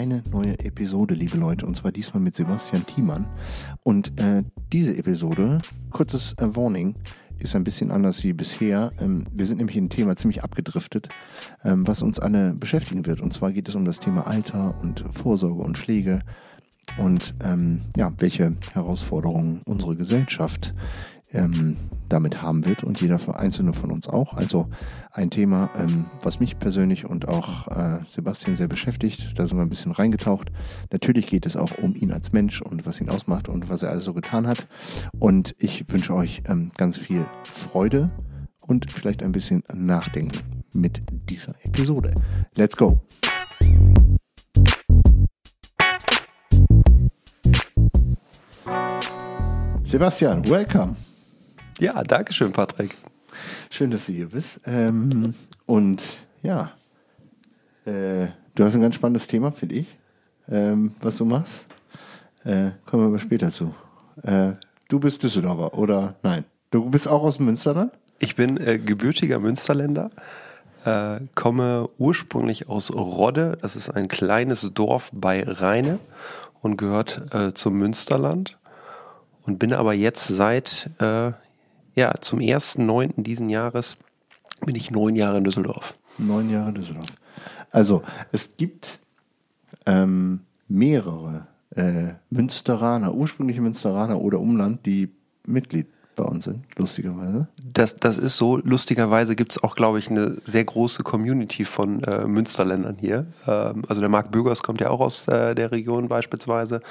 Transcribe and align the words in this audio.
eine 0.00 0.22
neue 0.32 0.58
Episode, 0.60 1.12
liebe 1.12 1.36
Leute, 1.36 1.66
und 1.66 1.76
zwar 1.76 1.92
diesmal 1.92 2.22
mit 2.22 2.34
Sebastian 2.34 2.86
Thiemann. 2.86 3.26
Und 3.82 4.18
äh, 4.18 4.44
diese 4.72 4.96
Episode, 4.96 5.60
kurzes 5.90 6.32
äh, 6.38 6.56
Warning, 6.56 6.94
ist 7.38 7.54
ein 7.54 7.64
bisschen 7.64 7.90
anders 7.90 8.24
wie 8.24 8.32
bisher. 8.32 8.92
Ähm, 8.98 9.26
wir 9.30 9.44
sind 9.44 9.58
nämlich 9.58 9.76
in 9.76 9.84
ein 9.84 9.90
Thema 9.90 10.16
ziemlich 10.16 10.42
abgedriftet, 10.42 11.10
ähm, 11.64 11.86
was 11.86 12.00
uns 12.00 12.18
alle 12.18 12.54
beschäftigen 12.54 13.04
wird. 13.04 13.20
Und 13.20 13.34
zwar 13.34 13.52
geht 13.52 13.68
es 13.68 13.74
um 13.74 13.84
das 13.84 14.00
Thema 14.00 14.26
Alter 14.26 14.74
und 14.80 15.04
Vorsorge 15.12 15.62
und 15.62 15.76
Pflege 15.76 16.20
und 16.96 17.34
ähm, 17.44 17.82
ja, 17.94 18.10
welche 18.16 18.56
Herausforderungen 18.72 19.60
unsere 19.66 19.96
Gesellschaft 19.96 20.74
ähm, 21.32 21.76
damit 22.08 22.42
haben 22.42 22.64
wird 22.66 22.82
und 22.82 23.00
jeder 23.00 23.18
einzelne 23.38 23.72
von 23.72 23.90
uns 23.90 24.08
auch. 24.08 24.34
Also 24.34 24.68
ein 25.12 25.30
Thema, 25.30 25.70
ähm, 25.76 26.06
was 26.22 26.40
mich 26.40 26.58
persönlich 26.58 27.04
und 27.04 27.28
auch 27.28 27.68
äh, 27.68 28.00
Sebastian 28.12 28.56
sehr 28.56 28.68
beschäftigt. 28.68 29.38
Da 29.38 29.46
sind 29.46 29.58
wir 29.58 29.62
ein 29.62 29.68
bisschen 29.68 29.92
reingetaucht. 29.92 30.50
Natürlich 30.90 31.26
geht 31.26 31.46
es 31.46 31.56
auch 31.56 31.78
um 31.78 31.94
ihn 31.94 32.12
als 32.12 32.32
Mensch 32.32 32.60
und 32.60 32.86
was 32.86 33.00
ihn 33.00 33.08
ausmacht 33.08 33.48
und 33.48 33.68
was 33.68 33.82
er 33.82 33.90
alles 33.90 34.04
so 34.04 34.14
getan 34.14 34.46
hat. 34.46 34.66
Und 35.18 35.54
ich 35.58 35.84
wünsche 35.92 36.14
euch 36.14 36.42
ähm, 36.46 36.72
ganz 36.76 36.98
viel 36.98 37.24
Freude 37.44 38.10
und 38.60 38.90
vielleicht 38.90 39.22
ein 39.22 39.32
bisschen 39.32 39.62
Nachdenken 39.72 40.64
mit 40.72 41.02
dieser 41.28 41.54
Episode. 41.64 42.14
Let's 42.56 42.76
go! 42.76 43.00
Sebastian, 49.84 50.48
welcome. 50.48 50.94
Ja, 51.80 52.04
danke 52.04 52.34
schön, 52.34 52.52
Patrick. 52.52 52.94
Schön, 53.70 53.90
dass 53.90 54.04
du 54.04 54.12
hier 54.12 54.28
bist. 54.28 54.60
Ähm, 54.66 55.34
und 55.64 56.26
ja, 56.42 56.72
äh, 57.86 58.26
du 58.54 58.64
hast 58.64 58.74
ein 58.74 58.82
ganz 58.82 58.96
spannendes 58.96 59.26
Thema, 59.26 59.50
finde 59.50 59.76
ich, 59.76 59.96
ähm, 60.50 60.94
was 61.00 61.16
du 61.16 61.24
machst. 61.24 61.64
Äh, 62.44 62.72
kommen 62.84 63.04
wir 63.04 63.06
aber 63.06 63.18
später 63.18 63.50
zu. 63.50 63.74
Äh, 64.22 64.52
du 64.90 65.00
bist 65.00 65.22
Düsseldorfer 65.22 65.72
oder 65.72 66.16
nein? 66.22 66.44
Du 66.70 66.90
bist 66.90 67.08
auch 67.08 67.22
aus 67.22 67.38
Münsterland? 67.38 67.92
Ich 68.18 68.36
bin 68.36 68.58
äh, 68.58 68.78
gebürtiger 68.78 69.38
Münsterländer, 69.38 70.10
äh, 70.84 71.20
komme 71.34 71.88
ursprünglich 71.96 72.68
aus 72.68 72.92
Rodde. 72.92 73.56
Das 73.62 73.74
ist 73.74 73.88
ein 73.88 74.06
kleines 74.06 74.68
Dorf 74.74 75.10
bei 75.14 75.44
Rheine 75.44 75.98
und 76.60 76.76
gehört 76.76 77.34
äh, 77.34 77.54
zum 77.54 77.78
Münsterland. 77.78 78.58
Und 79.46 79.58
bin 79.58 79.72
aber 79.72 79.94
jetzt 79.94 80.26
seit 80.28 80.90
ja, 81.94 82.14
zum 82.20 82.40
1.9. 82.40 83.22
diesen 83.22 83.48
Jahres 83.48 83.96
bin 84.64 84.74
ich 84.74 84.90
neun 84.90 85.16
Jahre 85.16 85.38
in 85.38 85.44
Düsseldorf. 85.44 85.96
Neun 86.18 86.50
Jahre 86.50 86.68
in 86.68 86.74
Düsseldorf. 86.74 87.08
Also, 87.70 88.02
es 88.32 88.56
gibt 88.56 88.98
ähm, 89.86 90.40
mehrere 90.68 91.46
äh, 91.76 92.14
Münsteraner, 92.30 93.14
ursprüngliche 93.14 93.60
Münsteraner 93.60 94.20
oder 94.20 94.40
Umland, 94.40 94.84
die 94.86 95.10
Mitglied 95.46 95.86
bei 96.16 96.24
uns 96.24 96.44
sind, 96.44 96.64
lustigerweise. 96.76 97.48
Das, 97.72 97.96
das 97.96 98.18
ist 98.18 98.36
so. 98.36 98.58
Lustigerweise 98.58 99.36
gibt 99.36 99.52
es 99.52 99.62
auch, 99.62 99.74
glaube 99.74 99.98
ich, 99.98 100.10
eine 100.10 100.36
sehr 100.44 100.64
große 100.64 101.02
Community 101.02 101.64
von 101.64 102.02
äh, 102.04 102.26
Münsterländern 102.26 102.96
hier. 102.98 103.26
Ähm, 103.46 103.84
also 103.88 104.00
der 104.00 104.10
Marc 104.10 104.30
Bürgers 104.30 104.62
kommt 104.62 104.80
ja 104.80 104.90
auch 104.90 105.00
aus 105.00 105.26
äh, 105.28 105.54
der 105.54 105.72
Region 105.72 106.08
beispielsweise, 106.08 106.82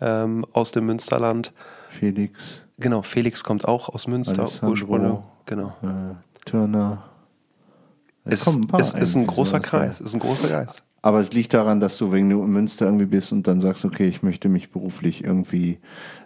ähm, 0.00 0.46
aus 0.52 0.70
dem 0.70 0.86
Münsterland. 0.86 1.52
Felix. 1.96 2.62
Genau, 2.78 3.02
Felix 3.02 3.42
kommt 3.42 3.66
auch 3.66 3.88
aus 3.88 4.06
Münster 4.06 4.48
ursprünglich. 4.62 5.18
Genau. 5.46 5.68
Äh, 5.82 6.14
Turner. 6.44 7.04
Es, 8.24 8.46
es 8.46 8.92
ist 8.92 9.16
ein 9.16 9.26
großer 9.26 9.60
Kreis, 9.60 10.00
ist 10.00 10.14
ein 10.14 10.20
großer 10.20 10.48
Kreis. 10.48 10.82
Aber 11.00 11.20
es 11.20 11.32
liegt 11.32 11.54
daran, 11.54 11.78
dass 11.78 11.98
du 11.98 12.12
wegen 12.12 12.26
Münster 12.50 12.86
irgendwie 12.86 13.06
bist 13.06 13.30
und 13.30 13.46
dann 13.46 13.60
sagst, 13.60 13.84
okay, 13.84 14.08
ich 14.08 14.24
möchte 14.24 14.48
mich 14.48 14.72
beruflich 14.72 15.22
irgendwie 15.22 15.78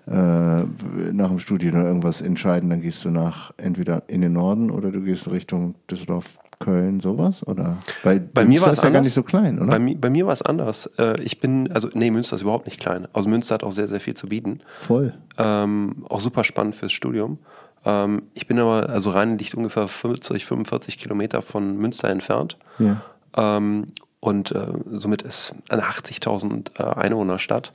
äh, 0.06 0.12
nach 0.12 1.28
dem 1.28 1.38
Studium 1.38 1.74
oder 1.74 1.84
irgendwas 1.84 2.22
entscheiden, 2.22 2.70
dann 2.70 2.80
gehst 2.80 3.04
du 3.04 3.10
nach 3.10 3.52
entweder 3.58 4.04
in 4.06 4.22
den 4.22 4.32
Norden 4.32 4.70
oder 4.70 4.90
du 4.90 5.02
gehst 5.02 5.30
Richtung 5.30 5.74
Düsseldorf, 5.90 6.38
Köln, 6.60 7.00
sowas? 7.00 7.44
Oder? 7.46 7.78
Bei, 8.04 8.18
bei 8.18 8.44
mir 8.44 8.60
war 8.60 8.70
es 8.70 8.82
ja 8.82 8.90
gar 8.90 9.00
nicht 9.00 9.14
so 9.14 9.22
klein, 9.22 9.58
oder? 9.58 9.70
Bei, 9.72 9.78
mi 9.78 9.94
bei 9.94 10.10
mir 10.10 10.26
war 10.26 10.32
es 10.32 10.42
anders. 10.42 10.86
Äh, 10.98 11.20
ich 11.22 11.40
bin, 11.40 11.72
also 11.72 11.88
nee, 11.94 12.10
Münster 12.10 12.36
ist 12.36 12.42
überhaupt 12.42 12.66
nicht 12.66 12.78
klein. 12.78 13.08
Also 13.12 13.28
Münster 13.28 13.54
hat 13.54 13.64
auch 13.64 13.72
sehr, 13.72 13.88
sehr 13.88 14.00
viel 14.00 14.14
zu 14.14 14.28
bieten. 14.28 14.60
Voll. 14.78 15.14
Ähm, 15.38 16.04
auch 16.08 16.20
super 16.20 16.44
spannend 16.44 16.76
fürs 16.76 16.92
Studium. 16.92 17.38
Ähm, 17.84 18.24
ich 18.34 18.46
bin 18.46 18.58
aber, 18.58 18.90
also 18.90 19.10
Rhein 19.10 19.38
liegt 19.38 19.54
ungefähr 19.54 19.88
50, 19.88 20.44
45 20.44 20.98
Kilometer 20.98 21.40
von 21.42 21.76
Münster 21.78 22.10
entfernt. 22.10 22.58
Ja. 22.78 23.02
Ähm, 23.36 23.88
und 24.20 24.52
äh, 24.52 24.66
somit 24.92 25.22
ist 25.22 25.54
eine 25.70 25.82
80.000 25.84 26.78
äh, 26.78 26.82
Einwohnerstadt. 26.82 27.72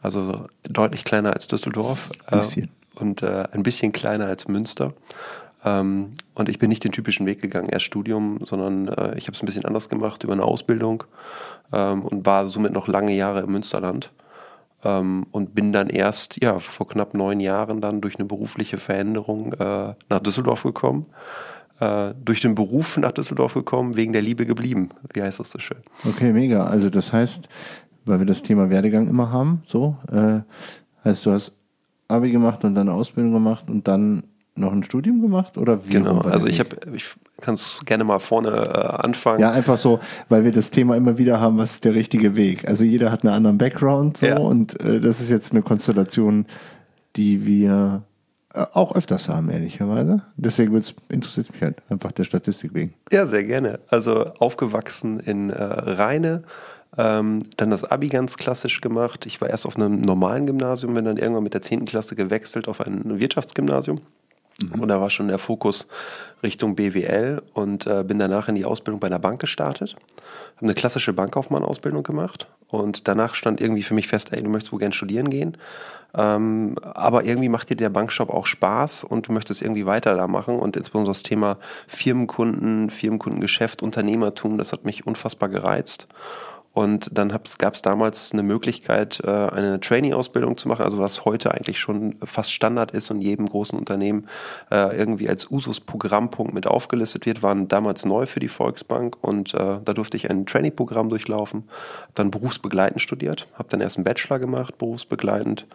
Also 0.00 0.46
deutlich 0.64 1.04
kleiner 1.04 1.34
als 1.34 1.48
Düsseldorf. 1.48 2.08
Ein 2.26 2.38
bisschen. 2.38 2.70
und 2.94 3.22
äh, 3.22 3.44
ein 3.52 3.62
bisschen 3.62 3.92
kleiner 3.92 4.24
als 4.26 4.48
Münster. 4.48 4.94
Ähm, 5.64 6.14
und 6.34 6.48
ich 6.48 6.58
bin 6.58 6.68
nicht 6.68 6.84
den 6.84 6.92
typischen 6.92 7.26
Weg 7.26 7.40
gegangen, 7.40 7.68
erst 7.68 7.84
Studium, 7.84 8.40
sondern 8.44 8.88
äh, 8.88 9.16
ich 9.16 9.26
habe 9.26 9.36
es 9.36 9.42
ein 9.42 9.46
bisschen 9.46 9.64
anders 9.64 9.88
gemacht 9.88 10.24
über 10.24 10.32
eine 10.32 10.44
Ausbildung 10.44 11.04
ähm, 11.72 12.02
und 12.02 12.26
war 12.26 12.48
somit 12.48 12.72
noch 12.72 12.88
lange 12.88 13.12
Jahre 13.12 13.40
im 13.40 13.52
Münsterland. 13.52 14.10
Ähm, 14.84 15.26
und 15.30 15.54
bin 15.54 15.72
dann 15.72 15.88
erst 15.88 16.42
ja, 16.42 16.58
vor 16.58 16.88
knapp 16.88 17.14
neun 17.14 17.38
Jahren 17.38 17.80
dann 17.80 18.00
durch 18.00 18.16
eine 18.16 18.24
berufliche 18.24 18.78
Veränderung 18.78 19.52
äh, 19.52 19.94
nach 20.08 20.20
Düsseldorf 20.20 20.64
gekommen. 20.64 21.06
Äh, 21.78 22.14
durch 22.24 22.40
den 22.40 22.54
Beruf 22.54 22.96
nach 22.96 23.12
Düsseldorf 23.12 23.54
gekommen, 23.54 23.96
wegen 23.96 24.12
der 24.12 24.22
Liebe 24.22 24.46
geblieben. 24.46 24.90
Wie 25.14 25.22
heißt 25.22 25.40
das 25.40 25.50
so 25.50 25.58
schön? 25.58 25.78
Okay, 26.04 26.32
mega. 26.32 26.64
Also 26.64 26.90
das 26.90 27.12
heißt, 27.12 27.48
weil 28.04 28.18
wir 28.18 28.26
das 28.26 28.42
Thema 28.42 28.70
Werdegang 28.70 29.08
immer 29.08 29.30
haben, 29.30 29.62
so, 29.64 29.96
äh, 30.10 30.40
heißt 31.04 31.26
du 31.26 31.32
hast 31.32 31.56
Abi 32.08 32.30
gemacht 32.30 32.64
und 32.64 32.74
dann 32.74 32.88
Ausbildung 32.88 33.32
gemacht 33.32 33.70
und 33.70 33.88
dann 33.88 34.24
noch 34.54 34.72
ein 34.72 34.84
Studium 34.84 35.20
gemacht 35.22 35.56
oder 35.56 35.84
wie? 35.86 35.90
Genau, 35.90 36.18
also 36.20 36.46
ich 36.46 36.60
habe, 36.60 36.76
ich 36.94 37.06
kann 37.40 37.54
es 37.54 37.80
gerne 37.86 38.04
mal 38.04 38.18
vorne 38.18 38.50
äh, 38.50 39.04
anfangen. 39.04 39.40
Ja, 39.40 39.50
einfach 39.50 39.76
so, 39.76 39.98
weil 40.28 40.44
wir 40.44 40.52
das 40.52 40.70
Thema 40.70 40.96
immer 40.96 41.18
wieder 41.18 41.40
haben, 41.40 41.58
was 41.58 41.72
ist 41.72 41.84
der 41.84 41.94
richtige 41.94 42.36
Weg? 42.36 42.68
Also 42.68 42.84
jeder 42.84 43.10
hat 43.10 43.24
einen 43.24 43.34
anderen 43.34 43.58
Background 43.58 44.18
so 44.18 44.26
ja. 44.26 44.38
und 44.38 44.78
äh, 44.80 45.00
das 45.00 45.20
ist 45.20 45.30
jetzt 45.30 45.52
eine 45.52 45.62
Konstellation, 45.62 46.46
die 47.16 47.46
wir 47.46 48.02
äh, 48.54 48.66
auch 48.72 48.94
öfters 48.94 49.28
haben, 49.28 49.48
ehrlicherweise. 49.48 50.22
Deswegen 50.36 50.82
interessiert 51.08 51.50
mich 51.52 51.62
halt 51.62 51.78
einfach 51.88 52.12
der 52.12 52.24
Statistik 52.24 52.74
wegen. 52.74 52.94
Ja, 53.10 53.26
sehr 53.26 53.44
gerne. 53.44 53.80
Also 53.88 54.32
aufgewachsen 54.38 55.20
in 55.20 55.50
äh, 55.50 55.62
Rheine, 55.62 56.42
ähm, 56.98 57.40
dann 57.56 57.70
das 57.70 57.84
Abi 57.84 58.08
ganz 58.08 58.36
klassisch 58.36 58.82
gemacht. 58.82 59.24
Ich 59.24 59.40
war 59.40 59.48
erst 59.48 59.64
auf 59.64 59.76
einem 59.76 60.02
normalen 60.02 60.46
Gymnasium, 60.46 60.92
bin 60.92 61.06
dann 61.06 61.16
irgendwann 61.16 61.44
mit 61.44 61.54
der 61.54 61.62
10. 61.62 61.86
Klasse 61.86 62.16
gewechselt 62.16 62.68
auf 62.68 62.82
ein 62.82 63.18
Wirtschaftsgymnasium. 63.18 64.00
Mhm. 64.60 64.80
Und 64.80 64.88
da 64.88 65.00
war 65.00 65.10
schon 65.10 65.28
der 65.28 65.38
Fokus 65.38 65.86
Richtung 66.42 66.74
BWL 66.74 67.42
und 67.54 67.86
äh, 67.86 68.04
bin 68.04 68.18
danach 68.18 68.48
in 68.48 68.54
die 68.54 68.64
Ausbildung 68.64 69.00
bei 69.00 69.06
einer 69.06 69.18
Bank 69.18 69.40
gestartet. 69.40 69.96
Habe 70.56 70.66
eine 70.66 70.74
klassische 70.74 71.12
Bankkaufmann-Ausbildung 71.12 72.02
gemacht 72.02 72.48
und 72.68 73.06
danach 73.06 73.34
stand 73.34 73.60
irgendwie 73.60 73.82
für 73.82 73.94
mich 73.94 74.08
fest, 74.08 74.32
ey, 74.32 74.42
du 74.42 74.50
möchtest 74.50 74.72
wohl 74.72 74.80
gern 74.80 74.92
studieren 74.92 75.30
gehen. 75.30 75.56
Ähm, 76.14 76.76
aber 76.82 77.24
irgendwie 77.24 77.48
macht 77.48 77.70
dir 77.70 77.76
der 77.76 77.88
Bankshop 77.88 78.28
auch 78.28 78.46
Spaß 78.46 79.04
und 79.04 79.28
du 79.28 79.32
möchtest 79.32 79.62
irgendwie 79.62 79.86
weiter 79.86 80.14
da 80.14 80.26
machen 80.26 80.58
und 80.58 80.76
insbesondere 80.76 81.12
das 81.12 81.22
Thema 81.22 81.58
Firmenkunden, 81.86 82.90
Firmenkundengeschäft, 82.90 83.82
Unternehmertum, 83.82 84.58
das 84.58 84.72
hat 84.72 84.84
mich 84.84 85.06
unfassbar 85.06 85.48
gereizt. 85.48 86.08
Und 86.72 87.10
dann 87.12 87.28
gab 87.58 87.74
es 87.74 87.82
damals 87.82 88.32
eine 88.32 88.42
Möglichkeit, 88.42 89.20
äh, 89.24 89.28
eine 89.28 89.78
Trainee-Ausbildung 89.78 90.56
zu 90.56 90.68
machen, 90.68 90.84
also 90.84 90.98
was 90.98 91.24
heute 91.26 91.52
eigentlich 91.52 91.78
schon 91.78 92.16
fast 92.24 92.50
Standard 92.50 92.92
ist 92.92 93.10
und 93.10 93.20
jedem 93.20 93.46
großen 93.46 93.78
Unternehmen 93.78 94.26
äh, 94.70 94.96
irgendwie 94.96 95.28
als 95.28 95.50
Usus-Programmpunkt 95.50 96.54
mit 96.54 96.66
aufgelistet 96.66 97.26
wird, 97.26 97.42
waren 97.42 97.68
damals 97.68 98.06
neu 98.06 98.24
für 98.24 98.40
die 98.40 98.48
Volksbank 98.48 99.18
und 99.20 99.52
äh, 99.52 99.78
da 99.84 99.92
durfte 99.92 100.16
ich 100.16 100.30
ein 100.30 100.46
Trainee-Programm 100.46 101.10
durchlaufen, 101.10 101.64
dann 102.14 102.30
berufsbegleitend 102.30 103.02
studiert, 103.02 103.48
habe 103.54 103.68
dann 103.68 103.82
erst 103.82 103.98
einen 103.98 104.04
Bachelor 104.04 104.38
gemacht, 104.38 104.78
berufsbegleitend 104.78 105.66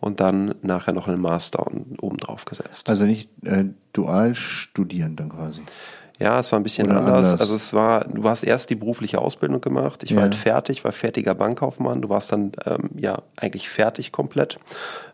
und 0.00 0.20
dann 0.20 0.54
nachher 0.60 0.92
noch 0.92 1.08
einen 1.08 1.20
Master 1.20 1.66
obendrauf 2.00 2.44
gesetzt. 2.44 2.90
Also 2.90 3.04
nicht 3.04 3.30
äh, 3.44 3.64
dual 3.94 4.34
studieren 4.34 5.16
dann 5.16 5.30
quasi? 5.30 5.62
Ja, 6.18 6.38
es 6.38 6.52
war 6.52 6.60
ein 6.60 6.62
bisschen 6.62 6.90
anders. 6.90 7.06
anders. 7.06 7.40
Also 7.40 7.54
es 7.54 7.72
war, 7.72 8.04
du 8.04 8.28
hast 8.28 8.42
erst 8.42 8.70
die 8.70 8.74
berufliche 8.74 9.20
Ausbildung 9.20 9.60
gemacht. 9.60 10.02
Ich 10.02 10.10
ja. 10.10 10.16
war 10.16 10.22
halt 10.24 10.34
fertig, 10.34 10.84
war 10.84 10.92
fertiger 10.92 11.34
Bankkaufmann. 11.34 12.02
Du 12.02 12.08
warst 12.08 12.32
dann 12.32 12.52
ähm, 12.64 12.90
ja 12.96 13.22
eigentlich 13.36 13.68
fertig 13.68 14.12
komplett. 14.12 14.58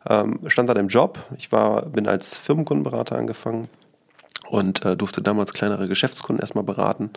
Ähm, 0.08 0.40
stand 0.46 0.68
dann 0.68 0.76
im 0.76 0.88
Job. 0.88 1.18
Ich 1.38 1.50
war, 1.50 1.82
bin 1.86 2.06
als 2.06 2.36
Firmenkundenberater 2.36 3.16
angefangen 3.16 3.68
und 4.48 4.84
äh, 4.84 4.96
durfte 4.96 5.22
damals 5.22 5.52
kleinere 5.52 5.88
Geschäftskunden 5.88 6.40
erstmal 6.40 6.64
beraten. 6.64 7.10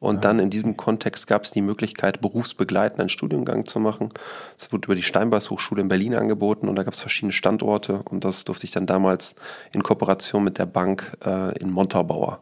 Und 0.00 0.16
ja. 0.16 0.20
dann 0.20 0.38
in 0.38 0.50
diesem 0.50 0.76
Kontext 0.76 1.26
gab 1.26 1.44
es 1.44 1.50
die 1.50 1.62
Möglichkeit, 1.62 2.20
berufsbegleitend 2.20 3.00
einen 3.00 3.08
Studiengang 3.08 3.64
zu 3.64 3.80
machen. 3.80 4.10
Es 4.58 4.70
wurde 4.72 4.86
über 4.86 4.94
die 4.94 5.02
Steinbeis 5.02 5.50
Hochschule 5.50 5.80
in 5.80 5.88
Berlin 5.88 6.14
angeboten 6.14 6.68
und 6.68 6.76
da 6.76 6.82
gab 6.82 6.94
es 6.94 7.00
verschiedene 7.00 7.32
Standorte 7.32 8.02
und 8.10 8.24
das 8.24 8.44
durfte 8.44 8.66
ich 8.66 8.72
dann 8.72 8.86
damals 8.86 9.34
in 9.72 9.82
Kooperation 9.82 10.44
mit 10.44 10.58
der 10.58 10.66
Bank 10.66 11.16
äh, 11.24 11.56
in 11.58 11.70
Montabaur 11.70 12.40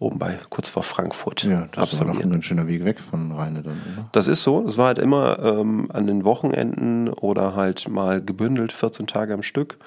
oben 0.00 0.18
bei 0.18 0.38
kurz 0.50 0.68
vor 0.68 0.82
Frankfurt 0.82 1.44
Ja, 1.44 1.68
das 1.72 1.92
ist 1.92 2.00
aber 2.00 2.12
doch 2.12 2.16
absolviert. 2.16 2.24
ein 2.24 2.30
ganz 2.30 2.44
schöner 2.44 2.66
Weg 2.66 2.84
weg 2.84 3.00
von 3.00 3.32
Rheine 3.32 3.62
dann, 3.62 3.74
oder? 3.74 4.08
Das 4.12 4.26
ist 4.28 4.42
so. 4.42 4.66
Es 4.66 4.78
war 4.78 4.86
halt 4.86 4.98
immer 4.98 5.38
ähm, 5.40 5.88
an 5.92 6.06
den 6.06 6.24
Wochenenden 6.24 7.08
oder 7.08 7.54
halt 7.54 7.88
mal 7.88 8.22
gebündelt 8.22 8.72
14 8.72 9.06
Tage 9.06 9.34
am 9.34 9.42
Stück, 9.42 9.78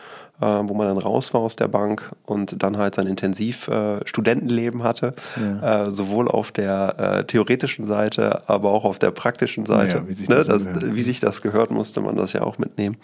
äh, 0.41 0.45
wo 0.45 0.73
man 0.73 0.87
dann 0.87 0.97
raus 0.97 1.33
war 1.33 1.41
aus 1.41 1.55
der 1.55 1.67
Bank 1.67 2.11
und 2.25 2.61
dann 2.61 2.77
halt 2.77 2.95
sein 2.95 3.07
intensiv 3.07 3.67
äh, 3.67 4.05
Studentenleben 4.05 4.83
hatte, 4.83 5.13
äh, 5.61 5.91
sowohl 5.91 6.27
auf 6.27 6.51
der 6.51 6.95
äh, 6.97 7.23
theoretischen 7.25 7.85
Seite, 7.85 8.43
aber 8.47 8.71
auch 8.71 8.83
auf 8.83 8.99
der 8.99 9.11
praktischen 9.11 9.65
Seite. 9.65 9.97
Ja, 9.97 10.07
wie 10.07 10.13
sich 10.13 10.27
ne? 10.27 10.35
das 10.35 10.47
das, 10.47 10.65
wie 10.81 11.01
sich 11.01 11.19
das 11.19 11.41
gehört, 11.41 11.71
musste 11.71 12.01
man 12.01 12.15
das 12.15 12.33
ja 12.33 12.41
auch 12.41 12.57
mitnehmen. 12.57 12.97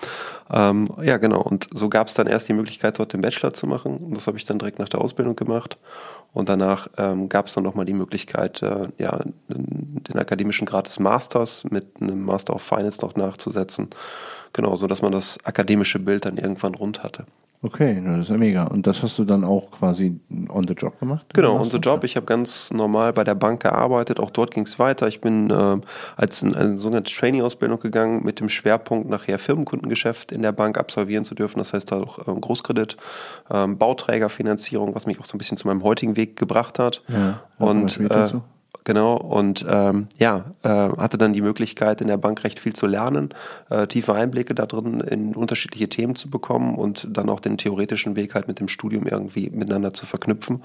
Ähm, 0.51 0.87
ja, 1.01 1.17
genau. 1.17 1.41
Und 1.41 1.67
so 1.73 1.89
gab 1.89 2.07
es 2.07 2.13
dann 2.13 2.27
erst 2.27 2.49
die 2.49 2.53
Möglichkeit, 2.53 2.99
dort 2.99 3.13
den 3.13 3.21
Bachelor 3.21 3.53
zu 3.53 3.67
machen. 3.67 3.97
Und 3.97 4.15
das 4.15 4.27
habe 4.27 4.37
ich 4.37 4.45
dann 4.45 4.59
direkt 4.59 4.79
nach 4.79 4.89
der 4.89 5.01
Ausbildung 5.01 5.35
gemacht. 5.35 5.77
Und 6.37 6.49
danach 6.49 6.87
ähm, 6.99 7.29
gab 7.29 7.47
es 7.47 7.55
dann 7.55 7.63
nochmal 7.63 7.85
die 7.85 7.95
Möglichkeit, 7.95 8.61
äh, 8.61 8.89
ja, 8.99 9.21
den, 9.47 10.19
akademischen 10.19 10.67
Grad 10.67 10.85
des 10.85 10.99
Masters 10.99 11.63
mit 11.63 11.99
einem 11.99 12.23
Master 12.23 12.53
of 12.53 12.61
Finance 12.61 13.01
noch 13.01 13.15
nachzusetzen. 13.15 13.89
Genau, 14.53 14.75
so 14.75 14.85
dass 14.85 15.01
man 15.01 15.11
das 15.11 15.39
akademische 15.45 15.97
Bild 15.97 16.25
dann 16.25 16.37
irgendwann 16.37 16.75
rund 16.75 17.01
hatte. 17.01 17.25
Okay, 17.63 18.01
das 18.05 18.21
ist 18.21 18.29
ja 18.29 18.37
mega. 18.37 18.65
Und 18.65 18.85
das 18.85 19.01
hast 19.01 19.17
du 19.17 19.25
dann 19.25 19.43
auch 19.43 19.71
quasi 19.71 20.19
on 20.49 20.67
the 20.67 20.73
job 20.75 20.99
gemacht? 20.99 21.25
Genau, 21.33 21.57
hast 21.57 21.73
du- 21.73 21.77
Job. 21.77 22.03
Ich 22.03 22.15
habe 22.15 22.25
ganz 22.27 22.71
normal 22.71 23.13
bei 23.13 23.23
der 23.23 23.33
Bank 23.33 23.63
gearbeitet. 23.63 24.19
Auch 24.19 24.29
dort 24.29 24.51
ging 24.53 24.65
es 24.65 24.77
weiter. 24.77 25.07
Ich 25.07 25.21
bin 25.21 25.49
äh, 25.49 25.77
als 26.15 26.43
in 26.43 26.53
eine 26.55 26.77
sogenannte 26.77 27.11
Trainee-Ausbildung 27.11 27.79
gegangen 27.79 28.23
mit 28.23 28.39
dem 28.39 28.49
Schwerpunkt 28.49 29.09
nachher 29.09 29.39
Firmenkundengeschäft 29.39 30.31
in 30.31 30.43
der 30.43 30.51
Bank 30.51 30.77
absolvieren 30.77 31.25
zu 31.25 31.33
dürfen. 31.33 31.57
Das 31.57 31.73
heißt 31.73 31.91
auch 31.93 32.27
ähm, 32.27 32.41
Großkredit, 32.41 32.95
ähm, 33.49 33.77
Bauträgerfinanzierung, 33.77 34.93
was 34.93 35.07
mich 35.07 35.19
auch 35.19 35.25
so 35.25 35.33
ein 35.35 35.39
bisschen 35.39 35.57
zu 35.57 35.67
meinem 35.67 35.83
heutigen 35.83 36.15
Weg 36.15 36.35
gebracht 36.35 36.77
hat. 36.77 37.01
Ja, 37.07 37.41
da 37.57 37.65
und 37.65 37.97
äh. 37.99 38.29
Genau, 38.87 39.17
und 39.17 39.65
ähm, 39.69 40.07
ja, 40.17 40.45
äh, 40.63 40.69
hatte 40.69 41.17
dann 41.17 41.33
die 41.33 41.41
Möglichkeit, 41.41 41.99
in 41.99 42.07
der 42.07 42.15
Bank 42.15 42.45
recht 42.45 42.57
viel 42.57 42.73
zu 42.73 42.87
lernen, 42.87 43.31
äh, 43.69 43.85
tiefe 43.85 44.13
Einblicke 44.13 44.55
da 44.55 44.65
drin 44.65 45.01
in 45.01 45.35
unterschiedliche 45.35 45.89
Themen 45.89 46.15
zu 46.15 46.29
bekommen 46.29 46.75
und 46.75 47.05
dann 47.11 47.27
auch 47.27 47.41
den 47.41 47.57
theoretischen 47.57 48.15
Weg 48.15 48.33
halt 48.33 48.47
mit 48.47 48.61
dem 48.61 48.69
Studium 48.69 49.05
irgendwie 49.05 49.49
miteinander 49.49 49.93
zu 49.93 50.05
verknüpfen. 50.05 50.63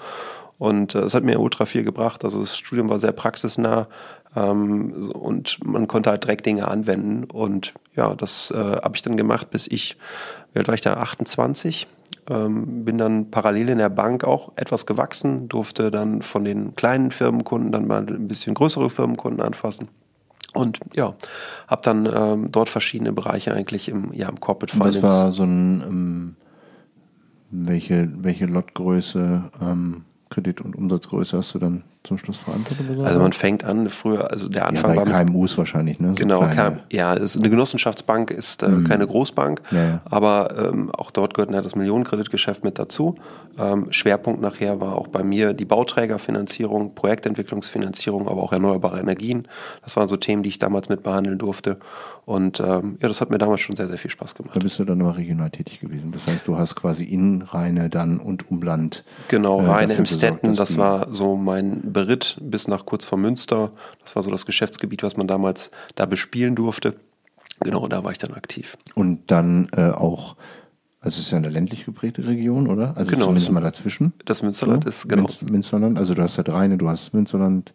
Und 0.56 0.94
äh, 0.94 1.00
es 1.00 1.14
hat 1.14 1.24
mir 1.24 1.40
ultra 1.40 1.66
viel 1.66 1.82
gebracht. 1.82 2.24
Also 2.24 2.38
das 2.38 2.56
Studium 2.56 2.88
war 2.90 3.00
sehr 3.00 3.10
praxisnah 3.10 3.88
ähm, 4.36 5.10
und 5.10 5.58
man 5.64 5.88
konnte 5.88 6.10
halt 6.10 6.22
direkt 6.22 6.46
Dinge 6.46 6.68
anwenden. 6.68 7.24
Und 7.24 7.74
ja, 7.96 8.14
das 8.14 8.52
äh, 8.52 8.56
habe 8.56 8.94
ich 8.94 9.02
dann 9.02 9.16
gemacht, 9.16 9.50
bis 9.50 9.66
ich, 9.66 9.96
wie 10.52 10.60
alt 10.60 10.68
war 10.68 10.74
ich 10.76 10.80
da, 10.80 10.94
28? 10.94 11.88
Ähm, 12.28 12.84
bin 12.84 12.98
dann 12.98 13.30
parallel 13.30 13.70
in 13.70 13.78
der 13.78 13.88
Bank 13.88 14.22
auch 14.22 14.52
etwas 14.54 14.86
gewachsen, 14.86 15.48
durfte 15.48 15.90
dann 15.90 16.22
von 16.22 16.44
den 16.44 16.76
kleinen 16.76 17.10
Firmenkunden 17.10 17.72
dann 17.72 17.86
mal 17.86 18.06
ein 18.06 18.28
bisschen 18.28 18.54
größere 18.54 18.90
Firmenkunden 18.90 19.40
anfassen. 19.40 19.88
Und 20.54 20.78
ja, 20.94 21.14
habe 21.66 21.82
dann 21.82 22.08
ähm, 22.14 22.52
dort 22.52 22.68
verschiedene 22.68 23.12
Bereiche 23.12 23.54
eigentlich 23.54 23.88
im, 23.88 24.12
ja, 24.12 24.28
im 24.28 24.38
Corporate 24.38 24.72
Finance. 24.72 25.00
das 25.00 25.10
war 25.10 25.32
so 25.32 25.44
ein, 25.44 25.82
ähm, 25.82 26.36
welche, 27.50 28.08
welche 28.16 28.46
Lotgröße, 28.46 29.50
ähm, 29.60 30.04
Kredit- 30.30 30.60
und 30.60 30.76
Umsatzgröße 30.76 31.36
hast 31.38 31.54
du 31.54 31.58
dann 31.58 31.84
zum 32.04 32.18
Schluss 32.18 32.38
verantwortet? 32.38 32.86
Oder 32.88 32.98
so? 33.00 33.04
also 33.04 33.20
man 33.20 33.32
fängt 33.32 33.64
an, 33.64 33.88
früher, 33.88 34.30
also 34.30 34.48
der 34.48 34.62
ja, 34.62 34.68
Anfang 34.68 34.96
bei 34.96 35.06
war 35.10 35.24
KMUs 35.24 35.56
wahrscheinlich, 35.58 36.00
ne? 36.00 36.08
So 36.10 36.14
Genau, 36.16 36.40
kleine- 36.40 36.80
ja, 36.90 37.14
es, 37.14 37.36
eine 37.36 37.48
Genossenschaftsbank 37.50 38.30
ist 38.30 38.62
äh, 38.62 38.68
keine 38.88 39.06
Großbank, 39.06 39.62
Ja, 39.70 39.78
ja. 39.84 40.00
aber 40.04 40.54
ähm, 40.72 40.90
auch 40.92 41.10
dort 41.10 41.34
gehört 41.34 41.50
ja 41.52 41.62
das 41.62 41.76
Millionenkreditgeschäft 41.76 42.64
mit 42.64 42.78
dazu. 42.78 43.14
Ähm, 43.58 43.86
Schwerpunkt 43.92 44.40
nachher 44.40 44.80
war 44.80 44.96
auch 44.96 45.08
bei 45.08 45.22
mir 45.22 45.52
die 45.52 45.64
Bauträgerfinanzierung, 45.64 46.94
Projektentwicklungsfinanzierung, 46.94 48.28
aber 48.28 48.42
auch 48.42 48.52
erneuerbare 48.52 48.98
Energien. 49.00 49.46
Das 49.84 49.96
waren 49.96 50.08
so 50.08 50.16
Themen, 50.16 50.42
die 50.42 50.48
ich 50.48 50.58
damals 50.58 50.88
mit 50.88 51.02
behandeln 51.02 51.38
durfte. 51.38 51.78
Und 52.24 52.60
ähm, 52.60 52.98
ja, 53.00 53.08
das 53.08 53.20
hat 53.20 53.30
mir 53.30 53.38
damals 53.38 53.62
schon 53.62 53.74
sehr, 53.74 53.88
sehr 53.88 53.98
viel 53.98 54.10
Spaß 54.10 54.36
gemacht. 54.36 54.54
Da 54.54 54.60
bist 54.60 54.78
du 54.78 54.84
dann 54.84 55.00
aber 55.00 55.16
regional 55.16 55.50
tätig 55.50 55.80
gewesen. 55.80 56.12
Das 56.12 56.26
heißt, 56.28 56.46
du 56.46 56.56
hast 56.56 56.76
quasi 56.76 57.04
in 57.04 57.42
Rheine 57.42 57.90
dann 57.90 58.20
und 58.20 58.48
Umland. 58.48 59.04
Genau, 59.28 59.60
äh, 59.60 59.66
Rheine 59.66 59.94
im 59.94 60.06
Stetten, 60.06 60.54
das 60.54 60.76
war 60.78 61.12
so 61.12 61.36
mein 61.36 61.92
Beritt 61.92 62.38
bis 62.40 62.68
nach 62.68 62.86
kurz 62.86 63.04
vor 63.04 63.18
Münster. 63.18 63.72
Das 64.04 64.14
war 64.14 64.22
so 64.22 64.30
das 64.30 64.46
Geschäftsgebiet, 64.46 65.02
was 65.02 65.16
man 65.16 65.26
damals 65.26 65.72
da 65.96 66.06
bespielen 66.06 66.54
durfte. 66.54 66.94
Genau, 67.60 67.88
da 67.88 68.04
war 68.04 68.12
ich 68.12 68.18
dann 68.18 68.34
aktiv. 68.34 68.76
Und 68.94 69.30
dann 69.32 69.68
äh, 69.76 69.90
auch, 69.90 70.36
also 71.00 71.18
es 71.18 71.26
ist 71.26 71.30
ja 71.32 71.38
eine 71.38 71.48
ländlich 71.48 71.84
geprägte 71.84 72.24
Region, 72.26 72.68
oder? 72.68 72.96
Also 72.96 73.10
Genau, 73.10 73.24
zumindest 73.24 73.50
mal 73.50 73.60
dazwischen. 73.60 74.12
Das 74.24 74.42
Münsterland 74.42 74.84
So, 74.84 74.88
ist, 74.90 75.08
genau. 75.08 75.26
Münsterland, 75.50 75.98
also 75.98 76.14
du 76.14 76.22
hast 76.22 76.38
halt 76.38 76.48
Rheine, 76.48 76.78
du 76.78 76.88
hast 76.88 77.14
Münsterland 77.14 77.72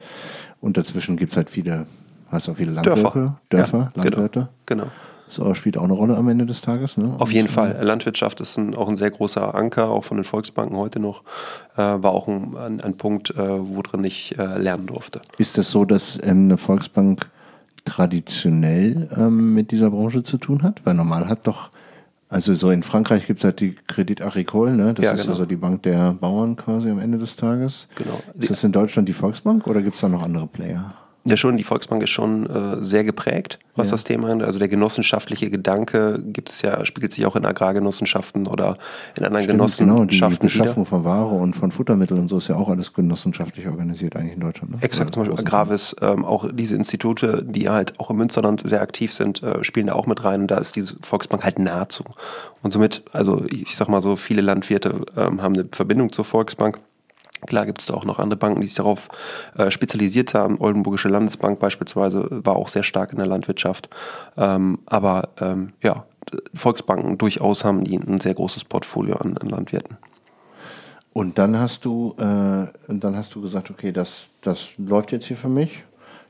und 0.61 0.77
dazwischen 0.77 1.17
gibt 1.17 1.31
es 1.31 1.37
halt 1.37 1.49
viele, 1.49 1.85
hast 2.29 2.49
auch 2.49 2.55
viele 2.57 2.71
Landwirte, 2.71 3.01
Dörfer. 3.01 3.39
Dörfer 3.49 3.91
Ja, 3.95 4.03
Landwirte. 4.03 4.49
Genau. 4.65 4.83
genau. 4.83 4.91
Das 5.27 5.39
auch- 5.41 5.55
spielt 5.55 5.77
auch 5.77 5.83
eine 5.83 5.91
Rolle 5.93 6.15
am 6.15 6.29
Ende 6.29 6.45
des 6.45 6.61
Tages, 6.61 6.95
ne? 6.97 7.15
Auf 7.19 7.33
jeden 7.33 7.47
äh, 7.47 7.51
Fall. 7.51 7.77
Landwirtschaft 7.81 8.39
ist 8.39 8.57
ein, 8.57 8.75
auch 8.75 8.87
ein 8.87 8.95
sehr 8.95 9.11
großer 9.11 9.53
Anker, 9.55 9.89
auch 9.89 10.05
von 10.05 10.15
den 10.17 10.23
Volksbanken 10.23 10.77
heute 10.77 10.99
noch. 11.01 11.23
Äh, 11.75 11.79
war 11.81 12.11
auch 12.11 12.29
ein, 12.29 12.55
ein, 12.55 12.79
ein 12.81 12.95
Punkt, 12.95 13.31
äh, 13.31 13.35
worin 13.37 14.05
ich 14.05 14.37
äh, 14.39 14.57
lernen 14.57 14.85
durfte. 14.85 15.19
Ist 15.37 15.57
das 15.57 15.69
so, 15.69 15.83
dass 15.83 16.17
ähm, 16.23 16.45
eine 16.45 16.57
Volksbank 16.57 17.29
traditionell 17.83 19.09
ähm, 19.17 19.53
mit 19.53 19.71
dieser 19.71 19.89
Branche 19.91 20.23
zu 20.23 20.37
tun 20.37 20.63
hat? 20.63 20.81
Weil 20.85 20.93
normal 20.93 21.27
hat 21.27 21.45
doch, 21.45 21.71
also 22.29 22.53
so 22.55 22.71
in 22.71 22.83
Frankreich 22.83 23.27
gibt 23.27 23.39
es 23.39 23.43
halt 23.43 23.59
die 23.59 23.75
Credit 23.87 24.21
Agricole, 24.21 24.71
ne? 24.75 24.93
Das 24.93 25.03
Ja, 25.03 25.11
ist 25.11 25.21
genau. 25.21 25.33
also 25.33 25.45
die 25.45 25.55
Bank 25.57 25.83
der 25.83 26.13
Bauern 26.13 26.55
quasi 26.55 26.89
am 26.89 26.99
Ende 26.99 27.17
des 27.17 27.35
Tages. 27.35 27.87
Genau. 27.95 28.19
Ist 28.39 28.49
das 28.49 28.63
in 28.63 28.71
Deutschland 28.71 29.09
die 29.09 29.13
Volksbank 29.13 29.67
oder 29.67 29.81
gibt 29.81 29.95
es 29.95 30.01
da 30.01 30.07
noch 30.07 30.23
andere 30.23 30.47
Player? 30.47 30.93
Ja, 31.29 31.37
schon, 31.37 31.57
die 31.57 31.63
Volksbank 31.63 32.01
ist 32.03 32.09
schon 32.09 32.45
äh, 32.49 32.83
sehr 32.83 33.03
geprägt, 33.03 33.59
was 33.75 33.87
Ja. 33.87 33.91
das 33.91 34.03
Thema 34.03 34.29
angeht. 34.29 34.45
Also 34.47 34.59
der 34.59 34.67
genossenschaftliche 34.67 35.49
Gedanke 35.49 36.19
gibt 36.23 36.49
es 36.49 36.61
ja, 36.61 36.85
spiegelt 36.85 37.13
sich 37.13 37.25
auch 37.25 37.35
in 37.35 37.45
Agrargenossenschaften 37.45 38.47
oder 38.47 38.77
in 39.15 39.23
anderen 39.25 39.43
Stimmt, 39.43 39.77
genau, 39.77 40.05
die 40.05 40.17
Genossenschaften. 40.17 40.47
Beschaffung 40.47 40.85
von 40.85 41.03
Ware 41.03 41.35
und 41.35 41.55
von 41.55 41.71
Futtermitteln 41.71 42.19
und 42.19 42.27
so 42.27 42.37
ist 42.37 42.47
ja 42.47 42.55
auch 42.55 42.69
alles 42.69 42.93
genossenschaftlich 42.93 43.67
organisiert 43.67 44.15
eigentlich 44.15 44.33
in 44.35 44.39
Deutschland. 44.41 44.71
Ne? 44.71 44.77
Exakt, 44.81 45.13
zum 45.13 45.25
Beispiel 45.25 45.39
Agravis, 45.39 45.95
ähm, 46.01 46.25
auch 46.25 46.49
diese 46.51 46.75
Institute, 46.75 47.43
die 47.47 47.69
halt 47.69 47.99
auch 47.99 48.09
im 48.09 48.17
Münsterland 48.17 48.61
sehr 48.65 48.81
aktiv 48.81 49.13
sind, 49.13 49.43
äh, 49.43 49.63
spielen 49.63 49.87
da 49.87 49.93
auch 49.93 50.07
mit 50.07 50.23
rein 50.23 50.41
und 50.41 50.51
da 50.51 50.57
ist 50.57 50.75
diese 50.75 50.95
Volksbank 51.01 51.43
halt 51.43 51.59
nahezu. 51.59 52.03
Und 52.63 52.73
somit, 52.73 53.03
also 53.11 53.43
ich 53.49 53.75
sag 53.75 53.87
mal 53.89 54.01
so, 54.01 54.15
viele 54.15 54.41
Landwirte 54.41 55.01
ähm, 55.15 55.41
haben 55.41 55.53
eine 55.53 55.65
Verbindung 55.71 56.11
zur 56.11 56.25
Volksbank. 56.25 56.79
Klar 57.47 57.65
gibt 57.65 57.81
es 57.81 57.87
da 57.87 57.95
auch 57.95 58.05
noch 58.05 58.19
andere 58.19 58.37
Banken, 58.37 58.61
die 58.61 58.67
sich 58.67 58.75
darauf 58.75 59.09
äh, 59.57 59.71
spezialisiert 59.71 60.33
haben. 60.33 60.59
Oldenburgische 60.59 61.09
Landesbank 61.09 61.59
beispielsweise 61.59 62.27
war 62.29 62.55
auch 62.55 62.67
sehr 62.67 62.83
stark 62.83 63.11
in 63.11 63.17
der 63.17 63.27
Landwirtschaft. 63.27 63.89
Ähm, 64.37 64.79
aber 64.85 65.29
ähm, 65.39 65.73
ja, 65.81 66.05
Volksbanken 66.53 67.17
durchaus 67.17 67.63
haben 67.63 67.83
die 67.83 67.97
ein 67.97 68.19
sehr 68.19 68.33
großes 68.33 68.65
Portfolio 68.65 69.15
an, 69.15 69.37
an 69.37 69.49
Landwirten. 69.49 69.97
Und 71.13 71.39
dann 71.39 71.59
hast 71.59 71.83
du, 71.85 72.13
äh, 72.19 72.67
dann 72.87 73.15
hast 73.15 73.33
du 73.33 73.41
gesagt, 73.41 73.71
okay, 73.71 73.91
das, 73.91 74.29
das 74.41 74.77
läuft 74.77 75.11
jetzt 75.11 75.25
hier 75.25 75.37
für 75.37 75.49
mich. 75.49 75.83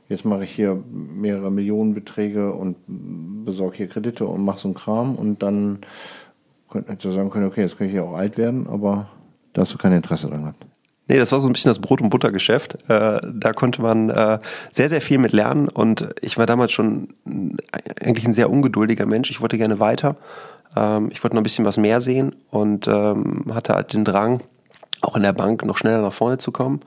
Jetzt 0.08 0.24
mache 0.24 0.44
ich 0.44 0.52
hier 0.52 0.82
mehrere 0.90 1.50
Millionenbeträge 1.50 2.54
und 2.54 2.76
besorge 3.44 3.76
hier 3.76 3.88
Kredite 3.88 4.26
und 4.26 4.42
mache 4.42 4.60
so 4.60 4.68
einen 4.68 4.74
Kram 4.74 5.16
und 5.16 5.42
dann 5.42 5.80
könnte 6.70 6.96
du 6.96 7.12
sagen 7.12 7.28
können, 7.28 7.46
okay, 7.46 7.60
jetzt 7.60 7.76
kann 7.76 7.88
ich 7.88 7.92
hier 7.92 8.04
auch 8.04 8.14
alt 8.14 8.38
werden, 8.38 8.66
aber 8.66 9.08
da 9.52 9.62
hast 9.62 9.74
du 9.74 9.78
kein 9.78 9.92
Interesse 9.92 10.28
dran 10.28 10.42
gehabt. 10.42 10.64
Nee, 11.08 11.18
das 11.18 11.32
war 11.32 11.40
so 11.40 11.48
ein 11.48 11.52
bisschen 11.52 11.70
das 11.70 11.78
Brot- 11.78 12.02
und 12.02 12.10
Buttergeschäft. 12.10 12.74
Äh, 12.88 13.20
da 13.24 13.52
konnte 13.54 13.80
man 13.80 14.10
äh, 14.10 14.38
sehr, 14.72 14.90
sehr 14.90 15.00
viel 15.00 15.18
mit 15.18 15.32
lernen 15.32 15.68
und 15.68 16.08
ich 16.20 16.36
war 16.36 16.44
damals 16.44 16.72
schon 16.72 17.08
eigentlich 18.00 18.26
ein 18.26 18.34
sehr 18.34 18.50
ungeduldiger 18.50 19.06
Mensch. 19.06 19.30
Ich 19.30 19.40
wollte 19.40 19.56
gerne 19.56 19.80
weiter. 19.80 20.16
Ähm, 20.76 21.08
ich 21.10 21.24
wollte 21.24 21.34
noch 21.34 21.40
ein 21.40 21.44
bisschen 21.44 21.64
was 21.64 21.78
mehr 21.78 22.02
sehen 22.02 22.36
und 22.50 22.86
ähm, 22.88 23.46
hatte 23.54 23.74
halt 23.74 23.94
den 23.94 24.04
Drang, 24.04 24.42
auch 25.00 25.16
in 25.16 25.22
der 25.22 25.32
Bank 25.32 25.64
noch 25.64 25.78
schneller 25.78 26.02
nach 26.02 26.12
vorne 26.12 26.36
zu 26.36 26.52
kommen. 26.52 26.80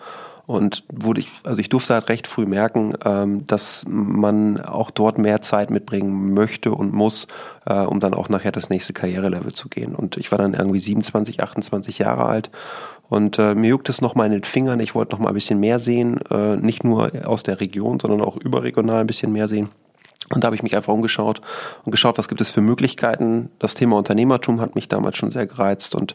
Und 0.46 0.84
wurde 0.92 1.22
ich, 1.22 1.30
also 1.44 1.60
ich 1.60 1.70
durfte 1.70 1.94
halt 1.94 2.10
recht 2.10 2.28
früh 2.28 2.46
merken, 2.46 2.94
ähm, 3.06 3.48
dass 3.48 3.86
man 3.88 4.60
auch 4.60 4.92
dort 4.92 5.18
mehr 5.18 5.42
Zeit 5.42 5.70
mitbringen 5.70 6.34
möchte 6.34 6.74
und 6.74 6.94
muss, 6.94 7.28
äh, 7.66 7.80
um 7.80 8.00
dann 8.00 8.14
auch 8.14 8.28
nachher 8.28 8.52
das 8.52 8.70
nächste 8.70 8.92
Karrierelevel 8.92 9.54
zu 9.54 9.70
gehen. 9.70 9.96
Und 9.96 10.18
ich 10.18 10.30
war 10.32 10.38
dann 10.38 10.54
irgendwie 10.54 10.82
27, 10.82 11.42
28 11.42 12.00
Jahre 12.00 12.26
alt 12.26 12.52
und 13.12 13.40
äh, 13.40 13.56
mir 13.56 13.68
juckt 13.68 13.90
es 13.90 14.00
noch 14.00 14.16
mal 14.16 14.26
in 14.26 14.32
den 14.32 14.46
Fingern. 14.46 14.80
Ich 14.80 14.96
wollte 14.96 15.12
noch 15.12 15.20
mal 15.20 15.28
ein 15.28 15.34
bisschen 15.34 15.60
mehr 15.60 15.80
sehen, 15.80 16.22
äh, 16.32 16.56
nicht 16.56 16.86
nur 16.86 17.12
aus 17.26 17.44
der 17.44 17.60
Region, 17.60 18.00
sondern 18.00 18.22
auch 18.22 18.38
überregional 18.38 19.02
ein 19.02 19.08
bisschen 19.08 19.34
mehr 19.34 19.50
sehen. 19.50 19.70
Und 20.34 20.44
da 20.44 20.46
habe 20.46 20.56
ich 20.56 20.64
mich 20.64 20.78
einfach 20.78 20.94
umgeschaut 20.94 21.42
und 21.84 21.92
geschaut, 21.92 22.18
was 22.18 22.30
gibt 22.30 22.40
es 22.40 22.52
für 22.52 22.62
Möglichkeiten. 22.62 23.50
Das 23.60 23.74
Thema 23.74 23.98
Unternehmertum 23.98 24.62
hat 24.62 24.76
mich 24.76 24.88
damals 24.88 25.18
schon 25.18 25.30
sehr 25.30 25.46
gereizt. 25.46 25.94
Und 25.94 26.14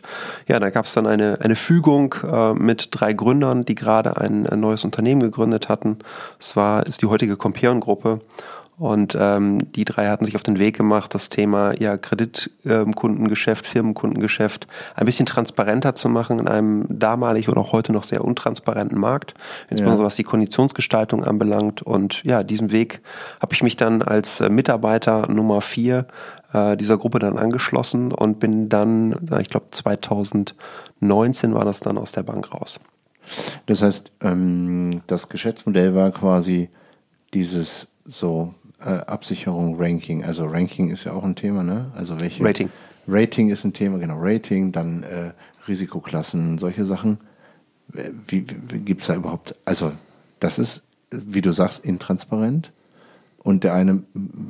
ja, 0.49 0.59
da 0.59 0.71
gab 0.71 0.87
es 0.87 0.95
dann 0.95 1.07
eine, 1.07 1.39
eine 1.43 1.55
Fügung 1.55 2.15
äh, 2.25 2.55
mit 2.55 2.89
drei 2.93 3.13
Gründern, 3.13 3.67
die 3.67 3.75
gerade 3.75 4.17
ein, 4.17 4.47
ein 4.47 4.61
neues 4.61 4.83
Unternehmen 4.83 5.21
gegründet 5.21 5.69
hatten. 5.69 5.99
Es 6.41 6.57
war, 6.57 6.87
ist 6.87 7.03
die 7.03 7.07
heutige 7.07 7.37
Compeon-Gruppe. 7.37 8.23
Und 8.79 9.17
ähm, 9.19 9.73
die 9.73 9.87
drei 9.87 10.09
hatten 10.09 10.27
sich 10.27 10.35
auf 10.35 10.43
den 10.43 10.59
Weg 10.59 10.77
gemacht, 10.77 11.15
das 11.15 11.31
Thema 11.31 11.73
ja 11.81 11.97
Kreditkundengeschäft, 11.97 13.65
ähm, 13.65 13.71
Firmenkundengeschäft 13.73 14.67
ein 14.95 15.07
bisschen 15.07 15.25
transparenter 15.25 15.95
zu 15.95 16.11
machen 16.11 16.39
in 16.39 16.47
einem 16.47 16.85
damalig 16.91 17.49
und 17.49 17.57
auch 17.57 17.73
heute 17.73 17.93
noch 17.93 18.05
sehr 18.05 18.23
untransparenten 18.23 18.99
Markt, 18.99 19.33
insbesondere 19.71 20.03
ja. 20.03 20.07
was 20.07 20.17
die 20.17 20.25
Konditionsgestaltung 20.25 21.25
anbelangt. 21.25 21.81
Und 21.81 22.23
ja, 22.25 22.43
diesem 22.43 22.71
Weg 22.71 23.01
habe 23.41 23.55
ich 23.55 23.63
mich 23.63 23.77
dann 23.77 24.03
als 24.03 24.43
äh, 24.43 24.51
Mitarbeiter 24.51 25.27
Nummer 25.31 25.63
vier 25.63 26.07
äh, 26.53 26.77
dieser 26.77 26.99
Gruppe 26.99 27.19
dann 27.19 27.39
angeschlossen 27.39 28.13
und 28.13 28.41
bin 28.41 28.69
dann, 28.69 29.17
ich 29.41 29.49
glaube 29.49 29.69
2019 29.71 31.55
war 31.55 31.65
das 31.65 31.81
dann 31.81 31.97
aus 31.97 32.13
der 32.13 32.25
Bank 32.25 32.53
raus. 32.53 32.79
Das 33.65 33.81
heißt, 33.81 34.13
ähm, 34.21 35.01
das 35.07 35.31
Geschäftsmodell 35.31 35.95
war 35.95 36.11
quasi 36.11 36.69
dieses 37.33 37.89
so 38.05 38.55
äh, 38.81 38.85
Absicherung, 38.85 39.77
Ranking. 39.81 40.25
Also 40.25 40.47
Ranking 40.47 40.91
ist 40.91 41.05
ja 41.05 41.13
auch 41.13 41.25
ein 41.25 41.37
Thema, 41.37 41.63
ne? 41.63 41.91
Also 41.95 42.21
welche 42.21 42.45
Rating. 42.45 42.71
Rating 43.09 43.51
ist 43.51 43.65
ein 43.65 43.73
Thema, 43.73 43.99
genau. 43.99 44.17
Rating, 44.19 44.73
dann 44.73 45.03
äh, 45.03 45.33
Risikoklassen, 45.69 46.59
solche 46.59 46.85
Sachen. 46.85 47.19
Wie, 47.89 48.47
wie 48.69 48.79
gibt 48.81 49.03
es 49.03 49.07
da 49.07 49.15
überhaupt? 49.15 49.55
Also 49.65 49.93
das 50.41 50.59
ist, 50.59 50.83
wie 51.11 51.41
du 51.41 51.53
sagst, 51.53 51.85
intransparent. 51.85 52.73
Und 53.47 53.63
der 53.63 53.75
eine 53.75 54.03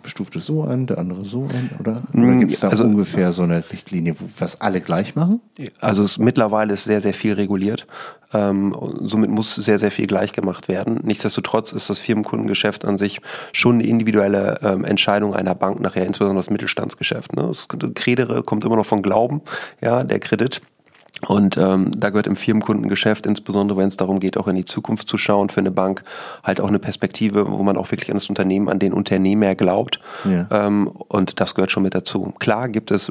stuft 0.07 0.37
es 0.37 0.47
so 0.47 0.63
an, 0.63 0.87
der 0.87 0.97
andere 0.97 1.27
so 1.27 1.43
an, 1.43 1.69
oder? 1.79 2.03
Oder 2.15 2.23
mm, 2.23 2.41
gibt 2.41 2.53
es 2.55 2.61
da 2.61 2.71
also, 2.71 2.83
ungefähr 2.83 3.31
so 3.33 3.43
eine 3.43 3.63
Richtlinie, 3.71 4.17
was 4.39 4.63
alle 4.63 4.81
gleich 4.81 5.15
machen? 5.15 5.43
Also 5.81 6.03
es, 6.03 6.17
mittlerweile 6.17 6.73
ist 6.73 6.85
sehr, 6.85 7.03
sehr 7.03 7.13
viel 7.13 7.35
reguliert. 7.35 7.87
Ähm, 8.33 8.75
somit 9.03 9.29
muss 9.29 9.55
sehr, 9.55 9.79
sehr 9.79 9.91
viel 9.91 10.07
gleich 10.07 10.33
gemacht 10.33 10.69
werden. 10.69 11.01
Nichtsdestotrotz 11.03 11.73
ist 11.73 11.91
das 11.91 11.99
Firmenkundengeschäft 11.99 12.87
an 12.87 12.97
sich 12.97 13.21
schon 13.53 13.75
eine 13.75 13.87
individuelle 13.87 14.61
ähm, 14.63 14.83
Entscheidung 14.87 15.35
einer 15.35 15.55
Bank 15.55 15.79
nachher, 15.79 16.07
insbesondere 16.07 16.39
das 16.39 16.49
Mittelstandsgeschäft. 16.49 17.37
Ne? 17.37 17.43
Das 17.43 17.69
Kredere 17.95 18.45
kommt 18.45 18.65
immer 18.65 18.77
noch 18.77 18.87
von 18.87 19.03
Glauben, 19.03 19.43
ja, 19.83 20.05
der 20.05 20.21
Kredit. 20.21 20.63
Und 21.27 21.57
ähm, 21.57 21.91
da 21.97 22.11
gehört 22.11 22.27
im 22.27 22.37
Firmenkundengeschäft, 22.37 23.27
insbesondere 23.27 23.79
wenn 23.79 23.89
es 23.89 23.97
darum 23.97 24.21
geht, 24.21 24.37
auch 24.37 24.49
in 24.49 24.57
die 24.57 24.67
Zukunft 24.67 25.09
zu 25.09 25.17
schauen, 25.17 25.49
für 25.49 25.61
eine 25.61 25.71
Bank 25.71 26.05
halt 26.45 26.61
auch 26.61 26.69
eine 26.69 26.79
Perspektive, 26.79 27.51
wo 27.51 27.63
man 27.63 27.79
auch 27.79 27.91
wirklich 27.91 28.11
an 28.11 28.17
das 28.17 28.29
Unternehmen, 28.29 28.69
an 28.69 28.79
den 28.79 28.93
Unternehmer 28.93 29.55
glaubt. 29.55 29.99
Ja. 30.25 30.47
Ähm, 30.51 30.89
und 30.89 31.41
das 31.41 31.55
gehört 31.55 31.71
schon 31.71 31.85
mit 31.85 31.95
dazu. 31.95 32.35
Klar 32.39 32.69
gibt 32.69 32.91
es 32.91 33.11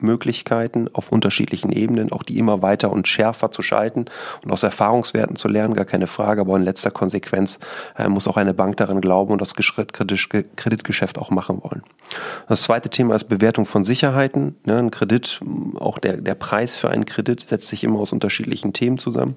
Rating-Möglichkeiten 0.00 0.88
auf 0.92 1.12
unterschiedlichen 1.12 1.72
Ebenen, 1.72 2.12
auch 2.12 2.22
die 2.22 2.38
immer 2.38 2.62
weiter 2.62 2.90
und 2.90 3.08
schärfer 3.08 3.50
zu 3.50 3.62
schalten 3.62 4.06
und 4.44 4.52
aus 4.52 4.62
Erfahrungswerten 4.62 5.36
zu 5.36 5.48
lernen, 5.48 5.74
gar 5.74 5.84
keine 5.84 6.06
Frage. 6.06 6.40
Aber 6.40 6.56
in 6.56 6.62
letzter 6.62 6.90
Konsequenz 6.90 7.58
äh, 7.96 8.08
muss 8.08 8.26
auch 8.26 8.36
eine 8.36 8.54
Bank 8.54 8.76
daran 8.76 9.00
glauben 9.00 9.32
und 9.32 9.40
das 9.40 9.54
Kreditgeschäft 9.54 11.18
auch 11.18 11.30
machen 11.30 11.62
wollen. 11.62 11.82
Das 12.48 12.62
zweite 12.62 12.88
Thema 12.88 13.14
ist 13.14 13.24
Bewertung 13.24 13.66
von 13.66 13.84
Sicherheiten. 13.84 14.56
Ne, 14.64 14.78
ein 14.78 14.90
Kredit, 14.90 15.40
auch 15.78 15.98
der, 15.98 16.16
der 16.16 16.34
Preis 16.34 16.76
für 16.76 16.90
einen 16.90 17.06
Kredit 17.06 17.40
setzt 17.40 17.68
sich 17.68 17.84
immer 17.84 17.98
aus 17.98 18.12
unterschiedlichen 18.12 18.72
Themen 18.72 18.98
zusammen. 18.98 19.36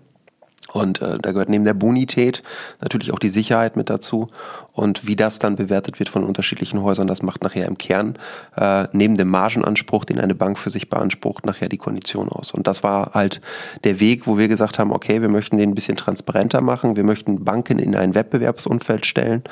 Und 0.73 1.01
äh, 1.01 1.19
da 1.19 1.31
gehört 1.31 1.49
neben 1.49 1.63
der 1.63 1.75
Bonität 1.75 2.43
natürlich 2.81 3.13
auch 3.13 3.19
die 3.19 3.29
Sicherheit 3.29 3.77
mit 3.77 3.89
dazu. 3.89 4.29
Und 4.73 5.05
wie 5.05 5.15
das 5.15 5.37
dann 5.37 5.55
bewertet 5.55 5.99
wird 5.99 6.09
von 6.09 6.23
unterschiedlichen 6.23 6.81
Häusern, 6.81 7.05
das 7.05 7.21
macht 7.21 7.43
nachher 7.43 7.67
im 7.67 7.77
Kern 7.77 8.17
äh, 8.57 8.87
neben 8.91 9.15
dem 9.15 9.29
Margenanspruch, 9.29 10.03
den 10.03 10.19
eine 10.19 10.33
Bank 10.33 10.57
für 10.57 10.71
sich 10.71 10.89
beansprucht, 10.89 11.45
nachher 11.45 11.69
die 11.69 11.77
Kondition 11.77 12.27
aus. 12.27 12.51
Und 12.51 12.65
das 12.65 12.81
war 12.81 13.13
halt 13.13 13.39
der 13.83 13.99
Weg, 13.99 14.25
wo 14.25 14.39
wir 14.39 14.47
gesagt 14.47 14.79
haben, 14.79 14.91
okay, 14.91 15.21
wir 15.21 15.29
möchten 15.29 15.57
den 15.57 15.69
ein 15.69 15.75
bisschen 15.75 15.95
transparenter 15.95 16.61
machen, 16.61 16.95
wir 16.95 17.03
möchten 17.03 17.43
Banken 17.43 17.77
in 17.77 17.95
ein 17.95 18.15
Wettbewerbsumfeld 18.15 19.05
stellen 19.05 19.43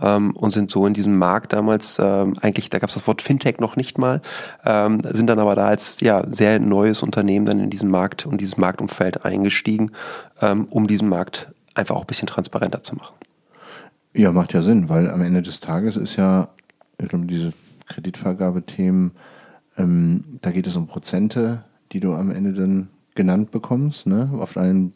ähm, 0.00 0.32
und 0.32 0.52
sind 0.52 0.70
so 0.70 0.86
in 0.86 0.92
diesem 0.92 1.16
Markt 1.16 1.54
damals, 1.54 1.98
ähm, 1.98 2.36
eigentlich, 2.42 2.68
da 2.68 2.78
gab 2.78 2.90
es 2.90 2.94
das 2.94 3.06
Wort 3.06 3.22
Fintech 3.22 3.60
noch 3.60 3.76
nicht 3.76 3.96
mal, 3.96 4.20
ähm, 4.66 5.00
sind 5.10 5.28
dann 5.28 5.38
aber 5.38 5.54
da 5.54 5.68
als 5.68 6.00
ja 6.00 6.22
sehr 6.30 6.60
neues 6.60 7.02
Unternehmen 7.02 7.46
dann 7.46 7.60
in 7.60 7.70
diesen 7.70 7.90
Markt 7.90 8.26
und 8.26 8.42
dieses 8.42 8.58
Marktumfeld 8.58 9.24
eingestiegen, 9.24 9.92
ähm, 10.40 10.66
um 10.70 10.86
diesen 10.86 11.08
Markt 11.08 11.48
einfach 11.74 11.96
auch 11.96 12.02
ein 12.02 12.06
bisschen 12.06 12.28
transparenter 12.28 12.82
zu 12.82 12.96
machen. 12.96 13.14
Ja, 14.14 14.32
macht 14.32 14.52
ja 14.54 14.62
Sinn, 14.62 14.88
weil 14.88 15.10
am 15.10 15.20
Ende 15.20 15.42
des 15.42 15.60
Tages 15.60 15.96
ist 15.96 16.16
ja 16.16 16.48
diese 16.98 17.52
Kreditvergabethemen, 17.86 19.12
ähm, 19.76 20.24
da 20.40 20.50
geht 20.50 20.66
es 20.66 20.76
um 20.76 20.86
Prozente, 20.86 21.64
die 21.92 22.00
du 22.00 22.14
am 22.14 22.30
Ende 22.30 22.54
dann 22.54 22.88
genannt 23.14 23.50
bekommst, 23.50 24.06
ne? 24.06 24.30
Auf 24.38 24.56
einen 24.56 24.94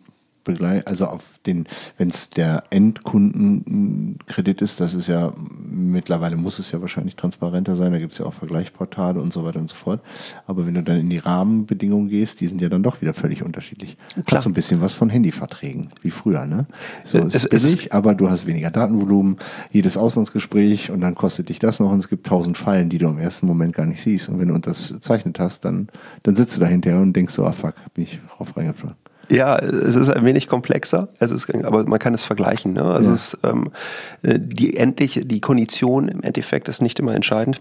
also 0.84 1.06
auf 1.06 1.22
den, 1.46 1.66
wenn 1.98 2.08
es 2.08 2.30
der 2.30 2.64
Endkundenkredit 2.70 4.62
ist, 4.62 4.80
das 4.80 4.94
ist 4.94 5.06
ja 5.06 5.32
mittlerweile 5.70 6.36
muss 6.36 6.58
es 6.58 6.72
ja 6.72 6.80
wahrscheinlich 6.80 7.16
transparenter 7.16 7.76
sein, 7.76 7.92
da 7.92 7.98
gibt 7.98 8.12
es 8.12 8.18
ja 8.18 8.26
auch 8.26 8.34
Vergleichsportale 8.34 9.20
und 9.20 9.32
so 9.32 9.44
weiter 9.44 9.60
und 9.60 9.68
so 9.68 9.76
fort. 9.76 10.00
Aber 10.46 10.66
wenn 10.66 10.74
du 10.74 10.82
dann 10.82 10.98
in 10.98 11.10
die 11.10 11.18
Rahmenbedingungen 11.18 12.08
gehst, 12.08 12.40
die 12.40 12.46
sind 12.46 12.60
ja 12.60 12.68
dann 12.68 12.82
doch 12.82 13.00
wieder 13.00 13.14
völlig 13.14 13.42
unterschiedlich. 13.42 13.96
Klar. 14.26 14.38
Hat 14.38 14.42
so 14.42 14.50
ein 14.50 14.54
bisschen 14.54 14.80
was 14.80 14.94
von 14.94 15.10
Handyverträgen, 15.10 15.88
wie 16.02 16.10
früher, 16.10 16.46
ne? 16.46 16.66
So, 17.04 17.18
es, 17.18 17.34
es 17.34 17.44
ist 17.44 17.50
billig, 17.50 17.86
es, 17.86 17.92
aber 17.92 18.14
du 18.14 18.30
hast 18.30 18.46
weniger 18.46 18.70
Datenvolumen, 18.70 19.36
jedes 19.70 19.96
Auslandsgespräch 19.96 20.90
und 20.90 21.00
dann 21.00 21.14
kostet 21.14 21.48
dich 21.48 21.58
das 21.58 21.80
noch 21.80 21.90
und 21.92 21.98
es 21.98 22.08
gibt 22.08 22.26
tausend 22.26 22.58
Fallen, 22.58 22.88
die 22.88 22.98
du 22.98 23.08
im 23.08 23.18
ersten 23.18 23.46
Moment 23.46 23.74
gar 23.74 23.86
nicht 23.86 24.02
siehst. 24.02 24.28
Und 24.28 24.38
wenn 24.38 24.48
du 24.48 24.54
unterzeichnet 24.54 25.38
hast, 25.38 25.64
dann, 25.64 25.88
dann 26.22 26.34
sitzt 26.34 26.56
du 26.56 26.60
da 26.60 26.66
hinterher 26.66 27.00
und 27.00 27.14
denkst 27.14 27.34
so, 27.34 27.44
ah 27.44 27.52
fuck, 27.52 27.74
bin 27.94 28.04
ich 28.04 28.20
drauf 28.36 28.56
reingefallen. 28.56 28.96
Ja, 29.30 29.56
es 29.58 29.96
ist 29.96 30.08
ein 30.08 30.24
wenig 30.24 30.48
komplexer, 30.48 31.08
es 31.18 31.30
ist, 31.30 31.54
aber 31.64 31.84
man 31.84 31.98
kann 31.98 32.14
es 32.14 32.22
vergleichen. 32.22 32.72
Ne? 32.72 32.82
Also 32.82 33.10
ja. 33.10 33.14
es, 33.14 33.38
ähm, 33.44 33.70
die 34.22 34.76
endlich 34.76 35.22
die 35.24 35.40
Kondition 35.40 36.08
im 36.08 36.22
Endeffekt 36.22 36.68
ist 36.68 36.82
nicht 36.82 36.98
immer 36.98 37.14
entscheidend. 37.14 37.60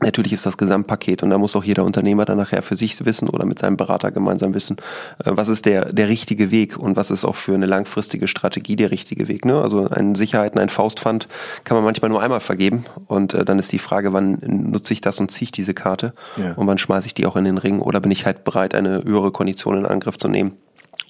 Natürlich 0.00 0.32
ist 0.32 0.46
das 0.46 0.58
Gesamtpaket 0.58 1.22
und 1.22 1.30
da 1.30 1.38
muss 1.38 1.54
auch 1.54 1.62
jeder 1.62 1.84
Unternehmer 1.84 2.24
dann 2.24 2.36
nachher 2.36 2.62
für 2.62 2.76
sich 2.76 3.04
wissen 3.04 3.28
oder 3.28 3.46
mit 3.46 3.60
seinem 3.60 3.76
Berater 3.76 4.10
gemeinsam 4.10 4.52
wissen, 4.54 4.76
äh, 5.24 5.30
was 5.34 5.48
ist 5.48 5.64
der, 5.64 5.92
der 5.92 6.08
richtige 6.08 6.50
Weg 6.50 6.76
und 6.76 6.96
was 6.96 7.10
ist 7.10 7.24
auch 7.24 7.36
für 7.36 7.54
eine 7.54 7.66
langfristige 7.66 8.26
Strategie 8.26 8.76
der 8.76 8.90
richtige 8.90 9.28
Weg. 9.28 9.44
Ne? 9.44 9.60
Also 9.60 9.88
ein 9.88 10.14
Sicherheiten, 10.14 10.58
ein 10.58 10.70
Faustpfand 10.70 11.28
kann 11.64 11.76
man 11.76 11.84
manchmal 11.84 12.10
nur 12.10 12.22
einmal 12.22 12.40
vergeben 12.40 12.84
und 13.06 13.34
äh, 13.34 13.44
dann 13.44 13.58
ist 13.58 13.70
die 13.70 13.78
Frage, 13.78 14.12
wann 14.12 14.38
nutze 14.42 14.92
ich 14.92 15.00
das 15.00 15.20
und 15.20 15.30
ziehe 15.30 15.44
ich 15.44 15.52
diese 15.52 15.74
Karte 15.74 16.14
ja. 16.36 16.52
und 16.54 16.66
wann 16.66 16.78
schmeiße 16.78 17.06
ich 17.06 17.14
die 17.14 17.26
auch 17.26 17.36
in 17.36 17.44
den 17.44 17.58
Ring 17.58 17.80
oder 17.80 18.00
bin 18.00 18.10
ich 18.10 18.26
halt 18.26 18.44
bereit, 18.44 18.74
eine 18.74 19.04
höhere 19.04 19.30
Kondition 19.30 19.78
in 19.78 19.86
Angriff 19.86 20.18
zu 20.18 20.28
nehmen 20.28 20.56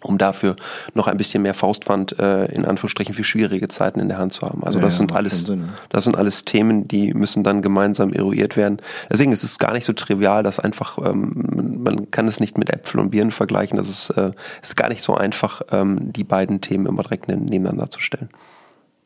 um 0.03 0.19
dafür 0.19 0.57
noch 0.95 1.07
ein 1.07 1.17
bisschen 1.17 1.43
mehr 1.43 1.55
Faustpfand 1.55 2.19
äh, 2.19 2.47
in 2.47 2.65
Anführungsstrichen 2.65 3.15
für 3.15 3.25
schwierige 3.25 3.69
Zeiten 3.69 4.01
in 4.01 4.09
der 4.09 4.19
Hand 4.19 4.33
zu 4.33 4.43
haben. 4.43 4.65
Also 4.65 4.79
ja, 4.79 4.85
das 4.85 4.97
sind 4.97 5.13
alles, 5.13 5.51
das 5.89 6.05
sind 6.05 6.17
alles 6.17 6.45
Themen, 6.45 6.89
die 6.89 7.15
müssen 7.15 7.45
dann 7.45 7.63
gemeinsam 7.63 8.13
eruiert 8.13 8.57
werden. 8.57 8.79
Deswegen 9.11 9.33
ist 9.33 9.45
es 9.45 9.59
gar 9.59 9.73
nicht 9.73 9.85
so 9.85 9.93
trivial, 9.93 10.43
dass 10.43 10.61
einfach 10.61 10.99
ähm, 10.99 11.81
man 11.83 12.11
kann 12.11 12.29
es 12.29 12.41
nicht 12.41 12.59
mit 12.59 12.71
Äpfel 12.71 13.01
und 13.01 13.11
Birnen 13.11 13.31
vergleichen. 13.31 13.77
Das 13.77 13.89
ist, 13.89 14.11
äh, 14.11 14.31
ist 14.63 14.77
gar 14.77 14.89
nicht 14.89 15.03
so 15.03 15.15
einfach, 15.15 15.63
ähm, 15.71 16.13
die 16.13 16.25
beiden 16.25 16.61
Themen 16.61 16.87
immer 16.87 17.03
direkt 17.03 17.29
nebeneinander 17.29 17.91
zu 17.91 18.01
stellen. 18.01 18.29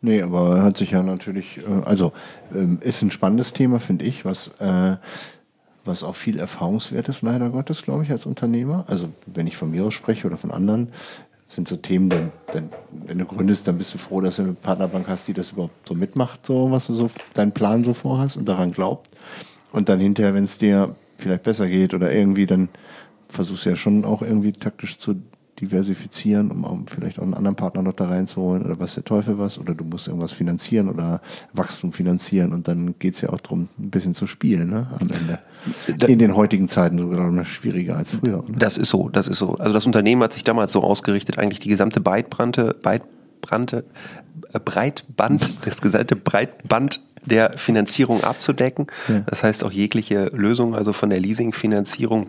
Nee, 0.02 0.22
aber 0.22 0.62
hat 0.62 0.76
sich 0.76 0.90
ja 0.90 1.02
natürlich, 1.02 1.58
äh, 1.58 1.84
also 1.84 2.12
ähm, 2.54 2.78
ist 2.80 3.02
ein 3.02 3.10
spannendes 3.10 3.52
Thema, 3.52 3.80
finde 3.80 4.04
ich, 4.04 4.24
was 4.24 4.48
äh, 4.60 4.96
was 5.86 6.02
auch 6.02 6.14
viel 6.14 6.38
Erfahrungswert 6.38 7.08
ist, 7.08 7.22
leider 7.22 7.50
Gottes, 7.50 7.82
glaube 7.82 8.04
ich, 8.04 8.10
als 8.10 8.26
Unternehmer. 8.26 8.84
Also 8.88 9.08
wenn 9.26 9.46
ich 9.46 9.56
von 9.56 9.70
mir 9.70 9.84
aus 9.84 9.94
spreche 9.94 10.26
oder 10.26 10.36
von 10.36 10.50
anderen, 10.50 10.88
sind 11.48 11.68
so 11.68 11.76
Themen, 11.76 12.08
denn, 12.08 12.30
denn, 12.52 12.70
wenn 13.06 13.18
du 13.18 13.24
gründest, 13.24 13.68
dann 13.68 13.78
bist 13.78 13.94
du 13.94 13.98
froh, 13.98 14.20
dass 14.20 14.36
du 14.36 14.42
eine 14.42 14.52
Partnerbank 14.54 15.06
hast, 15.06 15.28
die 15.28 15.32
das 15.32 15.52
überhaupt 15.52 15.86
so 15.86 15.94
mitmacht, 15.94 16.44
so 16.44 16.70
was 16.70 16.88
du 16.88 16.94
so 16.94 17.10
deinen 17.34 17.52
Plan 17.52 17.84
so 17.84 17.94
vorhast 17.94 18.36
und 18.36 18.48
daran 18.48 18.72
glaubt. 18.72 19.08
Und 19.72 19.88
dann 19.88 20.00
hinterher, 20.00 20.34
wenn 20.34 20.44
es 20.44 20.58
dir 20.58 20.96
vielleicht 21.18 21.44
besser 21.44 21.68
geht 21.68 21.94
oder 21.94 22.12
irgendwie, 22.12 22.46
dann 22.46 22.68
versuchst 23.28 23.64
du 23.64 23.70
ja 23.70 23.76
schon 23.76 24.04
auch 24.04 24.22
irgendwie 24.22 24.52
taktisch 24.52 24.98
zu 24.98 25.16
diversifizieren, 25.60 26.50
um 26.50 26.86
vielleicht 26.86 27.18
auch 27.18 27.22
einen 27.22 27.34
anderen 27.34 27.56
Partner 27.56 27.82
noch 27.82 27.94
da 27.94 28.06
reinzuholen 28.06 28.64
oder 28.64 28.78
was 28.78 28.94
der 28.94 29.04
Teufel 29.04 29.38
was 29.38 29.58
oder 29.58 29.74
du 29.74 29.84
musst 29.84 30.08
irgendwas 30.08 30.32
finanzieren 30.32 30.88
oder 30.88 31.20
Wachstum 31.52 31.92
finanzieren 31.92 32.52
und 32.52 32.68
dann 32.68 32.94
geht 32.98 33.14
es 33.14 33.20
ja 33.22 33.30
auch 33.30 33.40
darum, 33.40 33.68
ein 33.78 33.90
bisschen 33.90 34.14
zu 34.14 34.26
spielen 34.26 34.70
ne, 34.70 34.88
am 34.98 35.08
Ende. 35.10 35.38
In 36.06 36.18
den 36.18 36.36
heutigen 36.36 36.68
Zeiten 36.68 36.98
sogar 36.98 37.30
noch 37.30 37.46
schwieriger 37.46 37.96
als 37.96 38.12
früher. 38.12 38.44
Oder? 38.44 38.52
Das 38.56 38.78
ist 38.78 38.90
so, 38.90 39.08
das 39.08 39.28
ist 39.28 39.38
so. 39.38 39.54
Also 39.54 39.72
das 39.72 39.86
Unternehmen 39.86 40.22
hat 40.22 40.32
sich 40.32 40.44
damals 40.44 40.72
so 40.72 40.82
ausgerichtet, 40.82 41.38
eigentlich 41.38 41.58
die 41.58 41.68
gesamte 41.68 42.00
Breitbrante, 42.00 42.76
Breitbrante, 42.82 43.84
äh, 44.52 44.60
Breitband, 44.60 45.50
das 45.64 45.80
gesamte 45.80 46.16
Breitband 46.16 47.02
der 47.24 47.58
Finanzierung 47.58 48.22
abzudecken. 48.22 48.86
Ja. 49.08 49.20
Das 49.26 49.42
heißt 49.42 49.64
auch 49.64 49.72
jegliche 49.72 50.26
Lösung, 50.26 50.74
also 50.74 50.92
von 50.92 51.10
der 51.10 51.20
Leasingfinanzierung 51.20 52.28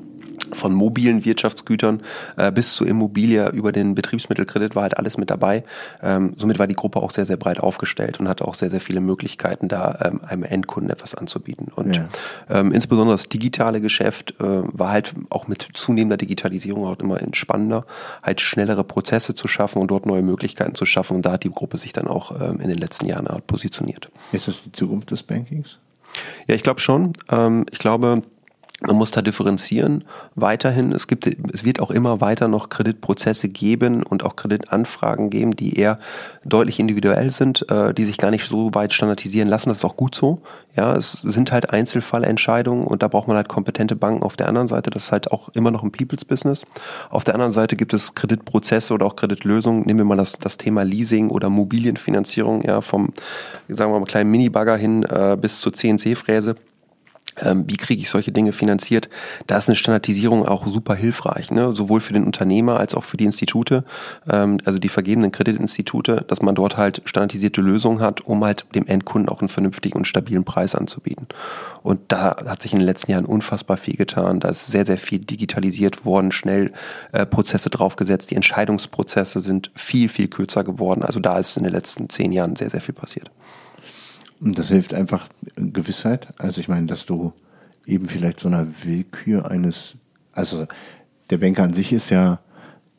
von 0.53 0.73
mobilen 0.73 1.25
Wirtschaftsgütern 1.25 2.01
äh, 2.35 2.51
bis 2.51 2.73
zur 2.75 2.87
Immobilie 2.87 3.49
über 3.49 3.71
den 3.71 3.95
Betriebsmittelkredit 3.95 4.75
war 4.75 4.83
halt 4.83 4.97
alles 4.97 5.17
mit 5.17 5.29
dabei. 5.29 5.63
Ähm, 6.01 6.33
somit 6.37 6.59
war 6.59 6.67
die 6.67 6.75
Gruppe 6.75 6.99
auch 6.99 7.11
sehr, 7.11 7.25
sehr 7.25 7.37
breit 7.37 7.59
aufgestellt 7.59 8.19
und 8.19 8.27
hatte 8.27 8.47
auch 8.47 8.55
sehr, 8.55 8.69
sehr 8.69 8.81
viele 8.81 9.01
Möglichkeiten, 9.01 9.67
da 9.67 9.99
ähm, 10.03 10.21
einem 10.25 10.43
Endkunden 10.43 10.91
etwas 10.91 11.15
anzubieten. 11.15 11.71
Und 11.75 11.95
ja. 11.95 12.07
ähm, 12.49 12.71
insbesondere 12.71 13.15
das 13.15 13.29
digitale 13.29 13.81
Geschäft 13.81 14.35
äh, 14.39 14.43
war 14.43 14.91
halt 14.91 15.13
auch 15.29 15.47
mit 15.47 15.67
zunehmender 15.73 16.17
Digitalisierung 16.17 16.85
auch 16.85 16.99
immer 16.99 17.21
entspannender, 17.21 17.85
halt 18.23 18.41
schnellere 18.41 18.83
Prozesse 18.83 19.35
zu 19.35 19.47
schaffen 19.47 19.81
und 19.81 19.91
dort 19.91 20.05
neue 20.05 20.21
Möglichkeiten 20.21 20.75
zu 20.75 20.85
schaffen. 20.85 21.17
Und 21.17 21.25
da 21.25 21.33
hat 21.33 21.43
die 21.43 21.51
Gruppe 21.51 21.77
sich 21.77 21.93
dann 21.93 22.07
auch 22.07 22.39
ähm, 22.39 22.59
in 22.59 22.69
den 22.69 22.77
letzten 22.77 23.05
Jahren 23.05 23.27
positioniert. 23.47 24.09
Ist 24.31 24.47
das 24.47 24.61
die 24.63 24.71
Zukunft 24.71 25.11
des 25.11 25.23
Bankings? 25.23 25.79
Ja, 26.47 26.55
ich 26.55 26.63
glaube 26.63 26.79
schon. 26.79 27.13
Ähm, 27.29 27.65
ich 27.71 27.79
glaube, 27.79 28.21
man 28.81 28.95
muss 28.95 29.09
da 29.09 29.23
differenzieren. 29.23 30.03
Weiterhin, 30.35 30.91
es 30.91 31.07
gibt, 31.07 31.25
es 31.25 31.63
wird 31.65 31.79
auch 31.79 31.89
immer 31.89 32.21
weiter 32.21 32.47
noch 32.47 32.69
Kreditprozesse 32.69 33.49
geben 33.49 34.03
und 34.03 34.23
auch 34.23 34.35
Kreditanfragen 34.35 35.31
geben, 35.31 35.55
die 35.55 35.79
eher 35.79 35.97
deutlich 36.45 36.79
individuell 36.79 37.31
sind, 37.31 37.67
äh, 37.71 37.93
die 37.95 38.05
sich 38.05 38.19
gar 38.19 38.29
nicht 38.29 38.47
so 38.47 38.69
weit 38.75 38.93
standardisieren 38.93 39.47
lassen. 39.47 39.69
Das 39.69 39.79
ist 39.79 39.85
auch 39.85 39.97
gut 39.97 40.13
so. 40.13 40.41
Ja, 40.75 40.95
es 40.95 41.13
sind 41.13 41.51
halt 41.51 41.71
Einzelfallentscheidungen 41.71 42.85
und 42.85 43.01
da 43.01 43.07
braucht 43.07 43.27
man 43.27 43.35
halt 43.35 43.47
kompetente 43.47 43.95
Banken 43.95 44.21
auf 44.21 44.35
der 44.35 44.47
anderen 44.47 44.67
Seite. 44.67 44.91
Das 44.91 45.05
ist 45.05 45.11
halt 45.11 45.31
auch 45.31 45.49
immer 45.49 45.71
noch 45.71 45.81
ein 45.81 45.91
People's 45.91 46.23
Business. 46.23 46.63
Auf 47.09 47.23
der 47.23 47.33
anderen 47.33 47.53
Seite 47.53 47.75
gibt 47.77 47.95
es 47.95 48.13
Kreditprozesse 48.13 48.93
oder 48.93 49.07
auch 49.07 49.15
Kreditlösungen. 49.15 49.87
Nehmen 49.87 50.01
wir 50.01 50.05
mal 50.05 50.17
das, 50.17 50.33
das 50.33 50.57
Thema 50.57 50.83
Leasing 50.83 51.31
oder 51.31 51.49
Mobilienfinanzierung, 51.49 52.61
ja, 52.63 52.81
vom, 52.81 53.11
sagen 53.69 53.91
wir 53.91 53.99
mal, 53.99 54.05
kleinen 54.05 54.29
Minibagger 54.29 54.77
hin 54.77 55.01
äh, 55.01 55.35
bis 55.41 55.61
zur 55.61 55.73
CNC-Fräse 55.73 56.55
wie 57.41 57.77
kriege 57.77 58.01
ich 58.01 58.09
solche 58.09 58.31
Dinge 58.31 58.51
finanziert? 58.51 59.09
Da 59.45 59.57
ist 59.57 59.69
eine 59.69 59.75
Standardisierung 59.75 60.45
auch 60.45 60.65
super 60.67 60.95
hilfreich, 60.95 61.51
ne? 61.51 61.71
sowohl 61.71 62.01
für 62.01 62.13
den 62.13 62.23
Unternehmer 62.23 62.79
als 62.79 62.95
auch 62.95 63.03
für 63.03 63.17
die 63.17 63.25
Institute, 63.25 63.83
ähm, 64.29 64.59
also 64.65 64.79
die 64.79 64.89
vergebenen 64.89 65.31
Kreditinstitute, 65.31 66.25
dass 66.27 66.41
man 66.41 66.55
dort 66.55 66.77
halt 66.77 67.01
standardisierte 67.05 67.61
Lösungen 67.61 67.99
hat, 67.99 68.21
um 68.21 68.43
halt 68.43 68.65
dem 68.73 68.87
Endkunden 68.87 69.29
auch 69.29 69.41
einen 69.41 69.49
vernünftigen 69.49 69.97
und 69.97 70.05
stabilen 70.05 70.43
Preis 70.43 70.75
anzubieten. 70.75 71.27
Und 71.83 71.99
da 72.09 72.37
hat 72.45 72.61
sich 72.61 72.73
in 72.73 72.79
den 72.79 72.85
letzten 72.85 73.11
Jahren 73.11 73.25
unfassbar 73.25 73.77
viel 73.77 73.95
getan. 73.95 74.39
Da 74.39 74.49
ist 74.49 74.67
sehr, 74.67 74.85
sehr 74.85 74.97
viel 74.97 75.19
digitalisiert 75.19 76.05
worden, 76.05 76.31
schnell 76.31 76.73
äh, 77.11 77.25
Prozesse 77.25 77.69
draufgesetzt. 77.69 78.31
Die 78.31 78.35
Entscheidungsprozesse 78.35 79.41
sind 79.41 79.71
viel, 79.75 80.09
viel 80.09 80.27
kürzer 80.27 80.63
geworden. 80.63 81.03
Also 81.03 81.19
da 81.19 81.37
ist 81.39 81.55
in 81.57 81.63
den 81.63 81.73
letzten 81.73 82.09
zehn 82.09 82.31
Jahren 82.31 82.55
sehr, 82.55 82.69
sehr 82.69 82.81
viel 82.81 82.95
passiert. 82.95 83.31
Und 84.39 84.57
das 84.59 84.69
hilft 84.69 84.93
einfach 84.93 85.27
Gewissheit. 85.55 86.33
Also 86.37 86.61
ich 86.61 86.67
meine, 86.67 86.85
dass 86.87 87.05
du 87.05 87.33
eben 87.85 88.07
vielleicht 88.07 88.39
so 88.39 88.47
einer 88.47 88.67
Willkür 88.83 89.49
eines, 89.49 89.95
also 90.33 90.67
der 91.29 91.37
Banker 91.37 91.63
an 91.63 91.73
sich 91.73 91.91
ist 91.91 92.09
ja, 92.09 92.39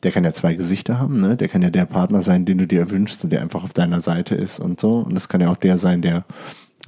der 0.03 0.11
kann 0.11 0.23
ja 0.23 0.33
zwei 0.33 0.53
Gesichter 0.53 0.97
haben, 0.97 1.19
ne? 1.19 1.35
Der 1.35 1.49
kann 1.49 1.61
ja 1.61 1.69
der 1.69 1.85
Partner 1.85 2.21
sein, 2.21 2.45
den 2.45 2.57
du 2.57 2.67
dir 2.67 2.89
wünschst 2.89 3.23
und 3.23 3.31
der 3.31 3.41
einfach 3.41 3.63
auf 3.63 3.73
deiner 3.73 4.01
Seite 4.01 4.33
ist 4.33 4.59
und 4.59 4.79
so. 4.79 4.99
Und 4.99 5.13
das 5.13 5.27
kann 5.27 5.41
ja 5.41 5.49
auch 5.49 5.57
der 5.57 5.77
sein, 5.77 6.01
der 6.01 6.23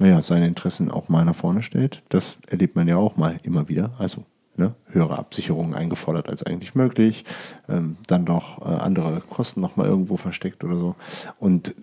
ja, 0.00 0.22
seine 0.22 0.46
Interessen 0.46 0.90
auch 0.90 1.08
mal 1.08 1.24
nach 1.24 1.36
vorne 1.36 1.62
stellt. 1.62 2.02
Das 2.08 2.38
erlebt 2.46 2.74
man 2.74 2.88
ja 2.88 2.96
auch 2.96 3.16
mal 3.16 3.38
immer 3.42 3.68
wieder. 3.68 3.92
Also 3.98 4.24
ne, 4.56 4.74
höhere 4.86 5.18
Absicherungen 5.18 5.74
eingefordert 5.74 6.28
als 6.28 6.42
eigentlich 6.42 6.74
möglich, 6.74 7.24
ähm, 7.68 7.96
dann 8.06 8.24
doch 8.24 8.62
äh, 8.62 8.74
andere 8.74 9.20
Kosten 9.20 9.60
nochmal 9.60 9.86
irgendwo 9.86 10.16
versteckt 10.16 10.64
oder 10.64 10.76
so. 10.76 10.94
Und 11.38 11.74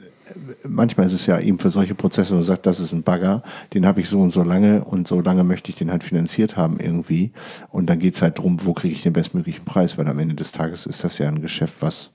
manchmal 0.63 1.07
ist 1.07 1.13
es 1.13 1.25
ja 1.25 1.39
eben 1.39 1.59
für 1.59 1.71
solche 1.71 1.95
Prozesse, 1.95 2.31
wo 2.31 2.36
man 2.36 2.43
sagt, 2.43 2.65
das 2.65 2.79
ist 2.79 2.93
ein 2.93 3.03
Bagger, 3.03 3.43
den 3.74 3.86
habe 3.86 4.01
ich 4.01 4.09
so 4.09 4.21
und 4.21 4.31
so 4.31 4.43
lange 4.43 4.83
und 4.83 5.07
so 5.07 5.21
lange 5.21 5.43
möchte 5.43 5.69
ich 5.69 5.75
den 5.75 5.91
halt 5.91 6.03
finanziert 6.03 6.57
haben 6.57 6.79
irgendwie. 6.79 7.31
Und 7.69 7.88
dann 7.88 8.00
geht's 8.00 8.21
halt 8.21 8.38
drum, 8.38 8.57
wo 8.65 8.74
kriege 8.74 8.93
ich 8.93 9.03
den 9.03 9.13
bestmöglichen 9.13 9.65
Preis, 9.65 9.98
weil 9.98 10.07
am 10.07 10.19
Ende 10.19 10.36
des 10.36 10.51
Tages 10.51 10.86
ist 10.86 11.03
das 11.03 11.17
ja 11.17 11.27
ein 11.27 11.41
Geschäft, 11.41 11.75
was 11.79 12.12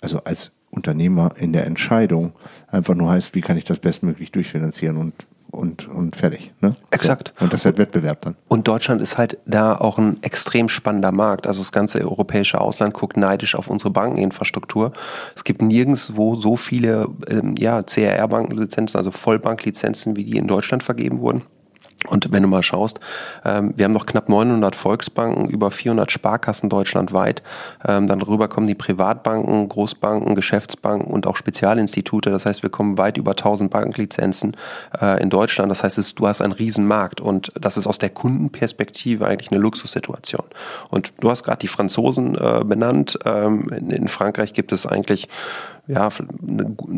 also 0.00 0.22
als 0.24 0.52
Unternehmer 0.70 1.32
in 1.38 1.52
der 1.52 1.66
Entscheidung 1.66 2.32
einfach 2.68 2.94
nur 2.94 3.10
heißt, 3.10 3.34
wie 3.34 3.40
kann 3.40 3.56
ich 3.56 3.64
das 3.64 3.78
bestmöglich 3.78 4.30
durchfinanzieren 4.32 4.98
und 4.98 5.26
und, 5.50 5.88
und 5.88 6.16
fertig. 6.16 6.52
Ne? 6.60 6.74
Exakt. 6.90 7.32
So. 7.38 7.44
Und 7.44 7.52
das 7.52 7.60
ist 7.60 7.66
halt 7.66 7.78
Wettbewerb 7.78 8.20
dann. 8.22 8.36
Und 8.48 8.68
Deutschland 8.68 9.00
ist 9.00 9.18
halt 9.18 9.38
da 9.46 9.76
auch 9.76 9.98
ein 9.98 10.22
extrem 10.22 10.68
spannender 10.68 11.12
Markt. 11.12 11.46
Also 11.46 11.60
das 11.60 11.72
ganze 11.72 12.00
europäische 12.00 12.60
Ausland 12.60 12.94
guckt 12.94 13.16
neidisch 13.16 13.54
auf 13.54 13.68
unsere 13.68 13.90
Bankeninfrastruktur. 13.90 14.92
Es 15.34 15.44
gibt 15.44 15.62
nirgendwo 15.62 16.36
so 16.36 16.56
viele 16.56 17.08
ähm, 17.28 17.54
ja, 17.58 17.82
CRR-Bankenlizenzen, 17.82 18.98
also 18.98 19.10
Vollbanklizenzen, 19.10 20.16
wie 20.16 20.24
die 20.24 20.36
in 20.36 20.46
Deutschland 20.46 20.82
vergeben 20.82 21.20
wurden. 21.20 21.42
Und 22.06 22.32
wenn 22.32 22.42
du 22.42 22.48
mal 22.48 22.62
schaust, 22.62 23.00
ähm, 23.44 23.72
wir 23.76 23.84
haben 23.84 23.92
noch 23.92 24.06
knapp 24.06 24.28
900 24.28 24.74
Volksbanken, 24.74 25.48
über 25.48 25.70
400 25.70 26.10
Sparkassen 26.10 26.68
deutschlandweit. 26.68 27.42
Ähm, 27.86 28.06
dann 28.06 28.20
darüber 28.20 28.48
kommen 28.48 28.66
die 28.66 28.74
Privatbanken, 28.74 29.68
Großbanken, 29.68 30.34
Geschäftsbanken 30.34 31.12
und 31.12 31.26
auch 31.26 31.36
Spezialinstitute. 31.36 32.30
Das 32.30 32.46
heißt, 32.46 32.62
wir 32.62 32.70
kommen 32.70 32.98
weit 32.98 33.16
über 33.16 33.32
1000 33.32 33.70
Banklizenzen 33.70 34.56
äh, 35.00 35.20
in 35.22 35.30
Deutschland. 35.30 35.70
Das 35.70 35.82
heißt, 35.82 35.98
es, 35.98 36.14
du 36.14 36.26
hast 36.26 36.40
einen 36.40 36.52
Riesenmarkt 36.52 37.20
und 37.20 37.52
das 37.60 37.76
ist 37.76 37.86
aus 37.86 37.98
der 37.98 38.10
Kundenperspektive 38.10 39.26
eigentlich 39.26 39.50
eine 39.50 39.60
Luxussituation. 39.60 40.44
Und 40.90 41.12
du 41.20 41.30
hast 41.30 41.44
gerade 41.44 41.58
die 41.58 41.68
Franzosen 41.68 42.36
äh, 42.36 42.64
benannt. 42.64 43.18
Ähm, 43.24 43.68
in, 43.70 43.90
in 43.90 44.08
Frankreich 44.08 44.52
gibt 44.52 44.72
es 44.72 44.86
eigentlich 44.86 45.28
ja, 45.88 46.08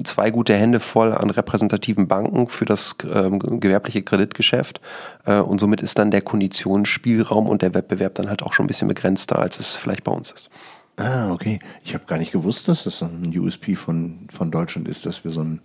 zwei 0.04 0.30
gute 0.30 0.54
Hände 0.54 0.80
voll 0.80 1.12
an 1.12 1.30
repräsentativen 1.30 2.08
Banken 2.08 2.48
für 2.48 2.64
das 2.64 2.96
ähm, 3.12 3.38
gewerbliche 3.60 4.02
Kreditgeschäft. 4.02 4.80
Äh, 5.26 5.40
und 5.40 5.58
somit 5.60 5.80
ist 5.80 5.98
dann 5.98 6.10
der 6.10 6.22
Konditionsspielraum 6.22 7.48
und 7.48 7.62
der 7.62 7.74
Wettbewerb 7.74 8.14
dann 8.14 8.28
halt 8.28 8.42
auch 8.42 8.52
schon 8.52 8.64
ein 8.64 8.68
bisschen 8.68 8.88
begrenzter, 8.88 9.38
als 9.38 9.60
es 9.60 9.76
vielleicht 9.76 10.04
bei 10.04 10.12
uns 10.12 10.30
ist. 10.30 10.50
Ah, 10.96 11.30
okay. 11.32 11.60
Ich 11.84 11.94
habe 11.94 12.06
gar 12.06 12.18
nicht 12.18 12.32
gewusst, 12.32 12.66
dass 12.66 12.84
das 12.84 13.02
ein 13.02 13.32
USP 13.36 13.76
von, 13.76 14.26
von 14.32 14.50
Deutschland 14.50 14.88
ist, 14.88 15.06
dass 15.06 15.22
wir 15.22 15.30
so 15.30 15.42
ein 15.42 15.60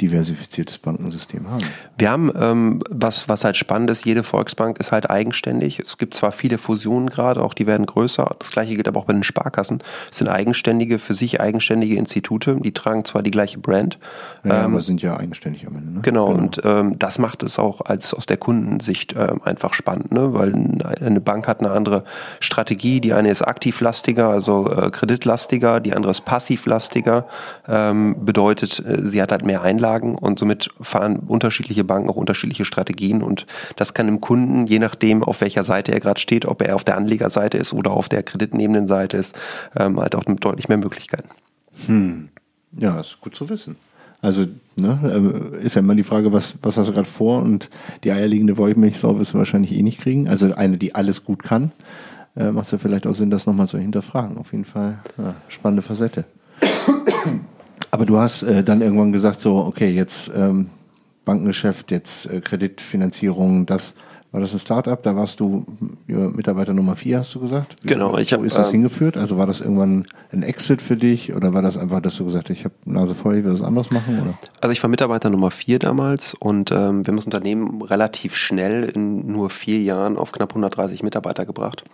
diversifiziertes 0.00 0.78
Bankensystem 0.78 1.48
haben. 1.48 1.64
Wir 1.98 2.10
haben, 2.10 2.32
ähm, 2.34 2.80
was, 2.88 3.28
was 3.28 3.44
halt 3.44 3.56
spannend 3.56 3.90
ist, 3.90 4.04
jede 4.04 4.22
Volksbank 4.22 4.78
ist 4.78 4.92
halt 4.92 5.10
eigenständig. 5.10 5.78
Es 5.80 5.98
gibt 5.98 6.14
zwar 6.14 6.32
viele 6.32 6.58
Fusionen 6.58 7.10
gerade, 7.10 7.42
auch 7.42 7.54
die 7.54 7.66
werden 7.66 7.86
größer. 7.86 8.36
Das 8.38 8.50
gleiche 8.50 8.74
gilt 8.74 8.88
aber 8.88 9.00
auch 9.00 9.04
bei 9.04 9.12
den 9.12 9.22
Sparkassen. 9.22 9.82
Es 10.10 10.18
sind 10.18 10.28
eigenständige, 10.28 10.98
für 10.98 11.14
sich 11.14 11.40
eigenständige 11.40 11.96
Institute. 11.96 12.56
Die 12.56 12.72
tragen 12.72 13.04
zwar 13.04 13.22
die 13.22 13.30
gleiche 13.30 13.58
Brand. 13.58 13.98
Ja, 14.44 14.64
ähm, 14.64 14.72
aber 14.72 14.82
sind 14.82 15.02
ja 15.02 15.16
eigenständig 15.16 15.66
am 15.66 15.76
Ende. 15.76 15.92
Ne? 15.92 16.00
Genau, 16.00 16.28
genau, 16.28 16.38
und 16.38 16.60
ähm, 16.64 16.98
das 16.98 17.18
macht 17.18 17.42
es 17.42 17.58
auch 17.58 17.82
als 17.82 18.14
aus 18.14 18.26
der 18.26 18.38
Kundensicht 18.38 19.14
ähm, 19.16 19.42
einfach 19.44 19.74
spannend, 19.74 20.12
ne? 20.12 20.32
weil 20.32 20.54
eine 21.00 21.20
Bank 21.20 21.46
hat 21.46 21.60
eine 21.60 21.70
andere 21.70 22.04
Strategie. 22.40 23.00
Die 23.00 23.12
eine 23.12 23.30
ist 23.30 23.42
aktivlastiger, 23.42 24.28
also 24.28 24.70
äh, 24.70 24.90
kreditlastiger, 24.90 25.80
die 25.80 25.92
andere 25.94 26.12
ist 26.12 26.24
passivlastiger. 26.24 27.26
Ähm, 27.68 28.16
bedeutet, 28.24 28.82
äh, 28.86 29.06
sie 29.06 29.20
hat 29.20 29.32
halt 29.32 29.44
mehr 29.44 29.62
Einlagen 29.62 29.89
Anlagen 29.90 30.14
und 30.16 30.38
somit 30.38 30.70
fahren 30.80 31.16
unterschiedliche 31.16 31.84
Banken 31.84 32.10
auch 32.10 32.16
unterschiedliche 32.16 32.64
Strategien 32.64 33.22
und 33.22 33.46
das 33.76 33.94
kann 33.94 34.06
dem 34.06 34.20
Kunden, 34.20 34.66
je 34.66 34.78
nachdem, 34.78 35.22
auf 35.22 35.40
welcher 35.40 35.64
Seite 35.64 35.92
er 35.92 36.00
gerade 36.00 36.20
steht, 36.20 36.46
ob 36.46 36.62
er 36.62 36.76
auf 36.76 36.84
der 36.84 36.96
Anlegerseite 36.96 37.58
ist 37.58 37.72
oder 37.72 37.92
auf 37.92 38.08
der 38.08 38.22
kreditnehmenden 38.22 38.86
Seite 38.86 39.16
ist, 39.16 39.34
ähm, 39.76 39.98
halt 39.98 40.14
auch 40.14 40.24
deutlich 40.24 40.68
mehr 40.68 40.78
Möglichkeiten. 40.78 41.28
Hm. 41.86 42.28
Ja, 42.78 43.00
ist 43.00 43.20
gut 43.20 43.34
zu 43.34 43.48
wissen. 43.48 43.76
Also 44.22 44.46
ne, 44.76 45.52
äh, 45.60 45.64
ist 45.64 45.74
ja 45.74 45.80
immer 45.80 45.94
die 45.94 46.04
Frage, 46.04 46.32
was, 46.32 46.58
was 46.62 46.76
hast 46.76 46.88
du 46.88 46.92
gerade 46.92 47.08
vor? 47.08 47.42
Und 47.42 47.70
die 48.04 48.12
eierlegende 48.12 48.58
Wollmilchsau 48.58 49.18
wirst 49.18 49.34
du 49.34 49.38
wahrscheinlich 49.38 49.72
eh 49.72 49.82
nicht 49.82 50.00
kriegen. 50.00 50.28
Also 50.28 50.54
eine, 50.54 50.76
die 50.76 50.94
alles 50.94 51.24
gut 51.24 51.42
kann, 51.42 51.72
äh, 52.36 52.52
macht 52.52 52.66
es 52.66 52.72
ja 52.72 52.78
vielleicht 52.78 53.06
auch 53.06 53.14
Sinn, 53.14 53.30
das 53.30 53.46
nochmal 53.46 53.68
zu 53.68 53.78
hinterfragen. 53.78 54.36
Auf 54.36 54.52
jeden 54.52 54.66
Fall 54.66 54.98
ja, 55.18 55.34
spannende 55.48 55.82
Facette. 55.82 56.24
Aber 58.00 58.06
du 58.06 58.16
hast 58.16 58.44
äh, 58.44 58.64
dann 58.64 58.80
irgendwann 58.80 59.12
gesagt, 59.12 59.42
so, 59.42 59.56
okay, 59.58 59.90
jetzt 59.90 60.30
ähm, 60.34 60.70
Bankengeschäft, 61.26 61.90
jetzt 61.90 62.24
äh, 62.30 62.40
Kreditfinanzierung, 62.40 63.66
das 63.66 63.92
war 64.32 64.40
das 64.40 64.54
ein 64.54 64.58
Startup? 64.58 65.02
Da 65.02 65.16
warst 65.16 65.38
du 65.38 65.66
ja, 66.08 66.16
Mitarbeiter 66.16 66.72
Nummer 66.72 66.96
vier, 66.96 67.18
hast 67.18 67.34
du 67.34 67.40
gesagt? 67.40 67.76
Genau. 67.82 68.16
Ich 68.16 68.32
hab, 68.32 68.40
wo 68.40 68.44
ist 68.44 68.56
das 68.56 68.68
ähm, 68.68 68.76
hingeführt? 68.76 69.18
Also 69.18 69.36
war 69.36 69.46
das 69.46 69.60
irgendwann 69.60 70.06
ein 70.32 70.42
Exit 70.42 70.80
für 70.80 70.96
dich 70.96 71.34
oder 71.34 71.52
war 71.52 71.60
das 71.60 71.76
einfach, 71.76 72.00
dass 72.00 72.16
du 72.16 72.24
gesagt 72.24 72.48
hast, 72.48 72.56
ich 72.56 72.64
habe 72.64 72.74
Nase 72.86 73.14
voll, 73.14 73.36
ich 73.36 73.44
will 73.44 73.52
was 73.52 73.60
anderes 73.60 73.90
machen? 73.90 74.18
Oder? 74.18 74.38
Also 74.62 74.72
ich 74.72 74.82
war 74.82 74.88
Mitarbeiter 74.88 75.28
Nummer 75.28 75.50
vier 75.50 75.78
damals 75.78 76.32
und 76.32 76.70
ähm, 76.70 77.04
wir 77.04 77.12
haben 77.12 77.16
das 77.16 77.26
Unternehmen 77.26 77.82
relativ 77.82 78.34
schnell 78.34 78.84
in 78.84 79.30
nur 79.30 79.50
vier 79.50 79.82
Jahren 79.82 80.16
auf 80.16 80.32
knapp 80.32 80.52
130 80.52 81.02
Mitarbeiter 81.02 81.44
gebracht. 81.44 81.84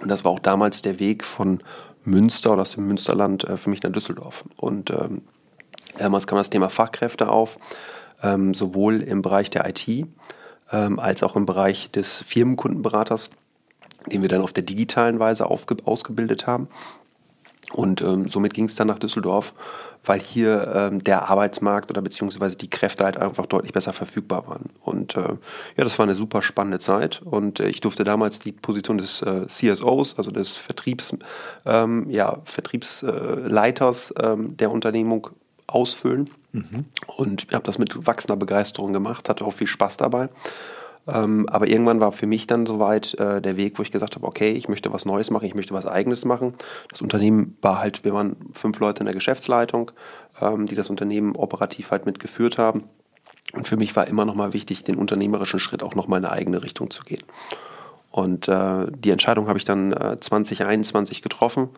Und 0.00 0.08
das 0.08 0.24
war 0.24 0.32
auch 0.32 0.40
damals 0.40 0.80
der 0.80 0.98
Weg 0.98 1.24
von 1.24 1.60
Münster 2.06 2.52
oder 2.52 2.62
aus 2.62 2.72
dem 2.72 2.86
Münsterland 2.86 3.44
äh, 3.44 3.56
für 3.56 3.70
mich 3.70 3.82
nach 3.82 3.92
Düsseldorf. 3.92 4.44
Und 4.56 4.90
ähm, 4.90 5.22
damals 5.98 6.26
kam 6.26 6.38
das 6.38 6.50
Thema 6.50 6.70
Fachkräfte 6.70 7.28
auf, 7.28 7.58
ähm, 8.22 8.54
sowohl 8.54 9.02
im 9.02 9.22
Bereich 9.22 9.50
der 9.50 9.68
IT 9.68 9.86
ähm, 10.72 10.98
als 10.98 11.22
auch 11.22 11.36
im 11.36 11.46
Bereich 11.46 11.90
des 11.90 12.22
Firmenkundenberaters, 12.22 13.30
den 14.06 14.22
wir 14.22 14.28
dann 14.28 14.42
auf 14.42 14.52
der 14.52 14.64
digitalen 14.64 15.18
Weise 15.18 15.46
ausgebildet 15.46 16.46
haben. 16.46 16.68
Und 17.72 18.00
ähm, 18.00 18.28
somit 18.28 18.54
ging 18.54 18.66
es 18.66 18.76
dann 18.76 18.86
nach 18.86 18.98
Düsseldorf, 18.98 19.52
weil 20.06 20.20
hier 20.20 20.72
ähm, 20.74 21.04
der 21.04 21.28
Arbeitsmarkt 21.28 21.90
oder 21.90 22.00
beziehungsweise 22.00 22.56
die 22.56 22.70
Kräfte 22.70 23.04
halt 23.04 23.16
einfach 23.16 23.46
deutlich 23.46 23.72
besser 23.72 23.92
verfügbar 23.92 24.46
waren. 24.46 24.70
Und 24.82 25.16
äh, 25.16 25.34
ja, 25.76 25.84
das 25.84 25.98
war 25.98 26.04
eine 26.04 26.14
super 26.14 26.42
spannende 26.42 26.78
Zeit. 26.78 27.20
Und 27.22 27.60
äh, 27.60 27.68
ich 27.68 27.80
durfte 27.80 28.04
damals 28.04 28.38
die 28.38 28.52
Position 28.52 28.98
des 28.98 29.22
äh, 29.22 29.46
CSOs, 29.48 30.16
also 30.16 30.30
des 30.30 30.50
Vertriebs, 30.52 31.14
ähm, 31.64 32.08
ja, 32.08 32.38
Vertriebsleiters 32.44 34.14
ähm, 34.18 34.56
der 34.56 34.70
Unternehmung 34.70 35.30
ausfüllen. 35.66 36.30
Mhm. 36.52 36.84
Und 37.06 37.46
ich 37.48 37.54
habe 37.54 37.64
das 37.64 37.78
mit 37.78 38.06
wachsender 38.06 38.36
Begeisterung 38.36 38.92
gemacht, 38.92 39.28
hatte 39.28 39.44
auch 39.44 39.52
viel 39.52 39.66
Spaß 39.66 39.96
dabei. 39.96 40.28
Ähm, 41.08 41.48
aber 41.48 41.68
irgendwann 41.68 42.00
war 42.00 42.12
für 42.12 42.26
mich 42.26 42.46
dann 42.46 42.66
soweit 42.66 43.14
äh, 43.14 43.40
der 43.40 43.56
Weg, 43.56 43.78
wo 43.78 43.82
ich 43.82 43.92
gesagt 43.92 44.16
habe, 44.16 44.26
okay, 44.26 44.52
ich 44.52 44.68
möchte 44.68 44.92
was 44.92 45.04
Neues 45.04 45.30
machen, 45.30 45.44
ich 45.44 45.54
möchte 45.54 45.74
was 45.74 45.86
Eigenes 45.86 46.24
machen. 46.24 46.54
Das 46.90 47.00
Unternehmen 47.00 47.56
war 47.62 47.78
halt, 47.78 48.04
wir 48.04 48.12
waren 48.12 48.36
fünf 48.52 48.80
Leute 48.80 49.00
in 49.00 49.06
der 49.06 49.14
Geschäftsleitung, 49.14 49.92
ähm, 50.40 50.66
die 50.66 50.74
das 50.74 50.90
Unternehmen 50.90 51.36
operativ 51.36 51.90
halt 51.90 52.06
mitgeführt 52.06 52.58
haben. 52.58 52.84
Und 53.52 53.68
für 53.68 53.76
mich 53.76 53.94
war 53.94 54.08
immer 54.08 54.24
noch 54.24 54.34
mal 54.34 54.52
wichtig, 54.52 54.82
den 54.82 54.96
unternehmerischen 54.96 55.60
Schritt 55.60 55.82
auch 55.82 55.94
noch 55.94 56.08
mal 56.08 56.18
in 56.18 56.24
eine 56.24 56.34
eigene 56.34 56.62
Richtung 56.62 56.90
zu 56.90 57.04
gehen. 57.04 57.22
Und 58.10 58.48
äh, 58.48 58.86
die 58.90 59.10
Entscheidung 59.10 59.46
habe 59.46 59.58
ich 59.58 59.64
dann 59.64 59.92
äh, 59.92 60.18
2021 60.18 61.22
getroffen 61.22 61.68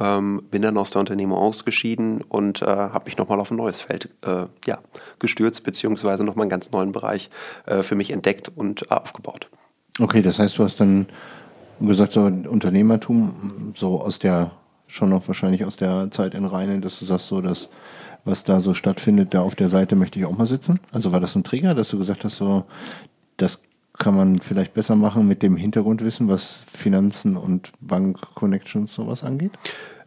ähm, 0.00 0.42
bin 0.50 0.62
dann 0.62 0.76
aus 0.78 0.90
der 0.90 1.00
Unternehmung 1.00 1.38
ausgeschieden 1.38 2.22
und 2.22 2.62
äh, 2.62 2.66
habe 2.66 3.06
mich 3.06 3.16
nochmal 3.16 3.40
auf 3.40 3.50
ein 3.50 3.56
neues 3.56 3.80
Feld 3.80 4.10
äh, 4.22 4.46
ja, 4.66 4.78
gestürzt, 5.18 5.64
beziehungsweise 5.64 6.24
nochmal 6.24 6.44
einen 6.44 6.50
ganz 6.50 6.70
neuen 6.70 6.92
Bereich 6.92 7.30
äh, 7.66 7.82
für 7.82 7.94
mich 7.94 8.10
entdeckt 8.10 8.50
und 8.54 8.90
aufgebaut. 8.90 9.48
Okay, 9.98 10.22
das 10.22 10.38
heißt, 10.38 10.58
du 10.58 10.64
hast 10.64 10.80
dann 10.80 11.06
gesagt, 11.80 12.12
so 12.12 12.22
Unternehmertum, 12.22 13.72
so 13.74 14.00
aus 14.00 14.18
der, 14.18 14.52
schon 14.86 15.10
noch 15.10 15.26
wahrscheinlich 15.28 15.64
aus 15.64 15.76
der 15.76 16.10
Zeit 16.10 16.34
in 16.34 16.44
Rheine, 16.44 16.80
dass 16.80 16.98
du 16.98 17.04
sagst, 17.04 17.28
so, 17.28 17.40
dass 17.40 17.68
was 18.24 18.44
da 18.44 18.60
so 18.60 18.74
stattfindet, 18.74 19.34
da 19.34 19.42
auf 19.42 19.54
der 19.54 19.68
Seite 19.68 19.94
möchte 19.94 20.18
ich 20.18 20.26
auch 20.26 20.36
mal 20.36 20.46
sitzen. 20.46 20.80
Also 20.92 21.12
war 21.12 21.20
das 21.20 21.36
ein 21.36 21.44
Trigger, 21.44 21.74
dass 21.74 21.90
du 21.90 21.98
gesagt 21.98 22.24
hast, 22.24 22.36
so, 22.36 22.64
das 23.36 23.62
kann 23.98 24.14
man 24.14 24.38
vielleicht 24.40 24.74
besser 24.74 24.96
machen 24.96 25.26
mit 25.26 25.42
dem 25.42 25.56
Hintergrundwissen, 25.56 26.28
was 26.28 26.60
Finanzen 26.72 27.36
und 27.36 27.72
Bank-Connections 27.80 28.94
sowas 28.94 29.24
angeht? 29.24 29.52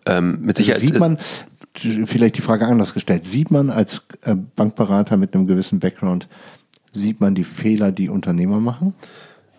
Ähm, 0.05 0.39
mit 0.41 0.57
Sicherheit. 0.57 0.81
Sieht 0.81 0.99
man, 0.99 1.17
vielleicht 1.75 2.37
die 2.37 2.41
Frage 2.41 2.65
anders 2.65 2.93
gestellt, 2.93 3.25
sieht 3.25 3.51
man 3.51 3.69
als 3.69 4.07
äh, 4.23 4.35
Bankberater 4.35 5.17
mit 5.17 5.33
einem 5.33 5.47
gewissen 5.47 5.79
Background, 5.79 6.27
sieht 6.91 7.21
man 7.21 7.35
die 7.35 7.43
Fehler, 7.43 7.91
die 7.91 8.09
Unternehmer 8.09 8.59
machen? 8.59 8.93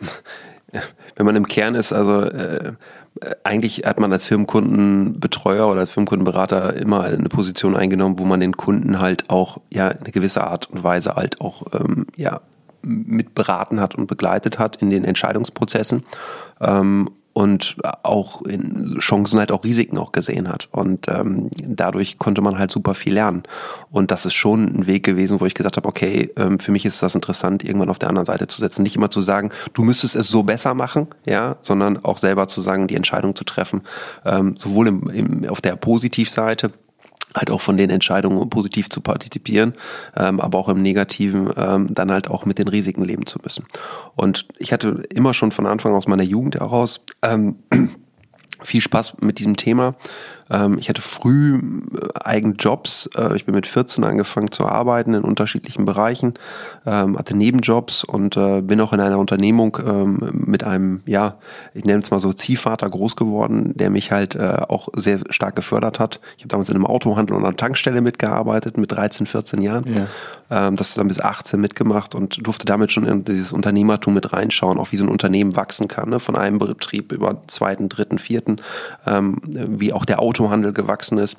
Wenn 1.16 1.26
man 1.26 1.36
im 1.36 1.46
Kern 1.46 1.74
ist, 1.74 1.92
also 1.92 2.22
äh, 2.22 2.74
eigentlich 3.42 3.84
hat 3.84 3.98
man 3.98 4.12
als 4.12 4.24
Firmenkundenbetreuer 4.24 5.68
oder 5.68 5.80
als 5.80 5.90
Firmenkundenberater 5.90 6.74
immer 6.76 7.02
eine 7.02 7.28
Position 7.28 7.76
eingenommen, 7.76 8.18
wo 8.18 8.24
man 8.24 8.40
den 8.40 8.56
Kunden 8.56 9.00
halt 9.00 9.28
auch 9.30 9.60
ja 9.70 9.88
eine 9.88 10.10
gewisse 10.10 10.44
Art 10.44 10.70
und 10.70 10.84
Weise 10.84 11.16
halt 11.16 11.40
auch 11.40 11.62
ähm, 11.72 12.06
ja 12.16 12.40
mitberaten 12.82 13.80
hat 13.80 13.94
und 13.94 14.06
begleitet 14.06 14.58
hat 14.58 14.76
in 14.76 14.90
den 14.90 15.04
Entscheidungsprozessen. 15.04 16.04
Ähm, 16.60 17.10
und 17.32 17.76
auch 18.02 18.42
in 18.42 18.98
Chancen 18.98 19.38
halt 19.38 19.52
auch 19.52 19.62
Risiken 19.62 19.98
auch 19.98 20.12
gesehen 20.12 20.48
hat. 20.48 20.68
Und 20.72 21.06
ähm, 21.08 21.48
dadurch 21.64 22.18
konnte 22.18 22.42
man 22.42 22.58
halt 22.58 22.70
super 22.70 22.94
viel 22.94 23.14
lernen. 23.14 23.44
Und 23.90 24.10
das 24.10 24.26
ist 24.26 24.34
schon 24.34 24.64
ein 24.64 24.86
Weg 24.86 25.04
gewesen, 25.04 25.40
wo 25.40 25.46
ich 25.46 25.54
gesagt 25.54 25.76
habe, 25.76 25.88
okay, 25.88 26.30
ähm, 26.36 26.58
für 26.58 26.72
mich 26.72 26.84
ist 26.84 27.02
das 27.02 27.14
interessant, 27.14 27.62
irgendwann 27.62 27.88
auf 27.88 27.98
der 27.98 28.08
anderen 28.08 28.26
Seite 28.26 28.48
zu 28.48 28.60
setzen. 28.60 28.82
Nicht 28.82 28.96
immer 28.96 29.10
zu 29.10 29.20
sagen, 29.20 29.50
du 29.74 29.84
müsstest 29.84 30.16
es 30.16 30.28
so 30.28 30.42
besser 30.42 30.74
machen, 30.74 31.06
ja, 31.24 31.56
sondern 31.62 32.04
auch 32.04 32.18
selber 32.18 32.48
zu 32.48 32.60
sagen, 32.60 32.88
die 32.88 32.96
Entscheidung 32.96 33.36
zu 33.36 33.44
treffen, 33.44 33.82
ähm, 34.24 34.56
sowohl 34.56 34.88
im, 34.88 35.10
im, 35.10 35.48
auf 35.48 35.60
der 35.60 35.76
Positivseite 35.76 36.72
halt 37.34 37.50
auch 37.50 37.60
von 37.60 37.76
den 37.76 37.90
Entscheidungen 37.90 38.48
positiv 38.50 38.88
zu 38.88 39.00
partizipieren, 39.00 39.74
ähm, 40.16 40.40
aber 40.40 40.58
auch 40.58 40.68
im 40.68 40.82
Negativen 40.82 41.50
ähm, 41.56 41.94
dann 41.94 42.10
halt 42.10 42.28
auch 42.28 42.44
mit 42.44 42.58
den 42.58 42.68
Risiken 42.68 43.04
leben 43.04 43.26
zu 43.26 43.38
müssen. 43.42 43.64
Und 44.16 44.46
ich 44.58 44.72
hatte 44.72 45.02
immer 45.14 45.34
schon 45.34 45.52
von 45.52 45.66
Anfang 45.66 45.94
aus 45.94 46.06
meiner 46.06 46.22
Jugend 46.22 46.56
heraus 46.56 47.02
ähm, 47.22 47.56
viel 48.62 48.80
Spaß 48.80 49.18
mit 49.20 49.38
diesem 49.38 49.56
Thema 49.56 49.94
ähm, 50.50 50.76
ich 50.78 50.88
hatte 50.88 51.00
früh 51.00 51.56
äh, 51.56 51.60
eigene 52.14 52.54
Jobs. 52.54 53.08
Äh, 53.16 53.36
ich 53.36 53.44
bin 53.44 53.54
mit 53.54 53.66
14 53.66 54.04
angefangen 54.04 54.50
zu 54.50 54.66
arbeiten 54.66 55.14
in 55.14 55.22
unterschiedlichen 55.22 55.84
Bereichen, 55.84 56.34
ähm, 56.84 57.16
hatte 57.16 57.36
Nebenjobs 57.36 58.04
und 58.04 58.36
äh, 58.36 58.60
bin 58.60 58.80
auch 58.80 58.92
in 58.92 59.00
einer 59.00 59.18
Unternehmung 59.18 59.78
ähm, 59.86 60.18
mit 60.32 60.64
einem, 60.64 61.02
ja, 61.06 61.36
ich 61.74 61.84
nenne 61.84 62.02
es 62.02 62.10
mal 62.10 62.20
so 62.20 62.32
Ziehvater 62.32 62.88
groß 62.88 63.16
geworden, 63.16 63.72
der 63.76 63.90
mich 63.90 64.10
halt 64.10 64.38
auch 64.40 64.88
sehr 64.94 65.20
stark 65.30 65.56
gefördert 65.56 65.98
hat. 66.00 66.20
Ich 66.36 66.42
habe 66.42 66.48
damals 66.48 66.68
in 66.68 66.74
einem 66.74 66.86
Autohandel 66.86 67.36
und 67.36 67.44
einer 67.44 67.56
Tankstelle 67.56 68.00
mitgearbeitet 68.00 68.78
mit 68.78 68.92
13, 68.92 69.26
14 69.26 69.62
Jahren. 69.62 69.84
Ja. 70.48 70.70
das 70.70 70.94
dann 70.94 71.08
bis 71.08 71.20
18 71.20 71.60
mitgemacht 71.60 72.14
und 72.14 72.44
durfte 72.44 72.66
damit 72.66 72.90
schon 72.90 73.06
in 73.06 73.24
dieses 73.24 73.52
Unternehmertum 73.52 74.14
mit 74.14 74.32
reinschauen, 74.32 74.78
auch 74.78 74.92
wie 74.92 74.96
so 74.96 75.04
ein 75.04 75.08
Unternehmen 75.08 75.54
wachsen 75.56 75.88
kann, 75.88 76.10
ne? 76.10 76.20
von 76.20 76.36
einem 76.36 76.58
Betrieb 76.58 77.12
über 77.12 77.42
zweiten, 77.46 77.88
dritten, 77.88 78.18
vierten, 78.18 78.60
wie 79.04 79.92
auch 79.92 80.04
der 80.04 80.20
Auto 80.20 80.39
Autohandel 80.40 80.72
gewachsen 80.72 81.18
ist. 81.18 81.36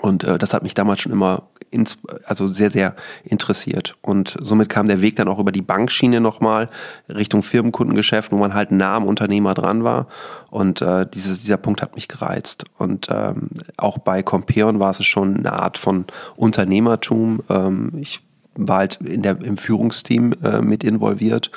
Und 0.00 0.24
äh, 0.24 0.36
das 0.38 0.52
hat 0.52 0.62
mich 0.62 0.74
damals 0.74 1.00
schon 1.00 1.12
immer 1.12 1.44
ins, 1.70 1.98
also 2.24 2.48
sehr, 2.48 2.70
sehr 2.70 2.94
interessiert. 3.24 3.94
Und 4.02 4.36
somit 4.42 4.68
kam 4.68 4.88
der 4.88 5.00
Weg 5.00 5.16
dann 5.16 5.28
auch 5.28 5.38
über 5.38 5.52
die 5.52 5.62
Bankschiene 5.62 6.20
nochmal 6.20 6.68
Richtung 7.08 7.42
Firmenkundengeschäft, 7.42 8.30
wo 8.32 8.36
man 8.36 8.54
halt 8.54 8.72
nah 8.72 8.96
am 8.96 9.04
Unternehmer 9.04 9.54
dran 9.54 9.84
war. 9.84 10.06
Und 10.50 10.82
äh, 10.82 11.06
dieses, 11.12 11.40
dieser 11.40 11.56
Punkt 11.56 11.82
hat 11.82 11.94
mich 11.94 12.08
gereizt. 12.08 12.64
Und 12.78 13.08
ähm, 13.10 13.48
auch 13.76 13.98
bei 13.98 14.22
Compeon 14.22 14.80
war 14.80 14.90
es 14.90 15.04
schon 15.04 15.36
eine 15.36 15.52
Art 15.52 15.78
von 15.78 16.04
Unternehmertum. 16.36 17.42
Ähm, 17.48 17.92
ich 17.98 18.20
war 18.54 18.78
halt 18.78 18.96
in 19.02 19.22
der, 19.22 19.40
im 19.40 19.56
Führungsteam 19.56 20.34
äh, 20.42 20.60
mit 20.60 20.84
involviert. 20.84 21.50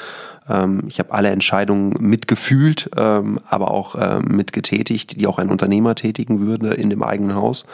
Ähm, 0.49 0.83
ich 0.87 0.99
habe 0.99 1.13
alle 1.13 1.29
Entscheidungen 1.29 1.95
mitgefühlt, 1.99 2.89
ähm, 2.97 3.39
aber 3.47 3.71
auch 3.71 3.95
äh, 3.95 4.19
mitgetätigt, 4.19 5.19
die 5.19 5.27
auch 5.27 5.37
ein 5.37 5.49
Unternehmer 5.49 5.95
tätigen 5.95 6.41
würde 6.41 6.73
in 6.73 6.89
dem 6.89 7.03
eigenen 7.03 7.35
Haus 7.35 7.65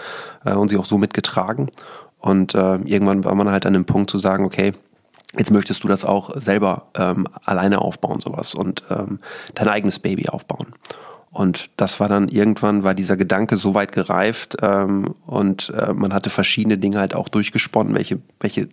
äh, 0.44 0.54
und 0.54 0.70
sie 0.70 0.78
auch 0.78 0.86
so 0.86 0.98
mitgetragen. 0.98 1.70
Und 2.20 2.56
äh, 2.56 2.76
irgendwann 2.78 3.24
war 3.24 3.36
man 3.36 3.50
halt 3.50 3.66
an 3.66 3.74
dem 3.74 3.86
Punkt 3.86 4.10
zu 4.10 4.18
sagen, 4.18 4.46
okay, 4.46 4.74
jetzt 5.38 5.52
möchtest 5.52 5.84
du 5.84 5.88
das 5.88 6.06
auch 6.06 6.40
selber 6.40 6.88
ähm, 6.96 7.28
alleine 7.44 7.80
aufbauen, 7.80 8.20
sowas 8.20 8.54
und 8.56 8.84
ähm, 8.90 9.20
dein 9.54 9.68
eigenes 9.68 10.00
Baby 10.00 10.30
aufbauen. 10.30 10.68
Und 11.36 11.69
das 11.76 12.00
war 12.00 12.08
dann 12.08 12.30
irgendwann, 12.30 12.86
war 12.86 12.93
dieser 12.93 13.17
Gedanke 13.17 13.58
so 13.58 13.74
weit 13.74 13.91
gereift 13.91 14.56
ähm, 14.62 15.15
und 15.26 15.69
äh, 15.78 15.91
man 15.91 16.13
hatte 16.13 16.30
verschiedene 16.30 16.78
Dinge 16.78 16.98
halt 16.98 17.13
auch 17.13 17.28
durchgesponnen, 17.28 17.93
welche, 17.93 18.19
welche, 18.39 18.69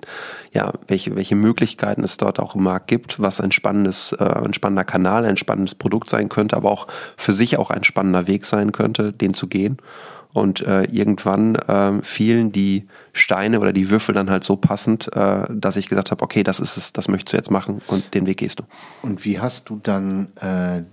ja, 0.53 0.73
welche, 0.87 1.17
welche 1.17 1.35
Möglichkeiten 1.35 2.05
es 2.05 2.19
dort 2.19 2.39
auch 2.39 2.55
im 2.55 2.63
Markt 2.63 2.87
gibt, 2.87 3.19
was 3.19 3.41
ein 3.41 3.51
spannendes, 3.51 4.13
äh, 4.13 4.23
ein 4.23 4.55
spannender 4.55 4.85
Kanal, 4.85 5.25
ein 5.25 5.37
spannendes 5.37 5.75
Produkt 5.75 6.09
sein 6.09 6.29
könnte, 6.29 6.57
aber 6.57 6.71
auch 6.71 6.87
für 7.17 7.33
sich 7.33 7.59
auch 7.59 7.71
ein 7.71 7.83
spannender 7.83 8.29
Weg 8.29 8.45
sein 8.45 8.71
könnte, 8.71 9.13
den 9.13 9.35
zu 9.35 9.49
gehen. 9.49 9.79
Und 10.33 10.61
äh, 10.61 10.85
irgendwann 10.85 11.57
äh, 11.57 12.01
fielen 12.05 12.53
die 12.53 12.87
Steine 13.13 13.59
oder 13.59 13.73
die 13.73 13.91
Würfel 13.91 14.15
dann 14.15 14.31
halt 14.31 14.45
so 14.45 14.55
passend, 14.55 15.11
äh, 15.13 15.47
dass 15.51 15.75
ich 15.75 15.89
gesagt 15.89 16.13
habe, 16.13 16.23
okay, 16.23 16.45
das 16.45 16.61
ist 16.61 16.77
es, 16.77 16.93
das 16.93 17.09
möchtest 17.09 17.33
du 17.33 17.37
jetzt 17.39 17.51
machen 17.51 17.83
und 17.89 18.15
den 18.15 18.27
Weg 18.27 18.37
gehst 18.37 18.61
du. 18.61 18.65
Und 19.03 19.25
wie 19.25 19.41
hast 19.41 19.69
du 19.69 19.81
dann 19.83 20.29
äh, 20.37 20.85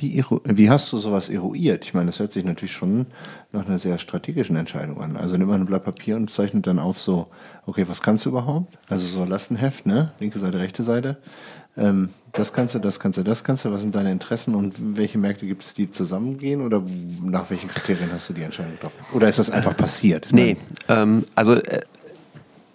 wie, 0.00 0.24
wie 0.44 0.70
hast 0.70 0.92
du 0.92 0.98
sowas 0.98 1.28
eruiert? 1.28 1.84
Ich 1.84 1.94
meine, 1.94 2.06
das 2.06 2.20
hört 2.20 2.32
sich 2.32 2.44
natürlich 2.44 2.72
schon 2.72 3.06
nach 3.52 3.66
einer 3.66 3.78
sehr 3.78 3.98
strategischen 3.98 4.56
Entscheidung 4.56 5.00
an. 5.00 5.16
Also 5.16 5.36
nimmt 5.36 5.50
man 5.50 5.62
ein 5.62 5.66
Blatt 5.66 5.84
Papier 5.84 6.16
und 6.16 6.30
zeichnet 6.30 6.66
dann 6.66 6.78
auf 6.78 7.00
so, 7.00 7.28
okay, 7.66 7.84
was 7.88 8.02
kannst 8.02 8.24
du 8.24 8.30
überhaupt? 8.30 8.78
Also 8.88 9.06
so 9.06 9.24
Lastenheft, 9.24 9.86
ne? 9.86 10.12
Linke 10.20 10.38
Seite, 10.38 10.58
rechte 10.58 10.82
Seite. 10.82 11.18
Ähm, 11.76 12.10
das 12.32 12.52
kannst 12.52 12.74
du, 12.74 12.78
das 12.78 13.00
kannst 13.00 13.18
du, 13.18 13.22
das 13.22 13.44
kannst 13.44 13.64
du. 13.64 13.72
Was 13.72 13.82
sind 13.82 13.94
deine 13.94 14.12
Interessen 14.12 14.54
und 14.54 14.74
welche 14.96 15.18
Märkte 15.18 15.46
gibt 15.46 15.64
es, 15.64 15.74
die 15.74 15.90
zusammengehen? 15.90 16.60
Oder 16.60 16.82
nach 17.22 17.50
welchen 17.50 17.68
Kriterien 17.68 18.12
hast 18.12 18.28
du 18.28 18.32
die 18.32 18.42
Entscheidung 18.42 18.72
getroffen? 18.72 18.96
Oder 19.12 19.28
ist 19.28 19.38
das 19.38 19.50
einfach 19.50 19.76
passiert? 19.76 20.28
Nee, 20.30 20.56
ähm, 20.88 21.26
also 21.34 21.54
äh, 21.54 21.80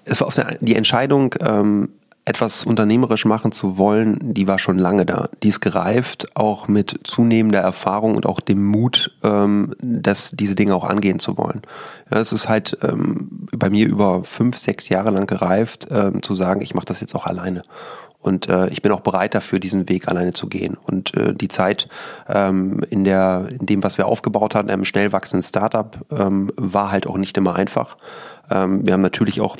es 0.05 0.19
war 0.19 0.27
auf 0.27 0.35
der, 0.35 0.57
die 0.59 0.75
Entscheidung, 0.75 1.35
ähm, 1.39 1.89
etwas 2.25 2.63
unternehmerisch 2.63 3.25
machen 3.25 3.51
zu 3.51 3.77
wollen, 3.77 4.17
die 4.21 4.47
war 4.47 4.57
schon 4.57 4.77
lange 4.77 5.05
da. 5.05 5.27
Die 5.43 5.49
ist 5.49 5.59
gereift, 5.59 6.35
auch 6.35 6.69
mit 6.69 7.01
zunehmender 7.03 7.59
Erfahrung 7.59 8.15
und 8.15 8.25
auch 8.25 8.39
dem 8.39 8.65
Mut, 8.65 9.11
ähm, 9.23 9.75
dass 9.81 10.31
diese 10.31 10.55
Dinge 10.55 10.73
auch 10.73 10.85
angehen 10.85 11.19
zu 11.19 11.37
wollen. 11.37 11.61
Ja, 12.09 12.19
es 12.19 12.31
ist 12.31 12.47
halt 12.47 12.77
ähm, 12.81 13.47
bei 13.51 13.69
mir 13.69 13.87
über 13.87 14.23
fünf, 14.23 14.57
sechs 14.57 14.87
Jahre 14.87 15.11
lang 15.11 15.27
gereift, 15.27 15.87
ähm, 15.91 16.23
zu 16.23 16.33
sagen, 16.33 16.61
ich 16.61 16.73
mache 16.73 16.85
das 16.85 17.01
jetzt 17.01 17.13
auch 17.13 17.25
alleine. 17.25 17.63
Und 18.21 18.47
äh, 18.47 18.69
ich 18.69 18.81
bin 18.81 18.93
auch 18.93 19.01
bereit 19.01 19.35
dafür, 19.35 19.59
diesen 19.59 19.89
Weg 19.89 20.07
alleine 20.07 20.31
zu 20.31 20.47
gehen. 20.47 20.77
Und 20.81 21.13
äh, 21.17 21.33
die 21.33 21.49
Zeit 21.49 21.89
ähm, 22.29 22.79
in, 22.89 23.03
der, 23.03 23.47
in 23.59 23.65
dem, 23.65 23.83
was 23.83 23.97
wir 23.97 24.07
aufgebaut 24.07 24.55
hatten, 24.55 24.69
einem 24.69 24.85
schnell 24.85 25.11
wachsenden 25.11 25.43
Startup, 25.43 25.97
ähm, 26.09 26.49
war 26.55 26.89
halt 26.89 27.05
auch 27.05 27.17
nicht 27.17 27.35
immer 27.37 27.55
einfach. 27.55 27.97
Ähm, 28.49 28.85
wir 28.85 28.93
haben 28.93 29.01
natürlich 29.01 29.41
auch 29.41 29.57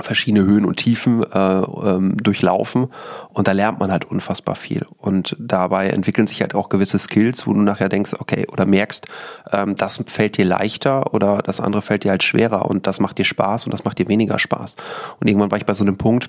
verschiedene 0.00 0.44
Höhen 0.44 0.64
und 0.64 0.76
Tiefen 0.76 1.22
äh, 1.22 1.38
ähm, 1.38 2.16
durchlaufen. 2.16 2.88
Und 3.32 3.48
da 3.48 3.52
lernt 3.52 3.78
man 3.78 3.92
halt 3.92 4.04
unfassbar 4.04 4.54
viel. 4.56 4.86
Und 4.98 5.36
dabei 5.38 5.88
entwickeln 5.88 6.26
sich 6.26 6.40
halt 6.40 6.54
auch 6.54 6.68
gewisse 6.68 6.98
Skills, 6.98 7.46
wo 7.46 7.52
du 7.52 7.60
nachher 7.60 7.88
denkst, 7.88 8.14
okay, 8.18 8.46
oder 8.50 8.66
merkst, 8.66 9.06
ähm, 9.52 9.76
das 9.76 10.02
fällt 10.06 10.36
dir 10.36 10.44
leichter 10.44 11.14
oder 11.14 11.38
das 11.38 11.60
andere 11.60 11.82
fällt 11.82 12.04
dir 12.04 12.10
halt 12.10 12.22
schwerer. 12.22 12.66
Und 12.66 12.86
das 12.86 13.00
macht 13.00 13.18
dir 13.18 13.24
Spaß 13.24 13.66
und 13.66 13.72
das 13.72 13.84
macht 13.84 13.98
dir 13.98 14.08
weniger 14.08 14.38
Spaß. 14.38 14.76
Und 15.20 15.28
irgendwann 15.28 15.50
war 15.50 15.58
ich 15.58 15.66
bei 15.66 15.74
so 15.74 15.84
einem 15.84 15.96
Punkt, 15.96 16.28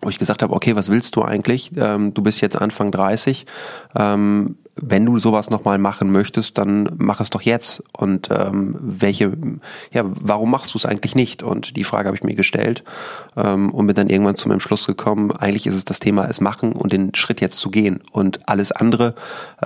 wo 0.00 0.10
ich 0.10 0.18
gesagt 0.18 0.42
habe, 0.42 0.54
okay, 0.54 0.76
was 0.76 0.90
willst 0.90 1.16
du 1.16 1.22
eigentlich? 1.22 1.72
Ähm, 1.76 2.14
du 2.14 2.22
bist 2.22 2.40
jetzt 2.40 2.56
Anfang 2.56 2.90
30, 2.90 3.46
ähm, 3.96 4.56
wenn 4.80 5.04
du 5.04 5.18
sowas 5.18 5.50
nochmal 5.50 5.78
machen 5.78 6.10
möchtest, 6.10 6.58
dann 6.58 6.90
mach 6.96 7.20
es 7.20 7.30
doch 7.30 7.42
jetzt. 7.42 7.82
Und 7.92 8.28
ähm, 8.30 8.76
welche, 8.80 9.32
ja, 9.92 10.04
warum 10.04 10.50
machst 10.50 10.74
du 10.74 10.78
es 10.78 10.86
eigentlich 10.86 11.14
nicht? 11.14 11.42
Und 11.42 11.76
die 11.76 11.84
Frage 11.84 12.08
habe 12.08 12.16
ich 12.16 12.22
mir 12.22 12.34
gestellt 12.34 12.84
ähm, 13.36 13.70
und 13.70 13.86
bin 13.86 13.96
dann 13.96 14.08
irgendwann 14.08 14.36
zum 14.36 14.52
Entschluss 14.52 14.86
gekommen, 14.86 15.32
eigentlich 15.32 15.66
ist 15.66 15.76
es 15.76 15.84
das 15.84 16.00
Thema 16.00 16.26
es 16.28 16.40
machen 16.40 16.72
und 16.72 16.92
den 16.92 17.14
Schritt 17.14 17.40
jetzt 17.40 17.58
zu 17.58 17.70
gehen. 17.70 18.00
Und 18.12 18.40
alles 18.48 18.72
andere 18.72 19.14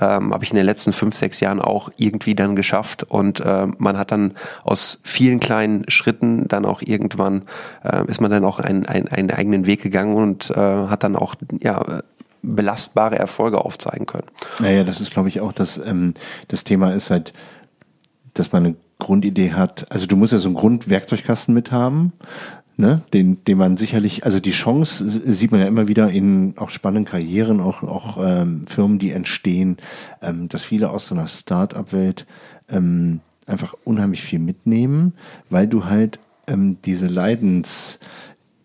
ähm, 0.01 0.33
habe 0.33 0.45
ich 0.45 0.51
in 0.51 0.57
den 0.57 0.67
letzten 0.67 0.93
fünf, 0.93 1.17
sechs 1.17 1.41
Jahren 1.41 1.61
auch 1.61 1.91
irgendwie 1.97 2.35
dann 2.35 2.57
geschafft. 2.57 3.05
Und 3.05 3.41
äh, 3.41 3.67
man 3.79 3.99
hat 3.99 4.13
dann 4.13 4.33
aus 4.65 5.01
vielen 5.03 5.41
kleinen 5.41 5.85
Schritten 5.89 6.49
dann 6.49 6.65
auch 6.65 6.83
irgendwann, 6.83 7.43
äh, 7.85 8.07
ist 8.07 8.21
man 8.21 8.31
dann 8.31 8.45
auch 8.45 8.61
einen, 8.61 8.87
einen, 8.87 9.09
einen 9.09 9.31
eigenen 9.31 9.67
Weg 9.67 9.83
gegangen 9.83 10.15
und 10.15 10.51
äh, 10.51 10.55
hat 10.57 11.03
dann 11.05 11.17
auch, 11.17 11.35
ja, 11.63 12.03
belastbare 12.43 13.19
Erfolge 13.19 13.65
aufzeigen 13.65 14.07
können. 14.07 14.27
Naja, 14.59 14.85
das 14.85 15.01
ist, 15.01 15.13
glaube 15.13 15.29
ich, 15.29 15.41
auch 15.41 15.53
das, 15.53 15.79
ähm, 15.79 16.15
das 16.49 16.65
Thema 16.65 16.93
ist 16.93 17.11
halt, 17.11 17.33
dass 18.35 18.53
man 18.53 18.67
eine 18.67 18.77
Grundidee 18.99 19.53
hat. 19.53 19.87
Also 19.91 20.07
du 20.07 20.17
musst 20.17 20.33
ja 20.33 20.39
so 20.39 20.49
einen 20.49 20.57
Grundwerkzeugkasten 20.57 21.55
mit 21.55 21.73
haben, 21.73 22.13
ne, 22.77 23.03
den, 23.13 23.45
den 23.45 23.59
man 23.59 23.77
sicherlich, 23.77 24.25
also 24.25 24.41
die 24.41 24.53
Chance 24.53 25.09
sieht 25.09 25.51
man 25.51 25.61
ja 25.61 25.67
immer 25.67 25.89
wieder 25.89 26.11
in 26.11 26.55
auch 26.57 26.71
spannenden 26.71 27.11
Karrieren, 27.11 27.61
auch, 27.61 27.83
auch 27.83 28.19
ähm, 28.25 28.67
Firmen, 28.67 28.99
die 28.99 29.11
entstehen, 29.11 29.77
ähm, 30.21 30.49
dass 30.49 30.65
viele 30.65 30.91
aus 30.91 31.07
so 31.07 31.15
einer 31.15 31.29
Start-up-Welt 31.29 32.27
ähm, 32.69 33.21
einfach 33.47 33.75
unheimlich 33.85 34.23
viel 34.23 34.39
mitnehmen, 34.39 35.15
weil 35.51 35.67
du 35.67 35.85
halt 35.85 36.19
ähm, 36.49 36.79
diese 36.85 37.07
Leidens, 37.07 37.99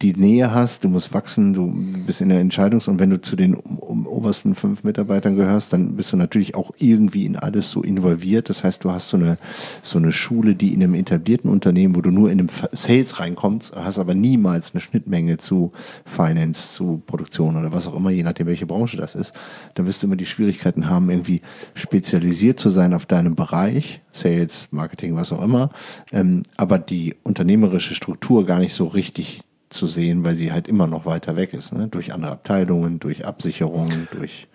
die 0.01 0.13
Nähe 0.13 0.53
hast, 0.53 0.83
du 0.83 0.89
musst 0.89 1.13
wachsen, 1.13 1.53
du 1.53 1.73
bist 2.05 2.21
in 2.21 2.29
der 2.29 2.39
Entscheidungs- 2.43 2.87
und 2.87 2.99
wenn 2.99 3.09
du 3.09 3.19
zu 3.19 3.35
den 3.35 3.55
obersten 3.55 4.53
fünf 4.53 4.83
Mitarbeitern 4.83 5.35
gehörst, 5.35 5.73
dann 5.73 5.95
bist 5.95 6.13
du 6.13 6.17
natürlich 6.17 6.55
auch 6.55 6.71
irgendwie 6.77 7.25
in 7.25 7.35
alles 7.35 7.71
so 7.71 7.81
involviert. 7.81 8.49
Das 8.49 8.63
heißt, 8.63 8.83
du 8.83 8.91
hast 8.91 9.09
so 9.09 9.17
eine, 9.17 9.37
so 9.81 9.97
eine 9.97 10.11
Schule, 10.11 10.53
die 10.53 10.73
in 10.73 10.83
einem 10.83 10.93
etablierten 10.93 11.49
Unternehmen, 11.49 11.95
wo 11.95 12.01
du 12.01 12.11
nur 12.11 12.29
in 12.29 12.39
einem 12.39 12.49
Sales 12.71 13.19
reinkommst, 13.19 13.75
hast 13.75 13.97
aber 13.97 14.13
niemals 14.13 14.73
eine 14.73 14.81
Schnittmenge 14.81 15.37
zu 15.37 15.71
Finance, 16.05 16.73
zu 16.73 17.01
Produktion 17.07 17.55
oder 17.57 17.71
was 17.71 17.87
auch 17.87 17.95
immer, 17.95 18.11
je 18.11 18.23
nachdem, 18.23 18.47
welche 18.47 18.67
Branche 18.67 18.97
das 18.97 19.15
ist. 19.15 19.33
Dann 19.73 19.87
wirst 19.87 20.03
du 20.03 20.07
immer 20.07 20.15
die 20.15 20.27
Schwierigkeiten 20.27 20.87
haben, 20.89 21.09
irgendwie 21.09 21.41
spezialisiert 21.73 22.59
zu 22.59 22.69
sein 22.69 22.93
auf 22.93 23.07
deinem 23.07 23.35
Bereich, 23.35 24.01
Sales, 24.11 24.67
Marketing, 24.71 25.15
was 25.15 25.31
auch 25.31 25.41
immer, 25.41 25.69
ähm, 26.11 26.43
aber 26.55 26.77
die 26.77 27.15
unternehmerische 27.23 27.95
Struktur 27.95 28.45
gar 28.45 28.59
nicht 28.59 28.73
so 28.73 28.87
richtig 28.87 29.41
zu 29.69 29.87
sehen, 29.87 30.23
weil 30.23 30.35
sie 30.37 30.51
halt 30.51 30.67
immer 30.67 30.87
noch 30.87 31.05
weiter 31.05 31.35
weg 31.35 31.53
ist, 31.53 31.73
ne? 31.73 31.87
durch 31.87 32.13
andere 32.13 32.31
Abteilungen, 32.31 32.99
durch 32.99 33.25
Absicherungen, 33.25 34.07
durch 34.11 34.47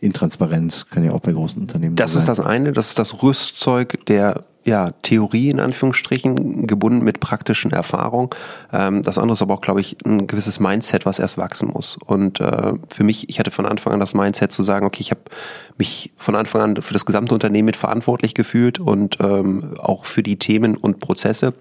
Intransparenz, 0.00 0.88
kann 0.88 1.04
ja 1.04 1.12
auch 1.12 1.20
bei 1.20 1.32
großen 1.32 1.60
Unternehmen 1.60 1.96
Das 1.96 2.12
sein. 2.12 2.20
ist 2.20 2.28
das 2.28 2.40
eine, 2.40 2.72
das 2.72 2.90
ist 2.90 2.98
das 2.98 3.22
Rüstzeug 3.22 4.04
der 4.06 4.44
ja, 4.64 4.90
Theorie 5.02 5.48
in 5.48 5.60
Anführungsstrichen, 5.60 6.66
gebunden 6.66 7.02
mit 7.02 7.20
praktischen 7.20 7.70
Erfahrungen. 7.70 8.28
Ähm, 8.70 9.02
das 9.02 9.16
andere 9.16 9.32
ist 9.32 9.42
aber 9.42 9.54
auch, 9.54 9.62
glaube 9.62 9.80
ich, 9.80 9.96
ein 10.04 10.26
gewisses 10.26 10.60
Mindset, 10.60 11.06
was 11.06 11.18
erst 11.18 11.38
wachsen 11.38 11.70
muss. 11.72 11.96
Und 12.04 12.40
äh, 12.40 12.74
für 12.94 13.02
mich, 13.04 13.30
ich 13.30 13.38
hatte 13.38 13.50
von 13.50 13.64
Anfang 13.64 13.94
an 13.94 14.00
das 14.00 14.12
Mindset 14.12 14.52
zu 14.52 14.62
sagen, 14.62 14.84
okay, 14.84 15.00
ich 15.00 15.10
habe 15.10 15.22
mich 15.78 16.12
von 16.18 16.36
Anfang 16.36 16.60
an 16.60 16.82
für 16.82 16.92
das 16.92 17.06
gesamte 17.06 17.32
Unternehmen 17.32 17.66
mit 17.66 17.76
verantwortlich 17.76 18.34
gefühlt 18.34 18.78
und 18.78 19.16
ähm, 19.20 19.74
auch 19.78 20.04
für 20.04 20.22
die 20.22 20.38
Themen 20.38 20.76
und 20.76 20.98
Prozesse 20.98 21.54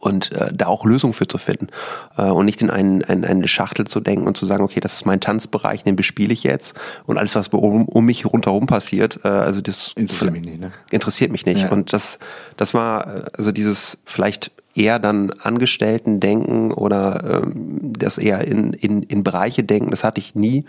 und 0.00 0.32
äh, 0.32 0.50
da 0.52 0.66
auch 0.66 0.84
Lösungen 0.84 1.12
für 1.12 1.28
zu 1.28 1.38
finden 1.38 1.68
äh, 2.16 2.22
und 2.22 2.44
nicht 2.44 2.62
in 2.62 2.70
einen, 2.70 3.04
einen, 3.04 3.24
eine 3.24 3.48
Schachtel 3.48 3.86
zu 3.86 4.00
denken 4.00 4.26
und 4.26 4.36
zu 4.36 4.46
sagen, 4.46 4.62
okay, 4.62 4.80
das 4.80 4.94
ist 4.94 5.06
mein 5.06 5.20
Tanzbereich, 5.20 5.84
den 5.84 5.96
bespiele 5.96 6.32
ich 6.32 6.42
jetzt 6.42 6.74
und 7.06 7.18
alles, 7.18 7.34
was 7.34 7.48
um, 7.48 7.86
um 7.86 8.04
mich 8.04 8.26
rundherum 8.26 8.66
passiert, 8.66 9.20
äh, 9.24 9.28
also 9.28 9.60
das 9.60 9.92
interessiert 9.96 10.32
mich 10.32 10.42
nicht. 10.42 10.60
Ne? 10.60 10.72
Interessiert 10.90 11.32
mich 11.32 11.46
nicht. 11.46 11.62
Ja. 11.62 11.70
Und 11.70 11.92
das, 11.92 12.18
das 12.56 12.74
war 12.74 13.06
äh, 13.06 13.24
also 13.36 13.52
dieses 13.52 13.98
vielleicht 14.04 14.52
eher 14.74 14.98
dann 14.98 15.32
Angestellten 15.42 16.20
denken 16.20 16.72
oder 16.72 17.42
ähm, 17.42 17.92
das 17.98 18.16
eher 18.18 18.46
in, 18.46 18.72
in, 18.72 19.02
in 19.02 19.24
Bereiche 19.24 19.64
denken, 19.64 19.90
das 19.90 20.04
hatte 20.04 20.20
ich 20.20 20.34
nie. 20.34 20.64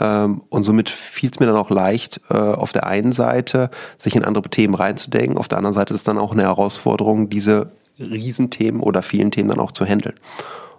Ähm, 0.00 0.42
und 0.48 0.64
somit 0.64 0.90
fiel 0.90 1.30
es 1.30 1.38
mir 1.38 1.46
dann 1.46 1.56
auch 1.56 1.70
leicht, 1.70 2.20
äh, 2.30 2.34
auf 2.34 2.72
der 2.72 2.86
einen 2.86 3.12
Seite 3.12 3.70
sich 3.98 4.16
in 4.16 4.24
andere 4.24 4.48
Themen 4.48 4.74
reinzudenken, 4.74 5.36
auf 5.36 5.48
der 5.48 5.58
anderen 5.58 5.74
Seite 5.74 5.92
ist 5.92 6.00
es 6.00 6.04
dann 6.04 6.18
auch 6.18 6.32
eine 6.32 6.42
Herausforderung, 6.42 7.28
diese 7.28 7.70
Riesenthemen 7.98 8.80
oder 8.80 9.02
vielen 9.02 9.30
Themen 9.30 9.48
dann 9.48 9.60
auch 9.60 9.72
zu 9.72 9.84
handeln. 9.84 10.14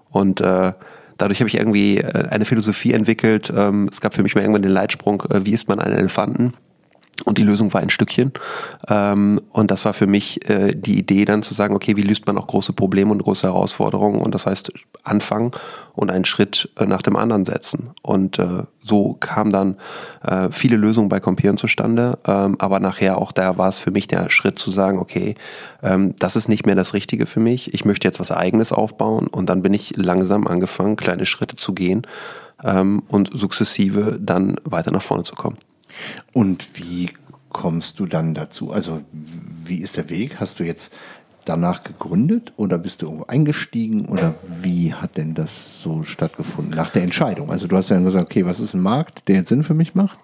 Und 0.10 0.42
äh, 0.42 0.74
dadurch 1.18 1.40
habe 1.40 1.48
ich 1.48 1.56
irgendwie 1.56 1.98
äh, 1.98 2.28
eine 2.30 2.46
Philosophie 2.46 2.94
entwickelt. 2.94 3.52
Ähm, 3.56 3.90
es 3.92 4.02
gab 4.02 4.14
für 4.14 4.24
mich 4.24 4.36
mal 4.36 4.42
irgendwann 4.42 4.62
den 4.62 4.72
Leitsprung, 4.72 5.24
äh, 5.30 5.46
wie 5.46 5.52
isst 5.52 5.68
man 5.68 5.80
einen 5.80 5.98
Elefanten? 5.98 6.54
Und 7.26 7.38
die 7.38 7.44
Lösung 7.44 7.74
war 7.74 7.82
ein 7.82 7.90
Stückchen. 7.90 8.34
Ähm, 8.88 9.40
und 9.52 9.72
das 9.72 9.86
war 9.86 9.94
für 9.94 10.08
mich 10.08 10.50
äh, 10.50 10.74
die 10.76 10.98
Idee 10.98 11.26
dann 11.26 11.42
zu 11.42 11.54
sagen, 11.54 11.76
okay, 11.76 11.96
wie 11.96 12.02
löst 12.02 12.28
man 12.28 12.38
auch 12.38 12.48
große 12.48 12.74
Probleme 12.74 13.12
und 13.12 13.24
große 13.24 13.48
Herausforderungen? 13.48 14.20
Und 14.20 14.36
das 14.36 14.46
heißt, 14.46 14.72
anfangen 15.04 15.52
und 15.94 16.12
einen 16.12 16.26
Schritt 16.26 16.70
äh, 16.78 16.86
nach 16.86 17.02
dem 17.02 17.16
anderen 17.16 17.46
setzen. 17.46 17.92
Und 18.02 18.40
äh, 18.40 18.64
so 18.82 19.16
kamen 19.20 19.52
dann 19.52 19.78
äh, 20.24 20.50
viele 20.52 20.76
Lösungen 20.76 21.10
bei 21.10 21.20
Compieren 21.20 21.58
zustande. 21.58 22.20
Ähm, 22.26 22.56
aber 22.60 22.80
nachher 22.80 23.18
auch 23.18 23.32
da 23.32 23.58
war 23.58 23.70
es 23.70 23.80
für 23.80 23.92
mich 23.92 24.08
der 24.08 24.30
Schritt 24.30 24.60
zu 24.60 24.72
sagen, 24.72 25.00
okay, 25.00 25.36
ähm, 25.82 26.16
das 26.20 26.36
ist 26.36 26.50
nicht 26.50 26.66
mehr 26.66 26.76
das 26.76 26.94
Richtige 26.94 27.26
für 27.26 27.40
mich. 27.40 27.74
Ich 27.74 27.86
möchte 27.86 28.08
jetzt 28.08 28.20
was 28.20 28.32
Eigenes 28.32 28.72
aufbauen. 28.72 29.28
Und 29.28 29.50
dann 29.50 29.62
bin 29.62 29.74
ich 29.74 29.94
langsam 29.96 30.48
angefangen, 30.48 30.98
kleine 30.98 31.26
Schritte 31.26 31.56
zu 31.56 31.74
gehen 31.74 32.06
ähm, 32.64 33.04
und 33.08 33.30
sukzessive 33.34 34.18
dann 34.20 34.56
weiter 34.66 34.92
nach 34.92 35.02
vorne 35.02 35.24
zu 35.24 35.36
kommen. 35.36 35.58
Und 36.32 36.78
wie 36.78 37.12
kommst 37.50 38.00
du 38.00 38.06
dann 38.06 38.34
dazu? 38.34 38.72
Also 38.72 39.02
wie 39.64 39.82
ist 39.82 39.98
der 39.98 40.10
Weg? 40.10 40.40
Hast 40.40 40.60
du 40.60 40.64
jetzt 40.64 40.92
danach 41.46 41.84
gegründet 41.84 42.54
oder 42.56 42.78
bist 42.78 43.02
du 43.02 43.08
irgendwo 43.08 43.26
eingestiegen 43.26 44.06
oder 44.06 44.36
wie 44.62 44.94
hat 44.94 45.18
denn 45.18 45.34
das 45.34 45.82
so 45.82 46.04
stattgefunden 46.04 46.74
nach 46.74 46.92
der 46.92 47.04
Entscheidung? 47.04 47.52
Also 47.52 47.68
du 47.68 47.76
hast 47.76 47.90
ja 47.90 48.00
gesagt, 48.00 48.26
okay, 48.26 48.46
was 48.46 48.60
ist 48.60 48.74
ein 48.74 48.82
Markt, 48.82 49.28
der 49.28 49.38
jetzt 49.38 49.50
Sinn 49.50 49.64
für 49.64 49.74
mich 49.74 49.96
macht? 49.96 50.18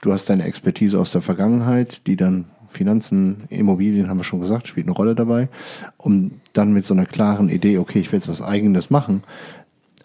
Du 0.00 0.12
hast 0.12 0.28
deine 0.28 0.44
Expertise 0.44 0.98
aus 0.98 1.12
der 1.12 1.22
Vergangenheit, 1.22 2.06
die 2.06 2.16
dann 2.16 2.46
Finanzen, 2.68 3.44
Immobilien, 3.48 4.08
haben 4.08 4.18
wir 4.18 4.24
schon 4.24 4.40
gesagt, 4.40 4.68
spielt 4.68 4.86
eine 4.86 4.96
Rolle 4.96 5.14
dabei. 5.14 5.48
Um 5.96 6.40
dann 6.52 6.72
mit 6.72 6.84
so 6.84 6.94
einer 6.94 7.06
klaren 7.06 7.48
Idee, 7.48 7.78
okay, 7.78 8.00
ich 8.00 8.12
will 8.12 8.18
jetzt 8.18 8.28
was 8.28 8.42
Eigenes 8.42 8.90
machen, 8.90 9.22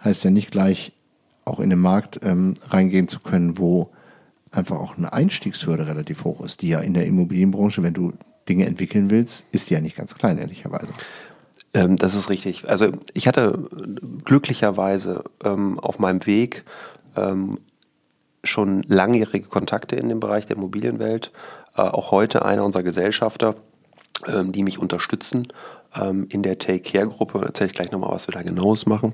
heißt 0.04 0.24
ja 0.24 0.32
nicht 0.32 0.52
gleich 0.52 0.94
auch 1.46 1.60
in 1.60 1.70
den 1.70 1.80
Markt 1.80 2.20
ähm, 2.24 2.54
reingehen 2.70 3.08
zu 3.08 3.20
können, 3.20 3.58
wo 3.58 3.90
einfach 4.52 4.78
auch 4.78 4.98
eine 4.98 5.14
Einstiegshürde 5.14 5.88
relativ 5.88 6.24
hoch 6.24 6.44
ist, 6.44 6.62
die 6.62 6.70
ja 6.70 6.80
in 6.80 6.94
der 6.94 7.06
Immobilienbranche, 7.06 7.84
wenn 7.84 7.94
du 7.94 8.14
Dinge 8.48 8.66
entwickeln 8.66 9.10
willst, 9.10 9.46
ist 9.52 9.70
die 9.70 9.76
ja 9.76 9.82
nicht 9.82 9.96
ganz 9.96 10.16
klein, 10.16 10.38
ehrlicherweise. 10.38 10.90
Ähm, 11.74 11.98
das 11.98 12.16
ist 12.16 12.30
richtig. 12.30 12.68
Also 12.68 12.92
ich 13.14 13.28
hatte 13.28 13.70
glücklicherweise 14.26 15.24
ähm, 15.44 15.80
auf 15.80 16.00
meinem 16.00 16.26
Weg 16.26 16.64
ähm, 17.16 17.60
schon 18.44 18.84
langjährige 18.84 19.48
Kontakte 19.48 19.96
in 19.96 20.10
dem 20.10 20.20
Bereich 20.20 20.48
der 20.48 20.56
Immobilienwelt. 20.56 21.32
Äh, 21.78 21.82
auch 21.82 22.12
heute 22.12 22.44
einer 22.44 22.66
unserer 22.66 22.84
Gesellschafter, 22.84 23.56
ähm, 24.28 24.52
die 24.52 24.64
mich 24.64 24.80
unterstützen 24.80 25.48
ähm, 25.96 26.28
in 26.30 26.44
der 26.44 26.58
Take 26.58 26.82
Care 26.82 27.08
Gruppe, 27.08 27.40
erzähle 27.40 27.70
ich 27.70 27.76
gleich 27.76 27.92
nochmal, 27.92 28.12
was 28.12 28.28
wir 28.28 28.34
da 28.34 28.42
genaues 28.42 28.86
machen, 28.86 29.14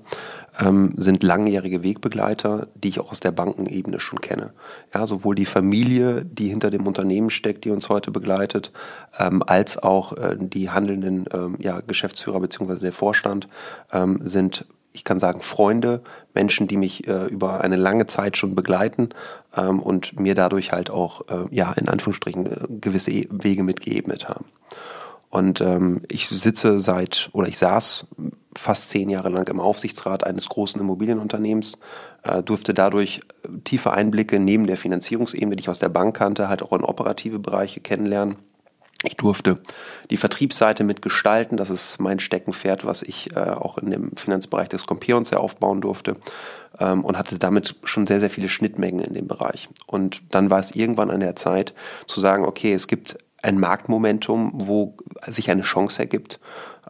ähm, 0.59 0.93
sind 0.97 1.23
langjährige 1.23 1.83
Wegbegleiter, 1.83 2.67
die 2.75 2.89
ich 2.89 2.99
auch 2.99 3.11
aus 3.11 3.19
der 3.19 3.31
Bankenebene 3.31 3.99
schon 3.99 4.21
kenne. 4.21 4.53
Ja, 4.93 5.07
sowohl 5.07 5.35
die 5.35 5.45
Familie, 5.45 6.25
die 6.25 6.49
hinter 6.49 6.71
dem 6.71 6.87
Unternehmen 6.87 7.29
steckt, 7.29 7.65
die 7.65 7.71
uns 7.71 7.89
heute 7.89 8.11
begleitet, 8.11 8.71
ähm, 9.19 9.43
als 9.45 9.77
auch 9.77 10.13
äh, 10.13 10.35
die 10.39 10.69
handelnden 10.69 11.25
ja, 11.59 11.81
Geschäftsführer 11.81 12.39
bzw. 12.39 12.79
der 12.79 12.91
Vorstand 12.91 13.47
sind 14.21 14.65
ich 14.95 15.03
kann 15.03 15.19
sagen, 15.19 15.41
Freunde, 15.41 16.01
Menschen, 16.33 16.67
die 16.67 16.77
mich 16.77 17.07
äh, 17.07 17.25
über 17.25 17.61
eine 17.61 17.75
lange 17.75 18.07
Zeit 18.07 18.37
schon 18.37 18.55
begleiten 18.55 19.09
und 19.51 20.19
mir 20.19 20.35
dadurch 20.35 20.71
halt 20.73 20.89
auch, 20.89 21.27
äh, 21.29 21.45
ja, 21.51 21.71
in 21.73 21.87
Anführungsstrichen 21.87 22.81
gewisse 22.81 23.11
e 23.11 23.27
Wege 23.31 23.63
mitgeebnet 23.63 24.27
haben. 24.27 24.45
Und 25.29 25.61
ähm, 25.61 26.01
ich 26.07 26.27
sitze 26.29 26.79
seit 26.79 27.29
oder 27.33 27.47
ich 27.47 27.57
saß 27.57 28.07
fast 28.55 28.89
zehn 28.89 29.09
Jahre 29.09 29.29
lang 29.29 29.47
im 29.49 29.59
Aufsichtsrat 29.59 30.23
eines 30.25 30.47
großen 30.47 30.79
Immobilienunternehmens, 30.79 31.77
äh, 32.23 32.41
durfte 32.41 32.73
dadurch 32.73 33.21
tiefe 33.63 33.91
Einblicke 33.91 34.39
neben 34.39 34.67
der 34.67 34.77
Finanzierungsebene, 34.77 35.55
die 35.55 35.61
ich 35.61 35.69
aus 35.69 35.79
der 35.79 35.89
Bank 35.89 36.15
kannte, 36.15 36.47
halt 36.47 36.63
auch 36.63 36.73
in 36.73 36.83
operative 36.83 37.39
Bereiche 37.39 37.81
kennenlernen. 37.81 38.37
Ich 39.03 39.15
durfte 39.15 39.59
die 40.09 40.17
Vertriebsseite 40.17 40.83
mitgestalten. 40.83 41.57
Das 41.57 41.69
ist 41.69 41.99
mein 41.99 42.19
Steckenpferd, 42.19 42.85
was 42.85 43.03
ich 43.03 43.35
äh, 43.35 43.39
auch 43.39 43.77
in 43.77 43.91
dem 43.91 44.15
Finanzbereich 44.15 44.69
des 44.69 44.87
Compions 44.87 45.29
sehr 45.29 45.41
aufbauen 45.41 45.81
durfte 45.81 46.15
ähm, 46.79 47.03
und 47.03 47.17
hatte 47.17 47.37
damit 47.37 47.75
schon 47.83 48.07
sehr, 48.07 48.19
sehr 48.19 48.29
viele 48.29 48.49
Schnittmengen 48.49 49.01
in 49.01 49.13
dem 49.13 49.27
Bereich. 49.27 49.69
Und 49.85 50.21
dann 50.33 50.49
war 50.49 50.59
es 50.59 50.71
irgendwann 50.71 51.11
an 51.11 51.19
der 51.19 51.35
Zeit 51.35 51.73
zu 52.07 52.19
sagen, 52.19 52.45
okay, 52.45 52.73
es 52.73 52.87
gibt 52.87 53.17
ein 53.45 53.59
Marktmomentum, 53.59 54.51
wo 54.55 54.97
sich 55.27 55.51
eine 55.51 55.61
Chance 55.61 55.99
ergibt. 55.99 56.39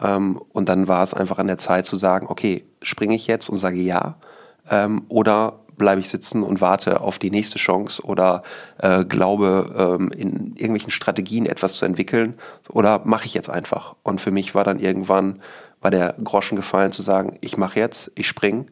Ähm, 0.02 0.42
und 0.54 0.70
dann 0.70 0.88
war 0.88 1.04
es 1.04 1.14
einfach 1.14 1.38
an 1.38 1.48
der 1.48 1.58
Zeit 1.58 1.86
zu 1.86 1.98
sagen, 1.98 2.28
okay, 2.30 2.66
springe 2.82 3.16
ich 3.16 3.28
jetzt 3.28 3.50
und 3.50 3.58
sage 3.58 3.82
ja 3.82 4.16
ähm, 4.70 5.04
oder 5.10 5.60
bleibe 5.78 6.00
ich 6.00 6.10
sitzen 6.10 6.42
und 6.44 6.62
warte 6.62 7.02
auf 7.02 7.20
die 7.20 7.30
nächste 7.32 7.60
Chance 7.60 8.02
oder 8.04 8.44
äh, 8.78 9.04
glaube, 9.04 9.98
ähm, 10.00 10.10
in 10.12 10.56
irgendwelchen 10.56 10.92
Strategien 10.92 11.46
etwas 11.46 11.74
zu 11.74 11.84
entwickeln 11.84 12.36
oder 12.70 13.02
mache 13.04 13.26
ich 13.26 13.34
jetzt 13.34 13.50
einfach. 13.50 13.98
Und 14.02 14.22
für 14.22 14.32
mich 14.32 14.56
war 14.56 14.64
dann 14.64 14.80
irgendwann, 14.80 15.42
war 15.82 15.92
der 15.92 16.16
Groschen 16.24 16.56
gefallen 16.56 16.94
zu 16.94 17.02
sagen, 17.02 17.38
ich 17.42 17.58
mache 17.58 17.78
jetzt, 17.78 18.10
ich 18.16 18.30
spring 18.30 18.68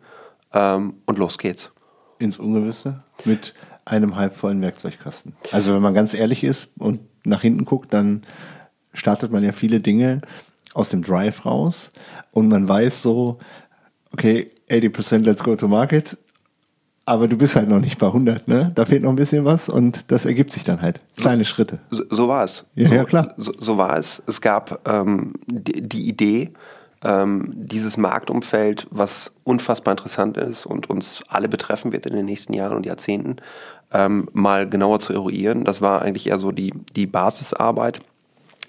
ähm, 0.53 0.95
und 1.05 1.17
los 1.17 1.37
geht's. 1.37 1.71
Ins 2.19 2.39
Ungewisse 2.39 3.03
mit 3.25 3.53
einem 3.83 4.15
halbvollen 4.15 4.61
Werkzeugkasten. 4.61 5.35
Also 5.51 5.73
wenn 5.73 5.81
man 5.81 5.93
ganz 5.93 6.13
ehrlich 6.13 6.45
ist 6.45 6.69
und 6.77 7.01
nach 7.25 7.41
hinten 7.41 7.65
guckt, 7.65 7.93
dann 7.93 8.23
startet 8.93 9.31
man 9.31 9.43
ja 9.43 9.51
viele 9.51 9.79
Dinge 9.79 10.21
aus 10.73 10.89
dem 10.89 11.03
Drive 11.03 11.45
raus 11.45 11.91
und 12.31 12.47
man 12.47 12.67
weiß 12.67 13.01
so, 13.01 13.39
okay, 14.11 14.51
80% 14.69 15.19
let's 15.19 15.43
go 15.43 15.55
to 15.55 15.67
market, 15.67 16.17
aber 17.05 17.27
du 17.27 17.37
bist 17.37 17.55
halt 17.55 17.67
noch 17.67 17.79
nicht 17.79 17.97
bei 17.97 18.07
100, 18.07 18.47
ne? 18.47 18.71
Da 18.75 18.85
fehlt 18.85 19.03
noch 19.03 19.09
ein 19.09 19.17
bisschen 19.17 19.43
was 19.43 19.67
und 19.67 20.11
das 20.11 20.25
ergibt 20.25 20.51
sich 20.51 20.63
dann 20.63 20.81
halt. 20.81 21.01
Kleine 21.17 21.43
Schritte. 21.43 21.79
So, 21.89 22.03
so 22.09 22.27
war 22.27 22.45
es. 22.45 22.65
Ja, 22.75 22.87
so, 22.87 22.95
ja 22.95 23.03
klar. 23.03 23.33
So, 23.37 23.53
so, 23.59 23.77
war 23.77 23.97
es. 23.97 24.23
Es 24.25 24.39
gab 24.39 24.87
ähm, 24.87 25.33
die, 25.47 25.81
die, 25.81 26.07
Idee, 26.07 26.53
ähm, 27.03 27.51
dieses 27.53 27.97
Marktumfeld, 27.97 28.87
was 28.91 29.35
unfassbar 29.43 29.93
interessant 29.93 30.37
ist 30.37 30.65
und 30.65 30.89
uns 30.89 31.21
alle 31.27 31.49
betreffen 31.49 31.91
wird 31.91 32.05
in 32.05 32.13
den 32.13 32.25
nächsten 32.25 32.53
Jahren 32.53 32.77
und 32.77 32.85
Jahrzehnten, 32.85 33.37
ähm, 33.91 34.27
mal 34.33 34.67
genauer 34.67 34.99
zu 34.99 35.13
eruieren. 35.13 35.65
Das 35.65 35.81
war 35.81 36.01
eigentlich 36.01 36.27
eher 36.27 36.37
so 36.37 36.51
die, 36.51 36.73
die 36.95 37.05
Basisarbeit 37.05 37.99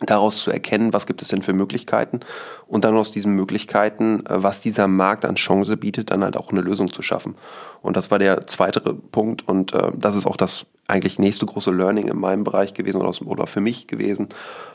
daraus 0.01 0.39
zu 0.39 0.51
erkennen, 0.51 0.93
was 0.93 1.07
gibt 1.07 1.23
es 1.23 1.29
denn 1.29 1.43
für 1.43 1.53
Möglichkeiten 1.53 2.21
und 2.67 2.85
dann 2.85 2.97
aus 2.97 3.11
diesen 3.11 3.35
Möglichkeiten, 3.35 4.27
äh, 4.27 4.43
was 4.43 4.61
dieser 4.61 4.89
Markt 4.89 5.25
an 5.25 5.37
Chance 5.37 5.77
bietet, 5.77 6.11
dann 6.11 6.25
halt 6.25 6.37
auch 6.37 6.51
eine 6.51 6.61
Lösung 6.61 6.93
zu 6.93 7.03
schaffen. 7.03 7.37
Und 7.83 7.97
das 7.97 8.11
war 8.11 8.19
der 8.19 8.47
zweite 8.47 8.81
Punkt 8.81 9.47
und 9.49 9.73
äh, 9.73 9.91
das 9.95 10.17
ist 10.17 10.27
auch 10.27 10.37
das 10.37 10.67
eigentlich 10.87 11.19
nächste 11.19 11.47
große 11.47 11.71
Learning 11.71 12.09
in 12.09 12.19
meinem 12.19 12.45
Bereich 12.45 12.75
gewesen 12.75 13.01
oder, 13.01 13.15
oder 13.27 13.47
für 13.47 13.61
mich 13.61 13.87
gewesen, 13.87 14.29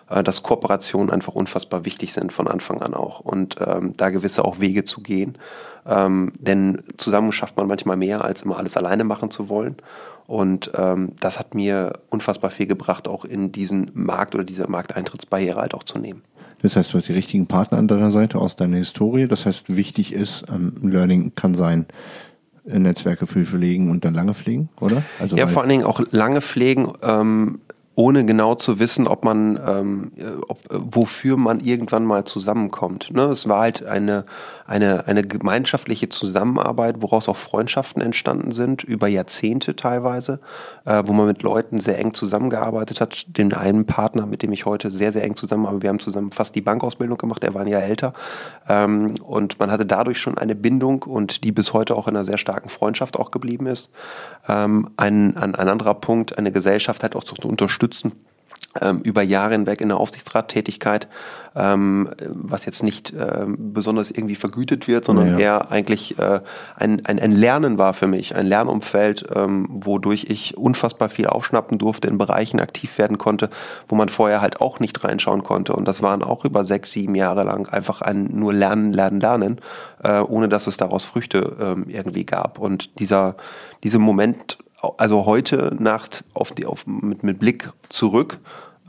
äh, 0.09 0.23
dass 0.23 0.43
Kooperationen 0.43 1.11
einfach 1.11 1.35
unfassbar 1.35 1.85
wichtig 1.85 2.13
sind 2.13 2.31
von 2.31 2.47
Anfang 2.47 2.81
an 2.81 2.93
auch 2.93 3.19
und 3.19 3.57
ähm, 3.65 3.95
da 3.97 4.09
gewisse 4.09 4.45
auch 4.45 4.59
Wege 4.59 4.85
zu 4.85 5.01
gehen. 5.01 5.37
Ähm, 5.85 6.33
denn 6.39 6.83
zusammen 6.97 7.31
schafft 7.31 7.57
man 7.57 7.67
manchmal 7.67 7.97
mehr, 7.97 8.23
als 8.23 8.41
immer 8.41 8.57
alles 8.57 8.77
alleine 8.77 9.03
machen 9.03 9.31
zu 9.31 9.49
wollen. 9.49 9.75
Und 10.27 10.71
ähm, 10.75 11.13
das 11.19 11.39
hat 11.39 11.55
mir 11.55 11.93
unfassbar 12.09 12.51
viel 12.51 12.67
gebracht, 12.67 13.07
auch 13.07 13.25
in 13.25 13.51
diesen 13.51 13.89
Markt 13.93 14.35
oder 14.35 14.43
diese 14.43 14.69
Markteintrittsbarriere 14.69 15.59
halt 15.59 15.73
auch 15.73 15.83
zu 15.83 15.97
nehmen. 15.97 16.21
Das 16.61 16.75
heißt, 16.75 16.93
du 16.93 16.97
hast 16.97 17.07
die 17.07 17.13
richtigen 17.13 17.47
Partner 17.47 17.77
an 17.77 17.87
deiner 17.87 18.11
Seite 18.11 18.37
aus 18.37 18.55
deiner 18.55 18.77
Historie. 18.77 19.27
Das 19.27 19.45
heißt, 19.45 19.75
wichtig 19.75 20.13
ist, 20.13 20.45
ähm, 20.53 20.73
Learning 20.83 21.33
kann 21.35 21.55
sein, 21.55 21.85
äh, 22.67 22.77
Netzwerke 22.77 23.27
für 23.27 23.45
pflegen 23.45 23.89
und 23.89 24.05
dann 24.05 24.13
lange 24.13 24.33
pflegen, 24.33 24.69
oder? 24.79 25.03
Also 25.19 25.35
ja, 25.35 25.47
vor 25.47 25.63
allen 25.63 25.69
Dingen 25.69 25.85
auch 25.85 26.01
lange 26.11 26.41
pflegen. 26.41 26.93
Ähm, 27.01 27.61
ohne 27.95 28.23
genau 28.23 28.55
zu 28.55 28.79
wissen, 28.79 29.07
ob 29.07 29.25
man, 29.25 29.59
ähm, 29.65 30.11
ob, 30.47 30.59
wofür 30.69 31.35
man 31.35 31.59
irgendwann 31.59 32.05
mal 32.05 32.23
zusammenkommt. 32.23 33.11
Ne? 33.11 33.23
Es 33.23 33.49
war 33.49 33.59
halt 33.59 33.83
eine, 33.83 34.23
eine, 34.69 35.07
eine 35.07 35.23
gemeinschaftliche 35.23 36.09
Zusammenarbeit, 36.09 36.97
woraus 36.99 37.27
auch 37.27 37.37
Freundschaften 37.37 38.03
entstanden 38.03 38.51
sind, 38.51 38.83
über 38.83 39.07
Jahrzehnte 39.07 39.75
teilweise, 39.75 40.39
äh, 40.85 41.01
wo 41.07 41.13
man 41.13 41.25
mit 41.25 41.41
Leuten 41.41 41.79
sehr 41.79 41.97
eng 41.97 42.13
zusammengearbeitet 42.13 43.01
hat. 43.01 43.35
Den 43.35 43.51
einen 43.53 43.87
Partner, 43.87 44.27
mit 44.27 44.43
dem 44.43 44.51
ich 44.51 44.67
heute 44.67 44.91
sehr, 44.91 45.11
sehr 45.11 45.23
eng 45.23 45.35
zusammenarbeite, 45.35 45.81
wir 45.81 45.89
haben 45.89 45.99
zusammen 45.99 46.31
fast 46.31 46.53
die 46.53 46.61
Bankausbildung 46.61 47.17
gemacht, 47.17 47.43
er 47.43 47.55
war 47.55 47.61
ein 47.61 47.67
Jahr 47.67 47.81
älter. 47.81 48.13
Ähm, 48.67 49.15
und 49.23 49.59
man 49.59 49.71
hatte 49.71 49.87
dadurch 49.87 50.19
schon 50.19 50.37
eine 50.37 50.53
Bindung 50.53 51.01
und 51.01 51.43
die 51.43 51.51
bis 51.51 51.73
heute 51.73 51.95
auch 51.95 52.07
in 52.07 52.15
einer 52.15 52.25
sehr 52.25 52.37
starken 52.37 52.69
Freundschaft 52.69 53.17
auch 53.17 53.31
geblieben 53.31 53.65
ist. 53.65 53.89
Ähm, 54.47 54.91
ein, 54.97 55.35
ein, 55.35 55.55
ein 55.55 55.67
anderer 55.67 55.95
Punkt, 55.95 56.37
eine 56.37 56.51
Gesellschaft 56.51 57.01
halt 57.01 57.15
auch 57.15 57.23
zu 57.23 57.35
unterstützen 57.47 58.11
ähm, 58.11 58.28
über 59.03 59.23
Jahre 59.23 59.53
hinweg 59.53 59.81
in 59.81 59.89
der 59.89 59.97
Aufsichtsrattätigkeit, 59.97 61.07
ähm, 61.55 62.09
was 62.27 62.65
jetzt 62.65 62.83
nicht 62.83 63.13
ähm, 63.17 63.73
besonders 63.73 64.11
irgendwie 64.11 64.35
vergütet 64.35 64.87
wird, 64.87 65.05
sondern 65.05 65.31
naja. 65.31 65.39
eher 65.39 65.71
eigentlich 65.71 66.19
äh, 66.19 66.41
ein, 66.77 67.05
ein, 67.05 67.19
ein 67.19 67.31
Lernen 67.31 67.77
war 67.77 67.93
für 67.93 68.07
mich, 68.07 68.35
ein 68.35 68.45
Lernumfeld, 68.45 69.25
ähm, 69.35 69.67
wodurch 69.69 70.27
ich 70.29 70.55
unfassbar 70.57 71.09
viel 71.09 71.27
aufschnappen 71.27 71.77
durfte, 71.77 72.07
in 72.07 72.17
Bereichen 72.17 72.59
aktiv 72.59 72.97
werden 72.97 73.17
konnte, 73.17 73.49
wo 73.87 73.95
man 73.95 74.09
vorher 74.09 74.41
halt 74.41 74.61
auch 74.61 74.79
nicht 74.79 75.03
reinschauen 75.03 75.43
konnte. 75.43 75.73
Und 75.73 75.87
das 75.87 76.01
waren 76.01 76.23
auch 76.23 76.45
über 76.45 76.63
sechs, 76.63 76.91
sieben 76.91 77.15
Jahre 77.15 77.43
lang 77.43 77.67
einfach 77.67 78.01
ein 78.01 78.29
nur 78.31 78.53
Lernen, 78.53 78.93
Lernen, 78.93 79.19
Lernen, 79.19 79.61
äh, 80.03 80.19
ohne 80.19 80.47
dass 80.47 80.67
es 80.67 80.77
daraus 80.77 81.05
Früchte 81.05 81.57
ähm, 81.59 81.85
irgendwie 81.87 82.25
gab. 82.25 82.59
Und 82.59 82.99
dieser, 82.99 83.35
dieser 83.83 83.99
Moment 83.99 84.57
also 84.97 85.25
heute 85.25 85.75
Nacht 85.79 86.23
auf 86.33 86.53
die, 86.53 86.65
auf, 86.65 86.87
mit, 86.87 87.23
mit 87.23 87.39
Blick 87.39 87.71
zurück 87.89 88.39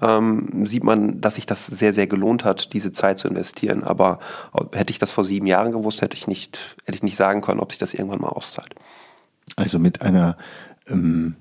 ähm, 0.02 0.66
sieht 0.66 0.84
man, 0.84 1.20
dass 1.20 1.34
sich 1.34 1.46
das 1.46 1.66
sehr, 1.66 1.94
sehr 1.94 2.06
gelohnt 2.06 2.44
hat, 2.44 2.72
diese 2.72 2.92
Zeit 2.92 3.18
zu 3.18 3.28
investieren. 3.28 3.84
Aber 3.84 4.18
hätte 4.72 4.90
ich 4.90 4.98
das 4.98 5.10
vor 5.10 5.24
sieben 5.24 5.46
Jahren 5.46 5.72
gewusst, 5.72 6.02
hätte 6.02 6.16
ich 6.16 6.26
nicht, 6.26 6.58
hätte 6.84 6.96
ich 6.96 7.02
nicht 7.02 7.16
sagen 7.16 7.40
können, 7.40 7.60
ob 7.60 7.72
sich 7.72 7.78
das 7.78 7.94
irgendwann 7.94 8.20
mal 8.20 8.28
auszahlt. 8.28 8.74
Also 9.56 9.78
mit 9.78 10.02
einer, 10.02 10.36
ähm, 10.88 11.36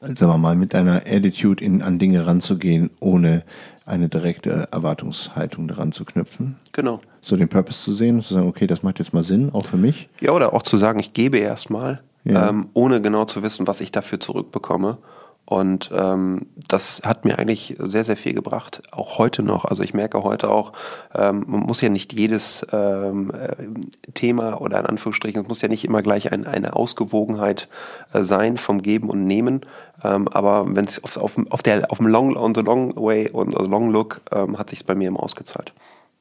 sagen 0.00 0.32
wir 0.32 0.38
mal, 0.38 0.54
mit 0.54 0.74
einer 0.74 1.02
Attitude 1.06 1.64
in, 1.64 1.82
an 1.82 1.98
Dinge 1.98 2.26
ranzugehen, 2.26 2.90
ohne 3.00 3.42
eine 3.84 4.08
direkte 4.08 4.68
Erwartungshaltung 4.70 5.66
daran 5.66 5.92
zu 5.92 6.04
knüpfen. 6.04 6.56
Genau. 6.72 7.00
So 7.20 7.36
den 7.36 7.48
Purpose 7.48 7.82
zu 7.82 7.94
sehen, 7.94 8.20
zu 8.20 8.34
sagen, 8.34 8.48
okay, 8.48 8.66
das 8.66 8.82
macht 8.82 9.00
jetzt 9.00 9.12
mal 9.12 9.24
Sinn, 9.24 9.50
auch 9.52 9.66
für 9.66 9.76
mich. 9.76 10.08
Ja, 10.20 10.32
oder 10.32 10.52
auch 10.52 10.62
zu 10.62 10.76
sagen, 10.76 11.00
ich 11.00 11.12
gebe 11.12 11.38
erstmal 11.38 12.00
ja. 12.24 12.48
ähm, 12.48 12.68
ohne 12.74 13.00
genau 13.00 13.24
zu 13.24 13.42
wissen, 13.42 13.66
was 13.66 13.80
ich 13.80 13.92
dafür 13.92 14.20
zurückbekomme. 14.20 14.98
Und 15.44 15.90
ähm, 15.92 16.46
das 16.68 17.02
hat 17.04 17.24
mir 17.24 17.38
eigentlich 17.38 17.76
sehr, 17.78 18.04
sehr 18.04 18.16
viel 18.16 18.32
gebracht, 18.32 18.82
auch 18.92 19.18
heute 19.18 19.42
noch. 19.42 19.64
Also 19.64 19.82
ich 19.82 19.92
merke 19.92 20.22
heute 20.22 20.48
auch, 20.48 20.72
ähm, 21.14 21.44
man 21.46 21.60
muss 21.60 21.80
ja 21.80 21.88
nicht 21.88 22.12
jedes 22.12 22.64
ähm, 22.72 23.32
äh, 23.32 24.12
Thema 24.14 24.60
oder 24.60 24.78
in 24.78 24.86
Anführungsstrichen, 24.86 25.42
es 25.42 25.48
muss 25.48 25.60
ja 25.60 25.68
nicht 25.68 25.84
immer 25.84 26.00
gleich 26.00 26.32
ein, 26.32 26.46
eine 26.46 26.76
Ausgewogenheit 26.76 27.68
äh, 28.12 28.22
sein 28.22 28.56
vom 28.56 28.82
Geben 28.82 29.10
und 29.10 29.26
Nehmen. 29.26 29.62
Ähm, 30.04 30.28
aber 30.28 30.64
wenn 30.76 30.84
es 30.84 31.02
auf, 31.02 31.16
auf, 31.16 31.36
auf, 31.50 31.62
der, 31.62 31.90
auf 31.90 31.98
dem 31.98 32.06
Long, 32.06 32.36
on 32.36 32.54
the 32.54 32.62
Long 32.62 32.94
Way 32.94 33.30
und 33.30 33.50
the 33.50 33.66
Long 33.66 33.90
Look 33.90 34.20
ähm, 34.30 34.58
hat 34.58 34.70
sich 34.70 34.86
bei 34.86 34.94
mir 34.94 35.08
immer 35.08 35.22
ausgezahlt. 35.22 35.72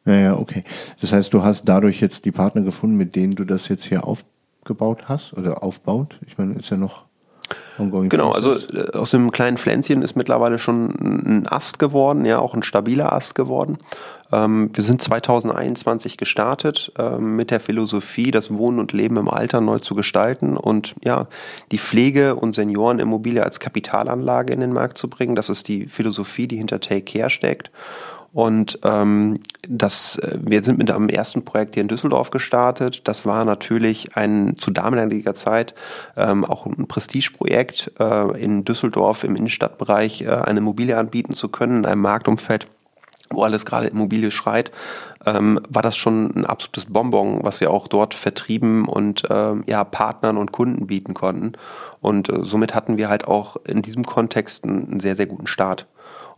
Ja, 0.06 0.16
ja, 0.16 0.38
okay. 0.38 0.64
Das 1.00 1.14
heißt, 1.14 1.32
du 1.32 1.44
hast 1.44 1.66
dadurch 1.66 2.02
jetzt 2.02 2.26
die 2.26 2.32
Partner 2.32 2.64
gefunden, 2.64 2.98
mit 2.98 3.16
denen 3.16 3.36
du 3.36 3.46
das 3.46 3.68
jetzt 3.68 3.84
hier 3.84 4.06
auf 4.06 4.26
gebaut 4.66 5.10
hast 5.10 5.34
oder 5.34 5.64
aufbaut? 5.64 6.20
Ich 6.26 6.38
meine, 6.38 6.56
ist 6.56 6.70
ja 6.70 6.78
noch 6.78 7.06
ongoing. 7.78 8.10
Genau, 8.10 8.32
process. 8.32 8.68
also 8.70 9.00
aus 9.00 9.14
einem 9.14 9.32
kleinen 9.32 9.58
Pflänzchen 9.58 10.02
ist 10.02 10.16
mittlerweile 10.16 10.60
schon 10.60 10.90
ein 10.90 11.48
Ast 11.48 11.80
geworden, 11.80 12.26
ja, 12.26 12.40
auch 12.40 12.54
ein 12.54 12.64
stabiler 12.64 13.14
Ast 13.14 13.36
geworden. 13.36 13.78
Ähm, 14.32 14.70
wir 14.74 14.84
sind 14.84 15.02
2021 15.02 16.18
gestartet 16.18 16.92
ähm, 16.98 17.36
mit 17.36 17.52
der 17.52 17.60
Philosophie, 17.60 18.32
das 18.32 18.54
Wohnen 18.54 18.80
und 18.80 18.94
Leben 18.94 19.18
im 19.18 19.30
Alter 19.30 19.62
neu 19.62 19.80
zu 19.80 19.96
gestalten 19.96 20.58
und 20.58 20.96
ja, 21.04 21.28
die 21.72 21.80
Pflege 21.80 22.36
und 22.36 22.56
Seniorenimmobilie 22.56 23.44
als 23.44 23.60
Kapitalanlage 23.60 24.54
in 24.54 24.62
den 24.62 24.74
Markt 24.74 24.98
zu 24.98 25.10
bringen. 25.10 25.36
Das 25.36 25.50
ist 25.50 25.68
die 25.68 25.86
Philosophie, 25.86 26.48
die 26.48 26.58
hinter 26.58 26.80
Take 26.80 27.20
Care 27.20 27.30
steckt. 27.30 27.72
Und 28.34 28.80
ähm, 28.84 29.40
das, 29.68 30.18
äh, 30.18 30.38
wir 30.42 30.64
sind 30.64 30.78
mit 30.78 30.90
einem 30.90 31.10
ersten 31.10 31.44
Projekt 31.44 31.76
hier 31.76 31.82
in 31.82 31.90
Düsseldorf 31.90 32.32
gestartet. 32.32 33.02
Das 33.08 33.26
war 33.26 33.44
natürlich 33.44 34.16
ein 34.16 34.56
zu 34.58 34.72
damaliger 34.72 35.36
Zeit 35.36 35.76
ähm, 36.16 36.46
auch 36.46 36.66
ein 36.66 36.88
Prestigeprojekt, 36.88 37.92
äh, 38.00 38.42
in 38.42 38.64
Düsseldorf 38.64 39.24
im 39.24 39.36
Innenstadtbereich 39.36 40.22
äh, 40.22 40.30
eine 40.30 40.60
Immobilie 40.60 40.98
anbieten 40.98 41.34
zu 41.34 41.50
können, 41.50 41.80
in 41.80 41.86
einem 41.86 42.02
Marktumfeld, 42.02 42.68
wo 43.30 43.44
alles 43.44 43.66
gerade 43.66 43.88
Immobilie 43.88 44.32
schreit, 44.32 44.72
ähm, 45.26 45.60
war 45.70 45.82
das 45.82 45.98
schon 45.98 46.34
ein 46.36 46.46
absolutes 46.46 46.86
Bonbon, 46.86 47.40
was 47.44 47.60
wir 47.60 47.70
auch 47.70 47.88
dort 47.88 48.14
vertrieben 48.14 48.88
und 48.88 49.24
ähm, 49.30 49.64
ja 49.68 49.84
Partnern 49.84 50.38
und 50.38 50.54
Kunden 50.54 50.88
bieten 50.88 51.14
konnten. 51.14 51.54
Und 52.00 52.30
äh, 52.30 52.40
somit 52.44 52.76
hatten 52.76 52.98
wir 52.98 53.10
halt 53.10 53.28
auch 53.28 53.58
in 53.66 53.82
diesem 53.82 54.06
Kontext 54.06 54.64
einen, 54.64 54.90
einen 54.90 55.00
sehr, 55.02 55.18
sehr 55.18 55.28
guten 55.28 55.48
Start. 55.48 55.86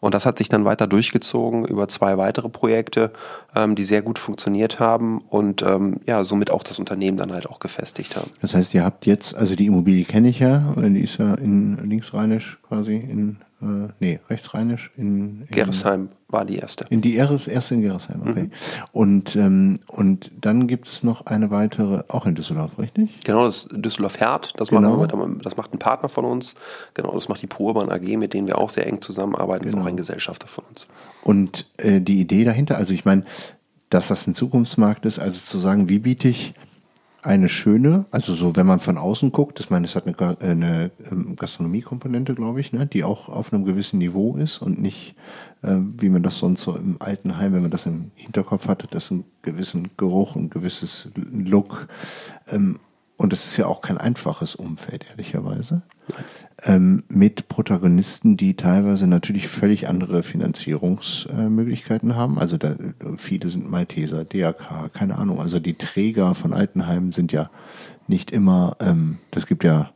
Und 0.04 0.14
das 0.14 0.26
hat 0.26 0.38
sich 0.38 0.50
dann 0.50 0.66
weiter 0.66 0.86
durchgezogen 0.86 1.64
über 1.64 1.88
zwei 1.88 2.18
weitere 2.18 2.50
Projekte, 2.50 3.14
ähm, 3.56 3.74
die 3.76 3.86
sehr 3.86 4.02
gut 4.02 4.20
funktioniert 4.20 4.78
haben 4.78 5.22
und 5.30 5.62
ähm, 5.62 6.02
ja, 6.06 6.26
somit 6.26 6.52
auch 6.52 6.64
das 6.64 6.78
Unternehmen 6.78 7.16
dann 7.16 7.32
halt 7.32 7.48
auch 7.48 7.60
gefestigt 7.60 8.18
haben. 8.18 8.30
Das 8.42 8.54
heißt, 8.54 8.74
ihr 8.74 8.84
habt 8.84 9.06
jetzt, 9.06 9.34
also 9.34 9.56
die 9.56 9.68
Immobilie 9.68 10.04
kenne 10.04 10.28
ich 10.28 10.40
ja, 10.40 10.74
die 10.76 11.00
ist 11.00 11.20
ja 11.20 11.36
in 11.36 11.78
linksrheinisch 11.90 12.58
quasi 12.68 12.98
in 12.98 13.38
äh, 13.64 13.94
nee, 14.00 14.20
rechtsrheinisch 14.30 14.92
in, 14.98 15.42
in 15.42 15.48
Geresheim 15.50 16.10
war 16.28 16.46
die 16.46 16.58
erste. 16.58 16.86
In 16.90 17.02
die 17.02 17.16
erste, 17.16 17.50
erste 17.50 17.76
in 17.76 17.82
Geresheim, 17.82 18.22
okay. 18.22 18.44
Mhm. 18.44 18.52
Und, 18.92 19.36
ähm, 19.36 19.80
und 19.88 20.32
dann 20.42 20.68
gibt 20.68 20.88
es 20.88 21.04
noch 21.04 21.26
eine 21.28 21.52
weitere, 21.52 22.04
auch 22.10 22.26
in 22.26 22.36
Düsseldorf, 22.36 22.78
richtig? 22.78 23.10
Genau, 23.24 23.46
das 23.46 23.68
Düsseldorf-Herd, 23.72 24.60
das, 24.60 24.70
genau. 24.70 25.06
das 25.06 25.58
macht 25.58 25.74
ein 25.74 25.80
Partner 25.80 26.10
von 26.10 26.26
uns. 26.26 26.56
Genau, 26.94 27.14
das 27.14 27.30
macht 27.30 27.42
die 27.42 27.48
Purban 27.48 27.90
AG, 27.90 28.18
mit 28.18 28.34
denen 28.34 28.48
wir 28.48 28.58
auch 28.58 28.70
sehr 28.70 28.88
eng 28.88 29.02
zusammenarbeiten, 29.02 29.66
genau. 29.66 29.78
ist 29.78 29.84
auch 29.84 29.88
ein 29.88 29.98
Gesellschafter 29.98 30.48
von 30.48 30.66
uns. 30.66 30.88
Und 31.24 31.68
äh, 31.78 32.02
die 32.02 32.20
Idee 32.20 32.44
dahinter, 32.44 32.78
also 32.78 32.94
ich 32.94 33.06
meine, 33.06 33.24
dass 33.90 34.08
das 34.08 34.28
ein 34.28 34.36
Zukunftsmarkt 34.36 35.06
ist, 35.06 35.20
also 35.20 35.40
zu 35.40 35.58
sagen, 35.58 35.88
wie 35.88 36.00
biete 36.00 36.28
ich 36.28 36.56
eine 37.24 37.48
schöne, 37.48 38.06
also 38.12 38.34
so, 38.34 38.56
wenn 38.56 38.68
man 38.68 38.80
von 38.80 38.98
außen 38.98 39.32
guckt, 39.32 39.60
ich 39.60 39.70
meine, 39.70 39.86
es 39.86 39.96
hat 39.96 40.06
eine, 40.06 40.38
eine 40.42 40.92
ähm, 41.10 41.36
Gastronomiekomponente, 41.38 42.36
glaube 42.36 42.60
ich, 42.60 42.74
ne, 42.74 42.86
die 42.86 43.04
auch 43.04 43.30
auf 43.30 43.54
einem 43.54 43.64
gewissen 43.64 43.98
Niveau 44.00 44.36
ist 44.36 44.62
und 44.62 44.82
nicht, 44.82 45.16
äh, 45.62 45.78
wie 45.98 46.10
man 46.10 46.22
das 46.22 46.38
sonst 46.38 46.62
so 46.62 46.76
im 46.76 46.98
Altenheim, 47.00 47.54
wenn 47.54 47.62
man 47.62 47.72
das 47.72 47.86
im 47.86 48.12
Hinterkopf 48.16 48.68
hatte, 48.68 48.88
dass 48.88 49.10
ein 49.10 49.24
gewissen 49.42 49.92
Geruch, 49.96 50.36
ein 50.36 50.50
gewisses 50.50 51.12
Look 51.16 51.88
ähm, 52.50 52.80
und 53.18 53.34
es 53.34 53.46
ist 53.46 53.58
ja 53.58 53.68
auch 53.68 53.82
kein 53.82 53.98
einfaches 53.98 54.56
Umfeld, 54.56 55.06
ehrlicherweise, 55.10 55.84
ähm, 56.64 57.04
mit 57.08 57.48
Protagonisten, 57.48 58.38
die 58.38 58.56
teilweise 58.56 59.08
natürlich 59.08 59.48
völlig 59.48 59.88
andere 59.88 60.24
Finanzierungsmöglichkeiten 60.24 62.12
äh, 62.12 62.14
haben. 62.14 62.40
Also 62.40 62.58
da, 62.58 62.76
viele 63.18 63.50
sind 63.50 63.70
Malteser, 63.70 64.26
DAK, 64.26 64.94
keine 64.94 65.18
Ahnung. 65.18 65.40
Also 65.40 65.60
die 65.60 65.76
Träger 65.76 66.36
von 66.36 66.54
Altenheimen 66.54 67.12
sind 67.12 67.32
ja 67.32 67.50
nicht 68.08 68.32
immer, 68.32 68.78
ähm, 68.80 69.20
das 69.32 69.48
gibt 69.48 69.64
ja 69.64 69.92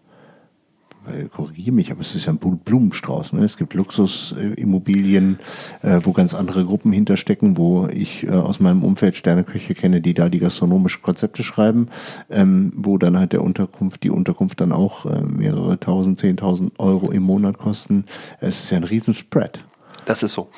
korrigiere 1.33 1.71
mich, 1.71 1.91
aber 1.91 2.01
es 2.01 2.15
ist 2.15 2.25
ja 2.25 2.33
ein 2.33 2.39
Blumenstrauß. 2.39 3.33
Ne? 3.33 3.43
Es 3.43 3.57
gibt 3.57 3.73
Luxusimmobilien, 3.73 5.39
äh, 5.81 5.99
wo 6.03 6.11
ganz 6.11 6.33
andere 6.33 6.65
Gruppen 6.65 6.91
hinterstecken, 6.91 7.57
wo 7.57 7.87
ich 7.87 8.23
äh, 8.23 8.31
aus 8.31 8.59
meinem 8.59 8.83
Umfeld 8.83 9.15
Sterneköche 9.15 9.73
kenne, 9.73 10.01
die 10.01 10.13
da 10.13 10.29
die 10.29 10.39
gastronomischen 10.39 11.01
Konzepte 11.01 11.43
schreiben, 11.43 11.89
ähm, 12.29 12.71
wo 12.75 12.97
dann 12.97 13.17
halt 13.17 13.33
der 13.33 13.43
Unterkunft, 13.43 14.03
die 14.03 14.09
Unterkunft 14.09 14.61
dann 14.61 14.71
auch 14.71 15.05
äh, 15.05 15.21
mehrere 15.21 15.79
tausend, 15.79 16.19
zehntausend 16.19 16.79
Euro 16.79 17.11
im 17.11 17.23
Monat 17.23 17.57
kosten. 17.57 18.05
Es 18.39 18.63
ist 18.63 18.71
ja 18.71 18.77
ein 18.77 18.83
Riesenspread. 18.83 19.63
Das 20.05 20.23
ist 20.23 20.33
so. 20.33 20.49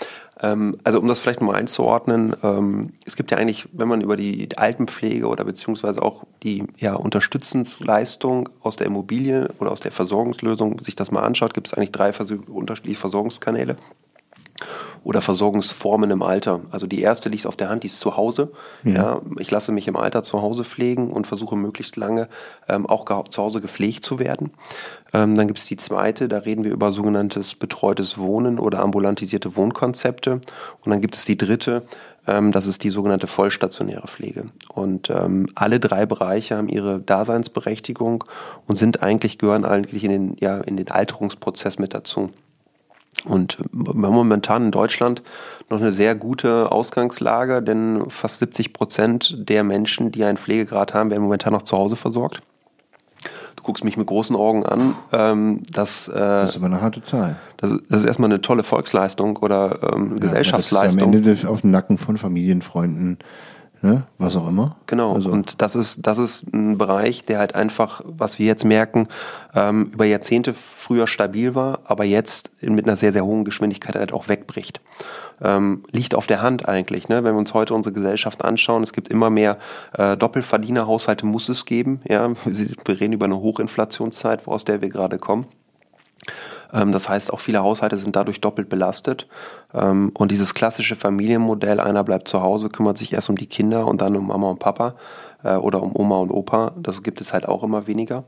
Ähm, 0.41 0.77
also 0.83 0.99
um 0.99 1.07
das 1.07 1.19
vielleicht 1.19 1.41
mal 1.41 1.55
einzuordnen, 1.55 2.35
ähm, 2.43 2.93
es 3.05 3.15
gibt 3.15 3.31
ja 3.31 3.37
eigentlich, 3.37 3.67
wenn 3.73 3.87
man 3.87 4.01
über 4.01 4.15
die 4.15 4.47
Altenpflege 4.57 5.27
oder 5.27 5.43
beziehungsweise 5.43 6.01
auch 6.01 6.23
die 6.43 6.65
ja, 6.77 6.95
Unterstützungsleistung 6.95 8.49
aus 8.61 8.77
der 8.77 8.87
Immobilie 8.87 9.49
oder 9.59 9.71
aus 9.71 9.79
der 9.79 9.91
Versorgungslösung 9.91 10.79
sich 10.79 10.95
das 10.95 11.11
mal 11.11 11.23
anschaut, 11.23 11.53
gibt 11.53 11.67
es 11.67 11.73
eigentlich 11.73 11.91
drei 11.91 12.11
unterschiedliche 12.47 12.99
Versorgungskanäle 12.99 13.75
oder 15.03 15.21
Versorgungsformen 15.21 16.11
im 16.11 16.21
Alter. 16.21 16.61
Also 16.71 16.87
die 16.87 17.01
erste 17.01 17.29
liegt 17.29 17.45
auf 17.45 17.55
der 17.55 17.69
Hand, 17.69 17.83
die 17.83 17.87
ist 17.87 17.99
zu 17.99 18.17
Hause. 18.17 18.51
Ja. 18.83 18.91
ja 18.91 19.21
ich 19.39 19.49
lasse 19.49 19.71
mich 19.71 19.87
im 19.87 19.95
Alter 19.95 20.23
zu 20.23 20.41
Hause 20.41 20.63
pflegen 20.63 21.11
und 21.11 21.27
versuche 21.27 21.55
möglichst 21.55 21.95
lange 21.95 22.27
ähm, 22.67 22.85
auch 22.85 23.29
zu 23.29 23.41
Hause 23.41 23.61
gepflegt 23.61 24.05
zu 24.05 24.19
werden. 24.19 24.51
Ähm, 25.13 25.35
dann 25.35 25.47
gibt 25.47 25.59
es 25.59 25.65
die 25.65 25.77
zweite, 25.77 26.27
da 26.27 26.39
reden 26.39 26.63
wir 26.63 26.71
über 26.71 26.91
sogenanntes 26.91 27.55
betreutes 27.55 28.17
Wohnen 28.17 28.59
oder 28.59 28.79
ambulantisierte 28.79 29.55
Wohnkonzepte. 29.55 30.33
Und 30.33 30.89
dann 30.91 31.01
gibt 31.01 31.15
es 31.15 31.25
die 31.25 31.37
dritte, 31.37 31.83
ähm, 32.27 32.51
das 32.51 32.67
ist 32.67 32.83
die 32.83 32.89
sogenannte 32.89 33.27
vollstationäre 33.27 34.07
Pflege. 34.07 34.45
Und 34.67 35.09
ähm, 35.09 35.47
alle 35.55 35.79
drei 35.79 36.05
Bereiche 36.05 36.57
haben 36.57 36.69
ihre 36.69 36.99
Daseinsberechtigung 36.99 38.23
und 38.67 38.75
sind 38.75 39.01
eigentlich, 39.01 39.37
gehören 39.37 39.65
eigentlich 39.65 40.03
in 40.03 40.11
den, 40.11 40.35
ja, 40.39 40.59
in 40.59 40.77
den 40.77 40.91
Alterungsprozess 40.91 41.79
mit 41.79 41.93
dazu. 41.93 42.29
Und 43.25 43.57
wir 43.71 44.07
haben 44.07 44.13
momentan 44.13 44.65
in 44.65 44.71
Deutschland 44.71 45.21
noch 45.69 45.79
eine 45.79 45.91
sehr 45.91 46.15
gute 46.15 46.71
Ausgangslage, 46.71 47.61
denn 47.61 48.09
fast 48.09 48.39
70 48.39 48.73
Prozent 48.73 49.35
der 49.37 49.63
Menschen, 49.63 50.11
die 50.11 50.23
einen 50.23 50.37
Pflegegrad 50.37 50.93
haben, 50.93 51.09
werden 51.11 51.23
momentan 51.23 51.53
noch 51.53 51.63
zu 51.63 51.77
Hause 51.77 51.95
versorgt. 51.95 52.41
Du 53.55 53.63
guckst 53.63 53.83
mich 53.83 53.97
mit 53.97 54.07
großen 54.07 54.35
Augen 54.35 54.65
an. 54.65 54.95
Ähm, 55.11 55.61
das, 55.69 56.07
äh, 56.07 56.13
das 56.13 56.51
ist 56.51 56.55
aber 56.55 56.67
eine 56.67 56.81
harte 56.81 57.01
Zahl. 57.01 57.37
Das, 57.57 57.73
das 57.89 57.99
ist 57.99 58.05
erstmal 58.05 58.29
eine 58.29 58.41
tolle 58.41 58.63
Volksleistung 58.63 59.35
oder 59.37 59.93
ähm, 59.93 60.13
ja, 60.13 60.19
Gesellschaftsleistung. 60.19 61.11
Das 61.11 61.21
ist 61.21 61.27
am 61.27 61.31
Ende 61.31 61.49
auf 61.49 61.61
dem 61.61 61.71
Nacken 61.71 61.97
von 61.97 62.15
Familienfreunden 62.15 63.17
ne? 63.81 64.03
was 64.17 64.35
auch 64.35 64.47
immer. 64.47 64.75
Genau, 64.87 65.13
also. 65.13 65.31
und 65.31 65.61
das 65.61 65.75
ist, 65.75 66.05
das 66.05 66.17
ist 66.17 66.53
ein 66.53 66.77
Bereich, 66.77 67.25
der 67.25 67.39
halt 67.39 67.55
einfach, 67.55 68.01
was 68.05 68.39
wir 68.39 68.45
jetzt 68.45 68.65
merken, 68.65 69.07
ähm, 69.55 69.91
über 69.93 70.05
Jahrzehnte 70.05 70.53
früher 70.53 71.07
stabil 71.07 71.55
war, 71.55 71.79
aber 71.85 72.03
jetzt 72.03 72.51
mit 72.61 72.85
einer 72.85 72.95
sehr, 72.95 73.11
sehr 73.11 73.25
hohen 73.25 73.45
Geschwindigkeit 73.45 73.95
halt 73.95 74.13
auch 74.13 74.27
wegbricht. 74.27 74.81
Ähm, 75.41 75.83
liegt 75.91 76.15
auf 76.15 76.27
der 76.27 76.41
Hand 76.41 76.67
eigentlich, 76.67 77.07
ne? 77.07 77.23
wenn 77.23 77.33
wir 77.33 77.39
uns 77.39 77.53
heute 77.53 77.73
unsere 77.73 77.93
Gesellschaft 77.93 78.43
anschauen. 78.43 78.83
Es 78.83 78.91
gibt 78.91 79.07
immer 79.07 79.29
mehr 79.29 79.57
äh, 79.93 80.17
Doppelverdienerhaushalte, 80.17 81.25
muss 81.25 81.47
es 81.47 81.63
geben. 81.65 82.01
Ja? 82.07 82.29
Wir 82.45 82.99
reden 82.99 83.13
über 83.13 83.25
eine 83.25 83.37
Hochinflationszeit, 83.37 84.47
aus 84.47 84.65
der 84.65 84.81
wir 84.81 84.89
gerade 84.89 85.17
kommen. 85.17 85.45
Ähm, 86.73 86.91
das 86.91 87.09
heißt, 87.09 87.31
auch 87.33 87.39
viele 87.39 87.61
Haushalte 87.61 87.97
sind 87.97 88.15
dadurch 88.15 88.41
doppelt 88.41 88.69
belastet. 88.69 89.27
Ähm, 89.73 90.11
und 90.13 90.31
dieses 90.31 90.53
klassische 90.53 90.95
Familienmodell, 90.95 91.79
einer 91.79 92.03
bleibt 92.03 92.27
zu 92.27 92.41
Hause, 92.41 92.69
kümmert 92.69 92.97
sich 92.97 93.13
erst 93.13 93.29
um 93.29 93.37
die 93.37 93.47
Kinder 93.47 93.87
und 93.87 94.01
dann 94.01 94.15
um 94.15 94.27
Mama 94.27 94.49
und 94.49 94.59
Papa 94.59 94.95
äh, 95.43 95.55
oder 95.55 95.81
um 95.81 95.95
Oma 95.95 96.17
und 96.17 96.31
Opa, 96.31 96.73
das 96.77 97.03
gibt 97.03 97.21
es 97.21 97.33
halt 97.33 97.47
auch 97.47 97.63
immer 97.63 97.87
weniger. 97.87 98.23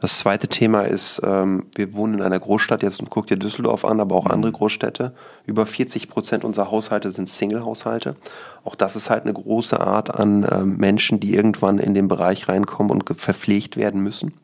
Das 0.00 0.18
zweite 0.18 0.48
Thema 0.48 0.82
ist, 0.82 1.20
ähm, 1.24 1.66
wir 1.76 1.94
wohnen 1.94 2.14
in 2.14 2.22
einer 2.22 2.40
Großstadt, 2.40 2.82
jetzt 2.82 3.08
guckt 3.08 3.30
ihr 3.30 3.36
Düsseldorf 3.36 3.84
an, 3.84 4.00
aber 4.00 4.16
auch 4.16 4.26
andere 4.26 4.50
Großstädte. 4.50 5.14
Über 5.46 5.64
40 5.64 6.08
Prozent 6.08 6.42
unserer 6.42 6.72
Haushalte 6.72 7.12
sind 7.12 7.28
Single-Haushalte. 7.28 8.16
Auch 8.64 8.74
das 8.74 8.96
ist 8.96 9.10
halt 9.10 9.22
eine 9.22 9.32
große 9.32 9.78
Art 9.78 10.12
an 10.12 10.76
Menschen, 10.76 11.20
die 11.20 11.34
irgendwann 11.34 11.78
in 11.78 11.94
den 11.94 12.08
Bereich 12.08 12.48
reinkommen 12.48 12.90
und 12.90 13.04
verpflegt 13.16 13.76
werden 13.76 14.02
müssen 14.02 14.34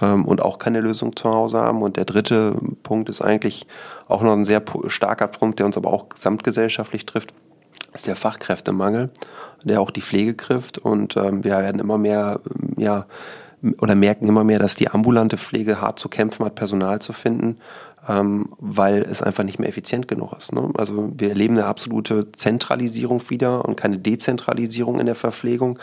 und 0.00 0.42
auch 0.42 0.58
keine 0.58 0.80
Lösung 0.80 1.16
zu 1.16 1.30
Hause 1.30 1.58
haben. 1.58 1.82
Und 1.82 1.96
der 1.96 2.04
dritte 2.04 2.56
Punkt 2.82 3.08
ist 3.08 3.22
eigentlich 3.22 3.66
auch 4.08 4.22
noch 4.22 4.32
ein 4.32 4.44
sehr 4.44 4.62
starker 4.88 5.26
Punkt, 5.26 5.58
der 5.58 5.66
uns 5.66 5.76
aber 5.76 5.92
auch 5.92 6.08
gesamtgesellschaftlich 6.08 7.06
trifft, 7.06 7.32
ist 7.94 8.06
der 8.06 8.16
Fachkräftemangel, 8.16 9.10
der 9.64 9.80
auch 9.80 9.90
die 9.90 10.02
Pflege 10.02 10.36
trifft. 10.36 10.78
Und 10.78 11.16
ähm, 11.16 11.44
wir 11.44 11.52
werden 11.52 11.80
immer 11.80 11.98
mehr, 11.98 12.40
ja, 12.76 13.06
oder 13.80 13.94
merken 13.94 14.28
immer 14.28 14.44
mehr, 14.44 14.58
dass 14.58 14.74
die 14.76 14.90
ambulante 14.90 15.38
Pflege 15.38 15.80
hart 15.80 15.98
zu 15.98 16.08
kämpfen 16.08 16.44
hat, 16.44 16.54
Personal 16.54 17.00
zu 17.00 17.12
finden 17.12 17.56
ähm, 18.08 18.50
weil 18.58 19.02
es 19.02 19.22
einfach 19.22 19.44
nicht 19.44 19.58
mehr 19.58 19.68
effizient 19.68 20.08
genug 20.08 20.32
ist. 20.36 20.52
Ne? 20.52 20.70
Also 20.74 21.12
wir 21.16 21.30
erleben 21.30 21.56
eine 21.58 21.66
absolute 21.66 22.30
Zentralisierung 22.32 23.22
wieder 23.28 23.64
und 23.64 23.76
keine 23.76 23.98
Dezentralisierung 23.98 25.00
in 25.00 25.06
der 25.06 25.14
Verpflegung, 25.14 25.78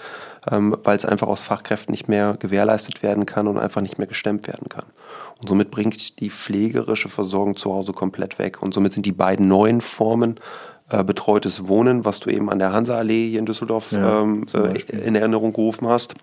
ähm, 0.49 0.75
weil 0.83 0.97
es 0.97 1.05
einfach 1.05 1.27
aus 1.27 1.43
Fachkräften 1.43 1.91
nicht 1.91 2.07
mehr 2.07 2.37
gewährleistet 2.39 3.03
werden 3.03 3.25
kann 3.25 3.47
und 3.47 3.57
einfach 3.57 3.81
nicht 3.81 3.97
mehr 3.97 4.07
gestemmt 4.07 4.47
werden 4.47 4.69
kann. 4.69 4.85
Und 5.41 5.49
somit 5.49 5.71
bringt 5.71 6.19
die 6.19 6.29
pflegerische 6.29 7.09
Versorgung 7.09 7.57
zu 7.57 7.73
Hause 7.73 7.93
komplett 7.93 8.39
weg. 8.39 8.61
Und 8.61 8.73
somit 8.73 8.93
sind 8.93 9.05
die 9.05 9.11
beiden 9.11 9.47
neuen 9.47 9.81
Formen 9.81 10.39
äh, 10.89 11.03
betreutes 11.03 11.67
Wohnen, 11.67 12.05
was 12.05 12.19
du 12.19 12.29
eben 12.29 12.49
an 12.49 12.59
der 12.59 12.71
Hansa-Allee 12.71 13.29
hier 13.29 13.39
in 13.39 13.45
Düsseldorf 13.45 13.91
ja, 13.91 14.21
ähm, 14.21 14.45
äh, 14.53 14.79
in 14.91 15.15
Erinnerung 15.15 15.51
gerufen 15.51 15.87
hast, 15.87 16.15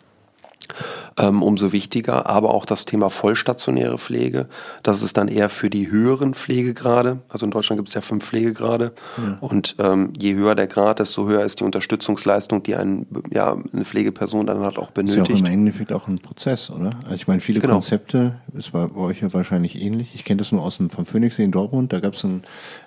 umso 1.16 1.72
wichtiger. 1.72 2.26
Aber 2.26 2.54
auch 2.54 2.64
das 2.64 2.84
Thema 2.84 3.10
vollstationäre 3.10 3.98
Pflege, 3.98 4.46
das 4.82 5.02
ist 5.02 5.16
dann 5.16 5.28
eher 5.28 5.48
für 5.48 5.70
die 5.70 5.90
höheren 5.90 6.34
Pflegegrade. 6.34 7.18
Also 7.28 7.44
in 7.44 7.50
Deutschland 7.50 7.78
gibt 7.78 7.88
es 7.88 7.94
ja 7.94 8.00
fünf 8.00 8.24
Pflegegrade. 8.24 8.92
Ja. 9.18 9.38
Und 9.40 9.76
ähm, 9.78 10.12
je 10.18 10.34
höher 10.34 10.54
der 10.54 10.66
Grad, 10.66 10.98
desto 10.98 11.26
höher 11.26 11.44
ist 11.44 11.60
die 11.60 11.64
Unterstützungsleistung, 11.64 12.62
die 12.62 12.74
ein, 12.74 13.06
ja, 13.30 13.56
eine 13.72 13.84
Pflegeperson 13.84 14.46
dann 14.46 14.60
halt 14.60 14.78
auch 14.78 14.90
benötigt. 14.90 15.20
Das 15.20 15.28
ist 15.28 15.40
ja 15.40 15.46
auch 15.46 15.48
im 15.48 15.52
Endeffekt 15.52 15.92
auch 15.92 16.08
ein 16.08 16.18
Prozess, 16.18 16.70
oder? 16.70 16.90
Also 17.04 17.14
ich 17.14 17.26
meine, 17.26 17.40
viele 17.40 17.60
genau. 17.60 17.74
Konzepte, 17.74 18.34
es 18.56 18.72
war 18.72 18.88
bei 18.88 19.00
euch 19.00 19.20
ja 19.20 19.32
wahrscheinlich 19.32 19.80
ähnlich. 19.80 20.14
Ich 20.14 20.24
kenne 20.24 20.38
das 20.38 20.52
nur 20.52 20.62
aus 20.62 20.78
dem 20.78 20.90
vom 20.90 21.06
Phoenixsee 21.06 21.44
in 21.44 21.52
Dortmund. 21.52 21.92
Da 21.92 22.00
gab 22.00 22.14
es 22.14 22.24
ein, 22.24 22.42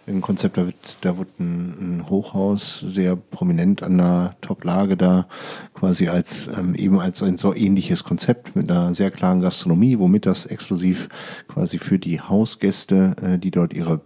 ein 0.07 0.21
Konzept, 0.21 0.57
da, 0.57 0.65
wird, 0.65 0.97
da 1.01 1.17
wurde 1.17 1.31
ein, 1.39 1.99
ein 1.99 2.09
Hochhaus 2.09 2.79
sehr 2.79 3.15
prominent 3.15 3.83
an 3.83 3.97
der 3.97 4.35
Top-Lage 4.41 4.97
da 4.97 5.27
quasi 5.73 6.07
als 6.07 6.47
ähm, 6.47 6.75
eben 6.75 6.99
als 6.99 7.23
ein 7.23 7.37
so 7.37 7.55
ähnliches 7.55 8.03
Konzept 8.03 8.55
mit 8.55 8.69
einer 8.69 8.93
sehr 8.93 9.11
klaren 9.11 9.41
Gastronomie, 9.41 9.99
womit 9.99 10.25
das 10.25 10.45
exklusiv 10.45 11.09
quasi 11.47 11.77
für 11.77 11.99
die 11.99 12.19
Hausgäste, 12.19 13.15
äh, 13.21 13.39
die 13.39 13.51
dort 13.51 13.73
ihre 13.73 14.01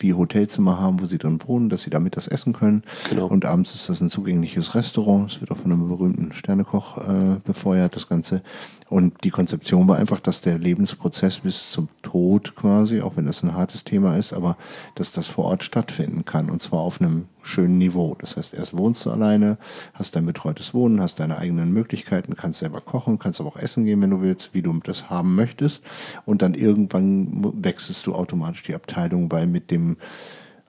wie 0.00 0.14
Hotelzimmer 0.14 0.78
haben, 0.80 1.00
wo 1.00 1.06
sie 1.06 1.18
dann 1.18 1.38
wohnen, 1.46 1.68
dass 1.68 1.82
sie 1.82 1.90
damit 1.90 2.16
das 2.16 2.26
essen 2.26 2.52
können. 2.52 2.82
Genau. 3.08 3.26
Und 3.26 3.44
abends 3.44 3.74
ist 3.74 3.88
das 3.88 4.00
ein 4.00 4.10
zugängliches 4.10 4.74
Restaurant. 4.74 5.30
Es 5.30 5.40
wird 5.40 5.50
auch 5.50 5.58
von 5.58 5.72
einem 5.72 5.88
berühmten 5.88 6.32
Sternekoch 6.32 6.98
äh, 6.98 7.40
befeuert, 7.44 7.96
das 7.96 8.08
Ganze. 8.08 8.42
Und 8.88 9.22
die 9.22 9.30
Konzeption 9.30 9.86
war 9.86 9.96
einfach, 9.96 10.20
dass 10.20 10.40
der 10.40 10.58
Lebensprozess 10.58 11.40
bis 11.40 11.70
zum 11.70 11.88
Tod 12.02 12.56
quasi, 12.56 13.00
auch 13.00 13.16
wenn 13.16 13.26
das 13.26 13.42
ein 13.42 13.54
hartes 13.54 13.84
Thema 13.84 14.16
ist, 14.16 14.32
aber 14.32 14.56
dass 14.96 15.12
das 15.12 15.28
vor 15.28 15.44
Ort 15.44 15.62
stattfinden 15.62 16.24
kann 16.24 16.50
und 16.50 16.60
zwar 16.60 16.80
auf 16.80 17.00
einem 17.00 17.26
schönen 17.42 17.78
Niveau. 17.78 18.16
Das 18.18 18.36
heißt, 18.36 18.54
erst 18.54 18.76
wohnst 18.76 19.04
du 19.06 19.10
alleine, 19.10 19.58
hast 19.94 20.16
dein 20.16 20.26
betreutes 20.26 20.74
Wohnen, 20.74 21.00
hast 21.00 21.20
deine 21.20 21.38
eigenen 21.38 21.72
Möglichkeiten, 21.72 22.36
kannst 22.36 22.58
selber 22.58 22.80
kochen, 22.80 23.18
kannst 23.18 23.40
aber 23.40 23.50
auch 23.50 23.56
essen 23.56 23.84
gehen, 23.84 24.00
wenn 24.02 24.10
du 24.10 24.20
willst, 24.20 24.54
wie 24.54 24.62
du 24.62 24.72
das 24.82 25.10
haben 25.10 25.34
möchtest. 25.34 25.82
Und 26.26 26.42
dann 26.42 26.54
irgendwann 26.54 27.52
wechselst 27.62 28.06
du 28.06 28.14
automatisch 28.14 28.62
die 28.62 28.74
Abteilung, 28.74 29.30
weil 29.30 29.46
mit 29.46 29.70
dem 29.70 29.89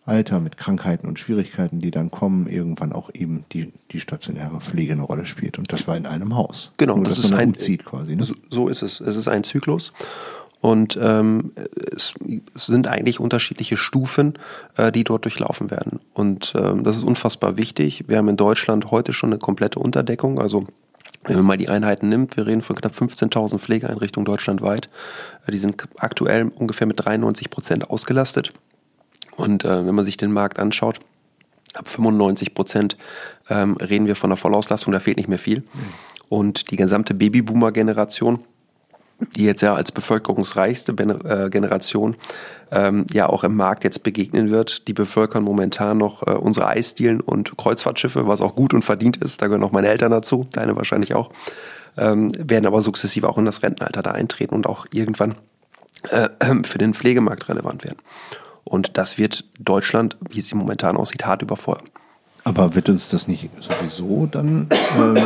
Alter, 0.04 0.40
mit 0.40 0.58
Krankheiten 0.58 1.08
und 1.08 1.20
Schwierigkeiten, 1.20 1.80
die 1.80 1.92
dann 1.92 2.10
kommen, 2.10 2.48
irgendwann 2.48 2.92
auch 2.92 3.12
eben 3.14 3.46
die, 3.52 3.72
die 3.92 4.00
stationäre 4.00 4.60
Pflege 4.60 4.94
eine 4.94 5.04
Rolle 5.04 5.28
spielt. 5.28 5.60
Und 5.60 5.72
das 5.72 5.88
war 5.88 5.96
in 5.96 6.08
einem 6.08 6.36
Haus. 6.36 6.72
Genau, 6.78 6.96
Nur, 6.96 7.06
das 7.06 7.20
ist 7.20 7.34
ein 7.34 7.50
umzieht 7.50 7.86
quasi. 7.86 8.16
Ne? 8.16 8.24
So, 8.24 8.34
so, 8.50 8.68
ist 8.68 8.82
es. 8.82 9.00
Es 9.00 9.16
ist 9.16 9.28
ein 9.28 9.44
Zyklus. 9.44 9.94
Und 10.60 10.98
ähm, 11.02 11.52
es, 11.96 12.14
es 12.56 12.66
sind 12.66 12.88
eigentlich 12.88 13.20
unterschiedliche 13.20 13.78
Stufen, 13.78 14.38
äh, 14.76 14.92
die 14.92 15.04
dort 15.04 15.26
durchlaufen 15.26 15.72
werden. 15.72 16.00
Und 16.14 16.54
ähm, 16.56 16.84
das 16.84 16.98
ist 16.98 17.04
unfassbar 17.04 17.58
wichtig. 17.58 18.06
Wir 18.08 18.18
haben 18.18 18.28
in 18.28 18.38
Deutschland 18.38 18.92
heute 18.92 19.14
schon 19.14 19.32
eine 19.32 19.40
komplette 19.40 19.80
Unterdeckung. 19.80 20.40
Also 20.40 20.66
wenn 21.24 21.36
man 21.38 21.46
mal 21.46 21.58
die 21.58 21.70
Einheiten 21.70 22.10
nimmt, 22.10 22.38
wir 22.38 22.48
reden 22.48 22.62
von 22.64 22.76
knapp 22.76 22.94
15.000 22.94 23.60
Pflegeeinrichtungen 23.60 24.26
deutschlandweit. 24.26 24.90
Äh, 25.46 25.52
die 25.52 25.60
sind 25.60 25.88
aktuell 25.98 26.52
ungefähr 26.56 26.88
mit 26.88 27.06
93 27.06 27.52
Prozent 27.52 27.90
ausgelastet. 27.90 28.52
Und 29.36 29.66
äh, 29.66 29.86
wenn 29.86 29.96
man 29.96 30.06
sich 30.06 30.18
den 30.18 30.32
Markt 30.32 30.60
anschaut, 30.60 31.00
ab 31.74 31.88
95 31.88 32.54
Prozent 32.54 32.98
ähm, 33.50 33.78
reden 33.78 34.08
wir 34.08 34.16
von 34.16 34.30
einer 34.30 34.38
Vollauslastung, 34.38 34.94
da 34.94 35.00
fehlt 35.00 35.18
nicht 35.18 35.30
mehr 35.30 35.40
viel. 35.40 35.64
Und 36.30 36.72
die 36.72 36.78
gesamte 36.78 37.14
Babyboomer-Generation, 37.14 38.40
die 39.36 39.46
jetzt 39.46 39.62
ja 39.62 39.76
als 39.76 39.92
bevölkerungsreichste 39.92 40.94
äh, 40.94 41.50
Generation 41.50 42.16
ähm, 42.72 43.06
ja 43.12 43.28
auch 43.28 43.44
im 43.44 43.56
Markt 43.56 43.84
jetzt 43.84 44.04
begegnen 44.04 44.50
wird. 44.50 44.88
Die 44.88 44.94
bevölkern 44.94 45.44
momentan 45.44 45.98
noch 45.98 46.26
äh, 46.26 46.32
unsere 46.32 46.68
Eisdielen 46.68 47.22
und 47.22 47.58
Kreuzfahrtschiffe, 47.58 48.28
was 48.28 48.42
auch 48.42 48.56
gut 48.56 48.74
und 48.74 48.84
verdient 48.84 49.18
ist. 49.18 49.42
Da 49.42 49.48
gehören 49.48 49.64
auch 49.64 49.72
meine 49.72 49.90
Eltern 49.90 50.12
dazu, 50.12 50.48
deine 50.52 50.76
wahrscheinlich 50.76 51.14
auch. 51.14 51.30
Ähm, 51.98 52.32
werden 52.38 52.66
aber 52.66 52.82
sukzessive 52.82 53.28
auch 53.28 53.38
in 53.38 53.46
das 53.46 53.64
Rentenalter 53.64 54.02
da 54.02 54.12
eintreten 54.12 54.56
und 54.56 54.66
auch 54.66 54.86
irgendwann 54.94 55.36
äh, 56.10 56.30
für 56.64 56.78
den 56.78 56.94
Pflegemarkt 56.94 57.50
relevant 57.50 57.84
werden. 57.84 57.98
Und 58.72 58.98
das 58.98 59.18
wird 59.18 59.44
Deutschland, 59.60 60.16
wie 60.30 60.40
es 60.40 60.54
momentan 60.54 60.96
aussieht, 60.96 61.26
hart 61.26 61.42
überfordern. 61.42 61.90
Aber 62.46 62.74
wird 62.74 62.88
uns 62.88 63.10
das 63.10 63.28
nicht 63.28 63.50
sowieso 63.60 64.28
dann 64.28 64.70
äh, 64.72 65.22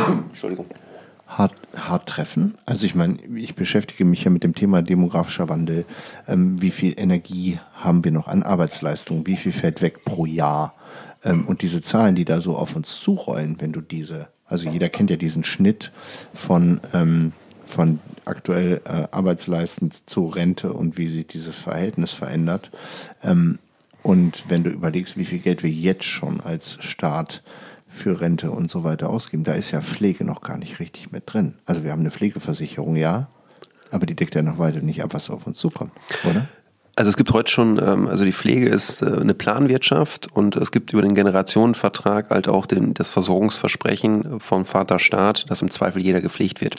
hart, 1.28 1.52
hart 1.76 2.08
treffen? 2.08 2.58
Also 2.66 2.86
ich 2.86 2.96
meine, 2.96 3.18
ich 3.36 3.54
beschäftige 3.54 4.04
mich 4.04 4.24
ja 4.24 4.32
mit 4.32 4.42
dem 4.42 4.56
Thema 4.56 4.82
demografischer 4.82 5.48
Wandel. 5.48 5.84
Ähm, 6.26 6.60
wie 6.60 6.72
viel 6.72 6.94
Energie 6.98 7.60
haben 7.74 8.02
wir 8.02 8.10
noch 8.10 8.26
an 8.26 8.42
Arbeitsleistung? 8.42 9.28
Wie 9.28 9.36
viel 9.36 9.52
fällt 9.52 9.80
weg 9.80 10.04
pro 10.04 10.26
Jahr? 10.26 10.74
Ähm, 11.22 11.46
und 11.46 11.62
diese 11.62 11.80
Zahlen, 11.80 12.16
die 12.16 12.24
da 12.24 12.40
so 12.40 12.56
auf 12.56 12.74
uns 12.74 13.00
zurollen, 13.00 13.60
wenn 13.60 13.70
du 13.70 13.80
diese, 13.80 14.26
also 14.44 14.68
jeder 14.68 14.88
kennt 14.88 15.10
ja 15.10 15.16
diesen 15.16 15.44
Schnitt 15.44 15.92
von 16.34 16.80
ähm, 16.92 17.32
von 17.66 18.00
aktuell 18.24 18.80
äh, 18.84 19.08
arbeitsleistend 19.10 20.08
zu 20.08 20.26
Rente 20.26 20.72
und 20.72 20.98
wie 20.98 21.08
sich 21.08 21.26
dieses 21.26 21.58
Verhältnis 21.58 22.12
verändert. 22.12 22.70
Ähm, 23.22 23.58
und 24.02 24.44
wenn 24.48 24.64
du 24.64 24.70
überlegst, 24.70 25.16
wie 25.16 25.24
viel 25.24 25.40
Geld 25.40 25.62
wir 25.62 25.70
jetzt 25.70 26.04
schon 26.04 26.40
als 26.40 26.78
Staat 26.80 27.42
für 27.88 28.20
Rente 28.20 28.50
und 28.50 28.70
so 28.70 28.84
weiter 28.84 29.10
ausgeben, 29.10 29.44
da 29.44 29.52
ist 29.52 29.70
ja 29.72 29.80
Pflege 29.80 30.24
noch 30.24 30.42
gar 30.42 30.58
nicht 30.58 30.78
richtig 30.78 31.12
mit 31.12 31.24
drin. 31.26 31.54
Also 31.64 31.82
wir 31.82 31.92
haben 31.92 32.00
eine 32.00 32.10
Pflegeversicherung, 32.10 32.96
ja, 32.96 33.28
aber 33.90 34.06
die 34.06 34.14
deckt 34.14 34.34
ja 34.34 34.42
noch 34.42 34.58
weiter 34.58 34.80
nicht 34.80 35.02
ab, 35.02 35.12
was 35.12 35.30
auf 35.30 35.46
uns 35.46 35.58
zukommt, 35.58 35.92
oder? 36.28 36.48
Also 36.98 37.10
es 37.10 37.16
gibt 37.18 37.30
heute 37.32 37.50
schon, 37.50 37.78
ähm, 37.78 38.08
also 38.08 38.24
die 38.24 38.32
Pflege 38.32 38.68
ist 38.68 39.02
äh, 39.02 39.06
eine 39.06 39.34
Planwirtschaft 39.34 40.32
und 40.32 40.56
es 40.56 40.72
gibt 40.72 40.94
über 40.94 41.02
den 41.02 41.14
Generationenvertrag 41.14 42.30
halt 42.30 42.48
auch 42.48 42.64
den, 42.64 42.94
das 42.94 43.10
Versorgungsversprechen 43.10 44.40
vom 44.40 44.64
Vaterstaat, 44.64 45.44
dass 45.50 45.60
im 45.60 45.70
Zweifel 45.70 46.00
jeder 46.02 46.22
gepflegt 46.22 46.62
wird. 46.62 46.76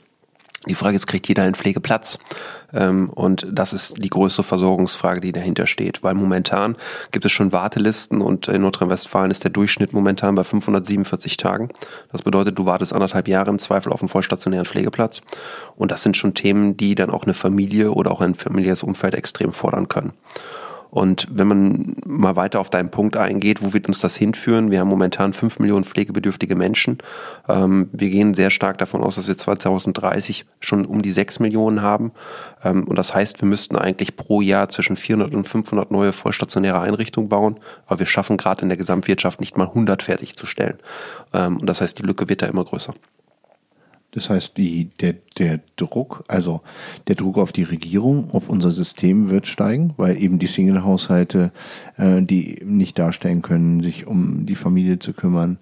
Die 0.68 0.76
Frage 0.76 0.96
ist, 0.96 1.08
kriegt 1.08 1.28
jeder 1.28 1.44
einen 1.44 1.56
Pflegeplatz? 1.56 2.20
Ähm, 2.74 3.10
und 3.10 3.48
das 3.50 3.74
ist 3.74 4.04
die 4.04 4.10
größte 4.10 4.44
Versorgungsfrage, 4.44 5.22
die 5.22 5.32
dahinter 5.32 5.66
steht. 5.66 6.04
Weil 6.04 6.14
momentan 6.14 6.76
gibt 7.12 7.26
es 7.26 7.32
schon 7.32 7.52
Wartelisten 7.52 8.22
und 8.22 8.48
in 8.48 8.62
Nordrhein-Westfalen 8.62 9.32
ist 9.32 9.44
der 9.44 9.52
Durchschnitt 9.52 9.94
momentan 9.94 10.36
bei 10.36 10.44
547 10.44 11.38
Tagen. 11.38 11.70
Das 12.12 12.22
bedeutet, 12.22 12.60
du 12.60 12.66
wartest 12.66 12.94
anderthalb 12.94 13.28
Jahre 13.28 13.50
im 13.50 13.60
Zweifel 13.60 13.94
auf 13.94 14.02
einen 14.02 14.10
vollstationären 14.10 14.66
Pflegeplatz. 14.66 15.22
Und 15.76 15.92
das 15.92 16.04
sind 16.04 16.18
schon 16.18 16.34
Themen, 16.34 16.76
die 16.76 16.96
dann 16.96 17.10
auch 17.10 17.24
eine 17.24 17.34
Familie 17.34 17.92
oder 17.92 18.12
auch 18.12 18.22
ein 18.22 18.36
familiäres 18.36 18.84
Umfeld 18.84 19.16
extrem 19.16 19.54
fordern 19.54 19.88
können. 19.88 20.14
Und 20.90 21.28
wenn 21.30 21.48
man 21.48 21.96
mal 22.06 22.36
weiter 22.36 22.60
auf 22.60 22.70
deinen 22.70 22.90
Punkt 22.90 23.18
eingeht, 23.18 23.64
wo 23.64 23.74
wird 23.74 23.88
uns 23.88 24.00
das 24.00 24.16
hinführen? 24.16 24.72
Wir 24.72 24.80
haben 24.80 24.88
momentan 24.88 25.34
fünf 25.34 25.60
Millionen 25.60 25.84
pflegebedürftige 25.84 26.56
Menschen. 26.56 26.98
Ähm, 27.48 27.90
wir 27.92 28.10
gehen 28.10 28.34
sehr 28.34 28.50
stark 28.50 28.78
davon 28.78 29.04
aus, 29.04 29.16
dass 29.16 29.28
wir 29.28 29.38
2030 29.38 30.46
schon 30.60 30.86
um 30.86 31.02
die 31.02 31.12
sechs 31.12 31.40
Millionen 31.40 31.82
haben. 31.82 32.12
Ähm, 32.64 32.88
und 32.88 32.98
das 32.98 33.14
heißt, 33.14 33.42
wir 33.42 33.48
müssten 33.48 33.76
eigentlich 33.76 34.16
pro 34.16 34.42
Jahr 34.42 34.70
zwischen 34.70 34.96
400 34.96 35.34
und 35.34 35.48
500 35.48 35.92
neue 35.92 36.14
vollstationäre 36.14 36.80
Einrichtungen 36.80 37.30
bauen. 37.30 37.60
Aber 37.86 38.00
wir 38.00 38.06
schaffen 38.06 38.38
gerade 38.38 38.62
in 38.62 38.70
der 38.70 38.78
Gesamtwirtschaft 38.78 39.40
nicht 39.40 39.58
mal 39.58 39.68
100 39.68 40.04
fertigzustellen. 40.04 40.78
Ähm, 41.34 41.58
und 41.58 41.68
das 41.68 41.82
heißt, 41.82 42.00
die 42.00 42.04
Lücke 42.04 42.30
wird 42.30 42.42
da 42.42 42.46
immer 42.48 42.64
größer. 42.64 42.94
Das 44.18 44.32
heißt, 44.32 44.58
die, 44.58 44.90
der, 45.00 45.14
der 45.38 45.60
Druck, 45.76 46.24
also 46.28 46.62
der 47.08 47.14
Druck 47.14 47.38
auf 47.38 47.52
die 47.52 47.62
Regierung, 47.62 48.32
auf 48.32 48.50
unser 48.50 48.72
System 48.72 49.30
wird 49.30 49.46
steigen, 49.46 49.94
weil 49.98 50.20
eben 50.20 50.40
die 50.40 50.48
Single-Haushalte, 50.48 51.52
äh, 51.98 52.24
die 52.24 52.60
nicht 52.66 52.98
darstellen 52.98 53.44
können, 53.44 53.80
sich 53.80 54.08
um 54.08 54.48
die 54.48 54.56
Familie 54.56 54.98
zu 54.98 55.14
kümmern, 55.14 55.60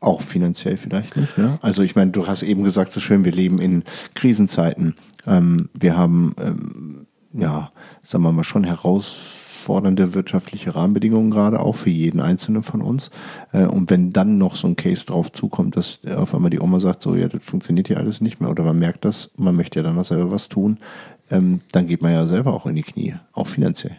auch 0.00 0.20
finanziell 0.20 0.76
vielleicht 0.76 1.16
nicht. 1.16 1.38
Ne? 1.38 1.58
Also 1.62 1.82
ich 1.82 1.96
meine, 1.96 2.10
du 2.10 2.26
hast 2.26 2.42
eben 2.42 2.62
gesagt, 2.62 2.92
so 2.92 3.00
schön, 3.00 3.24
wir 3.24 3.32
leben 3.32 3.56
in 3.56 3.84
Krisenzeiten. 4.12 4.96
Ähm, 5.26 5.70
wir 5.72 5.96
haben, 5.96 6.34
ähm, 6.38 7.06
ja, 7.32 7.72
sagen 8.02 8.22
wir 8.22 8.32
mal, 8.32 8.44
schon 8.44 8.64
heraus 8.64 9.43
herausfordernde 9.64 10.14
wirtschaftliche 10.14 10.74
Rahmenbedingungen 10.74 11.30
gerade 11.30 11.60
auch 11.60 11.76
für 11.76 11.90
jeden 11.90 12.20
Einzelnen 12.20 12.62
von 12.62 12.82
uns. 12.82 13.10
Äh, 13.52 13.66
und 13.66 13.90
wenn 13.90 14.10
dann 14.12 14.38
noch 14.38 14.54
so 14.56 14.68
ein 14.68 14.76
Case 14.76 15.06
drauf 15.06 15.32
zukommt, 15.32 15.76
dass 15.76 16.00
auf 16.16 16.34
einmal 16.34 16.50
die 16.50 16.60
Oma 16.60 16.80
sagt, 16.80 17.02
so, 17.02 17.14
ja, 17.14 17.28
das 17.28 17.42
funktioniert 17.42 17.88
hier 17.88 17.98
alles 17.98 18.20
nicht 18.20 18.40
mehr 18.40 18.50
oder 18.50 18.64
man 18.64 18.78
merkt 18.78 19.04
das, 19.04 19.30
man 19.36 19.56
möchte 19.56 19.78
ja 19.78 19.82
dann 19.82 19.98
auch 19.98 20.04
selber 20.04 20.30
was 20.30 20.48
tun, 20.48 20.78
ähm, 21.30 21.60
dann 21.72 21.86
geht 21.86 22.02
man 22.02 22.12
ja 22.12 22.26
selber 22.26 22.52
auch 22.52 22.66
in 22.66 22.74
die 22.74 22.82
Knie, 22.82 23.14
auch 23.32 23.46
finanziell. 23.46 23.96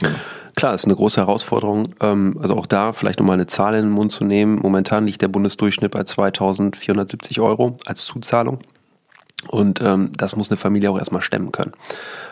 Ja. 0.00 0.08
Klar, 0.56 0.74
ist 0.74 0.86
eine 0.86 0.94
große 0.94 1.20
Herausforderung. 1.20 1.88
Ähm, 2.00 2.38
also 2.40 2.56
auch 2.56 2.66
da 2.66 2.94
vielleicht 2.94 3.18
nochmal 3.18 3.34
eine 3.34 3.46
Zahl 3.46 3.74
in 3.74 3.82
den 3.82 3.90
Mund 3.90 4.10
zu 4.10 4.24
nehmen. 4.24 4.58
Momentan 4.62 5.04
liegt 5.04 5.20
der 5.20 5.28
Bundesdurchschnitt 5.28 5.90
bei 5.90 6.02
2470 6.02 7.40
Euro 7.40 7.76
als 7.84 8.06
Zuzahlung. 8.06 8.60
Und 9.48 9.80
ähm, 9.80 10.10
das 10.16 10.36
muss 10.36 10.50
eine 10.50 10.56
Familie 10.56 10.90
auch 10.90 10.98
erstmal 10.98 11.22
stemmen 11.22 11.50
können. 11.50 11.72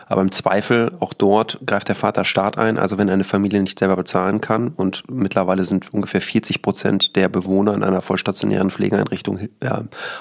Aber 0.06 0.22
im 0.22 0.30
Zweifel, 0.30 0.92
auch 1.00 1.12
dort 1.12 1.58
greift 1.66 1.88
der 1.88 1.94
Vater 1.94 2.24
Staat 2.24 2.58
ein. 2.58 2.78
Also 2.78 2.98
wenn 2.98 3.10
eine 3.10 3.24
Familie 3.24 3.60
nicht 3.60 3.78
selber 3.78 3.96
bezahlen 3.96 4.40
kann 4.40 4.68
und 4.68 5.04
mittlerweile 5.10 5.64
sind 5.64 5.92
ungefähr 5.92 6.20
40 6.20 6.62
Prozent 6.62 7.16
der 7.16 7.28
Bewohner 7.28 7.74
in 7.74 7.82
einer 7.82 8.02
vollstationären 8.02 8.70
Pflegeeinrichtung 8.70 9.38
äh, 9.38 9.48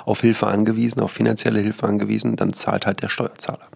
auf 0.05 0.21
Hilfe 0.21 0.47
angewiesen, 0.47 1.01
auf 1.01 1.11
finanzielle 1.11 1.59
Hilfe 1.59 1.85
angewiesen, 1.87 2.35
dann 2.35 2.53
zahlt 2.53 2.85
halt 2.85 3.01
der 3.01 3.09
Steuerzahler. 3.09 3.67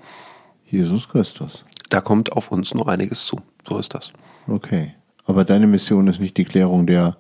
Jesus 0.66 1.08
Christus. 1.08 1.66
Da 1.90 2.02
kommt 2.02 2.32
auf 2.32 2.52
uns 2.52 2.74
noch 2.74 2.88
einiges 2.88 3.26
zu. 3.26 3.42
So 3.68 3.78
ist 3.78 3.94
das. 3.94 4.12
Okay. 4.48 4.94
Aber 5.26 5.44
deine 5.44 5.68
Mission 5.68 6.08
ist 6.08 6.20
nicht 6.20 6.38
die 6.38 6.46
Klärung 6.46 6.88
der, 6.88 7.18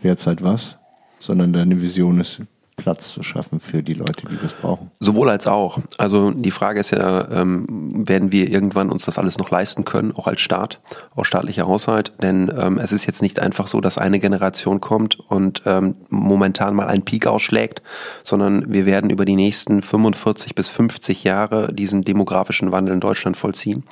wer 0.00 0.16
zahlt 0.16 0.42
was, 0.42 0.76
sondern 1.20 1.52
deine 1.52 1.80
Vision 1.80 2.20
ist, 2.20 2.40
Platz 2.76 3.12
zu 3.12 3.22
schaffen 3.22 3.60
für 3.60 3.82
die 3.82 3.94
Leute, 3.94 4.26
die 4.28 4.36
das 4.40 4.54
brauchen. 4.54 4.90
Sowohl 5.00 5.30
als 5.30 5.46
auch. 5.46 5.78
Also 5.98 6.30
die 6.30 6.50
Frage 6.50 6.80
ist 6.80 6.90
ja, 6.90 7.30
ähm, 7.30 7.66
werden 8.06 8.32
wir 8.32 8.50
irgendwann 8.50 8.90
uns 8.90 9.04
das 9.04 9.18
alles 9.18 9.38
noch 9.38 9.50
leisten 9.50 9.84
können, 9.84 10.12
auch 10.12 10.26
als 10.26 10.40
Staat, 10.40 10.80
auch 11.14 11.24
staatlicher 11.24 11.66
Haushalt? 11.66 12.12
Denn 12.20 12.52
ähm, 12.56 12.78
es 12.78 12.92
ist 12.92 13.06
jetzt 13.06 13.22
nicht 13.22 13.38
einfach 13.38 13.68
so, 13.68 13.80
dass 13.80 13.98
eine 13.98 14.18
Generation 14.18 14.80
kommt 14.80 15.18
und 15.20 15.62
ähm, 15.66 15.96
momentan 16.08 16.74
mal 16.74 16.86
einen 16.86 17.04
Peak 17.04 17.26
ausschlägt, 17.26 17.82
sondern 18.22 18.72
wir 18.72 18.86
werden 18.86 19.10
über 19.10 19.24
die 19.24 19.36
nächsten 19.36 19.82
45 19.82 20.54
bis 20.54 20.68
50 20.68 21.24
Jahre 21.24 21.72
diesen 21.72 22.02
demografischen 22.02 22.72
Wandel 22.72 22.94
in 22.94 23.00
Deutschland 23.00 23.36
vollziehen. 23.36 23.84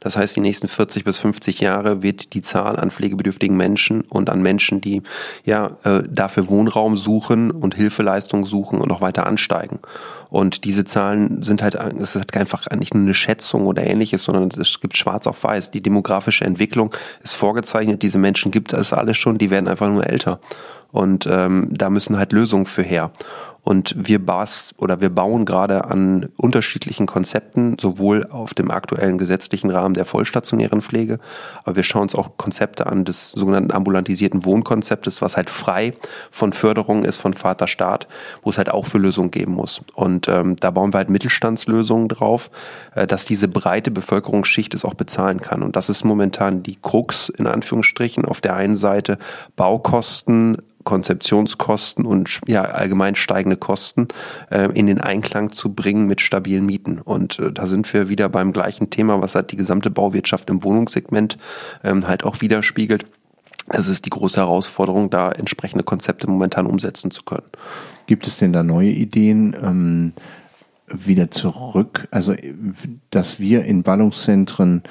Das 0.00 0.16
heißt, 0.16 0.36
die 0.36 0.40
nächsten 0.40 0.68
40 0.68 1.04
bis 1.04 1.18
50 1.18 1.60
Jahre 1.60 2.02
wird 2.02 2.32
die 2.34 2.42
Zahl 2.42 2.78
an 2.78 2.90
pflegebedürftigen 2.90 3.56
Menschen 3.56 4.02
und 4.02 4.30
an 4.30 4.42
Menschen, 4.42 4.80
die 4.80 5.02
ja 5.44 5.76
äh, 5.84 6.02
dafür 6.08 6.48
Wohnraum 6.48 6.96
suchen 6.96 7.50
und 7.50 7.74
Hilfe 7.74 8.02
leisten, 8.02 8.29
Hilfeleistungen 8.30 8.44
suchen 8.44 8.80
und 8.80 8.92
auch 8.92 9.00
weiter 9.00 9.26
ansteigen. 9.26 9.80
Und 10.30 10.64
diese 10.64 10.84
Zahlen 10.84 11.42
sind 11.42 11.62
halt, 11.62 11.74
es 11.74 12.14
ist 12.14 12.16
halt 12.16 12.36
einfach 12.36 12.64
nicht 12.76 12.94
nur 12.94 13.02
eine 13.02 13.14
Schätzung 13.14 13.66
oder 13.66 13.86
ähnliches, 13.86 14.24
sondern 14.24 14.48
es 14.60 14.80
gibt 14.80 14.96
schwarz 14.96 15.26
auf 15.26 15.42
weiß. 15.42 15.70
Die 15.70 15.82
demografische 15.82 16.44
Entwicklung 16.44 16.94
ist 17.22 17.34
vorgezeichnet, 17.34 18.02
diese 18.02 18.18
Menschen 18.18 18.50
gibt 18.50 18.72
es 18.72 18.92
alles 18.92 19.16
schon, 19.16 19.38
die 19.38 19.50
werden 19.50 19.68
einfach 19.68 19.88
nur 19.88 20.06
älter. 20.06 20.38
Und 20.92 21.26
ähm, 21.30 21.68
da 21.70 21.88
müssen 21.88 22.18
halt 22.18 22.32
Lösungen 22.32 22.66
für 22.66 22.82
her. 22.82 23.12
Und 23.62 23.94
wir 23.96 24.24
bas 24.24 24.74
oder 24.78 25.00
wir 25.00 25.10
bauen 25.10 25.44
gerade 25.44 25.84
an 25.84 26.30
unterschiedlichen 26.36 27.06
Konzepten, 27.06 27.76
sowohl 27.78 28.26
auf 28.30 28.54
dem 28.54 28.70
aktuellen 28.70 29.18
gesetzlichen 29.18 29.70
Rahmen 29.70 29.94
der 29.94 30.04
vollstationären 30.04 30.80
Pflege, 30.80 31.18
aber 31.64 31.76
wir 31.76 31.82
schauen 31.82 32.02
uns 32.02 32.14
auch 32.14 32.36
Konzepte 32.36 32.86
an 32.86 33.04
des 33.04 33.28
sogenannten 33.28 33.70
ambulantisierten 33.70 34.44
Wohnkonzeptes, 34.44 35.20
was 35.20 35.36
halt 35.36 35.50
frei 35.50 35.92
von 36.30 36.52
Förderung 36.52 37.04
ist 37.04 37.18
von 37.18 37.34
Vaterstaat, 37.34 38.08
wo 38.42 38.50
es 38.50 38.58
halt 38.58 38.70
auch 38.70 38.86
für 38.86 38.98
Lösungen 38.98 39.30
geben 39.30 39.52
muss. 39.52 39.82
Und 39.94 40.28
ähm, 40.28 40.56
da 40.56 40.70
bauen 40.70 40.92
wir 40.94 40.98
halt 40.98 41.10
Mittelstandslösungen 41.10 42.08
drauf, 42.08 42.50
äh, 42.94 43.06
dass 43.06 43.24
diese 43.24 43.48
breite 43.48 43.90
Bevölkerungsschicht 43.90 44.74
es 44.74 44.84
auch 44.84 44.94
bezahlen 44.94 45.40
kann. 45.40 45.62
Und 45.62 45.76
das 45.76 45.90
ist 45.90 46.04
momentan 46.04 46.62
die 46.62 46.76
Krux 46.80 47.28
in 47.28 47.46
Anführungsstrichen. 47.46 48.24
Auf 48.24 48.40
der 48.40 48.56
einen 48.56 48.76
Seite 48.76 49.18
Baukosten 49.56 50.58
Konzeptionskosten 50.84 52.06
und 52.06 52.40
ja, 52.46 52.62
allgemein 52.62 53.14
steigende 53.14 53.56
Kosten 53.56 54.08
äh, 54.50 54.68
in 54.72 54.86
den 54.86 55.00
Einklang 55.00 55.52
zu 55.52 55.74
bringen 55.74 56.06
mit 56.06 56.20
stabilen 56.20 56.64
Mieten. 56.64 57.00
Und 57.00 57.38
äh, 57.38 57.52
da 57.52 57.66
sind 57.66 57.92
wir 57.92 58.08
wieder 58.08 58.28
beim 58.28 58.52
gleichen 58.52 58.90
Thema, 58.90 59.20
was 59.20 59.34
halt 59.34 59.52
die 59.52 59.56
gesamte 59.56 59.90
Bauwirtschaft 59.90 60.48
im 60.50 60.64
Wohnungssegment 60.64 61.36
ähm, 61.84 62.08
halt 62.08 62.24
auch 62.24 62.40
widerspiegelt. 62.40 63.04
Es 63.68 63.86
ist 63.86 64.06
die 64.06 64.10
große 64.10 64.40
Herausforderung, 64.40 65.10
da 65.10 65.30
entsprechende 65.30 65.84
Konzepte 65.84 66.28
momentan 66.28 66.66
umsetzen 66.66 67.10
zu 67.10 67.22
können. 67.22 67.46
Gibt 68.06 68.26
es 68.26 68.38
denn 68.38 68.52
da 68.52 68.62
neue 68.62 68.90
Ideen? 68.90 69.54
Ähm 69.62 70.12
wieder 70.92 71.30
zurück, 71.30 72.08
also 72.10 72.34
dass 73.10 73.38
wir 73.38 73.64
in 73.64 73.82
Ballungszentren 73.82 74.82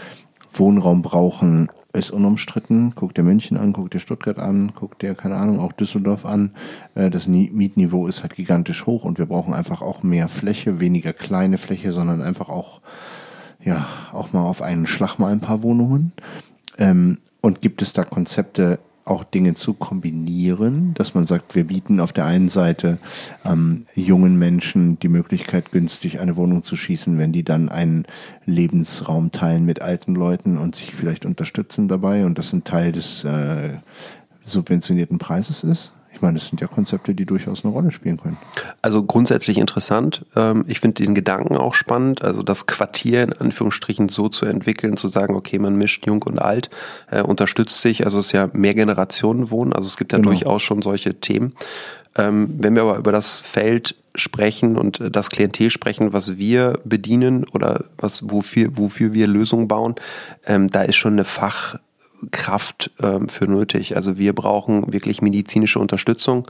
Wohnraum 0.54 1.02
brauchen, 1.02 1.70
ist 1.94 2.12
unumstritten. 2.12 2.94
Guckt 2.96 3.18
dir 3.18 3.24
München 3.24 3.58
an, 3.58 3.74
guckt 3.74 3.94
dir 3.94 4.00
Stuttgart 4.00 4.38
an, 4.38 4.74
guckt 4.76 5.02
dir, 5.02 5.16
keine 5.16 5.36
Ahnung, 5.36 5.60
auch 5.60 5.74
Düsseldorf 5.74 6.26
an. 6.26 6.52
Äh, 6.96 7.10
das 7.10 7.28
Mietniveau 7.28 8.08
ist 8.08 8.22
halt 8.22 8.36
gigantisch 8.36 8.86
hoch 8.86 9.06
und 9.06 9.18
wir 9.18 9.26
brauchen 9.26 9.54
einfach 9.54 9.82
auch 9.82 10.04
mehr 10.04 10.28
Fläche, 10.28 10.80
weniger 10.80 11.14
kleine 11.14 11.58
Fläche, 11.58 11.92
sondern 11.92 12.22
einfach 12.22 12.50
auch, 12.50 12.82
ja, 13.64 13.88
auch 14.12 14.34
mal 14.34 14.44
auf 14.44 14.62
einen 14.62 14.86
Schlag 14.86 15.18
mal 15.18 15.32
ein 15.32 15.42
paar 15.42 15.64
Wohnungen. 15.64 16.12
Ähm, 16.78 17.18
und 17.42 17.62
gibt 17.62 17.82
es 17.82 17.94
da 17.94 18.04
Konzepte, 18.04 18.80
auch 19.06 19.24
Dinge 19.24 19.56
zu 19.56 19.74
kombinieren, 19.74 20.94
dass 20.94 21.14
man 21.14 21.26
sagt, 21.26 21.56
wir 21.56 21.66
bieten 21.66 22.00
auf 22.00 22.14
der 22.14 22.26
einen 22.26 22.50
Seite 22.50 22.98
ähm, 23.44 23.86
jungen 23.96 24.38
Menschen 24.38 25.00
die 25.00 25.08
Möglichkeit, 25.08 25.72
günstig 25.72 26.20
eine 26.20 26.36
Wohnung 26.36 26.64
zu 26.64 26.76
schießen, 26.76 27.18
wenn 27.18 27.32
die 27.32 27.44
dann 27.44 27.70
einen 27.70 28.06
Lebensraum 28.46 29.32
teilen 29.32 29.66
mit 29.66 29.82
alten 29.82 30.16
Leuten 30.16 30.58
und 30.58 30.76
sich 30.76 30.94
vielleicht 30.94 31.26
unterstützen 31.26 31.88
dabei 31.88 32.26
und 32.26 32.38
das 32.38 32.54
ein 32.54 32.64
Teil 32.64 32.92
des 32.92 33.24
äh, 33.24 33.78
subventionierten 34.44 35.18
Preises 35.18 35.64
ist. 35.64 35.94
Ich 36.20 36.22
meine, 36.22 36.38
das 36.38 36.48
sind 36.48 36.60
ja 36.60 36.68
Konzepte, 36.68 37.16
die 37.16 37.26
durchaus 37.26 37.64
eine 37.64 37.72
Rolle 37.72 37.92
spielen 37.92 38.20
können. 38.20 38.36
Also 38.82 39.02
grundsätzlich 39.04 39.58
interessant. 39.58 40.26
Ähm, 40.36 40.66
ich 40.68 40.82
finde 40.82 41.02
den 41.02 41.16
Gedanken 41.16 41.56
auch 41.56 41.74
spannend, 41.74 42.26
also 42.26 42.44
das 42.44 42.66
Quartier 42.66 43.24
in 43.24 43.32
Anführungsstrichen 43.32 44.10
so 44.10 44.28
zu 44.28 44.46
entwickeln, 44.46 44.98
zu 44.98 45.08
sagen, 45.08 45.34
okay, 45.34 45.60
man 45.60 45.78
mischt 45.78 46.06
jung 46.06 46.22
und 46.24 46.38
alt, 46.38 46.70
äh, 47.10 47.22
unterstützt 47.22 47.80
sich. 47.80 48.04
Also 48.04 48.20
es 48.20 48.26
ist 48.26 48.32
ja 48.34 48.50
mehr 48.52 48.74
Generationen 48.74 49.50
wohnen, 49.50 49.72
also 49.72 49.88
es 49.88 49.96
gibt 49.96 50.12
ja 50.12 50.18
genau. 50.18 50.32
durchaus 50.32 50.62
schon 50.62 50.82
solche 50.82 51.22
Themen. 51.22 51.54
Ähm, 52.18 52.54
wenn 52.60 52.76
wir 52.76 52.82
aber 52.82 52.98
über 52.98 53.14
das 53.14 53.40
Feld 53.40 53.96
sprechen 54.14 54.78
und 54.78 55.02
das 55.16 55.30
Klientel 55.30 55.70
sprechen, 55.70 56.12
was 56.12 56.38
wir 56.38 56.82
bedienen 56.84 57.46
oder 57.54 57.86
was, 57.96 58.30
wofür, 58.30 58.78
wofür 58.78 59.14
wir 59.14 59.28
Lösungen 59.28 59.70
bauen, 59.70 59.96
ähm, 60.46 60.70
da 60.70 60.82
ist 60.82 60.98
schon 60.98 61.14
eine 61.14 61.24
Fach, 61.24 61.80
Kraft 62.32 62.92
ähm, 63.02 63.30
für 63.30 63.46
nötig. 63.46 63.96
Also 63.96 64.18
wir 64.18 64.34
brauchen 64.34 64.92
wirklich 64.92 65.22
medizinische 65.22 65.80
Unterstützung. 65.80 66.44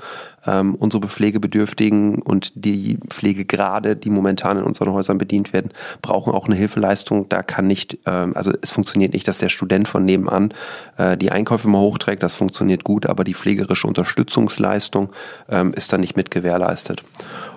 Ähm, 0.46 0.76
unsere 0.76 1.08
Pflegebedürftigen 1.08 2.22
und 2.22 2.52
die 2.56 2.98
Pflegegrade, 3.08 3.96
die 3.96 4.10
momentan 4.10 4.58
in 4.58 4.64
unseren 4.64 4.92
Häusern 4.92 5.18
bedient 5.18 5.54
werden, 5.54 5.72
brauchen 6.02 6.34
auch 6.34 6.48
eine 6.48 6.56
Hilfeleistung. 6.56 7.30
Da 7.30 7.44
kann 7.44 7.68
nicht, 7.68 7.98
ähm, 8.06 8.36
also 8.36 8.52
es 8.62 8.72
funktioniert 8.72 9.14
nicht, 9.14 9.28
dass 9.28 9.40
der 9.40 9.50
Student 9.50 9.88
von 9.88 10.06
nebenan 10.06 10.54
äh, 10.98 11.18
die 11.18 11.32
Einkäufe 11.32 11.68
mal 11.68 11.80
hochträgt. 11.80 12.24
Das 12.24 12.36
funktioniert 12.36 12.84
gut, 12.84 13.06
aber 13.06 13.24
die 13.24 13.36
pflegerische 13.36 13.88
Unterstützungsleistung 13.88 15.10
ähm, 15.50 15.74
ist 15.74 15.92
dann 15.94 16.02
nicht 16.02 16.18
mit 16.18 16.32
gewährleistet. 16.32 17.04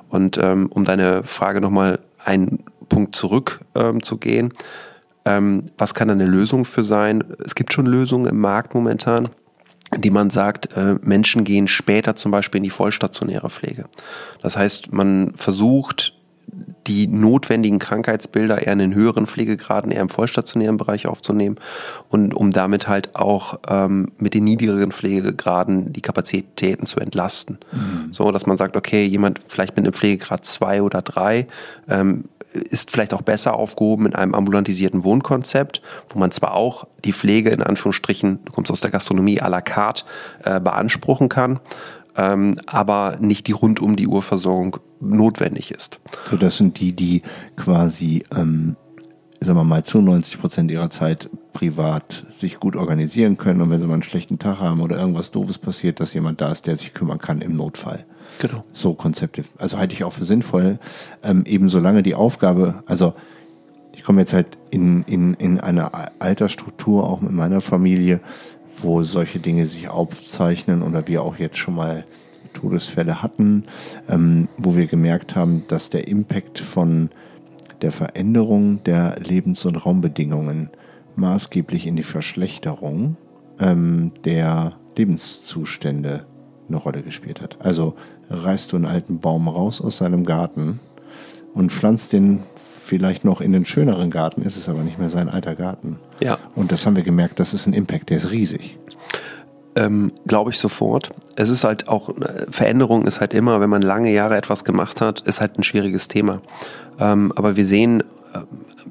Und 0.09 0.39
ähm, 0.39 0.67
um 0.67 0.85
deine 0.85 1.25
Frage 1.25 1.61
nochmal 1.61 2.01
einen 2.25 2.65
Punkt 2.89 3.17
zurück 3.17 3.61
ähm, 3.75 4.03
zu 4.03 4.19
gehen, 4.19 4.53
ähm, 5.25 5.65
was 5.79 5.95
kann 5.95 6.09
da 6.09 6.15
eine 6.15 6.27
Lösung 6.27 6.65
für 6.65 6.83
sein? 6.83 7.25
Es 7.45 7.55
gibt 7.55 7.73
schon 7.73 7.87
Lösungen 7.87 8.27
im 8.27 8.39
Markt 8.39 8.75
momentan, 8.75 9.29
die 9.97 10.11
man 10.11 10.31
sagt, 10.31 10.77
äh, 10.77 10.97
Menschen 11.03 11.45
gehen 11.45 11.69
später 11.69 12.17
zum 12.17 12.31
Beispiel 12.31 12.59
in 12.59 12.65
die 12.65 12.71
vollstationäre 12.71 13.51
Pflege. 13.51 13.85
Das 14.41 14.57
heißt, 14.57 14.93
man 14.93 15.35
versucht, 15.35 16.15
die 16.87 17.07
notwendigen 17.07 17.79
Krankheitsbilder 17.79 18.67
eher 18.67 18.73
in 18.73 18.79
den 18.79 18.95
höheren 18.95 19.27
Pflegegraden, 19.27 19.93
eher 19.93 20.03
im 20.03 20.09
vollstationären 20.09 20.77
Bereich 20.77 21.07
aufzunehmen 21.07 21.57
und 22.11 22.35
um 22.35 22.51
damit 22.51 22.89
halt 22.89 23.15
auch 23.15 23.61
ähm, 23.69 24.13
mit 24.19 24.35
den 24.35 24.45
niedrigeren 24.45 24.93
Pflegegraden 24.93 25.93
die 25.93 26.01
Kapazitäten 26.01 26.87
zu 26.87 27.01
entlasten. 27.01 27.59
Mhm. 27.71 28.13
So, 28.13 28.31
dass 28.33 28.47
man 28.47 28.57
sagt, 28.57 28.77
okay, 28.77 29.07
jemand 29.07 29.41
vielleicht 29.47 29.77
mit 29.77 29.85
einem 29.85 29.95
Pflegegrad 29.95 30.45
zwei 30.45 30.83
oder 30.83 31.03
drei 31.03 31.47
ähm, 31.89 32.25
ist 32.53 32.91
vielleicht 32.91 33.15
auch 33.15 33.23
besser 33.23 33.55
aufgehoben 33.55 34.07
in 34.07 34.15
einem 34.15 34.35
ambulantisierten 34.35 35.05
Wohnkonzept, 35.05 35.83
wo 36.11 36.19
man 36.19 36.31
zwar 36.31 36.55
auch 36.55 36.87
die 37.05 37.13
Pflege 37.13 37.51
in 37.51 37.63
Anführungsstrichen, 37.63 38.41
du 38.45 38.53
kommst 38.53 38.71
aus 38.71 38.81
der 38.81 38.91
Gastronomie 38.91 39.41
à 39.41 39.49
la 39.49 39.61
carte, 39.61 40.05
äh, 40.45 40.61
beanspruchen 40.61 41.29
kann, 41.29 41.61
ähm, 42.17 42.57
aber 42.67 43.17
nicht 43.21 43.47
die 43.47 43.53
rund 43.53 43.81
um 43.81 43.97
die 43.97 44.07
Uhr 44.07 44.23
Versorgung 44.23 44.79
notwendig 45.01 45.71
ist. 45.71 45.99
So, 46.31 46.37
das 46.37 46.57
sind 46.57 46.79
die, 46.79 46.95
die 46.95 47.23
quasi, 47.57 48.25
ähm, 48.37 48.77
sagen 49.43 49.59
wir 49.59 49.65
mal, 49.65 49.85
zu 49.85 50.01
90 50.01 50.41
Prozent 50.41 50.71
ihrer 50.71 50.91
Zeit 50.91 51.29
privat 51.53 52.27
sich 52.39 52.59
gut 52.59 52.77
organisieren 52.77 53.37
können 53.37 53.61
und 53.61 53.71
wenn 53.71 53.81
sie 53.81 53.87
mal 53.87 53.95
einen 53.95 54.03
schlechten 54.03 54.39
Tag 54.39 54.61
haben 54.61 54.81
oder 54.81 54.99
irgendwas 54.99 55.31
Doofes 55.31 55.59
passiert, 55.59 56.01
dass 56.01 56.15
jemand 56.15 56.41
da 56.41 56.53
ist, 56.53 56.67
der 56.67 56.77
sich 56.77 56.95
kümmern 56.95 57.19
kann 57.19 57.41
im 57.41 57.57
Notfall. 57.57 58.05
Genau. 58.39 58.65
So 58.73 58.95
Konzepte. 58.95 59.45
Also 59.59 59.79
halte 59.79 59.95
ich 59.95 60.05
auch 60.05 60.13
für 60.13 60.25
sinnvoll. 60.25 60.79
Ähm, 61.23 61.45
eben 61.47 61.69
solange 61.69 62.03
die 62.03 62.15
Aufgabe, 62.15 62.83
also 62.87 63.15
ich 63.95 64.05
komme 64.05 64.21
jetzt 64.21 64.33
halt 64.33 64.59
in, 64.71 65.03
in, 65.05 65.35
in 65.35 65.61
eine 65.61 65.91
Altersstruktur, 66.21 67.09
auch 67.09 67.21
mit 67.21 67.33
meiner 67.33 67.61
Familie, 67.61 68.21
wo 68.81 69.03
solche 69.03 69.39
Dinge 69.39 69.67
sich 69.67 69.89
aufzeichnen 69.89 70.83
oder 70.83 71.07
wir 71.07 71.23
auch 71.23 71.37
jetzt 71.37 71.59
schon 71.59 71.75
mal 71.75 72.05
Todesfälle 72.53 73.23
hatten, 73.23 73.65
ähm, 74.09 74.49
wo 74.57 74.77
wir 74.77 74.87
gemerkt 74.87 75.37
haben, 75.37 75.65
dass 75.69 75.91
der 75.91 76.09
Impact 76.09 76.59
von 76.59 77.11
der 77.83 77.93
Veränderung 77.93 78.83
der 78.85 79.19
Lebens- 79.21 79.65
und 79.65 79.77
Raumbedingungen 79.77 80.71
maßgeblich 81.17 81.87
in 81.87 81.97
die 81.97 82.03
Verschlechterung 82.03 83.17
ähm, 83.59 84.13
der 84.25 84.75
Lebenszustände 84.97 86.27
eine 86.69 86.77
Rolle 86.77 87.03
gespielt 87.03 87.41
hat. 87.41 87.59
Also 87.61 87.95
reißt 88.29 88.73
du 88.73 88.77
einen 88.77 88.87
alten 88.87 89.19
Baum 89.19 89.49
raus 89.49 89.81
aus 89.81 89.99
seinem 89.99 90.25
Garten 90.25 90.81
und 91.55 91.71
pflanzt 91.71 92.13
den 92.13 92.45
vielleicht 92.57 93.25
noch 93.25 93.41
in 93.41 93.53
den 93.53 93.65
schöneren 93.65 94.11
Garten, 94.11 94.43
ist 94.43 94.57
es 94.57 94.69
aber 94.69 94.83
nicht 94.83 94.99
mehr 94.99 95.11
sein 95.11 95.29
alter 95.29 95.55
Garten. 95.55 95.99
Ja. 96.21 96.39
Und 96.55 96.73
das 96.73 96.87
haben 96.87 96.97
wir 96.97 97.03
gemerkt, 97.03 97.39
das 97.39 97.55
ist 97.55 97.67
ein 97.67 97.73
Impact, 97.73 98.11
der 98.11 98.19
ist 98.19 98.31
riesig. 98.31 98.79
Ähm, 99.75 100.13
Glaube 100.27 100.51
ich 100.51 100.59
sofort. 100.59 101.11
Es 101.37 101.49
ist 101.49 101.65
halt 101.65 101.89
auch, 101.89 102.11
äh, 102.11 102.47
Veränderung 102.51 103.07
ist 103.07 103.21
halt 103.21 103.33
immer, 103.33 103.61
wenn 103.61 103.71
man 103.71 103.83
lange 103.83 104.13
Jahre 104.13 104.37
etwas 104.37 104.65
gemacht 104.65 105.01
hat, 105.01 105.21
ist 105.21 105.41
halt 105.41 105.59
ein 105.59 105.63
schwieriges 105.63 106.09
Thema. 106.09 106.41
Ähm, 107.01 107.33
aber 107.37 107.57
wir 107.57 107.65
sehen 107.65 108.01
äh, 108.35 108.41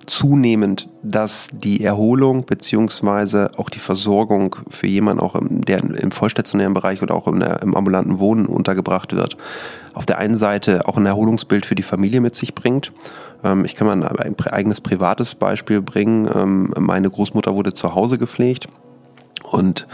zunehmend, 0.07 0.89
dass 1.03 1.49
die 1.53 1.83
Erholung 1.83 2.45
beziehungsweise 2.45 3.51
auch 3.57 3.69
die 3.69 3.79
Versorgung 3.79 4.55
für 4.67 4.87
jemanden 4.87 5.21
auch 5.21 5.35
im, 5.35 5.61
der 5.61 5.83
im 5.83 6.11
vollstationären 6.11 6.73
Bereich 6.73 7.01
oder 7.03 7.13
auch 7.13 7.27
im, 7.27 7.41
im 7.41 7.75
ambulanten 7.75 8.19
Wohnen 8.19 8.47
untergebracht 8.47 9.15
wird, 9.15 9.37
auf 9.93 10.05
der 10.05 10.17
einen 10.17 10.35
Seite 10.35 10.87
auch 10.87 10.97
ein 10.97 11.05
Erholungsbild 11.05 11.65
für 11.65 11.75
die 11.75 11.83
Familie 11.83 12.21
mit 12.21 12.35
sich 12.35 12.55
bringt. 12.55 12.91
Ähm, 13.43 13.65
ich 13.65 13.75
kann 13.75 13.87
mal 13.87 14.03
ein 14.03 14.35
eigenes 14.51 14.81
privates 14.81 15.35
Beispiel 15.35 15.81
bringen. 15.81 16.29
Ähm, 16.33 16.73
meine 16.77 17.09
Großmutter 17.09 17.53
wurde 17.53 17.73
zu 17.73 17.93
Hause 17.93 18.17
gepflegt 18.17 18.67
und 19.43 19.87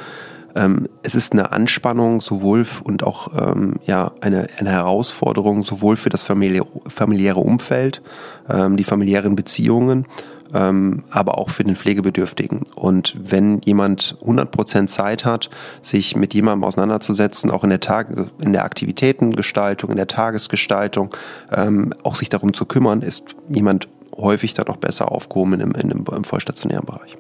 ähm, 0.58 0.90
es 1.04 1.16
ist 1.16 1.34
eine 1.34 1.52
Anspannung 1.52 2.20
sowohl 2.20 2.66
und 2.84 3.04
auch 3.04 3.30
ähm, 3.38 3.76
ja, 3.86 4.12
eine, 4.22 4.48
eine 4.58 4.72
Herausforderung 4.72 5.64
sowohl 5.64 5.98
für 5.98 6.10
das 6.10 6.24
familiäre, 6.24 6.68
familiäre 6.88 7.40
Umfeld, 7.40 8.02
ähm, 8.50 8.76
die 8.78 8.84
familiären 8.84 9.36
Beziehungen, 9.36 10.08
ähm, 10.54 11.04
aber 11.12 11.38
auch 11.38 11.52
für 11.52 11.64
den 11.64 11.76
Pflegebedürftigen. 11.76 12.64
Und 12.76 13.14
wenn 13.22 13.62
jemand 13.62 14.18
100% 14.26 14.88
Zeit 14.88 15.26
hat, 15.26 15.50
sich 15.82 16.16
mit 16.16 16.34
jemandem 16.34 16.64
auseinanderzusetzen, 16.64 17.52
auch 17.52 17.64
in 17.64 17.70
der, 17.70 17.80
Tag 17.80 18.08
in 18.40 18.54
der 18.54 18.64
Aktivitätengestaltung, 18.64 19.92
in 19.92 19.98
der 19.98 20.08
Tagesgestaltung, 20.08 21.10
ähm, 21.52 21.94
auch 22.02 22.16
sich 22.16 22.30
darum 22.30 22.54
zu 22.54 22.66
kümmern, 22.66 23.04
ist 23.04 23.36
jemand 23.50 23.88
häufig 24.16 24.56
dann 24.56 24.68
auch 24.68 24.78
besser 24.78 25.12
aufgehoben 25.12 25.54
in, 25.54 25.72
im, 25.72 26.06
im 26.12 26.24
vollstationären 26.24 26.86
Bereich. 26.86 27.16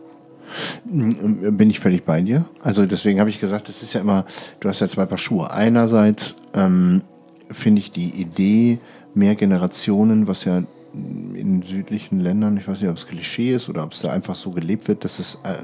Bin 0.85 1.69
ich 1.69 1.79
völlig 1.79 2.03
bei 2.03 2.21
dir. 2.21 2.45
Also 2.61 2.85
deswegen 2.85 3.19
habe 3.19 3.29
ich 3.29 3.39
gesagt, 3.39 3.69
es 3.69 3.83
ist 3.83 3.93
ja 3.93 4.01
immer, 4.01 4.25
du 4.59 4.69
hast 4.69 4.79
ja 4.79 4.87
zwei 4.87 5.05
Paar 5.05 5.17
Schuhe. 5.17 5.51
Einerseits 5.51 6.35
ähm, 6.53 7.01
finde 7.51 7.79
ich 7.79 7.91
die 7.91 8.09
Idee, 8.09 8.79
mehr 9.13 9.35
Generationen, 9.35 10.27
was 10.27 10.45
ja 10.45 10.63
in 10.93 11.61
südlichen 11.61 12.19
Ländern, 12.19 12.57
ich 12.57 12.67
weiß 12.67 12.81
nicht, 12.81 12.89
ob 12.89 12.97
es 12.97 13.07
Klischee 13.07 13.53
ist 13.53 13.69
oder 13.69 13.83
ob 13.83 13.91
es 13.91 13.99
da 13.99 14.11
einfach 14.11 14.35
so 14.35 14.51
gelebt 14.51 14.87
wird, 14.87 15.03
dass 15.03 15.19
es, 15.19 15.37
äh, 15.43 15.57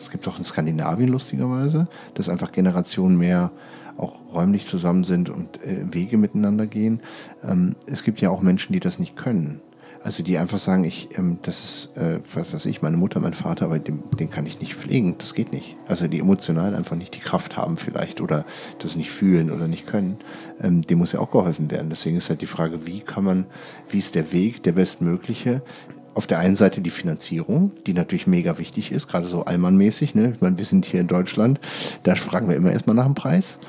es 0.00 0.10
gibt 0.10 0.26
auch 0.28 0.38
in 0.38 0.44
Skandinavien 0.44 1.08
lustigerweise, 1.08 1.88
dass 2.14 2.28
einfach 2.28 2.52
Generationen 2.52 3.18
mehr 3.18 3.50
auch 3.96 4.14
räumlich 4.32 4.66
zusammen 4.66 5.04
sind 5.04 5.28
und 5.28 5.62
äh, 5.62 5.84
Wege 5.92 6.16
miteinander 6.16 6.66
gehen. 6.66 7.00
Ähm, 7.42 7.74
es 7.86 8.04
gibt 8.04 8.20
ja 8.20 8.30
auch 8.30 8.40
Menschen, 8.40 8.72
die 8.72 8.80
das 8.80 8.98
nicht 8.98 9.16
können. 9.16 9.60
Also 10.02 10.22
die 10.22 10.38
einfach 10.38 10.58
sagen, 10.58 10.84
ich, 10.84 11.08
ähm, 11.18 11.38
das 11.42 11.60
ist, 11.60 11.96
äh, 11.96 12.20
was 12.32 12.54
weiß 12.54 12.66
ich, 12.66 12.82
meine 12.82 12.96
Mutter, 12.96 13.20
mein 13.20 13.34
Vater, 13.34 13.66
aber 13.66 13.78
den, 13.78 14.02
den 14.18 14.30
kann 14.30 14.46
ich 14.46 14.60
nicht 14.60 14.74
pflegen, 14.74 15.16
das 15.18 15.34
geht 15.34 15.52
nicht. 15.52 15.76
Also 15.86 16.08
die 16.08 16.20
emotional 16.20 16.74
einfach 16.74 16.96
nicht 16.96 17.14
die 17.14 17.20
Kraft 17.20 17.56
haben 17.56 17.76
vielleicht 17.76 18.20
oder 18.20 18.44
das 18.78 18.96
nicht 18.96 19.10
fühlen 19.10 19.50
oder 19.50 19.68
nicht 19.68 19.86
können, 19.86 20.18
ähm, 20.60 20.82
dem 20.82 20.98
muss 20.98 21.12
ja 21.12 21.20
auch 21.20 21.30
geholfen 21.30 21.70
werden. 21.70 21.90
Deswegen 21.90 22.16
ist 22.16 22.30
halt 22.30 22.40
die 22.40 22.46
Frage, 22.46 22.86
wie 22.86 23.00
kann 23.00 23.24
man, 23.24 23.46
wie 23.90 23.98
ist 23.98 24.14
der 24.14 24.32
Weg, 24.32 24.62
der 24.62 24.72
bestmögliche, 24.72 25.62
auf 26.18 26.26
der 26.26 26.40
einen 26.40 26.56
Seite 26.56 26.80
die 26.80 26.90
Finanzierung, 26.90 27.70
die 27.86 27.94
natürlich 27.94 28.26
mega 28.26 28.58
wichtig 28.58 28.90
ist, 28.90 29.06
gerade 29.06 29.28
so 29.28 29.44
allmannmäßig. 29.44 30.16
Ne? 30.16 30.32
Ich 30.34 30.40
meine, 30.40 30.58
wir 30.58 30.64
sind 30.64 30.84
hier 30.84 31.00
in 31.00 31.06
Deutschland, 31.06 31.60
da 32.02 32.16
fragen 32.16 32.48
wir 32.48 32.56
immer 32.56 32.72
erstmal 32.72 32.96
nach 32.96 33.04
dem 33.04 33.14
Preis. 33.14 33.60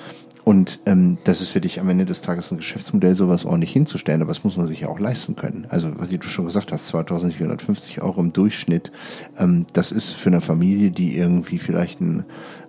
Und 0.43 0.79
ähm, 0.85 1.17
das 1.25 1.41
ist 1.41 1.49
für 1.49 1.61
dich 1.61 1.79
am 1.79 1.89
Ende 1.89 2.05
des 2.05 2.21
Tages 2.21 2.51
ein 2.51 2.57
Geschäftsmodell, 2.57 3.15
sowas 3.15 3.45
ordentlich 3.45 3.71
hinzustellen, 3.71 4.21
aber 4.21 4.31
das 4.31 4.43
muss 4.43 4.57
man 4.57 4.67
sich 4.67 4.81
ja 4.81 4.87
auch 4.87 4.99
leisten 4.99 5.35
können. 5.35 5.67
Also, 5.69 5.91
was 5.97 6.09
du 6.09 6.21
schon 6.23 6.45
gesagt 6.45 6.71
hast, 6.71 6.87
2450 6.87 8.01
Euro 8.01 8.21
im 8.21 8.33
Durchschnitt, 8.33 8.91
ähm, 9.37 9.65
das 9.73 9.91
ist 9.91 10.13
für 10.13 10.29
eine 10.29 10.41
Familie, 10.41 10.91
die 10.91 11.17
irgendwie 11.17 11.59
vielleicht 11.59 12.01
ein, 12.01 12.25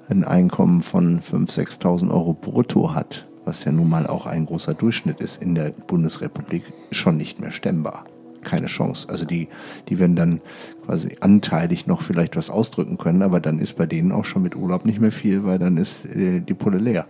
ein 0.08 0.24
Einkommen 0.24 0.82
von 0.82 1.20
5.000, 1.20 1.80
6.000 1.80 2.10
Euro 2.10 2.34
brutto 2.34 2.94
hat, 2.94 3.28
was 3.44 3.64
ja 3.64 3.72
nun 3.72 3.88
mal 3.88 4.06
auch 4.06 4.26
ein 4.26 4.46
großer 4.46 4.74
Durchschnitt 4.74 5.20
ist 5.20 5.42
in 5.42 5.54
der 5.54 5.70
Bundesrepublik, 5.70 6.64
schon 6.90 7.16
nicht 7.16 7.40
mehr 7.40 7.52
stemmbar 7.52 8.04
keine 8.42 8.66
Chance. 8.66 9.08
Also 9.08 9.24
die, 9.24 9.48
die 9.88 9.98
werden 9.98 10.16
dann 10.16 10.40
quasi 10.86 11.16
anteilig 11.20 11.86
noch 11.86 12.02
vielleicht 12.02 12.36
was 12.36 12.50
ausdrücken 12.50 12.98
können, 12.98 13.22
aber 13.22 13.40
dann 13.40 13.58
ist 13.58 13.76
bei 13.76 13.86
denen 13.86 14.12
auch 14.12 14.24
schon 14.24 14.42
mit 14.42 14.56
Urlaub 14.56 14.84
nicht 14.84 15.00
mehr 15.00 15.12
viel, 15.12 15.44
weil 15.44 15.58
dann 15.58 15.76
ist 15.76 16.06
äh, 16.06 16.40
die 16.40 16.54
Pulle 16.54 16.78
leer. 16.78 17.06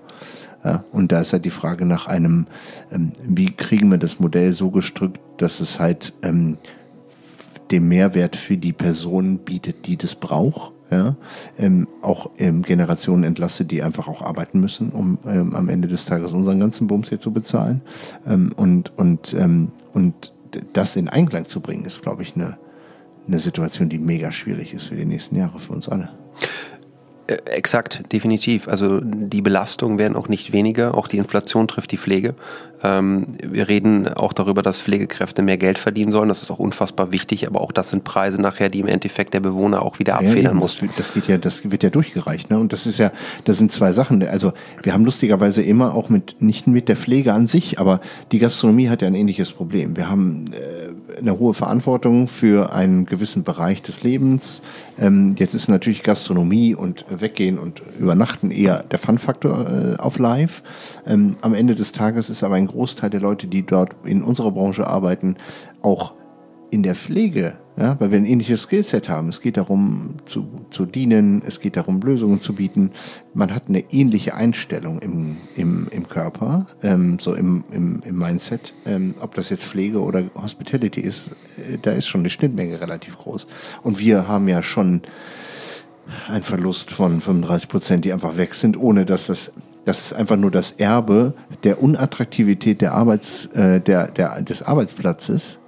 Ja, 0.65 0.85
und 0.93 1.11
da 1.11 1.21
ist 1.21 1.33
halt 1.33 1.45
die 1.45 1.51
Frage 1.51 1.87
nach 1.87 2.07
einem, 2.07 2.47
ähm, 2.93 3.13
wie 3.27 3.51
kriegen 3.51 3.91
wir 3.91 3.99
das 3.99 4.21
Modell 4.21 4.53
so 4.53 4.71
gestrickt, 4.71 5.21
dass 5.39 5.61
es 5.61 5.81
halt 5.81 6.13
ähm, 6.23 6.59
den 7.71 7.89
Mehrwert 7.89 8.37
für 8.37 8.57
die 8.57 8.73
Person 8.73 9.39
bietet, 9.39 9.87
die 9.87 9.97
das 9.97 10.15
braucht. 10.15 10.73
Ja, 10.91 11.15
ähm, 11.57 11.87
auch 12.03 12.31
ähm, 12.39 12.63
Generationen 12.63 13.23
entlastet, 13.23 13.71
die 13.71 13.81
einfach 13.81 14.09
auch 14.09 14.23
arbeiten 14.23 14.59
müssen, 14.59 14.91
um 14.91 15.19
ähm, 15.25 15.55
am 15.55 15.69
Ende 15.69 15.87
des 15.87 16.05
Tages 16.05 16.33
unseren 16.33 16.59
ganzen 16.59 16.89
Bums 16.89 17.11
hier 17.11 17.21
zu 17.21 17.33
bezahlen. 17.33 17.81
Ähm, 18.27 18.51
und, 18.57 18.99
und, 18.99 19.37
und 19.93 20.33
das 20.73 20.97
in 20.97 21.09
Einklang 21.09 21.47
zu 21.47 21.61
bringen, 21.61 21.85
ist, 21.85 22.03
glaube 22.03 22.23
ich, 22.23 22.35
eine, 22.35 22.59
eine 23.29 23.39
Situation, 23.39 23.89
die 23.89 24.01
mega 24.01 24.33
schwierig 24.33 24.75
ist 24.75 24.89
für 24.89 24.97
die 24.97 25.05
nächsten 25.05 25.37
Jahre 25.37 25.61
für 25.61 25.73
uns 25.73 25.89
alle. 25.89 26.09
Äh, 27.31 27.39
exakt, 27.47 28.03
definitiv. 28.13 28.69
Also 28.69 29.01
die 29.03 29.43
Belastungen 29.43 29.99
werden 29.99 30.17
auch 30.17 30.29
nicht 30.29 30.53
weniger. 30.53 30.95
Auch 30.95 31.09
die 31.09 31.19
Inflation 31.19 31.69
trifft 31.69 31.93
die 31.93 31.99
Pflege. 31.99 32.35
Ähm, 32.83 33.27
wir 33.43 33.69
reden 33.69 34.09
auch 34.09 34.33
darüber, 34.33 34.63
dass 34.63 34.81
Pflegekräfte 34.81 35.43
mehr 35.43 35.59
Geld 35.59 35.79
verdienen 35.79 36.13
sollen. 36.13 36.29
Das 36.29 36.43
ist 36.43 36.51
auch 36.51 36.59
unfassbar 36.59 37.13
wichtig. 37.13 37.47
Aber 37.47 37.61
auch 37.61 37.73
das 37.73 37.91
sind 37.91 38.05
Preise 38.05 38.41
nachher, 38.41 38.71
die 38.71 38.81
im 38.81 38.89
Endeffekt 38.89 39.35
der 39.35 39.41
Bewohner 39.41 39.83
auch 39.83 39.99
wieder 39.99 40.15
abfedern 40.15 40.55
ja, 40.55 40.55
muss. 40.55 40.79
Das, 40.97 41.13
geht 41.13 41.29
ja, 41.29 41.39
das 41.39 41.71
wird 41.71 41.83
ja 41.83 41.91
durchgereicht. 41.91 42.51
Ne? 42.51 42.59
Und 42.59 42.73
das 42.73 42.87
ist 42.87 42.99
ja, 42.99 43.13
das 43.45 43.59
sind 43.59 43.73
zwei 43.73 43.93
Sachen. 43.93 44.23
Also 44.23 44.53
wir 44.83 44.95
haben 44.95 45.05
lustigerweise 45.05 45.63
immer 45.63 45.95
auch 45.95 46.09
mit, 46.09 46.41
nicht 46.41 46.67
mit 46.67 46.89
der 46.89 46.97
Pflege 46.97 47.33
an 47.35 47.47
sich, 47.47 47.79
aber 47.79 48.01
die 48.33 48.39
Gastronomie 48.39 48.89
hat 48.89 49.03
ja 49.03 49.09
ein 49.09 49.15
ähnliches 49.15 49.53
Problem. 49.53 49.97
Wir 49.97 50.09
haben 50.09 50.47
äh, 50.53 51.19
eine 51.19 51.39
hohe 51.39 51.55
Verantwortung 51.55 52.27
für 52.27 52.73
einen 52.73 53.07
gewissen 53.07 53.45
Bereich 53.45 53.83
des 53.83 54.03
Lebens. 54.03 54.63
Ähm, 54.99 55.35
jetzt 55.39 55.55
ist 55.55 55.69
natürlich 55.69 56.03
Gastronomie 56.03 56.75
und 56.75 57.05
Weggehen 57.11 57.59
und 57.59 57.83
Übernachten 57.99 58.51
eher 58.51 58.83
der 58.85 58.99
Fun-Faktor 58.99 59.97
äh, 59.99 60.01
auf 60.01 60.19
Live. 60.19 60.63
Ähm, 61.07 61.37
am 61.43 61.55
Ende 61.55 61.75
des 61.75 61.93
Tages 61.93 62.31
ist 62.31 62.43
aber 62.43 62.55
ein 62.55 62.70
Großteil 62.71 63.11
der 63.11 63.21
Leute, 63.21 63.47
die 63.47 63.65
dort 63.65 63.95
in 64.05 64.23
unserer 64.23 64.53
Branche 64.53 64.87
arbeiten, 64.87 65.37
auch 65.83 66.15
in 66.71 66.83
der 66.83 66.95
Pflege, 66.95 67.57
ja, 67.77 67.99
weil 67.99 68.11
wir 68.11 68.19
ein 68.19 68.27
ähnliches 68.27 68.63
Skillset 68.63 69.09
haben. 69.09 69.29
Es 69.29 69.41
geht 69.41 69.57
darum 69.57 70.17
zu, 70.25 70.47
zu 70.71 70.87
dienen, 70.87 71.43
es 71.45 71.61
geht 71.61 71.77
darum 71.77 72.01
Lösungen 72.01 72.41
zu 72.41 72.55
bieten. 72.55 72.91
Man 73.35 73.53
hat 73.53 73.65
eine 73.69 73.85
ähnliche 73.91 74.35
Einstellung 74.35 75.01
im, 75.01 75.37
im, 75.57 75.89
im 75.91 76.09
Körper, 76.09 76.67
ähm, 76.83 77.19
so 77.19 77.35
im, 77.35 77.65
im, 77.73 78.03
im 78.05 78.17
Mindset. 78.17 78.75
Ähm, 78.87 79.15
ob 79.21 79.35
das 79.35 79.51
jetzt 79.51 79.65
Pflege 79.65 80.01
oder 80.01 80.25
Hospitality 80.41 81.01
ist, 81.01 81.31
äh, 81.57 81.79
da 81.81 81.93
ist 81.93 82.07
schon 82.07 82.23
die 82.23 82.31
Schnittmenge 82.31 82.81
relativ 82.81 83.19
groß. 83.19 83.47
Und 83.83 83.99
wir 83.99 84.29
haben 84.29 84.47
ja 84.47 84.63
schon 84.63 85.03
einen 86.29 86.43
Verlust 86.43 86.93
von 86.93 87.21
35 87.21 87.69
Prozent, 87.69 88.05
die 88.05 88.13
einfach 88.13 88.37
weg 88.37 88.55
sind, 88.55 88.77
ohne 88.77 89.05
dass 89.05 89.27
das 89.27 89.53
das 89.85 90.07
ist 90.07 90.13
einfach 90.13 90.37
nur 90.37 90.51
das 90.51 90.73
Erbe 90.73 91.35
der 91.65 91.83
Unattraktivität 91.83 92.81
der 92.81 92.95
Arbeits, 92.95 93.47
äh, 93.47 93.81
der, 93.81 94.11
der, 94.11 94.43
des 94.43 94.63
Arbeitsplatzes. 94.63 95.59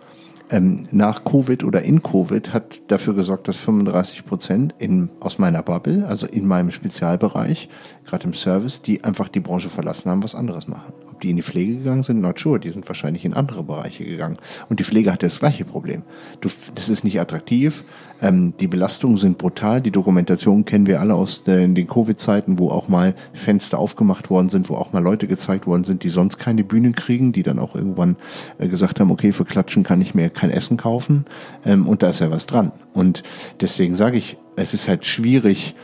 Ähm, 0.51 0.87
nach 0.91 1.25
Covid 1.25 1.65
oder 1.65 1.83
in 1.83 2.03
Covid 2.03 2.53
hat 2.53 2.83
dafür 2.91 3.15
gesorgt, 3.15 3.49
dass 3.49 3.57
35 3.57 4.27
Prozent 4.27 4.75
in, 4.79 5.09
aus 5.21 5.39
meiner 5.39 5.63
Bubble, 5.63 6.07
also 6.07 6.27
in 6.27 6.47
meinem 6.47 6.71
Spezialbereich, 6.71 7.71
gerade 8.05 8.25
im 8.25 8.35
Service, 8.35 8.83
die 8.83 9.03
einfach 9.03 9.29
die 9.29 9.41
Branche 9.41 9.71
verlassen 9.71 10.11
haben, 10.11 10.23
was 10.23 10.35
anderes 10.35 10.69
machen 10.69 10.93
die 11.23 11.31
in 11.31 11.37
die 11.37 11.43
Pflege 11.43 11.77
gegangen 11.77 12.03
sind, 12.03 12.20
not 12.20 12.39
sure, 12.39 12.59
die 12.59 12.70
sind 12.70 12.89
wahrscheinlich 12.89 13.25
in 13.25 13.35
andere 13.35 13.62
Bereiche 13.62 14.05
gegangen. 14.05 14.37
Und 14.68 14.81
die 14.81 14.85
Pflege 14.85 15.12
hat 15.12 15.23
das 15.23 15.41
gleiche 15.41 15.64
Problem. 15.64 16.03
Du, 16.41 16.49
das 16.75 16.89
ist 16.89 17.05
nicht 17.05 17.20
attraktiv, 17.20 17.85
ähm, 18.20 18.55
die 18.61 18.68
Belastungen 18.68 19.16
sind 19.16 19.39
brutal, 19.39 19.81
die 19.81 19.91
Dokumentation 19.91 20.64
kennen 20.64 20.87
wir 20.87 21.01
alle 21.01 21.14
aus 21.14 21.45
den, 21.45 21.75
den 21.75 21.87
Covid-Zeiten, 21.87 22.59
wo 22.59 22.68
auch 22.68 22.89
mal 22.89 23.14
Fenster 23.33 23.79
aufgemacht 23.79 24.31
worden 24.31 24.49
sind, 24.49 24.68
wo 24.68 24.75
auch 24.75 24.93
mal 24.93 25.03
Leute 25.03 25.27
gezeigt 25.27 25.66
worden 25.66 25.85
sind, 25.85 26.03
die 26.05 26.09
sonst 26.09 26.39
keine 26.39 26.64
Bühnen 26.64 26.95
kriegen, 26.95 27.33
die 27.33 27.43
dann 27.43 27.59
auch 27.59 27.75
irgendwann 27.75 28.16
äh, 28.59 28.68
gesagt 28.68 29.01
haben, 29.01 29.11
okay, 29.11 29.33
für 29.33 29.45
Klatschen 29.45 29.83
kann 29.83 30.01
ich 30.01 30.14
mir 30.14 30.31
kein 30.31 30.51
Essen 30.51 30.77
kaufen 30.77 31.25
ähm, 31.64 31.87
und 31.89 32.03
da 32.03 32.11
ist 32.11 32.20
ja 32.20 32.31
was 32.31 32.47
dran. 32.47 32.73
Und 32.93 33.23
deswegen 33.61 33.95
sage 33.95 34.18
ich, 34.18 34.37
es 34.57 34.75
ist 34.75 34.89
halt 34.89 35.07
schwierig, 35.07 35.75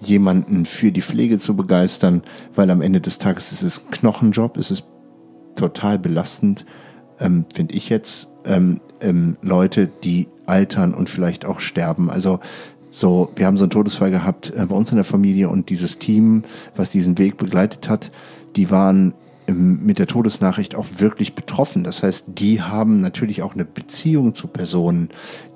jemanden 0.00 0.66
für 0.66 0.92
die 0.92 1.02
Pflege 1.02 1.38
zu 1.38 1.56
begeistern, 1.56 2.22
weil 2.54 2.70
am 2.70 2.82
Ende 2.82 3.00
des 3.00 3.18
Tages 3.18 3.52
ist 3.52 3.62
es 3.62 3.86
Knochenjob, 3.90 4.56
es 4.56 4.70
ist 4.70 4.84
total 5.56 5.98
belastend, 5.98 6.64
ähm, 7.18 7.44
finde 7.54 7.74
ich 7.74 7.88
jetzt, 7.88 8.28
ähm, 8.44 8.80
ähm, 9.00 9.36
Leute, 9.42 9.88
die 10.02 10.28
altern 10.46 10.94
und 10.94 11.10
vielleicht 11.10 11.44
auch 11.44 11.60
sterben. 11.60 12.10
Also 12.10 12.40
so, 12.90 13.30
wir 13.36 13.46
haben 13.46 13.56
so 13.56 13.64
einen 13.64 13.70
Todesfall 13.70 14.10
gehabt 14.10 14.52
äh, 14.56 14.66
bei 14.66 14.74
uns 14.74 14.90
in 14.90 14.96
der 14.96 15.04
Familie 15.04 15.48
und 15.48 15.68
dieses 15.68 15.98
Team, 15.98 16.44
was 16.74 16.90
diesen 16.90 17.18
Weg 17.18 17.36
begleitet 17.36 17.88
hat, 17.88 18.10
die 18.56 18.70
waren 18.70 19.14
mit 19.52 19.98
der 19.98 20.06
Todesnachricht 20.06 20.74
auch 20.74 20.86
wirklich 20.98 21.34
betroffen. 21.34 21.84
Das 21.84 22.02
heißt, 22.02 22.38
die 22.38 22.62
haben 22.62 23.00
natürlich 23.00 23.42
auch 23.42 23.54
eine 23.54 23.64
Beziehung 23.64 24.34
zu 24.34 24.48
Personen, 24.48 25.10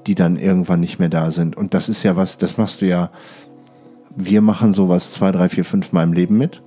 die 0.07 0.15
dann 0.15 0.37
irgendwann 0.37 0.81
nicht 0.81 0.99
mehr 0.99 1.09
da 1.09 1.31
sind. 1.31 1.57
Und 1.57 1.75
das 1.75 1.89
ist 1.89 2.03
ja 2.03 2.17
was, 2.17 2.39
das 2.39 2.57
machst 2.57 2.81
du 2.81 2.87
ja 2.87 3.11
wir 4.17 4.41
machen 4.41 4.73
sowas 4.73 5.12
zwei, 5.12 5.33
drei, 5.33 5.49
vier, 5.49 5.65
fünf 5.65 5.93
Mal 5.93 6.05
im 6.05 6.12
Leben 6.12 6.39
mit. 6.39 6.62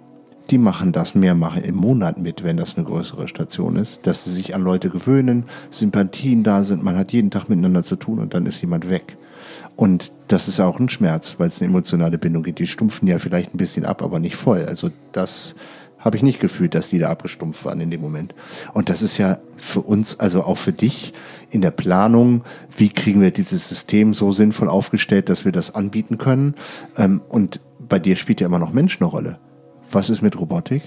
Die 0.50 0.58
machen 0.58 0.94
das 0.94 1.14
mehrmals 1.14 1.66
im 1.66 1.76
Monat 1.76 2.18
mit, 2.18 2.44
wenn 2.44 2.56
das 2.56 2.78
eine 2.78 2.86
größere 2.86 3.28
Station 3.28 3.76
ist, 3.76 4.08
dass 4.08 4.24
sie 4.24 4.32
sich 4.32 4.56
an 4.56 4.62
Leute 4.62 4.90
gewöhnen, 4.90 5.44
Sympathien 5.72 6.44
da 6.44 6.64
sind, 6.64 6.84
man 6.84 6.96
hat 6.96 7.12
jeden 7.12 7.32
Tag 7.32 7.50
miteinander 7.50 7.84
zu 7.84 7.98
tun 7.98 8.20
und 8.20 8.34
dann 8.34 8.46
ist 8.46 8.62
jemand 8.62 8.90
weg. 8.90 9.18
Und 9.76 10.12
das 10.30 10.48
ist 10.48 10.60
auch 10.60 10.80
ein 10.80 10.90
Schmerz, 10.90 11.36
weil 11.38 11.50
es 11.50 11.62
eine 11.62 11.70
emotionale 11.70 12.18
Bindung 12.18 12.44
gibt. 12.44 12.60
Die 12.60 12.68
stumpfen 12.68 13.08
ja 13.08 13.20
vielleicht 13.20 13.54
ein 13.54 13.58
bisschen 13.58 13.86
ab, 13.86 14.02
aber 14.02 14.20
nicht 14.20 14.36
voll. 14.36 14.66
Also 14.66 14.90
das 15.12 15.56
habe 16.00 16.16
ich 16.16 16.24
nicht 16.24 16.40
gefühlt, 16.40 16.76
dass 16.76 16.90
die 16.90 17.00
da 17.00 17.10
abgestumpft 17.10 17.66
waren 17.66 17.82
in 17.82 17.92
dem 17.92 18.02
Moment. 18.02 18.36
Und 18.74 18.90
das 18.90 19.02
ist 19.02 19.18
ja 19.18 19.40
für 19.58 19.82
uns, 19.82 20.20
also 20.20 20.44
auch 20.44 20.58
für 20.58 20.74
dich 20.74 21.14
in 21.50 21.62
der 21.62 21.72
Planung, 21.72 22.44
wie 22.76 22.90
kriegen 22.90 23.22
wir 23.22 23.32
dieses 23.32 23.68
System 23.68 24.14
so 24.14 24.32
sinnvoll 24.32 24.68
aufgestellt, 24.68 25.30
dass 25.30 25.46
wir 25.46 25.52
das 25.52 25.74
anbieten 25.76 26.18
können. 26.18 26.56
Ähm, 26.98 27.22
und 27.30 27.60
bei 27.80 28.00
dir 28.00 28.16
spielt 28.16 28.42
ja 28.42 28.48
immer 28.48 28.60
noch 28.60 28.74
Mensch 28.74 29.00
eine 29.00 29.10
Rolle. 29.10 29.40
Was 29.92 30.10
ist 30.10 30.22
mit 30.22 30.40
Robotik? 30.40 30.84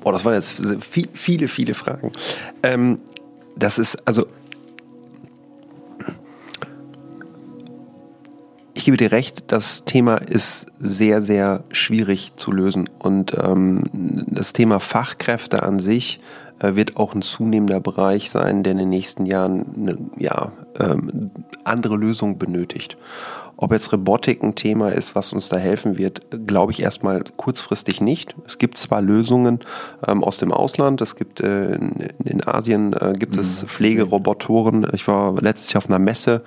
Boah, 0.00 0.12
das 0.12 0.24
waren 0.24 0.34
jetzt 0.34 0.60
viel, 0.84 1.08
viele, 1.12 1.46
viele 1.46 1.74
Fragen. 1.74 2.10
Ähm, 2.62 2.98
das 3.56 3.78
ist, 3.78 4.06
also 4.06 4.26
ich 8.74 8.84
gebe 8.84 8.96
dir 8.96 9.12
recht, 9.12 9.44
das 9.52 9.84
Thema 9.84 10.16
ist 10.16 10.66
sehr, 10.78 11.20
sehr 11.20 11.64
schwierig 11.70 12.32
zu 12.36 12.52
lösen. 12.52 12.88
Und 12.98 13.36
ähm, 13.38 13.84
das 13.92 14.52
Thema 14.52 14.80
Fachkräfte 14.80 15.62
an 15.62 15.78
sich 15.78 16.20
äh, 16.58 16.74
wird 16.74 16.96
auch 16.96 17.14
ein 17.14 17.22
zunehmender 17.22 17.80
Bereich 17.80 18.30
sein, 18.30 18.62
der 18.62 18.72
in 18.72 18.78
den 18.78 18.88
nächsten 18.88 19.26
Jahren 19.26 19.66
eine 19.76 19.98
ja, 20.16 20.52
ähm, 20.78 21.30
andere 21.64 21.96
Lösungen 21.96 22.38
benötigt. 22.38 22.96
Ob 23.62 23.70
jetzt 23.70 23.92
Robotik 23.92 24.42
ein 24.42 24.56
Thema 24.56 24.88
ist, 24.88 25.14
was 25.14 25.32
uns 25.32 25.48
da 25.48 25.56
helfen 25.56 25.96
wird, 25.96 26.20
glaube 26.48 26.72
ich 26.72 26.82
erstmal 26.82 27.22
kurzfristig 27.36 28.00
nicht. 28.00 28.34
Es 28.44 28.58
gibt 28.58 28.76
zwar 28.76 29.00
Lösungen 29.02 29.60
ähm, 30.04 30.24
aus 30.24 30.38
dem 30.38 30.50
Ausland, 30.50 31.00
es 31.00 31.14
gibt 31.14 31.40
äh, 31.40 31.72
in, 31.74 31.90
in, 32.24 32.44
Asien 32.44 32.92
äh, 32.92 33.12
gibt 33.16 33.34
mhm. 33.34 33.40
es 33.40 33.64
Pflegerobotoren. 33.64 34.88
Ich 34.94 35.06
war 35.06 35.40
letztes 35.40 35.72
Jahr 35.72 35.82
auf 35.82 35.88
einer 35.88 36.00
Messe, 36.00 36.42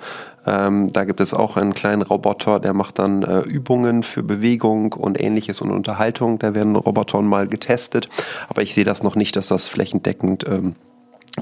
ähm, 0.46 0.92
da 0.92 1.04
gibt 1.04 1.20
es 1.20 1.34
auch 1.34 1.56
einen 1.56 1.74
kleinen 1.74 2.02
Roboter, 2.02 2.60
der 2.60 2.72
macht 2.72 3.00
dann 3.00 3.22
äh, 3.22 3.40
Übungen 3.40 4.04
für 4.04 4.22
Bewegung 4.22 4.92
und 4.92 5.20
ähnliches 5.20 5.60
und 5.60 5.72
Unterhaltung. 5.72 6.38
Da 6.38 6.54
werden 6.54 6.76
Roboter 6.76 7.20
mal 7.22 7.48
getestet, 7.48 8.08
aber 8.48 8.62
ich 8.62 8.72
sehe 8.72 8.84
das 8.84 9.02
noch 9.02 9.16
nicht, 9.16 9.34
dass 9.34 9.48
das 9.48 9.66
flächendeckend 9.66 10.46
ähm, 10.48 10.76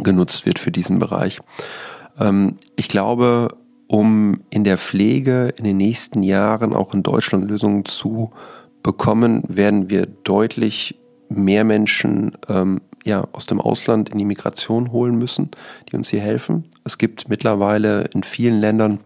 genutzt 0.02 0.46
wird 0.46 0.58
für 0.58 0.70
diesen 0.70 0.98
Bereich. 0.98 1.40
Ähm, 2.18 2.56
ich 2.76 2.88
glaube, 2.88 3.56
um 3.86 4.40
in 4.48 4.64
der 4.64 4.78
Pflege 4.78 5.52
in 5.56 5.64
den 5.64 5.76
nächsten 5.76 6.22
Jahren 6.22 6.72
auch 6.72 6.94
in 6.94 7.02
Deutschland 7.02 7.48
Lösungen 7.48 7.84
zu 7.84 8.32
bekommen, 8.82 9.42
werden 9.48 9.90
wir 9.90 10.06
deutlich 10.06 10.98
mehr 11.28 11.64
Menschen 11.64 12.32
ähm, 12.48 12.80
ja, 13.04 13.28
aus 13.32 13.46
dem 13.46 13.60
Ausland 13.60 14.08
in 14.08 14.18
die 14.18 14.24
Migration 14.24 14.90
holen 14.90 15.16
müssen, 15.16 15.50
die 15.90 15.96
uns 15.96 16.08
hier 16.08 16.20
helfen. 16.20 16.64
Es 16.84 16.98
gibt 16.98 17.28
mittlerweile 17.28 18.04
in 18.14 18.22
vielen 18.22 18.60
Ländern 18.60 19.00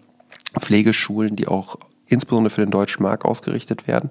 Pflegeschulen, 0.59 1.37
die 1.37 1.49
auch 1.49 1.77
insbesondere 2.09 2.51
für 2.51 2.63
den 2.63 2.71
deutschen 2.71 3.03
Markt 3.03 3.25
ausgerichtet 3.25 3.87
werden 3.87 4.11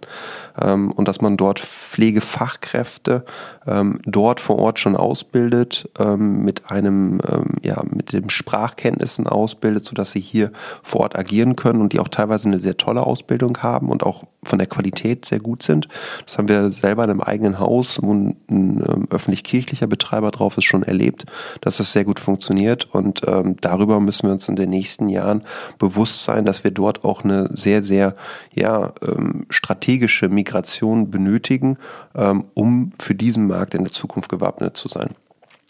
ähm, 0.61 0.91
und 0.91 1.07
dass 1.07 1.21
man 1.21 1.37
dort 1.37 1.59
Pflegefachkräfte 1.59 3.25
ähm, 3.65 3.99
dort 4.05 4.39
vor 4.39 4.57
Ort 4.57 4.79
schon 4.79 4.95
ausbildet, 4.95 5.89
ähm, 5.99 6.43
mit 6.43 6.71
einem, 6.71 7.19
ähm, 7.29 7.55
ja, 7.61 7.81
mit 7.89 8.13
dem 8.13 8.29
Sprachkenntnissen 8.29 9.27
ausbildet, 9.27 9.85
sodass 9.85 10.11
sie 10.11 10.21
hier 10.21 10.51
vor 10.81 11.01
Ort 11.01 11.17
agieren 11.17 11.55
können 11.55 11.81
und 11.81 11.93
die 11.93 11.99
auch 11.99 12.07
teilweise 12.07 12.47
eine 12.47 12.59
sehr 12.59 12.77
tolle 12.77 13.05
Ausbildung 13.05 13.57
haben 13.59 13.89
und 13.89 14.03
auch 14.03 14.23
von 14.43 14.59
der 14.59 14.67
Qualität 14.67 15.25
sehr 15.25 15.39
gut 15.39 15.63
sind. 15.63 15.89
Das 16.25 16.37
haben 16.37 16.47
wir 16.47 16.71
selber 16.71 17.03
in 17.03 17.09
einem 17.09 17.21
eigenen 17.21 17.59
Haus, 17.59 17.99
wo 18.01 18.13
ein, 18.13 18.37
ein 18.49 18.83
ähm, 18.87 19.07
öffentlich-kirchlicher 19.09 19.87
Betreiber 19.87 20.31
drauf 20.31 20.57
ist, 20.57 20.63
schon 20.63 20.83
erlebt, 20.83 21.25
dass 21.61 21.77
das 21.77 21.91
sehr 21.91 22.05
gut 22.05 22.19
funktioniert 22.19 22.85
und 22.93 23.21
ähm, 23.27 23.57
darüber 23.59 23.99
müssen 23.99 24.27
wir 24.27 24.33
uns 24.33 24.47
in 24.47 24.55
den 24.55 24.69
nächsten 24.69 25.09
Jahren 25.09 25.43
bewusst 25.77 26.23
sein, 26.23 26.45
dass 26.45 26.63
wir 26.63 26.71
dort 26.71 27.03
auch 27.03 27.23
eine 27.23 27.49
sehr, 27.53 27.83
sehr 27.87 28.15
ja, 28.53 28.93
ähm, 29.01 29.45
strategische 29.49 30.29
Migration 30.29 31.09
benötigen, 31.09 31.77
ähm, 32.15 32.45
um 32.53 32.91
für 32.99 33.15
diesen 33.15 33.47
Markt 33.47 33.73
in 33.73 33.83
der 33.83 33.93
Zukunft 33.93 34.29
gewappnet 34.29 34.77
zu 34.77 34.87
sein. 34.87 35.09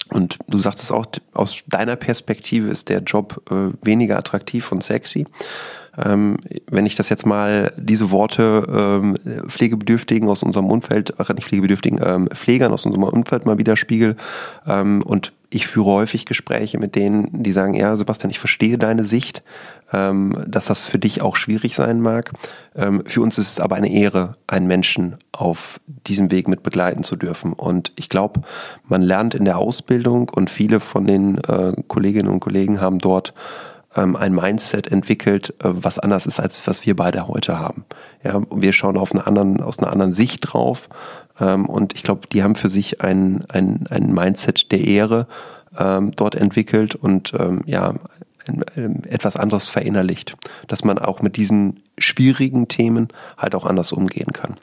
Und 0.09 0.37
du 0.47 0.59
sagtest 0.59 0.91
auch, 0.91 1.05
aus 1.33 1.63
deiner 1.67 1.95
Perspektive 1.95 2.69
ist 2.69 2.89
der 2.89 3.01
Job 3.01 3.41
äh, 3.49 3.71
weniger 3.85 4.17
attraktiv 4.17 4.71
und 4.71 4.83
sexy. 4.83 5.25
Ähm, 5.97 6.37
wenn 6.69 6.85
ich 6.85 6.95
das 6.95 7.09
jetzt 7.09 7.25
mal, 7.25 7.73
diese 7.75 8.11
Worte 8.11 8.67
ähm, 8.69 9.17
Pflegebedürftigen 9.47 10.29
aus 10.29 10.43
unserem 10.43 10.69
Umfeld, 10.69 11.15
ach 11.17 11.29
nicht 11.33 11.47
Pflegebedürftigen, 11.47 11.99
ähm, 12.03 12.29
Pflegern 12.33 12.71
aus 12.71 12.85
unserem 12.85 13.03
Umfeld 13.03 13.45
mal 13.45 13.57
widerspiegel 13.57 14.15
ähm, 14.67 15.01
und 15.01 15.33
ich 15.49 15.67
führe 15.67 15.91
häufig 15.91 16.25
Gespräche 16.25 16.77
mit 16.77 16.95
denen, 16.95 17.43
die 17.43 17.51
sagen, 17.51 17.73
ja, 17.73 17.95
Sebastian, 17.95 18.31
ich 18.31 18.39
verstehe 18.39 18.77
deine 18.77 19.03
Sicht, 19.03 19.43
ähm, 19.93 20.43
dass 20.47 20.65
das 20.65 20.85
für 20.85 20.99
dich 20.99 21.21
auch 21.21 21.35
schwierig 21.35 21.75
sein 21.75 22.01
mag. 22.01 22.33
Ähm, 22.75 23.03
für 23.05 23.21
uns 23.21 23.37
ist 23.37 23.51
es 23.51 23.59
aber 23.59 23.75
eine 23.75 23.91
Ehre, 23.91 24.35
einen 24.47 24.67
Menschen 24.67 25.15
auf 25.31 25.79
diesem 25.85 26.31
Weg 26.31 26.47
mit 26.47 26.63
begleiten 26.63 27.03
zu 27.03 27.15
dürfen. 27.15 27.53
Und 27.53 27.93
ich 27.95 28.09
glaube, 28.09 28.41
man 28.87 29.01
lernt 29.01 29.35
in 29.35 29.45
der 29.45 29.57
Ausbildung 29.57 30.29
und 30.29 30.49
viele 30.49 30.79
von 30.79 31.07
den 31.07 31.37
äh, 31.37 31.73
Kolleginnen 31.87 32.29
und 32.29 32.41
Kollegen 32.41 32.81
haben 32.81 32.99
dort 32.99 33.33
ähm, 33.95 34.15
ein 34.15 34.33
Mindset 34.33 34.91
entwickelt, 34.91 35.51
äh, 35.59 35.69
was 35.69 35.99
anders 35.99 36.25
ist, 36.25 36.39
als 36.39 36.65
was 36.67 36.85
wir 36.85 36.95
beide 36.95 37.27
heute 37.27 37.59
haben. 37.59 37.85
Ja, 38.23 38.41
wir 38.51 38.73
schauen 38.73 38.97
auf 38.97 39.13
eine 39.13 39.25
anderen, 39.25 39.61
aus 39.61 39.79
einer 39.79 39.91
anderen 39.91 40.13
Sicht 40.13 40.41
drauf. 40.41 40.89
Ähm, 41.39 41.65
und 41.65 41.93
ich 41.93 42.03
glaube, 42.03 42.27
die 42.31 42.43
haben 42.43 42.55
für 42.55 42.69
sich 42.69 43.01
ein, 43.01 43.45
ein, 43.49 43.85
ein 43.89 44.13
Mindset 44.13 44.71
der 44.71 44.81
Ehre 44.81 45.27
ähm, 45.77 46.11
dort 46.15 46.35
entwickelt 46.35 46.95
und 46.95 47.33
ähm, 47.37 47.61
ja, 47.65 47.95
etwas 49.09 49.35
anderes 49.35 49.67
verinnerlicht, 49.67 50.37
dass 50.67 50.85
man 50.85 50.97
auch 50.99 51.21
mit 51.21 51.35
diesen 51.35 51.81
schwierigen 51.97 52.69
Themen 52.69 53.09
halt 53.37 53.55
auch 53.55 53.65
anders 53.65 53.91
umgehen 53.91 54.31
kann. 54.31 54.55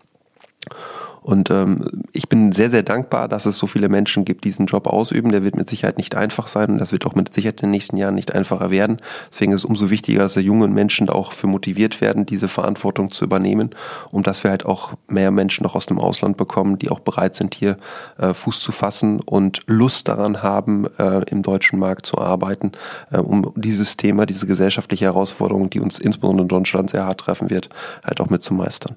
Und 1.24 1.50
ähm, 1.50 2.04
ich 2.12 2.28
bin 2.28 2.52
sehr, 2.52 2.68
sehr 2.68 2.82
dankbar, 2.82 3.28
dass 3.28 3.46
es 3.46 3.56
so 3.56 3.66
viele 3.66 3.88
Menschen 3.88 4.26
gibt, 4.26 4.44
die 4.44 4.50
diesen 4.54 4.66
Job 4.66 4.86
ausüben. 4.86 5.32
Der 5.32 5.42
wird 5.42 5.56
mit 5.56 5.70
Sicherheit 5.70 5.96
nicht 5.96 6.14
einfach 6.14 6.48
sein 6.48 6.70
und 6.70 6.78
das 6.78 6.92
wird 6.92 7.06
auch 7.06 7.14
mit 7.14 7.32
Sicherheit 7.32 7.60
in 7.60 7.68
den 7.68 7.70
nächsten 7.70 7.96
Jahren 7.96 8.14
nicht 8.14 8.34
einfacher 8.34 8.70
werden. 8.70 8.98
Deswegen 9.32 9.52
ist 9.52 9.60
es 9.60 9.64
umso 9.64 9.88
wichtiger, 9.88 10.20
dass 10.20 10.34
junge 10.34 10.68
Menschen 10.68 11.08
auch 11.08 11.32
für 11.32 11.46
motiviert 11.46 12.02
werden, 12.02 12.26
diese 12.26 12.46
Verantwortung 12.46 13.10
zu 13.10 13.24
übernehmen, 13.24 13.70
um 14.10 14.22
dass 14.22 14.44
wir 14.44 14.50
halt 14.50 14.66
auch 14.66 14.92
mehr 15.08 15.30
Menschen 15.30 15.62
noch 15.62 15.74
aus 15.74 15.86
dem 15.86 15.98
Ausland 15.98 16.36
bekommen, 16.36 16.78
die 16.78 16.90
auch 16.90 17.00
bereit 17.00 17.34
sind, 17.34 17.54
hier 17.54 17.78
äh, 18.18 18.34
Fuß 18.34 18.60
zu 18.60 18.70
fassen 18.70 19.20
und 19.20 19.62
Lust 19.66 20.08
daran 20.08 20.42
haben, 20.42 20.86
äh, 20.98 21.22
im 21.30 21.42
deutschen 21.42 21.78
Markt 21.78 22.04
zu 22.04 22.18
arbeiten, 22.18 22.72
äh, 23.10 23.16
um 23.18 23.52
dieses 23.56 23.96
Thema, 23.96 24.26
diese 24.26 24.46
gesellschaftliche 24.46 25.06
Herausforderung, 25.06 25.70
die 25.70 25.80
uns 25.80 25.98
insbesondere 25.98 26.44
in 26.44 26.48
Deutschland 26.48 26.90
sehr 26.90 27.06
hart 27.06 27.20
treffen 27.20 27.48
wird, 27.48 27.70
halt 28.04 28.20
auch 28.20 28.28
mit 28.28 28.42
zu 28.42 28.52
meistern. 28.52 28.96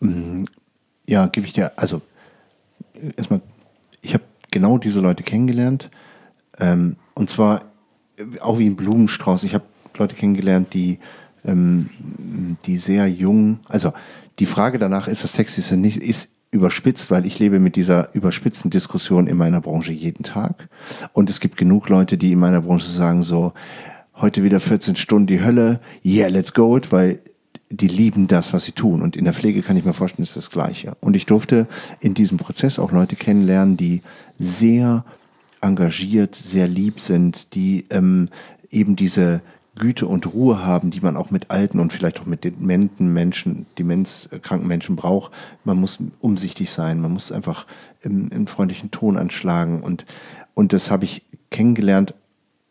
Mm, 0.00 0.44
ja, 1.08 1.26
gebe 1.26 1.46
ich 1.46 1.52
dir. 1.52 1.72
Also, 1.76 2.02
erstmal, 3.16 3.40
ich 4.02 4.14
habe 4.14 4.24
genau 4.50 4.78
diese 4.78 5.00
Leute 5.00 5.22
kennengelernt. 5.22 5.90
Ähm, 6.58 6.96
und 7.14 7.30
zwar 7.30 7.62
auch 8.40 8.58
wie 8.58 8.66
ein 8.66 8.76
Blumenstrauß. 8.76 9.44
Ich 9.44 9.54
habe 9.54 9.64
Leute 9.96 10.14
kennengelernt, 10.14 10.74
die, 10.74 10.98
ähm, 11.44 11.90
die 12.66 12.78
sehr 12.78 13.06
jung, 13.08 13.60
also 13.68 13.92
die 14.38 14.46
Frage 14.46 14.78
danach, 14.78 15.08
ist 15.08 15.24
das 15.24 15.32
sexy, 15.32 15.60
ist 15.60 15.72
nicht, 15.72 15.98
ist 15.98 16.30
überspitzt, 16.50 17.10
weil 17.10 17.26
ich 17.26 17.38
lebe 17.38 17.58
mit 17.58 17.76
dieser 17.76 18.14
überspitzten 18.14 18.70
Diskussion 18.70 19.26
in 19.26 19.36
meiner 19.36 19.60
Branche 19.60 19.92
jeden 19.92 20.22
Tag. 20.22 20.68
Und 21.12 21.30
es 21.30 21.40
gibt 21.40 21.56
genug 21.56 21.88
Leute, 21.88 22.16
die 22.16 22.32
in 22.32 22.38
meiner 22.38 22.62
Branche 22.62 22.86
sagen 22.86 23.22
so, 23.22 23.52
heute 24.14 24.42
wieder 24.42 24.60
14 24.60 24.96
Stunden 24.96 25.26
die 25.26 25.44
Hölle, 25.44 25.80
yeah, 26.04 26.28
let's 26.28 26.54
go 26.54 26.76
it, 26.76 26.92
weil 26.92 27.20
die 27.70 27.88
lieben 27.88 28.28
das, 28.28 28.52
was 28.52 28.64
sie 28.64 28.72
tun. 28.72 29.02
Und 29.02 29.16
in 29.16 29.24
der 29.24 29.34
Pflege 29.34 29.62
kann 29.62 29.76
ich 29.76 29.84
mir 29.84 29.92
vorstellen, 29.92 30.24
ist 30.24 30.36
das 30.36 30.50
Gleiche. 30.50 30.96
Und 31.00 31.16
ich 31.16 31.26
durfte 31.26 31.66
in 32.00 32.14
diesem 32.14 32.38
Prozess 32.38 32.78
auch 32.78 32.92
Leute 32.92 33.16
kennenlernen, 33.16 33.76
die 33.76 34.02
sehr 34.38 35.04
engagiert, 35.60 36.34
sehr 36.34 36.68
lieb 36.68 37.00
sind, 37.00 37.54
die 37.54 37.86
ähm, 37.90 38.28
eben 38.70 38.94
diese 38.94 39.40
Güte 39.74 40.06
und 40.06 40.32
Ruhe 40.32 40.64
haben, 40.64 40.90
die 40.90 41.00
man 41.00 41.16
auch 41.16 41.30
mit 41.30 41.50
alten 41.50 41.78
und 41.80 41.92
vielleicht 41.92 42.20
auch 42.20 42.26
mit 42.26 42.44
dementen 42.44 43.12
Menschen, 43.12 43.66
demenzkranken 43.78 44.66
Menschen 44.66 44.96
braucht. 44.96 45.32
Man 45.64 45.78
muss 45.78 45.98
umsichtig 46.20 46.70
sein, 46.70 47.00
man 47.00 47.12
muss 47.12 47.30
einfach 47.30 47.66
im, 48.00 48.30
im 48.30 48.46
freundlichen 48.46 48.90
Ton 48.90 49.18
anschlagen. 49.18 49.82
Und, 49.82 50.06
und 50.54 50.72
das 50.72 50.90
habe 50.90 51.04
ich 51.04 51.22
kennengelernt, 51.50 52.14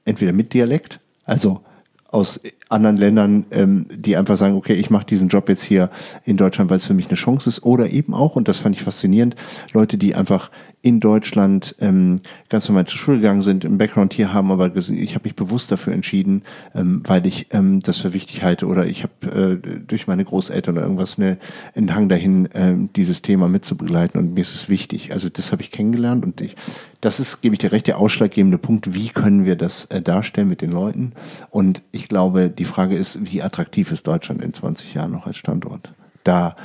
entweder 0.06 0.34
mit 0.34 0.54
Dialekt, 0.54 1.00
also 1.26 1.62
aus 2.08 2.40
anderen 2.76 2.98
Ländern, 2.98 3.46
ähm, 3.52 3.88
die 3.90 4.18
einfach 4.18 4.38
sagen, 4.38 4.56
okay, 4.56 4.74
ich 4.74 4.90
mache 4.90 5.06
diesen 5.06 5.30
Job 5.30 5.50
jetzt 5.50 5.64
hier 5.64 5.90
in 6.24 6.38
Deutschland, 6.38 6.70
weil 6.70 6.78
es 6.78 6.86
für 6.86 6.94
mich 6.94 7.08
eine 7.08 7.16
Chance 7.16 7.50
ist. 7.50 7.64
Oder 7.64 7.90
eben 7.90 8.14
auch, 8.14 8.36
und 8.36 8.48
das 8.48 8.60
fand 8.60 8.76
ich 8.76 8.84
faszinierend, 8.84 9.36
Leute, 9.74 9.98
die 9.98 10.14
einfach 10.14 10.52
in 10.86 11.00
Deutschland 11.00 11.76
ähm, 11.80 12.20
ganz 12.48 12.70
normal 12.70 12.86
zur 12.86 13.00
Schule 13.00 13.18
gegangen 13.18 13.42
sind, 13.42 13.66
im 13.66 13.80
Background 13.80 14.14
hier 14.14 14.32
haben, 14.32 14.52
aber 14.52 14.76
ich 14.76 15.16
habe 15.16 15.24
mich 15.24 15.36
bewusst 15.36 15.72
dafür 15.72 15.94
entschieden, 15.94 16.44
ähm, 16.76 17.02
weil 17.06 17.26
ich 17.26 17.48
ähm, 17.54 17.80
das 17.80 17.98
für 17.98 18.14
wichtig 18.14 18.44
halte 18.44 18.68
oder 18.68 18.86
ich 18.86 19.02
habe 19.02 19.60
äh, 19.64 19.80
durch 19.80 20.06
meine 20.06 20.24
Großeltern 20.24 20.76
oder 20.78 20.84
irgendwas 20.84 21.18
eine, 21.18 21.40
einen 21.74 21.96
Hang 21.96 22.08
dahin, 22.08 22.48
ähm, 22.54 22.90
dieses 22.96 23.24
Thema 23.24 23.48
mitzubegleiten 23.48 24.20
und 24.22 24.36
mir 24.36 24.42
ist 24.42 24.54
es 24.54 24.70
wichtig. 24.70 25.12
Also 25.12 25.28
das 25.28 25.52
habe 25.52 25.64
ich 25.64 25.72
kennengelernt 25.72 26.24
und 26.24 26.40
ich, 26.40 26.56
das 27.02 27.20
ist, 27.20 27.42
gebe 27.42 27.56
ich 27.56 27.60
dir 27.60 27.72
recht, 27.72 27.88
der 27.88 27.98
ausschlaggebende 27.98 28.60
Punkt, 28.60 28.94
wie 28.94 29.10
können 29.10 29.44
wir 29.44 29.56
das 29.56 29.86
äh, 29.86 30.04
darstellen 30.04 30.50
mit 30.50 30.62
den 30.62 30.72
Leuten 30.72 31.14
und 31.50 31.82
ich 31.94 32.08
glaube, 32.08 32.52
die 32.52 32.64
Frage 32.64 32.96
ist, 32.96 33.26
wie 33.26 33.42
attraktiv 33.42 33.92
ist 33.92 34.06
Deutschland 34.06 34.44
in 34.44 34.54
20 34.54 34.94
Jahren 34.94 35.14
noch 35.14 35.26
als 35.26 35.38
Standort? 35.38 35.92
Da, 36.24 36.56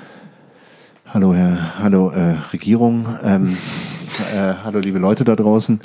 hallo 1.13 1.35
Herr, 1.35 1.79
hallo 1.79 2.11
äh, 2.11 2.37
Regierung, 2.53 3.07
ähm, 3.25 3.57
äh, 4.33 4.55
hallo 4.63 4.79
liebe 4.79 5.01
Leute 5.01 5.25
da 5.25 5.35
draußen. 5.35 5.81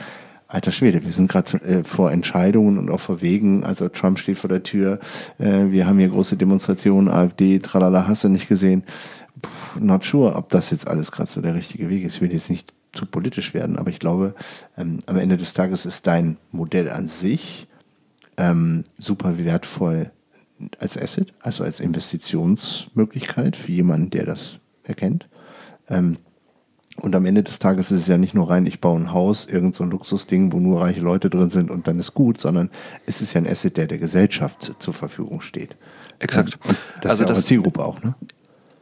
Alter 0.47 0.71
Schwede, 0.71 1.03
wir 1.03 1.11
sind 1.11 1.31
gerade 1.31 1.57
äh, 1.63 1.83
vor 1.83 2.11
Entscheidungen 2.11 2.77
und 2.77 2.91
auch 2.91 2.99
vor 2.99 3.21
Wegen. 3.21 3.63
Also 3.63 3.89
Trump 3.89 4.19
steht 4.19 4.37
vor 4.37 4.49
der 4.49 4.61
Tür. 4.61 4.99
Äh, 5.39 5.71
wir 5.71 5.87
haben 5.87 5.97
hier 5.97 6.09
große 6.09 6.37
Demonstrationen, 6.37 7.09
AfD, 7.09 7.57
tralala, 7.57 8.07
hast 8.07 8.23
du 8.23 8.29
nicht 8.29 8.47
gesehen. 8.47 8.83
Puh, 9.41 9.79
not 9.79 10.05
sure, 10.05 10.35
ob 10.35 10.49
das 10.49 10.69
jetzt 10.69 10.87
alles 10.87 11.11
gerade 11.11 11.31
so 11.31 11.41
der 11.41 11.55
richtige 11.55 11.89
Weg 11.89 12.03
ist. 12.03 12.15
Ich 12.15 12.21
will 12.21 12.31
jetzt 12.31 12.51
nicht 12.51 12.71
zu 12.93 13.07
politisch 13.07 13.55
werden, 13.55 13.77
aber 13.79 13.89
ich 13.89 13.99
glaube, 13.99 14.35
ähm, 14.77 14.99
am 15.07 15.17
Ende 15.17 15.37
des 15.37 15.53
Tages 15.53 15.87
ist 15.87 16.05
dein 16.05 16.37
Modell 16.51 16.87
an 16.89 17.07
sich 17.07 17.67
ähm, 18.37 18.83
super 18.99 19.39
wertvoll 19.39 20.11
als 20.79 20.97
Asset, 20.97 21.33
also 21.41 21.63
als 21.63 21.79
Investitionsmöglichkeit 21.79 23.55
für 23.55 23.71
jemanden, 23.71 24.11
der 24.11 24.25
das 24.25 24.59
erkennt. 24.87 25.27
Ähm, 25.89 26.17
und 27.01 27.13
am 27.13 27.25
Ende 27.25 27.43
des 27.43 27.59
Tages 27.59 27.91
ist 27.91 28.01
es 28.01 28.07
ja 28.07 28.17
nicht 28.17 28.33
nur 28.33 28.49
rein, 28.49 28.65
ich 28.65 28.79
baue 28.79 28.97
ein 28.97 29.11
Haus, 29.11 29.45
irgend 29.45 29.75
so 29.75 29.83
Luxusding, 29.83 30.53
wo 30.53 30.59
nur 30.59 30.81
reiche 30.81 31.01
Leute 31.01 31.29
drin 31.29 31.49
sind 31.49 31.69
und 31.69 31.87
dann 31.87 31.99
ist 31.99 32.13
gut, 32.13 32.39
sondern 32.39 32.69
es 33.05 33.21
ist 33.21 33.33
ja 33.33 33.41
ein 33.41 33.47
Asset, 33.47 33.75
der 33.75 33.87
der 33.87 33.97
Gesellschaft 33.97 34.75
zur 34.79 34.93
Verfügung 34.93 35.41
steht. 35.41 35.75
Exakt. 36.19 36.57
Und 36.65 36.77
das 37.01 37.11
also 37.11 37.23
ist 37.23 37.29
ja 37.29 37.35
das, 37.35 37.45
Zielgruppe 37.45 37.83
auch, 37.83 38.01
ne? 38.01 38.15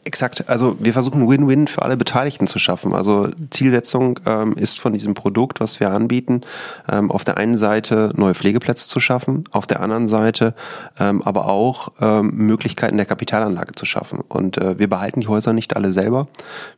Exakt. 0.05 0.49
Also 0.49 0.75
wir 0.79 0.91
versuchen 0.91 1.29
Win-Win 1.29 1.67
für 1.67 1.81
alle 1.81 1.95
Beteiligten 1.95 2.47
zu 2.47 2.59
schaffen. 2.59 2.93
Also 2.93 3.29
Zielsetzung 3.51 4.19
ähm, 4.25 4.53
ist 4.57 4.79
von 4.81 4.91
diesem 4.91 5.13
Produkt, 5.13 5.61
was 5.61 5.79
wir 5.79 5.91
anbieten, 5.91 6.41
ähm, 6.89 7.09
auf 7.09 7.23
der 7.23 7.37
einen 7.37 7.57
Seite 7.57 8.11
neue 8.15 8.33
Pflegeplätze 8.33 8.89
zu 8.89 8.99
schaffen, 8.99 9.45
auf 9.51 9.65
der 9.65 9.79
anderen 9.79 10.09
Seite 10.09 10.55
ähm, 10.99 11.21
aber 11.21 11.45
auch 11.45 11.93
ähm, 12.01 12.31
Möglichkeiten 12.35 12.97
der 12.97 13.05
Kapitalanlage 13.05 13.73
zu 13.73 13.85
schaffen. 13.85 14.19
Und 14.19 14.57
äh, 14.57 14.77
wir 14.77 14.89
behalten 14.89 15.21
die 15.21 15.27
Häuser 15.27 15.53
nicht 15.53 15.75
alle 15.75 15.93
selber. 15.93 16.27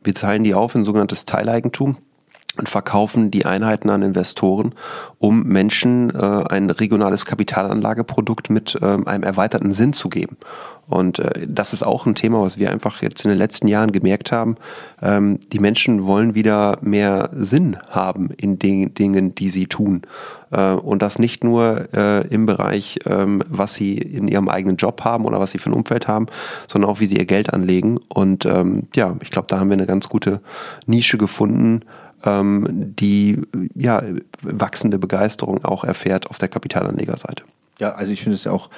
Wir 0.04 0.14
teilen 0.14 0.44
die 0.44 0.54
auf 0.54 0.76
in 0.76 0.84
sogenanntes 0.84 1.24
Teileigentum 1.24 1.96
und 2.58 2.68
verkaufen 2.68 3.30
die 3.30 3.46
Einheiten 3.46 3.90
an 3.90 4.02
Investoren, 4.02 4.74
um 5.18 5.44
Menschen 5.44 6.10
äh, 6.14 6.44
ein 6.48 6.70
regionales 6.70 7.24
Kapitalanlageprodukt 7.24 8.50
mit 8.50 8.76
äh, 8.80 8.84
einem 8.84 9.22
erweiterten 9.22 9.72
Sinn 9.72 9.92
zu 9.92 10.08
geben. 10.08 10.36
Und 10.88 11.18
äh, 11.18 11.46
das 11.48 11.72
ist 11.72 11.82
auch 11.82 12.06
ein 12.06 12.14
Thema, 12.14 12.42
was 12.42 12.58
wir 12.58 12.70
einfach 12.70 13.02
jetzt 13.02 13.24
in 13.24 13.30
den 13.30 13.38
letzten 13.38 13.68
Jahren 13.68 13.92
gemerkt 13.92 14.32
haben. 14.32 14.56
Ähm, 15.02 15.40
die 15.52 15.58
Menschen 15.58 16.06
wollen 16.06 16.34
wieder 16.34 16.78
mehr 16.80 17.30
Sinn 17.36 17.76
haben 17.90 18.30
in 18.36 18.58
den 18.58 18.94
Dingen, 18.94 19.34
die 19.34 19.48
sie 19.48 19.66
tun. 19.66 20.02
Äh, 20.50 20.72
und 20.72 21.02
das 21.02 21.18
nicht 21.18 21.42
nur 21.42 21.88
äh, 21.92 22.26
im 22.28 22.46
Bereich, 22.46 23.00
ähm, 23.06 23.42
was 23.48 23.74
sie 23.74 23.94
in 23.94 24.28
ihrem 24.28 24.48
eigenen 24.48 24.76
Job 24.76 25.02
haben 25.02 25.24
oder 25.24 25.40
was 25.40 25.50
sie 25.50 25.58
für 25.58 25.70
ein 25.70 25.74
Umfeld 25.74 26.06
haben, 26.06 26.26
sondern 26.68 26.90
auch, 26.90 27.00
wie 27.00 27.06
sie 27.06 27.16
ihr 27.16 27.26
Geld 27.26 27.52
anlegen. 27.52 27.98
Und 28.08 28.46
ähm, 28.46 28.84
ja, 28.94 29.16
ich 29.20 29.30
glaube, 29.30 29.48
da 29.48 29.58
haben 29.58 29.70
wir 29.70 29.76
eine 29.76 29.86
ganz 29.86 30.08
gute 30.08 30.40
Nische 30.86 31.18
gefunden, 31.18 31.80
ähm, 31.80 31.84
die 32.24 33.40
ja 33.74 34.02
wachsende 34.42 34.98
Begeisterung 34.98 35.64
auch 35.64 35.84
erfährt 35.84 36.28
auf 36.28 36.38
der 36.38 36.48
Kapitalanlegerseite. 36.48 37.44
Ja, 37.78 37.92
also 37.92 38.12
ich 38.12 38.22
finde 38.22 38.36
es 38.36 38.44
ja 38.44 38.52
auch 38.52 38.70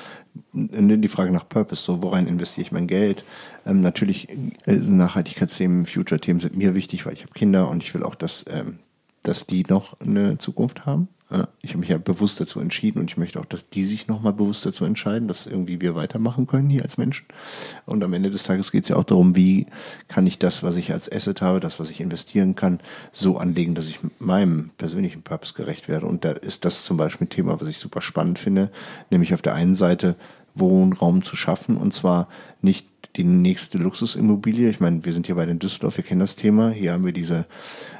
die 0.53 1.09
Frage 1.09 1.30
nach 1.30 1.49
Purpose, 1.49 1.82
so 1.82 2.03
worein 2.03 2.26
investiere 2.26 2.62
ich 2.66 2.72
mein 2.72 2.86
Geld? 2.86 3.24
Ähm, 3.64 3.80
natürlich 3.80 4.28
äh, 4.28 4.72
Nachhaltigkeitsthemen, 4.72 5.86
Future-Themen 5.86 6.41
sind 6.41 6.57
mir 6.57 6.74
wichtig, 6.74 7.07
weil 7.07 7.14
ich 7.14 7.22
habe 7.22 7.32
Kinder 7.32 7.68
und 7.68 7.82
ich 7.82 7.95
will 7.95 8.03
auch, 8.03 8.14
dass, 8.14 8.45
ähm, 8.51 8.78
dass 9.22 9.47
die 9.47 9.64
noch 9.68 10.01
eine 10.01 10.39
Zukunft 10.39 10.86
haben. 10.86 11.09
Ich 11.61 11.70
habe 11.70 11.81
mich 11.81 11.91
ja 11.91 11.99
bewusst 11.99 12.41
dazu 12.41 12.59
entschieden 12.59 13.01
und 13.01 13.11
ich 13.11 13.18
möchte 13.18 13.39
auch, 13.39 13.45
dass 13.45 13.68
die 13.68 13.85
sich 13.85 14.09
nochmal 14.09 14.33
bewusst 14.33 14.64
dazu 14.64 14.87
entscheiden, 14.87 15.29
dass 15.29 15.45
irgendwie 15.45 15.79
wir 15.79 15.95
weitermachen 15.95 16.47
können 16.47 16.70
hier 16.70 16.83
als 16.83 16.97
Menschen. 16.97 17.26
Und 17.85 18.03
am 18.03 18.14
Ende 18.14 18.31
des 18.31 18.45
Tages 18.45 18.72
geht 18.72 18.85
es 18.85 18.89
ja 18.89 18.97
auch 18.97 19.05
darum, 19.05 19.37
wie 19.37 19.66
kann 20.09 20.26
ich 20.26 20.39
das, 20.39 20.62
was 20.62 20.79
ich 20.79 20.91
als 20.91 21.11
Asset 21.12 21.43
habe, 21.43 21.61
das, 21.61 21.79
was 21.79 21.91
ich 21.91 22.01
investieren 22.01 22.55
kann, 22.55 22.81
so 23.12 23.37
anlegen, 23.37 23.74
dass 23.74 23.89
ich 23.89 24.01
meinem 24.18 24.70
persönlichen 24.79 25.20
Purpose 25.20 25.53
gerecht 25.53 25.87
werde. 25.87 26.07
Und 26.07 26.24
da 26.24 26.31
ist 26.31 26.64
das 26.64 26.87
zum 26.87 26.97
Beispiel 26.97 27.26
ein 27.26 27.31
Thema, 27.31 27.61
was 27.61 27.68
ich 27.68 27.76
super 27.76 28.01
spannend 28.01 28.39
finde, 28.39 28.70
nämlich 29.11 29.35
auf 29.35 29.43
der 29.43 29.55
einen 29.55 29.74
Seite 29.74 30.16
Wohnraum 30.55 31.22
zu 31.22 31.37
schaffen 31.37 31.76
und 31.76 31.93
zwar 31.93 32.29
nicht 32.62 32.87
die 33.17 33.25
nächste 33.25 33.79
Luxusimmobilie. 33.79 34.69
Ich 34.69 34.81
meine, 34.81 35.05
wir 35.05 35.13
sind 35.13 35.27
hier 35.27 35.35
bei 35.35 35.47
den 35.47 35.59
Düsseldorf, 35.59 35.97
wir 35.97 36.05
kennen 36.05 36.21
das 36.21 36.37
Thema. 36.37 36.71
Hier 36.71 36.93
haben 36.93 37.05
wir 37.05 37.13
diese 37.13 37.47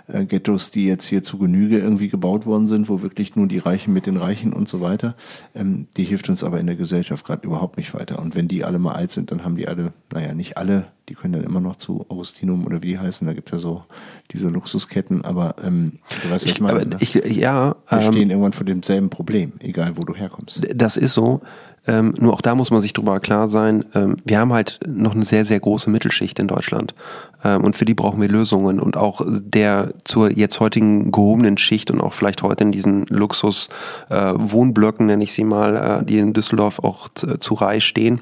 äh, 0.07 0.25
Ghettos, 0.25 0.71
die 0.71 0.87
jetzt 0.87 1.07
hier 1.07 1.23
zu 1.23 1.39
Genüge 1.39 1.79
irgendwie 1.79 2.09
gebaut 2.09 2.47
worden 2.47 2.67
sind, 2.67 2.89
wo 2.89 3.03
wirklich 3.03 3.37
nur 3.37 3.47
die 3.47 3.59
Reichen 3.59 3.93
mit 3.93 4.07
den 4.07 4.17
Reichen 4.17 4.53
und 4.53 4.69
so 4.69 4.81
weiter. 4.81 5.17
Ähm, 5.55 5.89
die 5.97 6.05
hilft 6.05 6.29
uns 6.29 6.45
aber 6.45 6.61
in 6.61 6.67
der 6.67 6.77
Gesellschaft 6.77 7.27
gerade 7.27 7.47
überhaupt 7.47 7.77
nicht 7.77 7.95
weiter. 7.95 8.19
Und 8.21 8.35
wenn 8.35 8.49
die 8.49 8.65
alle 8.65 8.79
mal 8.79 8.93
alt 8.93 9.11
sind, 9.11 9.31
dann 9.31 9.45
haben 9.45 9.57
die 9.57 9.67
alle, 9.69 9.93
naja, 10.13 10.35
nicht 10.35 10.57
alle, 10.57 10.87
die 11.09 11.15
können 11.15 11.33
dann 11.33 11.45
immer 11.45 11.61
noch 11.61 11.77
zu 11.77 12.07
Augustinum 12.09 12.67
oder 12.67 12.83
wie 12.83 12.99
heißen, 12.99 13.27
da 13.27 13.33
gibt 13.33 13.49
es 13.49 13.53
ja 13.53 13.59
so 13.59 13.85
diese 14.31 14.49
Luxusketten, 14.49 15.25
aber 15.25 15.57
ähm, 15.65 15.93
du 16.23 16.31
weißt, 16.31 16.45
was 16.45 16.53
ich 16.53 16.61
meine. 16.61 16.87
Ne? 16.87 16.97
Ich, 17.01 17.15
ja, 17.15 17.77
wir 17.89 17.99
ähm, 17.99 18.13
stehen 18.13 18.31
irgendwann 18.31 18.53
vor 18.53 18.67
demselben 18.67 19.09
Problem, 19.09 19.53
egal 19.61 19.97
wo 19.97 20.03
du 20.03 20.15
herkommst. 20.15 20.63
Das 20.75 20.97
ist 20.97 21.15
so. 21.15 21.41
Ähm, 21.89 22.14
nur 22.20 22.34
auch 22.34 22.43
da 22.43 22.55
muss 22.55 22.70
man 22.70 22.80
sich 22.80 22.93
drüber 22.93 23.18
klar 23.18 23.49
sein. 23.49 23.84
Ähm, 23.95 24.16
wir 24.24 24.39
haben 24.39 24.53
halt 24.53 24.78
noch 24.86 25.14
eine 25.14 25.24
sehr, 25.24 25.45
sehr 25.45 25.59
große 25.59 25.91
Mittelschicht 25.91 26.39
in 26.39 26.47
Deutschland. 26.47 26.95
Ähm, 27.43 27.64
und 27.64 27.76
für 27.76 27.84
die 27.84 27.95
brauchen 27.95 28.20
wir 28.20 28.28
Lösungen. 28.28 28.78
Und 28.78 28.97
auch 28.97 29.22
der 29.26 29.93
zur 30.05 30.30
jetzt 30.30 30.61
heutigen 30.61 31.11
gehobenen 31.11 31.59
Schicht 31.59 31.91
und 31.91 32.01
auch 32.01 32.12
vielleicht 32.12 32.43
heute 32.43 32.64
in 32.64 32.72
diesen 32.72 33.07
Luxus-Wohnblöcken, 33.07 35.09
äh, 35.09 35.12
nenne 35.12 35.24
ich 35.24 35.32
sie 35.32 35.45
mal, 35.45 36.03
äh, 36.03 36.05
die 36.05 36.18
in 36.18 36.34
Düsseldorf 36.34 36.78
auch 36.80 37.09
zu 37.09 37.55
Reihe 37.55 37.80
stehen 37.80 38.20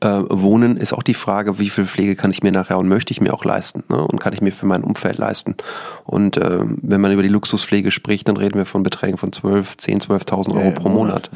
äh, 0.00 0.20
Wohnen 0.28 0.76
ist 0.76 0.92
auch 0.92 1.02
die 1.02 1.14
Frage, 1.14 1.58
wie 1.58 1.70
viel 1.70 1.86
Pflege 1.86 2.16
kann 2.16 2.30
ich 2.30 2.42
mir 2.42 2.52
nachher 2.52 2.78
und 2.78 2.88
möchte 2.88 3.12
ich 3.12 3.20
mir 3.20 3.34
auch 3.34 3.44
leisten 3.44 3.84
ne? 3.88 3.98
und 3.98 4.20
kann 4.20 4.32
ich 4.32 4.40
mir 4.40 4.52
für 4.52 4.66
mein 4.66 4.84
Umfeld 4.84 5.18
leisten. 5.18 5.56
Und 6.04 6.36
äh, 6.36 6.60
wenn 6.64 7.00
man 7.00 7.12
über 7.12 7.22
die 7.22 7.28
Luxuspflege 7.28 7.90
spricht, 7.90 8.28
dann 8.28 8.36
reden 8.36 8.54
wir 8.54 8.66
von 8.66 8.82
Beträgen 8.82 9.18
von 9.18 9.32
12, 9.32 9.76
10, 9.76 10.00
12.000 10.00 10.54
Euro 10.54 10.64
ja, 10.64 10.70
pro 10.70 10.88
Monat. 10.88 11.30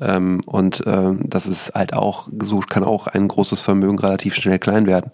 Ja. 0.00 0.16
Ähm, 0.16 0.42
und 0.46 0.82
ähm, 0.86 1.20
das 1.24 1.46
ist 1.46 1.74
halt 1.74 1.92
auch, 1.92 2.28
so 2.42 2.60
kann 2.60 2.84
auch 2.84 3.06
ein 3.06 3.28
großes 3.28 3.60
Vermögen 3.60 3.98
relativ 3.98 4.34
schnell 4.34 4.58
klein 4.58 4.86
werden. 4.86 5.10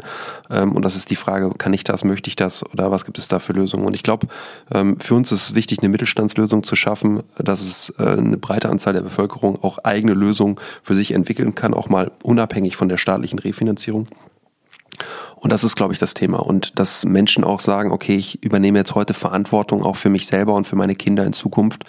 Ähm, 0.50 0.72
und 0.72 0.84
das 0.84 0.96
ist 0.96 1.10
die 1.10 1.16
Frage, 1.16 1.50
kann 1.58 1.72
ich 1.72 1.84
das, 1.84 2.04
möchte 2.04 2.28
ich 2.28 2.36
das 2.36 2.64
oder 2.64 2.90
was 2.90 3.04
gibt 3.04 3.18
es 3.18 3.28
da 3.28 3.38
für 3.38 3.52
Lösungen? 3.52 3.84
Und 3.84 3.94
ich 3.94 4.02
glaube, 4.02 4.28
ähm, 4.72 4.98
für 5.00 5.14
uns 5.14 5.32
ist 5.32 5.42
es 5.42 5.54
wichtig, 5.54 5.80
eine 5.80 5.88
Mittelstandslösung 5.88 6.62
zu 6.62 6.76
schaffen, 6.76 7.22
dass 7.38 7.60
es 7.60 7.92
äh, 7.98 8.04
eine 8.04 8.36
breite 8.36 8.68
Anzahl 8.68 8.92
der 8.92 9.02
Bevölkerung 9.02 9.62
auch 9.62 9.78
eigene 9.78 10.14
Lösungen 10.14 10.56
für 10.82 10.94
sich 10.94 11.12
entwickeln 11.12 11.54
kann, 11.54 11.74
auch 11.74 11.88
mal 11.88 12.12
unabhängig 12.22 12.51
abhängig 12.52 12.76
von 12.76 12.90
der 12.90 12.98
staatlichen 12.98 13.38
Refinanzierung. 13.38 14.08
Und 15.36 15.50
das 15.50 15.64
ist, 15.64 15.74
glaube 15.74 15.94
ich, 15.94 15.98
das 15.98 16.14
Thema. 16.14 16.38
Und 16.38 16.78
dass 16.78 17.04
Menschen 17.04 17.42
auch 17.44 17.60
sagen, 17.60 17.90
okay, 17.90 18.14
ich 18.14 18.44
übernehme 18.44 18.78
jetzt 18.78 18.94
heute 18.94 19.14
Verantwortung 19.14 19.82
auch 19.82 19.96
für 19.96 20.10
mich 20.10 20.26
selber 20.26 20.54
und 20.54 20.66
für 20.66 20.76
meine 20.76 20.94
Kinder 20.94 21.24
in 21.24 21.32
Zukunft, 21.32 21.84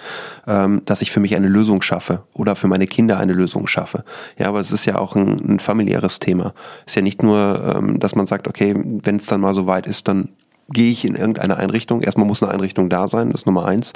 ähm, 0.48 0.82
dass 0.86 1.02
ich 1.04 1.12
für 1.12 1.20
mich 1.20 1.36
eine 1.36 1.50
Lösung 1.50 1.82
schaffe 1.84 2.24
oder 2.34 2.56
für 2.56 2.68
meine 2.68 2.88
Kinder 2.88 3.20
eine 3.20 3.34
Lösung 3.34 3.68
schaffe. 3.68 4.06
Ja, 4.40 4.48
aber 4.48 4.62
es 4.62 4.72
ist 4.72 4.86
ja 4.86 4.98
auch 4.98 5.16
ein, 5.16 5.38
ein 5.56 5.60
familiäres 5.60 6.20
Thema. 6.20 6.54
Es 6.86 6.94
ist 6.94 6.96
ja 6.96 7.02
nicht 7.02 7.22
nur, 7.22 7.76
ähm, 7.76 8.00
dass 8.00 8.16
man 8.16 8.26
sagt, 8.26 8.48
okay, 8.48 8.74
wenn 8.76 9.18
es 9.18 9.28
dann 9.28 9.42
mal 9.42 9.54
so 9.54 9.68
weit 9.68 9.86
ist, 9.86 10.08
dann 10.08 10.30
gehe 10.70 10.92
ich 10.92 11.06
in 11.06 11.16
irgendeine 11.16 11.58
Einrichtung. 11.58 12.02
Erstmal 12.02 12.26
muss 12.26 12.42
eine 12.42 12.52
Einrichtung 12.52 12.90
da 12.90 13.08
sein, 13.08 13.32
das 13.32 13.42
ist 13.42 13.46
Nummer 13.46 13.66
eins. 13.66 13.94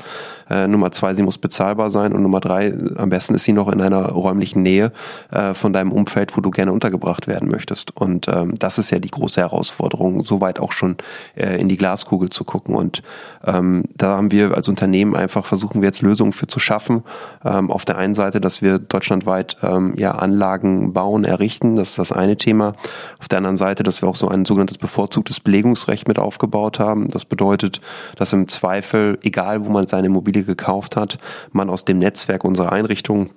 Äh, 0.49 0.68
Nummer 0.68 0.91
zwei, 0.91 1.13
sie 1.13 1.24
muss 1.24 1.38
bezahlbar 1.38 1.91
sein. 1.91 2.13
Und 2.13 2.22
Nummer 2.22 2.39
drei, 2.39 2.74
am 2.97 3.09
besten 3.09 3.36
ist 3.36 3.45
sie 3.45 3.53
noch 3.53 3.72
in 3.72 3.82
einer 3.82 4.09
räumlichen 4.09 4.63
Nähe 4.63 4.91
äh, 5.32 5.53
von 5.53 5.74
deinem 5.74 5.91
Umfeld, 5.91 6.36
wo 6.36 6.41
du 6.41 6.51
gerne 6.51 6.74
untergebracht 6.74 7.28
werden 7.28 7.49
möchtest. 7.49 7.95
Und 7.95 8.28
ähm, 8.28 8.57
das 8.59 8.78
ist 8.78 8.91
ja 8.91 8.99
die 8.99 9.11
große 9.11 9.39
Herausforderung, 9.39 10.26
soweit 10.26 10.59
auch 10.59 10.74
schon 10.74 10.97
äh, 11.36 11.59
in 11.59 11.70
die 11.70 11.78
Glaskugel 11.78 12.30
zu 12.30 12.43
gucken. 12.43 12.76
Und 12.76 13.01
ähm, 13.45 13.86
da 13.95 14.18
haben 14.18 14.32
wir 14.32 14.55
als 14.55 14.68
Unternehmen 14.68 15.15
einfach 15.15 15.45
versuchen 15.45 15.82
wir 15.82 15.88
jetzt 15.88 16.01
Lösungen 16.01 16.34
für 16.34 16.47
zu 16.47 16.59
schaffen. 16.59 17.03
Ähm, 17.45 17.72
auf 17.72 17.86
der 17.86 17.97
einen 17.97 18.13
Seite, 18.13 18.41
dass 18.41 18.61
wir 18.61 18.80
deutschlandweit 18.80 19.57
ähm, 19.63 19.93
ja 19.97 20.11
Anlagen 20.11 20.93
bauen, 20.93 21.24
errichten, 21.24 21.78
das 21.78 21.89
ist 21.91 21.99
das 21.99 22.11
eine 22.11 22.36
Thema. 22.36 22.74
Auf 23.20 23.28
der 23.30 23.38
anderen 23.38 23.57
Seite, 23.57 23.84
dass 23.84 24.01
wir 24.01 24.09
auch 24.09 24.15
so 24.15 24.28
ein 24.28 24.45
sogenanntes 24.45 24.78
bevorzugtes 24.78 25.39
Belegungsrecht 25.39 26.07
mit 26.07 26.20
aufgebaut 26.20 26.57
aufgebaut 26.58 26.80
haben. 26.80 27.08
Das 27.10 27.26
bedeutet, 27.26 27.82
dass 28.16 28.34
im 28.34 28.47
Zweifel, 28.47 29.18
egal 29.24 29.66
wo 29.66 29.70
man 29.70 29.88
seine 29.88 30.08
Immobilie 30.08 30.43
gekauft 30.43 30.95
hat, 30.95 31.18
man 31.51 31.70
aus 31.70 31.86
dem 31.86 31.99
Netzwerk 31.99 32.43
unserer 32.43 32.72
Einrichtungen 32.72 33.30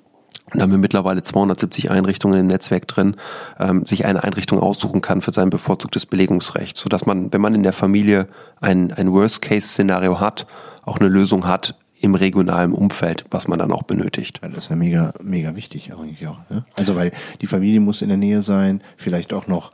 da 0.53 0.63
haben 0.63 0.73
wir 0.73 0.79
mittlerweile 0.79 1.23
270 1.23 1.93
Einrichtungen 1.93 2.41
im 2.41 2.47
Netzwerk 2.49 2.89
drin, 2.89 3.15
ähm, 3.61 3.85
sich 3.85 4.05
eine 4.05 4.25
Einrichtung 4.25 4.59
aussuchen 4.59 5.01
kann 5.01 5.21
für 5.21 5.33
sein 5.33 5.49
bevorzugtes 5.49 6.07
Belegungsrecht, 6.07 6.77
sodass 6.77 7.07
man, 7.07 7.33
wenn 7.33 7.41
man 7.41 7.55
in 7.55 7.63
der 7.63 7.73
Familie 7.73 8.27
ein, 8.61 8.93
ein 8.93 9.13
Worst-Case-Szenario 9.13 10.19
hat, 10.19 10.49
auch 10.83 10.99
eine 10.99 11.09
Lösung 11.09 11.47
hat 11.47 11.77
im 12.01 12.17
regionalen 12.17 12.73
Umfeld, 12.73 13.27
was 13.31 13.47
man 13.47 13.61
dann 13.61 13.71
auch 13.71 13.85
benötigt. 13.85 14.41
Ja, 14.43 14.49
das 14.49 14.65
ist 14.65 14.71
ja 14.71 14.77
mega, 14.77 15.13
mega 15.23 15.55
wichtig 15.55 15.93
eigentlich 15.93 16.27
auch. 16.27 16.39
Ne? 16.49 16.65
Also 16.75 16.97
weil 16.97 17.13
die 17.41 17.47
Familie 17.47 17.79
muss 17.79 18.03
in 18.03 18.09
der 18.09 18.17
Nähe 18.19 18.43
sein, 18.43 18.83
vielleicht 18.97 19.33
auch 19.33 19.47
noch 19.47 19.71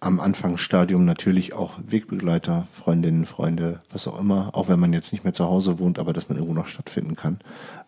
am 0.00 0.20
Anfangsstadium 0.20 1.04
natürlich 1.04 1.54
auch 1.54 1.74
Wegbegleiter, 1.86 2.66
Freundinnen, 2.72 3.26
Freunde, 3.26 3.80
was 3.90 4.06
auch 4.06 4.20
immer, 4.20 4.50
auch 4.54 4.68
wenn 4.68 4.78
man 4.78 4.92
jetzt 4.92 5.12
nicht 5.12 5.24
mehr 5.24 5.32
zu 5.32 5.44
Hause 5.46 5.78
wohnt, 5.78 5.98
aber 5.98 6.12
dass 6.12 6.28
man 6.28 6.38
irgendwo 6.38 6.54
noch 6.54 6.66
stattfinden 6.66 7.16
kann. 7.16 7.38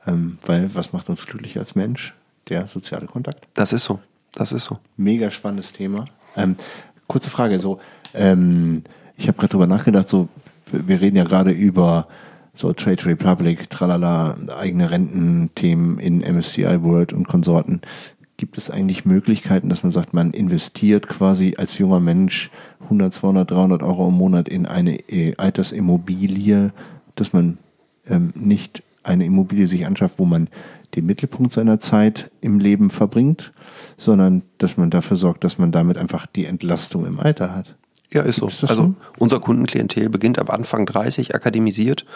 Ähm, 0.06 0.38
weil 0.44 0.74
was 0.74 0.92
macht 0.92 1.08
uns 1.08 1.26
glücklich 1.26 1.58
als 1.58 1.74
Mensch? 1.74 2.14
Der 2.48 2.66
soziale 2.66 3.06
Kontakt. 3.06 3.46
Das 3.54 3.72
ist 3.72 3.84
so. 3.84 4.00
Das 4.32 4.52
ist 4.52 4.64
so. 4.64 4.78
Mega 4.96 5.30
spannendes 5.30 5.72
Thema. 5.72 6.06
Ähm, 6.36 6.56
kurze 7.06 7.30
Frage, 7.30 7.58
so, 7.58 7.80
ähm, 8.14 8.84
ich 9.16 9.28
habe 9.28 9.36
gerade 9.36 9.50
drüber 9.50 9.66
nachgedacht, 9.66 10.08
so, 10.08 10.28
wir 10.70 11.00
reden 11.00 11.16
ja 11.16 11.24
gerade 11.24 11.50
über 11.50 12.08
so 12.54 12.72
Trade 12.72 13.06
Republic, 13.06 13.70
tralala, 13.70 14.36
eigene 14.58 14.90
Rententhemen 14.90 15.98
in 15.98 16.20
MSCI 16.20 16.82
World 16.82 17.12
und 17.12 17.28
Konsorten. 17.28 17.82
Gibt 18.38 18.56
es 18.56 18.70
eigentlich 18.70 19.04
Möglichkeiten, 19.04 19.68
dass 19.68 19.82
man 19.82 19.90
sagt, 19.90 20.14
man 20.14 20.30
investiert 20.30 21.08
quasi 21.08 21.56
als 21.58 21.76
junger 21.76 21.98
Mensch 21.98 22.50
100, 22.84 23.12
200, 23.12 23.50
300 23.50 23.82
Euro 23.82 24.08
im 24.08 24.14
Monat 24.14 24.48
in 24.48 24.64
eine 24.64 24.96
äh, 25.10 25.34
Altersimmobilie, 25.36 26.72
dass 27.16 27.32
man 27.32 27.58
ähm, 28.06 28.32
nicht 28.36 28.84
eine 29.02 29.24
Immobilie 29.24 29.66
sich 29.66 29.86
anschafft, 29.86 30.20
wo 30.20 30.24
man 30.24 30.48
den 30.94 31.06
Mittelpunkt 31.06 31.52
seiner 31.52 31.80
Zeit 31.80 32.30
im 32.40 32.60
Leben 32.60 32.90
verbringt, 32.90 33.52
sondern 33.96 34.42
dass 34.58 34.76
man 34.76 34.90
dafür 34.90 35.16
sorgt, 35.16 35.42
dass 35.42 35.58
man 35.58 35.72
damit 35.72 35.98
einfach 35.98 36.26
die 36.26 36.44
Entlastung 36.44 37.06
im 37.06 37.18
Alter 37.18 37.54
hat. 37.54 37.76
Ja, 38.10 38.22
ist 38.22 38.36
so. 38.36 38.46
Ist 38.46 38.64
also 38.64 38.82
so? 38.82 38.94
unser 39.18 39.38
Kundenklientel 39.38 40.08
beginnt 40.08 40.38
ab 40.38 40.50
Anfang 40.50 40.86
30, 40.86 41.34
akademisiert. 41.34 42.06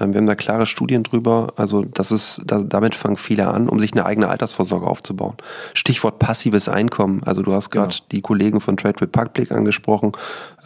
Ähm, 0.00 0.14
wir 0.14 0.18
haben 0.18 0.26
da 0.26 0.34
klare 0.34 0.64
Studien 0.64 1.02
drüber. 1.02 1.52
Also 1.56 1.82
das 1.82 2.12
ist, 2.12 2.40
damit 2.46 2.94
fangen 2.94 3.18
viele 3.18 3.48
an, 3.48 3.68
um 3.68 3.78
sich 3.78 3.92
eine 3.92 4.06
eigene 4.06 4.28
Altersvorsorge 4.28 4.86
aufzubauen. 4.86 5.34
Stichwort 5.74 6.18
passives 6.18 6.70
Einkommen. 6.70 7.22
Also 7.24 7.42
du 7.42 7.52
hast 7.52 7.68
gerade 7.68 7.90
genau. 7.90 8.04
die 8.10 8.22
Kollegen 8.22 8.60
von 8.62 8.78
Trade 8.78 9.02
Republic 9.02 9.52
angesprochen, 9.52 10.12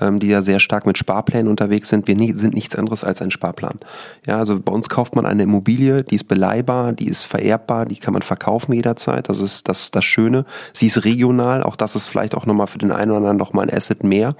ähm, 0.01 0.21
die 0.21 0.29
ja 0.29 0.43
sehr 0.43 0.61
stark 0.61 0.87
mit 0.87 0.97
Sparplänen 0.97 1.49
unterwegs 1.49 1.89
sind. 1.89 2.07
Wir 2.07 2.17
sind 2.39 2.55
nichts 2.55 2.77
anderes 2.77 3.03
als 3.03 3.21
ein 3.21 3.33
Sparplan. 3.33 3.81
Ja, 4.27 4.39
also 4.39 4.61
bei 4.61 4.73
uns 4.73 4.89
kauft 4.89 5.17
man 5.17 5.27
eine 5.27 5.43
Immobilie, 5.43 6.05
die 6.05 6.15
ist 6.15 6.29
beleihbar, 6.29 6.93
die 6.93 7.09
ist 7.09 7.25
vererbbar, 7.25 7.85
die 7.87 7.97
kann 7.97 8.13
man 8.13 8.23
verkaufen 8.23 8.73
jederzeit. 8.75 9.29
Das 9.29 9.41
ist 9.41 9.69
das, 9.69 9.91
das 9.91 10.05
Schöne. 10.05 10.45
Sie 10.73 10.87
ist 10.87 11.05
regional. 11.05 11.65
Auch 11.65 11.75
das 11.75 11.97
ist 11.97 12.07
vielleicht 12.07 12.37
auch 12.37 12.47
nochmal 12.47 12.69
für 12.69 12.79
den 12.79 12.93
einen 12.93 13.11
oder 13.11 13.19
anderen 13.19 13.39
nochmal 13.39 13.69
ein 13.69 13.77
Asset 13.77 14.05
mehr. 14.05 14.37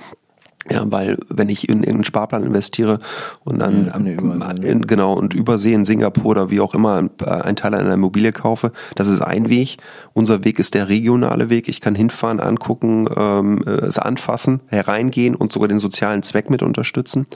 Ja, 0.71 0.85
weil 0.91 1.19
wenn 1.29 1.49
ich 1.49 1.69
in 1.69 1.79
irgendeinen 1.79 2.05
Sparplan 2.05 2.43
investiere 2.43 3.01
und 3.45 3.59
dann 3.59 3.87
ja, 3.87 4.51
in, 4.51 4.87
genau 4.87 5.15
und 5.15 5.33
übersee 5.35 5.73
in 5.73 5.87
Singapur 5.87 6.27
oder 6.27 6.51
wie 6.51 6.61
auch 6.61 6.75
immer 6.75 7.09
ein 7.21 7.57
Teil 7.57 7.75
einer 7.75 7.95
Immobilie 7.95 8.33
kaufe, 8.33 8.73
das 8.95 9.09
ist 9.09 9.23
ein 9.23 9.49
Weg. 9.49 9.79
Unser 10.13 10.45
Weg 10.45 10.59
ist 10.59 10.75
der 10.75 10.89
regionale 10.89 11.49
Weg. 11.49 11.69
Ich 11.69 11.81
kann 11.81 11.95
hinfahren, 11.95 12.41
angucken, 12.41 13.09
ähm, 13.17 13.63
es 13.67 13.99
anfassen, 13.99 14.61
hereingehen 14.67 15.35
und 15.35 15.53
sogar 15.53 15.69
den 15.69 15.79
sozialen 15.79 16.23
Zweck 16.23 16.51
mit 16.51 16.63
unterstützen. 16.63 17.27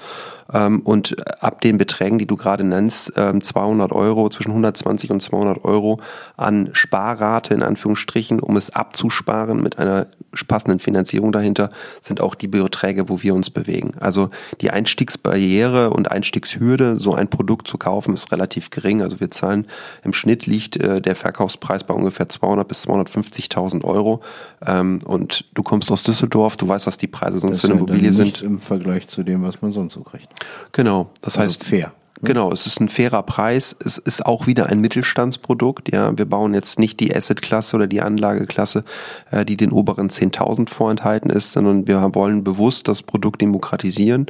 Ähm, 0.52 0.80
und 0.80 1.16
ab 1.42 1.60
den 1.60 1.78
Beträgen, 1.78 2.18
die 2.18 2.26
du 2.26 2.36
gerade 2.36 2.64
nennst, 2.64 3.12
ähm, 3.16 3.42
200 3.42 3.92
Euro, 3.92 4.28
zwischen 4.28 4.50
120 4.50 5.10
und 5.10 5.22
200 5.22 5.64
Euro 5.64 6.00
an 6.36 6.70
Sparrate 6.72 7.54
in 7.54 7.62
Anführungsstrichen, 7.62 8.40
um 8.40 8.56
es 8.56 8.70
abzusparen 8.70 9.62
mit 9.62 9.78
einer 9.78 10.06
passenden 10.48 10.78
Finanzierung 10.78 11.32
dahinter, 11.32 11.70
sind 12.00 12.20
auch 12.20 12.34
die 12.34 12.48
Beträge, 12.48 13.08
wo 13.08 13.21
wir 13.22 13.34
uns 13.34 13.50
bewegen. 13.50 13.92
Also 14.00 14.30
die 14.60 14.70
Einstiegsbarriere 14.70 15.90
und 15.90 16.10
Einstiegshürde, 16.10 16.98
so 16.98 17.14
ein 17.14 17.28
Produkt 17.28 17.68
zu 17.68 17.78
kaufen, 17.78 18.14
ist 18.14 18.32
relativ 18.32 18.70
gering. 18.70 19.02
Also 19.02 19.20
wir 19.20 19.30
zahlen, 19.30 19.66
im 20.02 20.12
Schnitt 20.12 20.46
liegt 20.46 20.76
äh, 20.76 21.00
der 21.00 21.16
Verkaufspreis 21.16 21.84
bei 21.84 21.94
ungefähr 21.94 22.28
200 22.28 22.66
bis 22.66 22.86
250.000 22.86 23.84
Euro. 23.84 24.22
Ähm, 24.64 25.00
und 25.04 25.44
du 25.54 25.62
kommst 25.62 25.90
aus 25.90 26.02
Düsseldorf, 26.02 26.56
du 26.56 26.68
weißt, 26.68 26.86
was 26.86 26.96
die 26.96 27.06
Preise 27.06 27.40
sonst 27.40 27.60
für 27.60 27.68
eine 27.68 27.76
Immobilie 27.76 28.12
sind. 28.12 28.42
Im 28.42 28.58
Vergleich 28.58 29.08
zu 29.08 29.22
dem, 29.22 29.42
was 29.42 29.62
man 29.62 29.72
sonst 29.72 29.94
so 29.94 30.00
kriegt. 30.00 30.28
Genau, 30.72 31.10
das 31.20 31.38
also 31.38 31.44
heißt 31.44 31.64
fair. 31.64 31.92
Ne? 32.22 32.28
Genau, 32.28 32.52
es 32.52 32.66
ist 32.66 32.80
ein 32.80 32.88
fairer 32.88 33.22
Preis. 33.22 33.76
Es 33.84 33.98
ist 33.98 34.24
auch 34.24 34.46
wieder 34.46 34.66
ein 34.66 34.80
Mittelstandsprodukt. 34.80 35.92
Ja, 35.92 36.16
wir 36.16 36.24
bauen 36.24 36.54
jetzt 36.54 36.78
nicht 36.78 37.00
die 37.00 37.14
Asset-Klasse 37.14 37.76
oder 37.76 37.86
die 37.88 38.00
Anlageklasse, 38.00 38.84
äh, 39.30 39.44
die 39.44 39.56
den 39.56 39.72
oberen 39.72 40.08
10.000 40.08 40.70
vorenthalten 40.70 41.30
ist, 41.30 41.52
sondern 41.52 41.88
wir 41.88 42.14
wollen 42.14 42.44
bewusst 42.44 42.86
das 42.88 43.02
Produkt 43.02 43.40
demokratisieren 43.40 44.26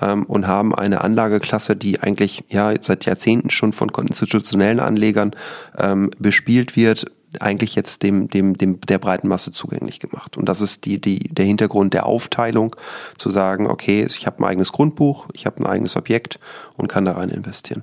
ähm, 0.00 0.24
und 0.24 0.46
haben 0.46 0.74
eine 0.74 1.00
Anlageklasse, 1.00 1.74
die 1.74 2.00
eigentlich 2.00 2.44
ja 2.48 2.72
seit 2.80 3.04
Jahrzehnten 3.04 3.50
schon 3.50 3.72
von 3.72 3.90
institutionellen 3.90 4.80
Anlegern 4.80 5.32
ähm, 5.76 6.10
bespielt 6.18 6.76
wird 6.76 7.10
eigentlich 7.40 7.74
jetzt 7.74 8.02
dem, 8.02 8.28
dem, 8.28 8.56
dem, 8.58 8.80
der 8.80 8.98
breiten 8.98 9.28
Masse 9.28 9.52
zugänglich 9.52 10.00
gemacht. 10.00 10.36
Und 10.36 10.48
das 10.48 10.60
ist 10.60 10.84
die, 10.84 11.00
die, 11.00 11.20
der 11.28 11.44
Hintergrund 11.44 11.94
der 11.94 12.06
Aufteilung, 12.06 12.76
zu 13.16 13.30
sagen, 13.30 13.66
okay, 13.66 14.06
ich 14.08 14.26
habe 14.26 14.40
ein 14.40 14.44
eigenes 14.44 14.72
Grundbuch, 14.72 15.28
ich 15.32 15.46
habe 15.46 15.58
ein 15.60 15.66
eigenes 15.66 15.96
Objekt 15.96 16.38
und 16.76 16.88
kann 16.88 17.04
da 17.04 17.12
rein 17.12 17.30
investieren. 17.30 17.82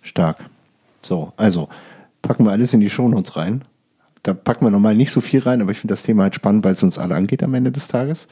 Stark. 0.00 0.38
So, 1.02 1.32
also 1.36 1.68
packen 2.20 2.44
wir 2.44 2.52
alles 2.52 2.72
in 2.72 2.80
die 2.80 2.90
Shownotes 2.90 3.36
rein. 3.36 3.64
Da 4.22 4.34
packen 4.34 4.64
wir 4.64 4.70
nochmal 4.70 4.94
nicht 4.94 5.10
so 5.10 5.20
viel 5.20 5.40
rein, 5.40 5.60
aber 5.60 5.72
ich 5.72 5.78
finde 5.78 5.92
das 5.92 6.04
Thema 6.04 6.24
halt 6.24 6.36
spannend, 6.36 6.64
weil 6.64 6.74
es 6.74 6.82
uns 6.82 6.96
alle 6.96 7.16
angeht 7.16 7.42
am 7.42 7.54
Ende 7.54 7.72
des 7.72 7.88
Tages. 7.88 8.28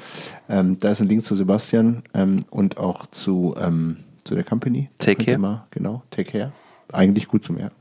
Ähm, 0.49 0.79
da 0.79 0.93
ist 0.93 1.01
ein 1.01 1.09
Link 1.09 1.25
zu 1.25 1.35
Sebastian 1.35 2.03
ähm, 2.15 2.45
und 2.51 2.79
auch 2.79 3.07
zu, 3.07 3.55
ähm, 3.61 3.99
zu 4.23 4.37
der 4.37 4.45
Company. 4.45 4.89
Take 4.99 5.25
Care. 5.25 5.39
Mal, 5.39 5.67
genau, 5.73 6.03
Take 6.11 6.31
Care. 6.31 6.53
Eigentlich 6.93 7.29
gut 7.29 7.45
zu 7.45 7.53
merken. 7.53 7.77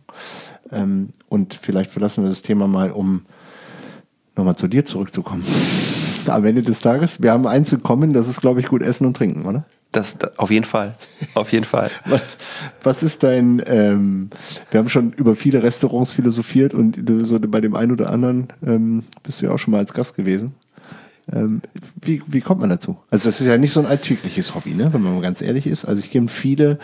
Ähm, 0.72 1.10
und 1.28 1.54
vielleicht 1.54 1.92
verlassen 1.92 2.24
wir 2.24 2.30
das 2.30 2.42
Thema 2.42 2.68
mal, 2.68 2.92
um 2.92 3.26
nochmal 4.36 4.56
zu 4.56 4.68
dir 4.68 4.86
zurückzukommen. 4.86 5.46
Am 6.28 6.46
Ende 6.46 6.62
des 6.62 6.82
Tages. 6.82 7.22
Wir 7.22 7.32
haben 7.32 7.48
eins 7.48 7.74
in 7.74 7.82
kommen, 7.82 8.14
das 8.14 8.28
ist, 8.28 8.42
glaube 8.42 8.60
ich, 8.60 8.68
gut 8.68 8.82
essen 8.82 9.06
und 9.06 9.16
trinken, 9.16 9.46
oder? 9.46 9.66
Das, 9.92 10.18
das, 10.20 10.38
auf 10.38 10.52
jeden 10.52 10.66
Fall. 10.66 10.96
Auf 11.34 11.52
jeden 11.52 11.66
Fall. 11.66 11.90
was, 12.06 12.38
was 12.84 13.02
ist 13.02 13.24
dein, 13.24 13.62
ähm, 13.66 14.30
wir 14.70 14.80
haben 14.80 14.90
schon 14.90 15.14
über 15.14 15.36
viele 15.36 15.64
Restaurants 15.64 16.12
philosophiert 16.12 16.74
und 16.74 17.00
so 17.24 17.40
bei 17.40 17.62
dem 17.62 17.76
einen 17.76 17.92
oder 17.92 18.12
anderen 18.12 18.50
ähm, 18.64 19.04
bist 19.24 19.42
du 19.42 19.48
ja 19.48 19.52
auch 19.52 19.58
schon 19.58 19.72
mal 19.72 19.80
als 19.80 19.94
Gast 19.94 20.16
gewesen. 20.16 20.54
Ähm, 21.32 21.62
wie, 22.02 22.22
wie 22.28 22.42
kommt 22.42 22.62
man 22.62 22.70
dazu? 22.70 22.98
Also 23.10 23.30
das 23.30 23.40
ist 23.40 23.48
ja 23.48 23.58
nicht 23.58 23.74
so 23.74 23.80
ein 23.80 23.86
alltägliches 23.86 24.56
Hobby, 24.56 24.74
ne? 24.74 24.92
wenn 24.92 25.02
man 25.02 25.14
mal 25.14 25.22
ganz 25.22 25.42
ehrlich 25.42 25.68
ist. 25.68 25.86
Also 25.86 26.02
ich 26.02 26.12
kenne 26.12 26.28
viele, 26.28 26.80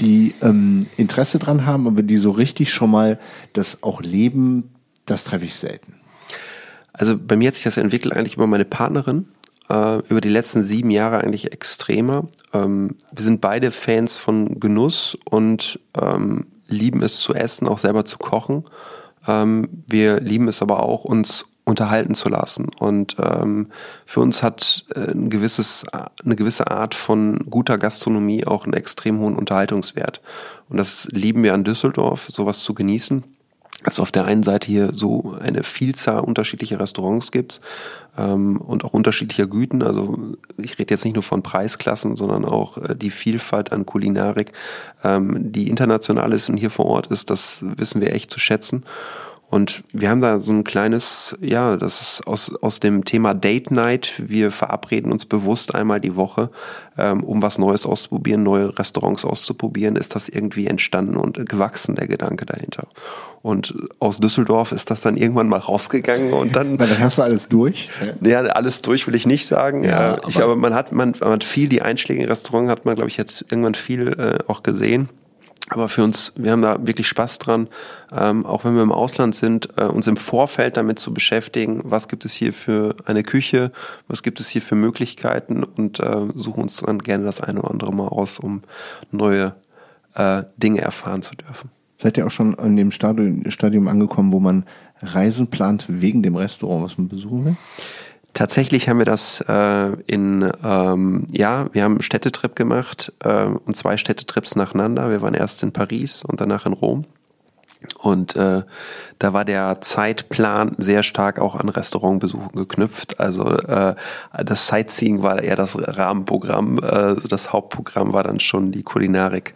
die 0.00 0.34
ähm, 0.42 0.86
Interesse 0.96 1.38
dran 1.38 1.66
haben, 1.66 1.86
aber 1.86 2.02
die 2.02 2.16
so 2.16 2.30
richtig 2.30 2.72
schon 2.72 2.90
mal 2.90 3.18
das 3.52 3.82
auch 3.82 4.02
leben, 4.02 4.70
das 5.06 5.24
treffe 5.24 5.44
ich 5.44 5.56
selten. 5.56 5.94
Also 6.92 7.16
bei 7.16 7.36
mir 7.36 7.48
hat 7.48 7.54
sich 7.54 7.64
das 7.64 7.76
entwickelt 7.76 8.14
eigentlich 8.14 8.34
über 8.34 8.46
meine 8.46 8.64
Partnerin, 8.64 9.28
äh, 9.68 9.98
über 10.08 10.20
die 10.20 10.28
letzten 10.28 10.62
sieben 10.62 10.90
Jahre 10.90 11.18
eigentlich 11.18 11.52
extremer. 11.52 12.28
Ähm, 12.52 12.96
wir 13.12 13.24
sind 13.24 13.40
beide 13.40 13.72
Fans 13.72 14.16
von 14.16 14.60
Genuss 14.60 15.16
und 15.24 15.80
ähm, 16.00 16.46
lieben 16.68 17.02
es 17.02 17.18
zu 17.20 17.34
essen, 17.34 17.66
auch 17.66 17.78
selber 17.78 18.04
zu 18.04 18.18
kochen. 18.18 18.64
Ähm, 19.26 19.68
wir 19.88 20.20
lieben 20.20 20.48
es 20.48 20.62
aber 20.62 20.82
auch, 20.82 21.04
uns 21.04 21.46
unterhalten 21.68 22.14
zu 22.14 22.30
lassen. 22.30 22.70
Und 22.78 23.16
ähm, 23.20 23.68
für 24.06 24.20
uns 24.20 24.42
hat 24.42 24.86
äh, 24.94 25.10
ein 25.12 25.28
gewisses, 25.28 25.84
eine 26.24 26.34
gewisse 26.34 26.70
Art 26.70 26.94
von 26.94 27.44
guter 27.50 27.76
Gastronomie 27.76 28.46
auch 28.46 28.64
einen 28.64 28.72
extrem 28.72 29.20
hohen 29.20 29.36
Unterhaltungswert. 29.36 30.22
Und 30.70 30.78
das 30.78 31.08
lieben 31.12 31.42
wir 31.42 31.52
an 31.52 31.64
Düsseldorf, 31.64 32.28
sowas 32.32 32.60
zu 32.60 32.72
genießen. 32.72 33.22
Dass 33.84 34.00
auf 34.00 34.10
der 34.10 34.24
einen 34.24 34.42
Seite 34.42 34.66
hier 34.66 34.92
so 34.92 35.36
eine 35.40 35.62
Vielzahl 35.62 36.20
unterschiedlicher 36.20 36.80
Restaurants 36.80 37.30
gibt 37.30 37.60
ähm, 38.16 38.56
und 38.56 38.84
auch 38.84 38.92
unterschiedlicher 38.92 39.46
Güten. 39.46 39.82
Also 39.82 40.18
ich 40.56 40.78
rede 40.78 40.94
jetzt 40.94 41.04
nicht 41.04 41.14
nur 41.14 41.22
von 41.22 41.42
Preisklassen, 41.42 42.16
sondern 42.16 42.44
auch 42.44 42.78
äh, 42.78 42.96
die 42.96 43.10
Vielfalt 43.10 43.72
an 43.72 43.86
Kulinarik, 43.86 44.52
ähm, 45.04 45.52
die 45.52 45.68
international 45.68 46.32
ist 46.32 46.48
und 46.48 46.56
hier 46.56 46.70
vor 46.70 46.86
Ort 46.86 47.08
ist. 47.08 47.30
Das 47.30 47.62
wissen 47.62 48.00
wir 48.00 48.14
echt 48.14 48.30
zu 48.30 48.40
schätzen. 48.40 48.84
Und 49.50 49.82
wir 49.92 50.10
haben 50.10 50.20
da 50.20 50.40
so 50.40 50.52
ein 50.52 50.62
kleines, 50.62 51.34
ja, 51.40 51.78
das 51.78 52.02
ist 52.02 52.26
aus, 52.26 52.54
aus 52.60 52.80
dem 52.80 53.06
Thema 53.06 53.32
Date 53.32 53.70
Night. 53.70 54.12
Wir 54.18 54.50
verabreden 54.50 55.10
uns 55.10 55.24
bewusst 55.24 55.74
einmal 55.74 56.00
die 56.00 56.16
Woche, 56.16 56.50
ähm, 56.98 57.24
um 57.24 57.40
was 57.40 57.56
Neues 57.56 57.86
auszuprobieren, 57.86 58.42
neue 58.42 58.78
Restaurants 58.78 59.24
auszuprobieren, 59.24 59.96
ist 59.96 60.14
das 60.14 60.28
irgendwie 60.28 60.66
entstanden 60.66 61.16
und 61.16 61.48
gewachsen, 61.48 61.94
der 61.94 62.08
Gedanke 62.08 62.44
dahinter. 62.44 62.88
Und 63.40 63.74
aus 64.00 64.18
Düsseldorf 64.18 64.72
ist 64.72 64.90
das 64.90 65.00
dann 65.00 65.16
irgendwann 65.16 65.48
mal 65.48 65.60
rausgegangen 65.60 66.34
und 66.34 66.54
dann. 66.54 66.78
Weil 66.78 66.88
dann 66.88 66.98
hast 66.98 67.16
du 67.16 67.22
alles 67.22 67.48
durch? 67.48 67.88
Ja, 68.20 68.40
alles 68.40 68.82
durch 68.82 69.06
will 69.06 69.14
ich 69.14 69.26
nicht 69.26 69.46
sagen. 69.46 69.82
Ja, 69.82 70.14
äh, 70.14 70.18
ich, 70.28 70.36
aber, 70.36 70.44
aber 70.44 70.56
man 70.56 70.74
hat, 70.74 70.92
man, 70.92 71.14
man 71.20 71.30
hat 71.30 71.44
viel, 71.44 71.70
die 71.70 71.80
einschlägigen 71.80 72.28
Restaurants 72.28 72.70
hat 72.70 72.84
man, 72.84 72.96
glaube 72.96 73.08
ich, 73.08 73.16
jetzt 73.16 73.46
irgendwann 73.50 73.74
viel 73.74 74.08
äh, 74.08 74.38
auch 74.46 74.62
gesehen. 74.62 75.08
Aber 75.70 75.88
für 75.88 76.02
uns, 76.02 76.32
wir 76.36 76.52
haben 76.52 76.62
da 76.62 76.78
wirklich 76.86 77.08
Spaß 77.08 77.38
dran, 77.38 77.68
ähm, 78.10 78.46
auch 78.46 78.64
wenn 78.64 78.74
wir 78.74 78.82
im 78.82 78.92
Ausland 78.92 79.34
sind, 79.34 79.68
äh, 79.76 79.84
uns 79.84 80.06
im 80.06 80.16
Vorfeld 80.16 80.76
damit 80.76 80.98
zu 80.98 81.12
beschäftigen, 81.12 81.82
was 81.84 82.08
gibt 82.08 82.24
es 82.24 82.32
hier 82.32 82.52
für 82.52 82.96
eine 83.04 83.22
Küche, 83.22 83.70
was 84.06 84.22
gibt 84.22 84.40
es 84.40 84.48
hier 84.48 84.62
für 84.62 84.76
Möglichkeiten 84.76 85.64
und 85.64 86.00
äh, 86.00 86.26
suchen 86.34 86.62
uns 86.62 86.76
dann 86.76 87.00
gerne 87.00 87.24
das 87.24 87.40
eine 87.40 87.60
oder 87.60 87.70
andere 87.70 87.92
mal 87.92 88.08
aus, 88.08 88.38
um 88.38 88.62
neue 89.10 89.54
äh, 90.14 90.44
Dinge 90.56 90.80
erfahren 90.80 91.22
zu 91.22 91.34
dürfen. 91.34 91.70
Seid 91.98 92.16
ihr 92.16 92.26
auch 92.26 92.30
schon 92.30 92.54
in 92.54 92.76
dem 92.76 92.92
Stadium, 92.92 93.50
Stadium 93.50 93.88
angekommen, 93.88 94.32
wo 94.32 94.40
man 94.40 94.64
Reisen 95.02 95.48
plant 95.48 95.86
wegen 95.88 96.22
dem 96.22 96.36
Restaurant, 96.36 96.84
was 96.84 96.96
man 96.96 97.08
besuchen 97.08 97.44
will? 97.44 97.56
Tatsächlich 98.34 98.88
haben 98.88 98.98
wir 98.98 99.04
das 99.04 99.40
äh, 99.48 99.92
in, 100.06 100.50
ähm, 100.62 101.26
ja, 101.32 101.66
wir 101.72 101.82
haben 101.82 101.94
einen 101.94 102.02
Städtetrip 102.02 102.54
gemacht 102.54 103.12
äh, 103.20 103.44
und 103.44 103.76
zwei 103.76 103.96
Städtetrips 103.96 104.54
nacheinander. 104.54 105.10
Wir 105.10 105.22
waren 105.22 105.34
erst 105.34 105.62
in 105.62 105.72
Paris 105.72 106.22
und 106.22 106.40
danach 106.40 106.66
in 106.66 106.72
Rom. 106.72 107.04
Und 107.98 108.34
äh, 108.34 108.62
da 109.18 109.32
war 109.32 109.44
der 109.44 109.80
Zeitplan 109.80 110.74
sehr 110.78 111.04
stark 111.04 111.38
auch 111.38 111.54
an 111.54 111.68
Restaurantbesuchen 111.68 112.50
geknüpft. 112.52 113.20
Also 113.20 113.50
äh, 113.50 113.94
das 114.44 114.66
Sightseeing 114.66 115.22
war 115.22 115.42
eher 115.42 115.56
das 115.56 115.76
Rahmenprogramm. 115.78 116.78
Äh, 116.78 117.16
das 117.28 117.52
Hauptprogramm 117.52 118.12
war 118.12 118.24
dann 118.24 118.40
schon 118.40 118.72
die 118.72 118.82
Kulinarik 118.82 119.54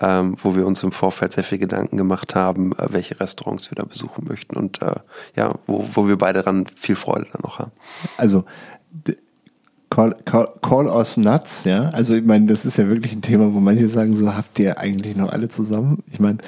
ähm, 0.00 0.36
wo 0.42 0.54
wir 0.54 0.66
uns 0.66 0.82
im 0.82 0.92
Vorfeld 0.92 1.32
sehr 1.32 1.44
viel 1.44 1.58
Gedanken 1.58 1.96
gemacht 1.96 2.34
haben, 2.34 2.72
äh, 2.72 2.88
welche 2.90 3.18
Restaurants 3.20 3.70
wir 3.70 3.76
da 3.76 3.84
besuchen 3.84 4.26
möchten 4.28 4.56
und 4.56 4.82
äh, 4.82 4.94
ja, 5.36 5.54
wo, 5.66 5.84
wo 5.92 6.08
wir 6.08 6.16
beide 6.16 6.42
daran 6.42 6.66
viel 6.66 6.96
Freude 6.96 7.26
dann 7.32 7.42
noch 7.42 7.58
haben. 7.58 7.72
Also 8.16 8.44
Call, 9.94 10.16
call, 10.24 10.48
call 10.60 10.88
us 10.88 11.16
nuts, 11.16 11.62
ja. 11.62 11.88
Also 11.90 12.16
ich 12.16 12.24
meine, 12.24 12.46
das 12.46 12.64
ist 12.64 12.78
ja 12.78 12.88
wirklich 12.88 13.12
ein 13.12 13.22
Thema, 13.22 13.54
wo 13.54 13.60
manche 13.60 13.88
sagen, 13.88 14.12
so 14.12 14.34
habt 14.34 14.58
ihr 14.58 14.78
eigentlich 14.78 15.14
noch 15.14 15.30
alle 15.30 15.48
zusammen. 15.48 16.02
Ich 16.10 16.18
meine, 16.18 16.38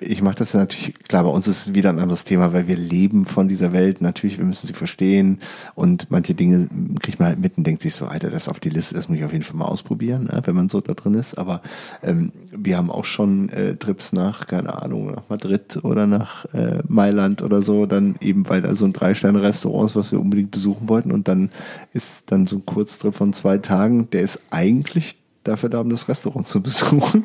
ich 0.00 0.22
mache 0.22 0.36
das 0.36 0.54
natürlich, 0.54 0.94
klar, 1.06 1.24
bei 1.24 1.30
uns 1.30 1.46
ist 1.46 1.66
es 1.66 1.74
wieder 1.74 1.90
ein 1.90 1.98
anderes 1.98 2.24
Thema, 2.24 2.52
weil 2.52 2.68
wir 2.68 2.76
leben 2.76 3.24
von 3.24 3.48
dieser 3.48 3.72
Welt. 3.72 4.00
Natürlich, 4.00 4.38
wir 4.38 4.44
müssen 4.44 4.66
sie 4.66 4.72
verstehen 4.72 5.40
und 5.74 6.10
manche 6.10 6.34
Dinge 6.34 6.68
kriegt 7.00 7.18
man 7.18 7.28
halt 7.28 7.38
mit 7.38 7.58
und 7.58 7.66
denkt 7.66 7.82
sich 7.82 7.94
so, 7.94 8.06
Alter, 8.06 8.30
das 8.30 8.48
auf 8.48 8.60
die 8.60 8.70
Liste, 8.70 8.94
das 8.94 9.08
muss 9.08 9.18
ich 9.18 9.24
auf 9.24 9.32
jeden 9.32 9.44
Fall 9.44 9.56
mal 9.56 9.66
ausprobieren, 9.66 10.24
ne, 10.24 10.40
wenn 10.44 10.54
man 10.54 10.68
so 10.68 10.80
da 10.80 10.94
drin 10.94 11.14
ist. 11.14 11.38
Aber 11.38 11.60
ähm, 12.02 12.32
wir 12.50 12.76
haben 12.76 12.90
auch 12.90 13.04
schon 13.04 13.50
äh, 13.50 13.76
Trips 13.76 14.12
nach, 14.12 14.46
keine 14.46 14.82
Ahnung, 14.82 15.12
nach 15.12 15.28
Madrid 15.28 15.78
oder 15.82 16.06
nach 16.06 16.46
äh, 16.46 16.82
Mailand 16.88 17.42
oder 17.42 17.62
so, 17.62 17.86
dann 17.86 18.16
eben, 18.20 18.48
weil 18.48 18.62
da 18.62 18.74
so 18.74 18.86
ein 18.86 18.92
Drei-Sterne-Restaurant 18.92 19.90
ist, 19.90 19.96
was 19.96 20.12
wir 20.12 20.20
unbedingt 20.20 20.50
besuchen 20.50 20.88
wollten 20.88 21.12
und 21.12 21.28
dann 21.28 21.50
ist 21.92 22.30
dann 22.32 22.46
so 22.46 22.56
ein 22.56 22.66
Kurztrip 22.66 23.14
von 23.14 23.32
zwei 23.32 23.58
Tagen, 23.58 24.08
der 24.10 24.22
ist 24.22 24.40
eigentlich 24.50 25.19
dafür 25.44 25.68
da, 25.68 25.80
um 25.80 25.90
das 25.90 26.08
Restaurant 26.08 26.46
zu 26.46 26.62
besuchen. 26.62 27.24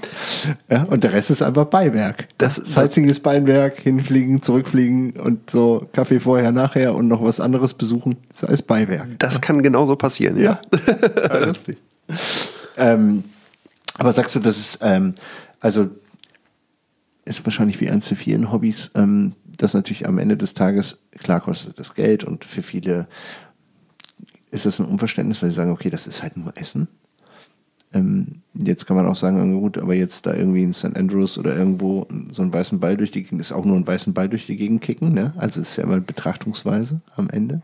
Ja, 0.69 0.83
und 0.83 1.03
der 1.03 1.13
Rest 1.13 1.31
ist 1.31 1.41
einfach 1.41 1.65
Beiwerk. 1.65 2.27
Das, 2.37 2.55
Sightseeing 2.55 3.07
ist 3.09 3.21
Beiwerk, 3.21 3.79
hinfliegen, 3.79 4.41
zurückfliegen 4.41 5.11
und 5.19 5.49
so 5.49 5.87
Kaffee 5.93 6.19
vorher, 6.19 6.51
nachher 6.51 6.95
und 6.95 7.07
noch 7.07 7.23
was 7.23 7.39
anderes 7.39 7.73
besuchen, 7.73 8.17
das 8.29 8.49
ist 8.49 8.63
Beiwerk. 8.63 9.19
Das 9.19 9.41
kann 9.41 9.63
genauso 9.63 9.95
passieren, 9.95 10.37
ja. 10.37 10.59
ja. 11.17 11.45
lustig. 11.45 11.77
ähm, 12.77 13.23
aber 13.97 14.11
sagst 14.11 14.35
du, 14.35 14.39
das 14.39 14.57
ist, 14.57 14.79
ähm, 14.81 15.15
also 15.59 15.89
ist 17.25 17.43
wahrscheinlich 17.43 17.81
wie 17.81 17.89
eins 17.89 18.05
zu 18.05 18.15
vielen 18.15 18.51
Hobbys, 18.51 18.91
ähm, 18.95 19.33
das 19.57 19.73
natürlich 19.73 20.07
am 20.07 20.17
Ende 20.17 20.37
des 20.37 20.53
Tages, 20.53 20.99
klar 21.17 21.41
kostet 21.41 21.79
das 21.79 21.95
Geld 21.95 22.23
und 22.23 22.45
für 22.45 22.61
viele 22.61 23.07
ist 24.51 24.65
das 24.65 24.79
ein 24.79 24.85
Unverständnis, 24.85 25.41
weil 25.41 25.49
sie 25.49 25.55
sagen, 25.55 25.71
okay, 25.71 25.89
das 25.89 26.07
ist 26.07 26.23
halt 26.23 26.37
nur 26.37 26.55
Essen. 26.55 26.87
Ähm, 27.95 28.41
jetzt 28.53 28.85
kann 28.85 28.97
man 28.97 29.05
auch 29.05 29.15
sagen, 29.15 29.59
gut, 29.59 29.77
aber 29.77 29.95
jetzt 29.95 30.25
da 30.25 30.33
irgendwie 30.33 30.63
in 30.63 30.73
St. 30.73 30.97
Andrews 30.97 31.37
oder 31.37 31.55
irgendwo 31.55 32.07
so 32.31 32.41
einen 32.41 32.53
weißen 32.53 32.79
Ball 32.79 32.97
durch 32.97 33.11
die 33.11 33.23
Gegend, 33.23 33.39
ist 33.39 33.53
auch 33.53 33.63
nur 33.63 33.77
ein 33.77 33.87
weißen 33.87 34.13
Ball 34.13 34.27
durch 34.27 34.45
die 34.45 34.57
Gegend 34.57 34.81
kicken, 34.81 35.13
ne? 35.13 35.33
Also 35.37 35.61
ist 35.61 35.77
ja 35.77 35.85
immer 35.85 36.01
Betrachtungsweise 36.01 36.99
am 37.15 37.29
Ende. 37.29 37.61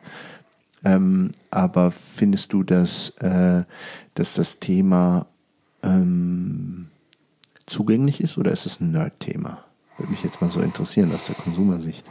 Ähm, 0.86 1.32
aber 1.52 1.92
findest 1.92 2.54
du, 2.54 2.64
dass, 2.64 3.10
äh, 3.20 3.64
dass 4.16 4.34
das 4.36 4.60
Thema 4.60 5.28
ähm, 5.84 6.88
zugänglich 7.66 8.22
ist 8.22 8.38
oder 8.38 8.52
ist 8.52 8.66
es 8.66 8.80
ein 8.80 8.92
Nerd-Thema? 8.92 9.66
Würde 9.98 10.12
mich 10.12 10.24
jetzt 10.24 10.42
mal 10.42 10.50
so 10.50 10.62
interessieren 10.62 11.14
aus 11.14 11.26
der 11.26 11.36
Konsumersicht. 11.36 12.06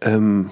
Ähm, 0.00 0.50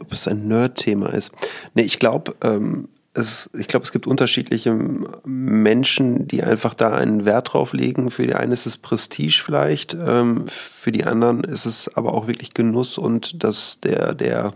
ob 0.00 0.12
es 0.12 0.26
ein 0.26 0.48
Nerd-Thema 0.48 1.12
ist. 1.12 1.32
Nee, 1.74 1.82
ich 1.82 1.98
glaube, 1.98 2.34
ähm, 2.42 2.88
es, 3.14 3.48
ich 3.54 3.68
glaube, 3.68 3.84
es 3.84 3.92
gibt 3.92 4.08
unterschiedliche 4.08 4.76
Menschen, 5.24 6.26
die 6.26 6.42
einfach 6.42 6.74
da 6.74 6.90
einen 6.90 7.24
Wert 7.24 7.52
drauf 7.52 7.72
legen. 7.72 8.10
Für 8.10 8.24
die 8.24 8.34
einen 8.34 8.52
ist 8.52 8.66
es 8.66 8.76
Prestige 8.76 9.40
vielleicht, 9.42 9.94
ähm, 9.94 10.46
für 10.48 10.90
die 10.90 11.04
anderen 11.04 11.44
ist 11.44 11.64
es 11.64 11.88
aber 11.94 12.12
auch 12.12 12.26
wirklich 12.26 12.54
Genuss 12.54 12.98
und 12.98 13.42
das, 13.44 13.78
der, 13.82 14.14
der, 14.14 14.52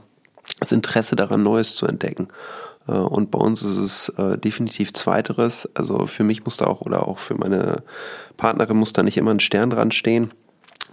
das 0.59 0.73
Interesse 0.73 1.15
daran, 1.15 1.45
Neues 1.45 1.77
zu 1.77 1.87
entdecken. 1.87 2.29
Äh, 2.89 2.93
und 2.93 3.31
bei 3.31 3.39
uns 3.39 3.63
ist 3.63 3.77
es 3.77 4.09
äh, 4.19 4.37
definitiv 4.37 4.93
Zweiteres. 4.93 5.69
Also 5.75 6.07
für 6.07 6.25
mich 6.25 6.45
muss 6.45 6.57
da 6.57 6.67
auch 6.67 6.81
oder 6.81 7.07
auch 7.07 7.21
für 7.21 7.37
meine 7.37 7.85
Partnerin 8.37 8.77
muss 8.77 8.93
da 8.93 9.05
nicht 9.05 9.17
immer 9.17 9.31
ein 9.31 9.41
Stern 9.41 9.71
dran 9.71 9.93
stehen 9.93 10.33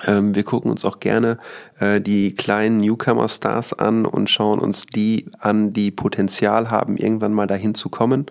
ähm, 0.03 0.35
wir 0.35 0.43
gucken 0.43 0.71
uns 0.71 0.83
auch 0.83 0.99
gerne 0.99 1.37
äh, 1.80 1.99
die 1.99 2.34
kleinen 2.34 2.77
Newcomer-Stars 2.77 3.73
an 3.73 4.06
und 4.06 4.30
schauen 4.30 4.60
uns 4.60 4.85
die 4.85 5.26
an, 5.39 5.72
die 5.72 5.91
Potenzial 5.91 6.69
haben, 6.72 6.97
irgendwann 6.97 7.34
mal 7.34 7.47
dahin 7.47 7.76
zu 7.76 7.89
kommen. 7.89 8.27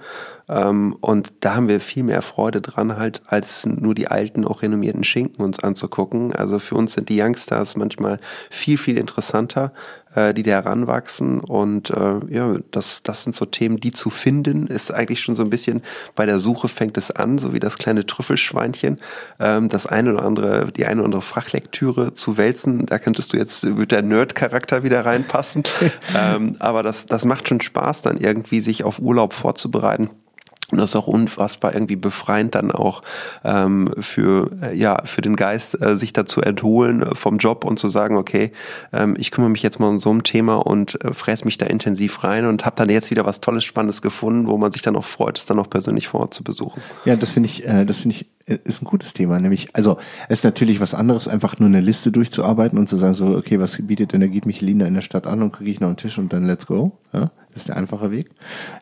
Ähm, 0.49 0.97
und 1.01 1.33
da 1.41 1.55
haben 1.55 1.69
wir 1.69 1.81
viel 1.81 2.03
mehr 2.03 2.23
Freude 2.23 2.61
dran, 2.61 2.97
halt, 2.97 3.23
als 3.27 3.66
nur 3.66 3.95
die 3.95 4.09
alten, 4.09 4.45
auch 4.45 4.62
renommierten 4.62 5.05
Schinken 5.05 5.45
uns 5.45 5.59
anzugucken. 5.59 6.35
Also 6.35 6.59
für 6.59 6.75
uns 6.75 6.95
sind 6.95 7.09
die 7.09 7.21
Youngstars 7.21 7.77
manchmal 7.77 8.19
viel, 8.51 8.77
viel 8.77 8.99
interessanter, 8.99 9.73
äh, 10.15 10.35
die 10.35 10.43
da 10.43 10.53
heranwachsen. 10.53 11.41
Und 11.41 11.91
äh, 11.91 12.21
ja, 12.29 12.57
das, 12.71 13.03
das 13.03 13.25
sind 13.25 13.35
so 13.35 13.47
Themen, 13.47 13.79
die 13.79 13.93
zu 13.93 14.11
finden, 14.11 14.66
ist 14.66 14.93
eigentlich 14.93 15.21
schon 15.21 15.35
so 15.35 15.43
ein 15.43 15.51
bisschen 15.51 15.83
bei 16.15 16.27
der 16.27 16.39
Suche 16.39 16.69
fängt 16.69 16.99
es 16.99 17.11
an, 17.11 17.39
so 17.39 17.55
wie 17.55 17.61
das 17.61 17.79
kleine 17.79 18.05
Trüffelschweinchen, 18.05 18.99
ähm, 19.41 19.69
das 19.71 19.87
eine 19.87 20.12
oder 20.12 20.25
andere, 20.25 20.73
die 20.73 20.85
eine 20.85 21.01
oder 21.01 21.07
andere 21.07 21.23
Fachlektüre 21.23 22.15
zu 22.15 22.37
wälzen. 22.37 22.85
Da 22.85 22.99
könntest 22.99 23.33
du 23.33 23.34
jetzt, 23.35 23.77
wird 23.77 23.93
der 23.93 24.02
Nerd-Charakter 24.02 24.82
wieder 24.82 25.05
reinpassen. 25.05 25.65
ähm, 26.16 26.56
aber 26.59 26.82
das, 26.82 27.06
das 27.06 27.24
macht 27.24 27.48
schon 27.48 27.61
Spaß, 27.61 28.02
dann 28.02 28.16
irgendwie 28.16 28.61
sich 28.61 28.85
auf 28.85 28.98
Urlaub 28.98 29.32
vorzubereiten. 29.32 30.11
Und 30.75 30.81
das 30.81 30.91
ist 30.91 30.97
auch 30.97 31.07
unfassbar 31.07 31.73
irgendwie 31.73 31.95
befreiend 31.95 32.57
dann 32.57 32.73
auch 32.73 33.03
ähm, 33.45 33.95
für 34.01 34.51
äh, 34.61 34.77
ja 34.77 35.03
für 35.05 35.23
den 35.23 35.37
Geist 35.37 35.81
äh, 35.81 35.97
sich 35.97 36.13
dazu 36.13 36.41
entholen 36.41 37.03
äh, 37.03 37.15
vom 37.15 37.39
Job 37.39 37.65
und 37.65 37.79
zu 37.79 37.89
sagen 37.89 38.17
okay 38.17 38.51
ähm, 38.93 39.15
ich 39.17 39.31
kümmere 39.31 39.53
mich 39.53 39.63
jetzt 39.63 39.79
mal 39.79 39.87
um 39.87 40.01
so 40.01 40.13
ein 40.13 40.25
Thema 40.25 40.57
und 40.57 41.01
äh, 41.05 41.15
fress 41.15 41.45
mich 41.45 41.59
da 41.59 41.67
intensiv 41.67 42.25
rein 42.25 42.45
und 42.47 42.67
habe 42.67 42.75
dann 42.75 42.91
jetzt 42.91 43.13
wieder 43.13 43.25
was 43.25 43.39
Tolles 43.39 43.63
Spannendes 43.63 44.03
gefunden 44.03 44.49
wo 44.49 44.59
man 44.59 44.73
sich 44.73 44.83
dann 44.83 44.97
auch 44.97 45.05
freut 45.05 45.39
es 45.39 45.47
dann 45.47 45.61
auch 45.61 45.71
persönlich 45.71 46.09
vor 46.09 46.23
Ort 46.23 46.35
zu 46.35 46.43
besuchen. 46.43 46.83
Ja 47.05 47.15
das 47.15 47.31
finde 47.31 47.49
ich 47.49 47.65
äh, 47.69 47.85
das 47.85 47.99
finde 47.99 48.17
ich 48.17 48.27
äh, 48.47 48.59
ist 48.65 48.83
ein 48.83 48.87
gutes 48.87 49.13
Thema. 49.13 49.39
Nämlich 49.39 49.69
also 49.75 49.99
es 50.29 50.41
ist 50.41 50.45
natürlich 50.45 50.81
was 50.81 50.93
anderes 50.93 51.29
einfach 51.29 51.61
nur 51.61 51.69
eine 51.69 51.83
Liste 51.83 52.11
durchzuarbeiten 52.11 52.77
und 52.77 52.89
zu 52.89 52.97
sagen 52.97 53.15
so 53.15 53.29
okay 53.29 53.61
was 53.61 53.79
bietet 53.81 54.13
denn 54.13 54.19
der 54.19 54.29
Geht 54.29 54.45
Michelin 54.45 54.81
in 54.81 54.95
der 54.95 55.03
Stadt 55.03 55.29
an 55.29 55.41
und 55.41 55.53
kriege 55.53 55.71
ich 55.71 55.79
noch 55.79 55.87
einen 55.87 55.97
Tisch 55.99 56.19
und 56.19 56.33
dann 56.33 56.45
let's 56.45 56.67
go 56.67 56.99
ja? 57.13 57.31
Das 57.51 57.63
ist 57.63 57.69
der 57.69 57.77
einfache 57.77 58.11
Weg. 58.11 58.31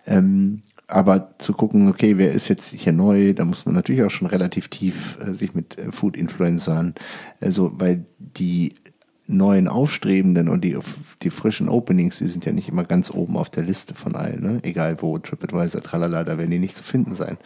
Ähm, 0.06 0.62
aber 0.93 1.35
zu 1.39 1.55
gucken, 1.55 1.89
okay, 1.89 2.19
wer 2.19 2.32
ist 2.32 2.48
jetzt 2.48 2.73
hier 2.73 2.93
neu, 2.93 3.32
da 3.32 3.44
muss 3.47 3.64
man 3.64 3.74
natürlich 3.74 4.02
auch 4.02 4.10
schon 4.10 4.28
relativ 4.28 4.69
tief 4.69 5.19
äh, 5.20 5.31
sich 5.31 5.55
mit 5.55 5.78
äh, 5.78 5.90
Food-Influencern, 5.90 6.94
also 7.40 7.73
weil 7.77 8.05
die 8.19 8.74
neuen 9.27 9.69
Aufstrebenden 9.69 10.48
und 10.48 10.62
die, 10.62 10.77
die 11.23 11.31
frischen 11.31 11.70
Openings, 11.70 12.19
die 12.19 12.27
sind 12.27 12.44
ja 12.44 12.52
nicht 12.52 12.69
immer 12.69 12.85
ganz 12.85 13.10
oben 13.10 13.39
auf 13.39 13.48
der 13.48 13.62
Liste 13.62 13.94
von 13.94 14.14
allen, 14.14 14.43
ne? 14.43 14.60
egal 14.64 14.97
wo, 15.01 15.16
TripAdvisor, 15.16 15.82
tralala, 15.82 16.24
da 16.24 16.36
werden 16.36 16.51
die 16.51 16.59
nicht 16.59 16.77
zu 16.77 16.85
finden 16.85 17.14
sein. 17.14 17.39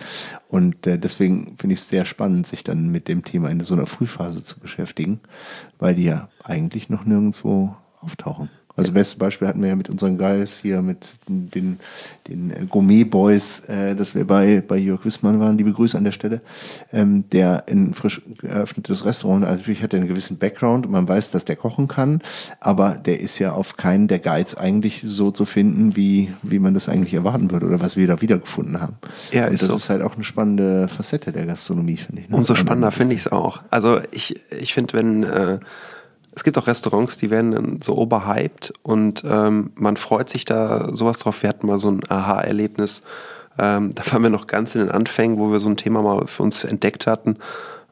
Und 0.49 0.85
äh, 0.87 0.99
deswegen 0.99 1.55
finde 1.57 1.75
ich 1.75 1.81
es 1.81 1.89
sehr 1.89 2.05
spannend, 2.05 2.49
sich 2.49 2.65
dann 2.65 2.91
mit 2.91 3.07
dem 3.07 3.23
Thema 3.23 3.51
in 3.51 3.61
so 3.61 3.75
einer 3.75 3.87
Frühphase 3.87 4.43
zu 4.43 4.59
beschäftigen, 4.59 5.21
weil 5.79 5.95
die 5.95 6.05
ja 6.05 6.29
eigentlich 6.43 6.89
noch 6.89 7.05
nirgendwo 7.05 7.77
auftauchen. 8.01 8.51
Also 8.77 8.93
beste 8.93 9.17
Beispiel 9.19 9.49
hatten 9.49 9.63
wir 9.63 9.71
ja 9.71 9.77
mit 9.77 9.89
unseren 9.89 10.19
Guys 10.19 10.59
hier, 10.61 10.83
mit 10.83 11.09
den, 11.27 11.79
den 12.29 12.69
Gourmet 12.69 13.05
Boys, 13.05 13.61
äh, 13.69 13.97
dass 13.97 14.15
wir 14.15 14.27
bei, 14.27 14.63
bei 14.67 14.77
Jörg 14.77 15.05
Wissmann 15.05 15.41
waren, 15.41 15.57
liebe 15.57 15.73
Grüße 15.73 15.97
an 15.97 16.05
der 16.05 16.13
Stelle, 16.13 16.43
ähm, 16.93 17.25
der 17.31 17.65
ein 17.69 17.95
frisch 17.95 18.21
eröffnetes 18.43 19.07
Restaurant, 19.07 19.43
natürlich 19.43 19.83
hat 19.83 19.95
er 19.95 20.01
einen 20.01 20.09
gewissen 20.09 20.37
Background 20.37 20.87
und 20.87 20.93
man 20.93 21.09
weiß, 21.09 21.31
dass 21.31 21.47
der 21.47 21.57
kochen 21.57 21.89
kann, 21.89 22.21
aber 22.61 22.97
der 22.97 23.21
ist 23.21 23.39
ja 23.39 23.53
auf 23.53 23.79
keinen 23.79 24.09
der 24.09 24.19
Guides 24.19 24.55
eigentlich 24.55 25.03
so 25.03 25.31
zu 25.31 25.47
finden, 25.47 25.97
wie, 25.97 26.31
wie 26.43 26.59
man 26.59 26.75
das 26.75 26.89
eigentlich 26.89 27.15
erwarten 27.15 27.51
würde 27.51 27.67
oder 27.67 27.81
was 27.81 27.97
wir 27.97 28.07
da 28.07 28.21
wiedergefunden 28.21 28.81
haben. 28.81 28.97
Ja, 29.33 29.47
und 29.47 29.55
ist 29.55 29.63
das 29.63 29.71
so. 29.71 29.77
ist 29.77 29.89
halt 29.89 30.03
auch 30.03 30.17
eine 30.17 30.25
spannende 30.25 30.89
Facette 30.89 31.33
der 31.33 31.47
Gastronomie, 31.47 31.97
finde 31.97 32.23
ich. 32.23 32.29
Ne? 32.29 32.37
Umso 32.37 32.55
spannender 32.55 32.91
finde 32.91 33.15
ich 33.15 33.21
es 33.21 33.33
auch. 33.33 33.63
Also 33.71 34.01
ich, 34.11 34.39
ich 34.51 34.75
finde, 34.75 34.93
wenn 34.93 35.23
äh, 35.23 35.59
es 36.37 36.45
gibt 36.45 36.59
auch 36.59 36.67
Restaurants, 36.67 37.17
die 37.17 37.31
werden 37.31 37.51
dann 37.51 37.81
so 37.83 37.97
oberhyped 37.97 38.75
und 38.83 39.25
ähm, 39.27 39.73
man 39.75 39.97
freut 39.97 40.29
sich 40.29 40.45
da 40.45 40.95
sowas 40.95 41.19
drauf. 41.19 41.43
Wir 41.43 41.49
hatten 41.49 41.67
mal 41.67 41.79
so 41.79 41.91
ein 41.91 42.03
Aha-Erlebnis. 42.09 43.03
Ähm, 43.59 43.93
da 43.95 44.13
waren 44.13 44.23
wir 44.23 44.31
noch 44.31 44.47
ganz 44.47 44.75
in 44.75 44.83
den 44.83 44.91
Anfängen, 44.91 45.39
wo 45.39 45.51
wir 45.51 45.61
so 45.61 45.69
ein 45.69 45.79
Thema 45.79 46.03
mal 46.03 46.27
für 46.27 46.43
uns 46.43 46.63
entdeckt 46.63 47.07
hatten. 47.07 47.39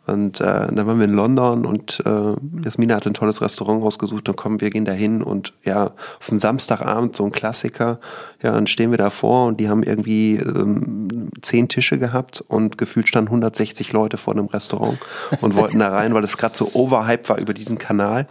Und 0.06 0.40
äh, 0.40 0.44
dann 0.44 0.86
waren 0.86 0.98
wir 0.98 1.06
in 1.06 1.14
London 1.14 1.64
und 1.64 2.02
äh, 2.04 2.34
Jasmina 2.62 2.96
hat 2.96 3.06
ein 3.06 3.14
tolles 3.14 3.40
Restaurant 3.40 3.82
rausgesucht. 3.82 4.28
Dann 4.28 4.36
kommen 4.36 4.60
wir, 4.60 4.68
gehen 4.70 4.84
da 4.84 4.92
hin 4.92 5.22
und 5.22 5.54
ja, 5.64 5.92
auf 6.20 6.30
einen 6.30 6.40
Samstagabend 6.40 7.16
so 7.16 7.24
ein 7.24 7.32
Klassiker. 7.32 8.00
Ja, 8.42 8.52
dann 8.52 8.66
stehen 8.66 8.90
wir 8.90 8.98
davor 8.98 9.46
und 9.46 9.60
die 9.60 9.70
haben 9.70 9.82
irgendwie 9.82 10.36
ähm, 10.36 11.30
zehn 11.40 11.68
Tische 11.68 11.98
gehabt 11.98 12.44
und 12.46 12.76
gefühlt 12.76 13.08
standen 13.08 13.28
160 13.28 13.92
Leute 13.92 14.18
vor 14.18 14.34
dem 14.34 14.46
Restaurant 14.46 14.98
und 15.40 15.56
wollten 15.56 15.78
da 15.78 15.88
rein, 15.88 16.12
weil 16.12 16.24
es 16.24 16.36
gerade 16.36 16.56
so 16.56 16.70
overhyped 16.74 17.28
war 17.30 17.38
über 17.38 17.54
diesen 17.54 17.78
Kanal, 17.78 18.28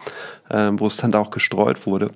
äh, 0.49 0.69
wo 0.73 0.85
es 0.85 0.97
dann 0.97 1.11
da 1.11 1.19
auch 1.19 1.31
gestreut 1.31 1.87
wurde. 1.87 2.11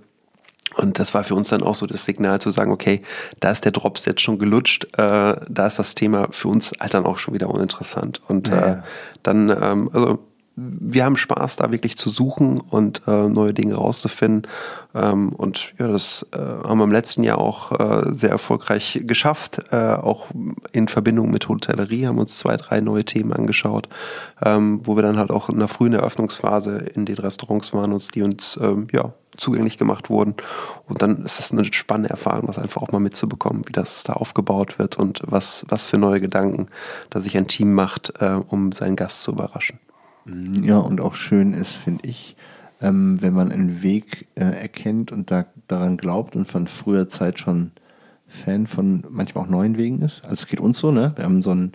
Und 0.78 1.00
das 1.00 1.14
war 1.14 1.24
für 1.24 1.36
uns 1.36 1.50
dann 1.50 1.64
auch 1.64 1.76
so 1.76 1.88
das 1.88 2.06
Signal 2.06 2.40
zu 2.40 2.52
sagen, 2.52 2.72
okay, 2.72 3.02
da 3.40 3.52
ist 3.52 3.66
der 3.66 3.72
Drops 3.72 4.06
jetzt 4.06 4.22
schon 4.22 4.40
gelutscht, 4.40 4.86
äh, 4.94 5.36
da 5.50 5.68
ist 5.68 5.80
das 5.80 5.96
Thema 5.96 6.28
für 6.32 6.48
uns 6.48 6.72
halt 6.80 6.94
dann 6.94 7.06
auch 7.06 7.18
schon 7.18 7.34
wieder 7.34 7.50
uninteressant. 7.50 8.22
Und 8.28 8.48
ja. 8.50 8.68
äh, 8.68 8.78
dann, 9.24 9.50
ähm, 9.50 9.90
also 9.92 10.20
wir 10.60 11.06
haben 11.06 11.18
Spaß, 11.18 11.58
da 11.58 11.72
wirklich 11.72 11.98
zu 11.98 12.10
suchen 12.10 12.60
und 12.60 13.04
äh, 13.08 13.30
neue 13.30 13.54
Dinge 13.54 13.76
rauszufinden. 13.76 14.48
Ähm, 14.96 15.30
und 15.30 15.74
ja, 15.78 15.88
das 15.88 16.26
äh, 16.32 16.38
haben 16.38 16.80
wir 16.80 16.84
im 16.84 16.92
letzten 16.92 17.22
Jahr 17.22 17.38
auch 17.38 17.72
äh, 17.80 18.16
sehr 18.16 18.32
erfolgreich 18.32 19.04
geschafft. 19.04 19.62
Äh, 19.72 19.94
auch 19.94 20.26
in 20.72 20.88
Verbindung 20.88 21.30
mit 21.30 21.48
Hotellerie 21.48 22.08
haben 22.08 22.18
uns 22.18 22.40
zwei, 22.40 22.58
drei 22.58 22.82
neue 22.82 23.06
Themen 23.06 23.34
angeschaut, 23.34 23.88
ähm, 24.44 24.82
wo 24.84 24.96
wir 24.96 25.04
dann 25.04 25.18
halt 25.18 25.30
auch 25.30 25.50
in 25.50 25.56
einer 25.56 25.68
frühen 25.68 25.94
Eröffnungsphase 25.94 26.78
in 26.78 27.06
den 27.06 27.18
Restaurants 27.18 27.72
waren 27.74 27.94
uns, 27.94 28.08
die 28.08 28.24
uns 28.24 28.60
ähm, 28.60 28.88
ja 28.92 29.14
zugänglich 29.38 29.78
gemacht 29.78 30.10
wurden. 30.10 30.36
Und 30.88 31.02
dann 31.02 31.24
ist 31.24 31.40
es 31.40 31.52
eine 31.52 31.66
spannende 31.66 32.10
Erfahrung, 32.10 32.48
das 32.48 32.58
einfach 32.58 32.82
auch 32.82 32.92
mal 32.92 33.00
mitzubekommen, 33.00 33.64
wie 33.68 33.72
das 33.72 34.04
da 34.04 34.14
aufgebaut 34.14 34.80
wird 34.80 34.98
und 34.98 35.22
was, 35.26 35.66
was 35.70 35.86
für 35.86 35.98
neue 35.98 36.20
Gedanken 36.20 36.68
da 37.10 37.22
sich 37.22 37.38
ein 37.38 37.48
Team 37.48 37.74
macht, 37.74 38.14
äh, 38.20 38.40
um 38.48 38.72
seinen 38.72 38.96
Gast 38.96 39.24
zu 39.24 39.32
überraschen. 39.32 39.80
Ja, 40.62 40.80
und 40.80 41.00
auch 41.00 41.16
schön 41.16 41.54
ist, 41.54 41.78
finde 41.78 42.08
ich, 42.08 42.36
ähm, 42.82 43.22
wenn 43.22 43.34
man 43.34 43.52
einen 43.52 43.82
Weg 43.82 44.28
äh, 44.36 44.44
erkennt 44.44 45.12
und 45.12 45.32
da, 45.32 45.46
daran 45.68 45.98
glaubt 45.98 46.36
und 46.36 46.46
von 46.46 46.68
früher 46.68 47.08
Zeit 47.08 47.40
schon 47.40 47.72
Fan 48.28 48.68
von 48.68 49.04
manchmal 49.10 49.46
auch 49.46 49.50
neuen 49.50 49.78
Wegen 49.78 50.02
ist. 50.02 50.24
Also 50.24 50.34
es 50.34 50.48
geht 50.48 50.60
uns 50.60 50.80
so, 50.80 50.92
ne? 50.92 51.14
Wir 51.16 51.24
haben 51.24 51.42
so 51.42 51.52
ein, 51.52 51.72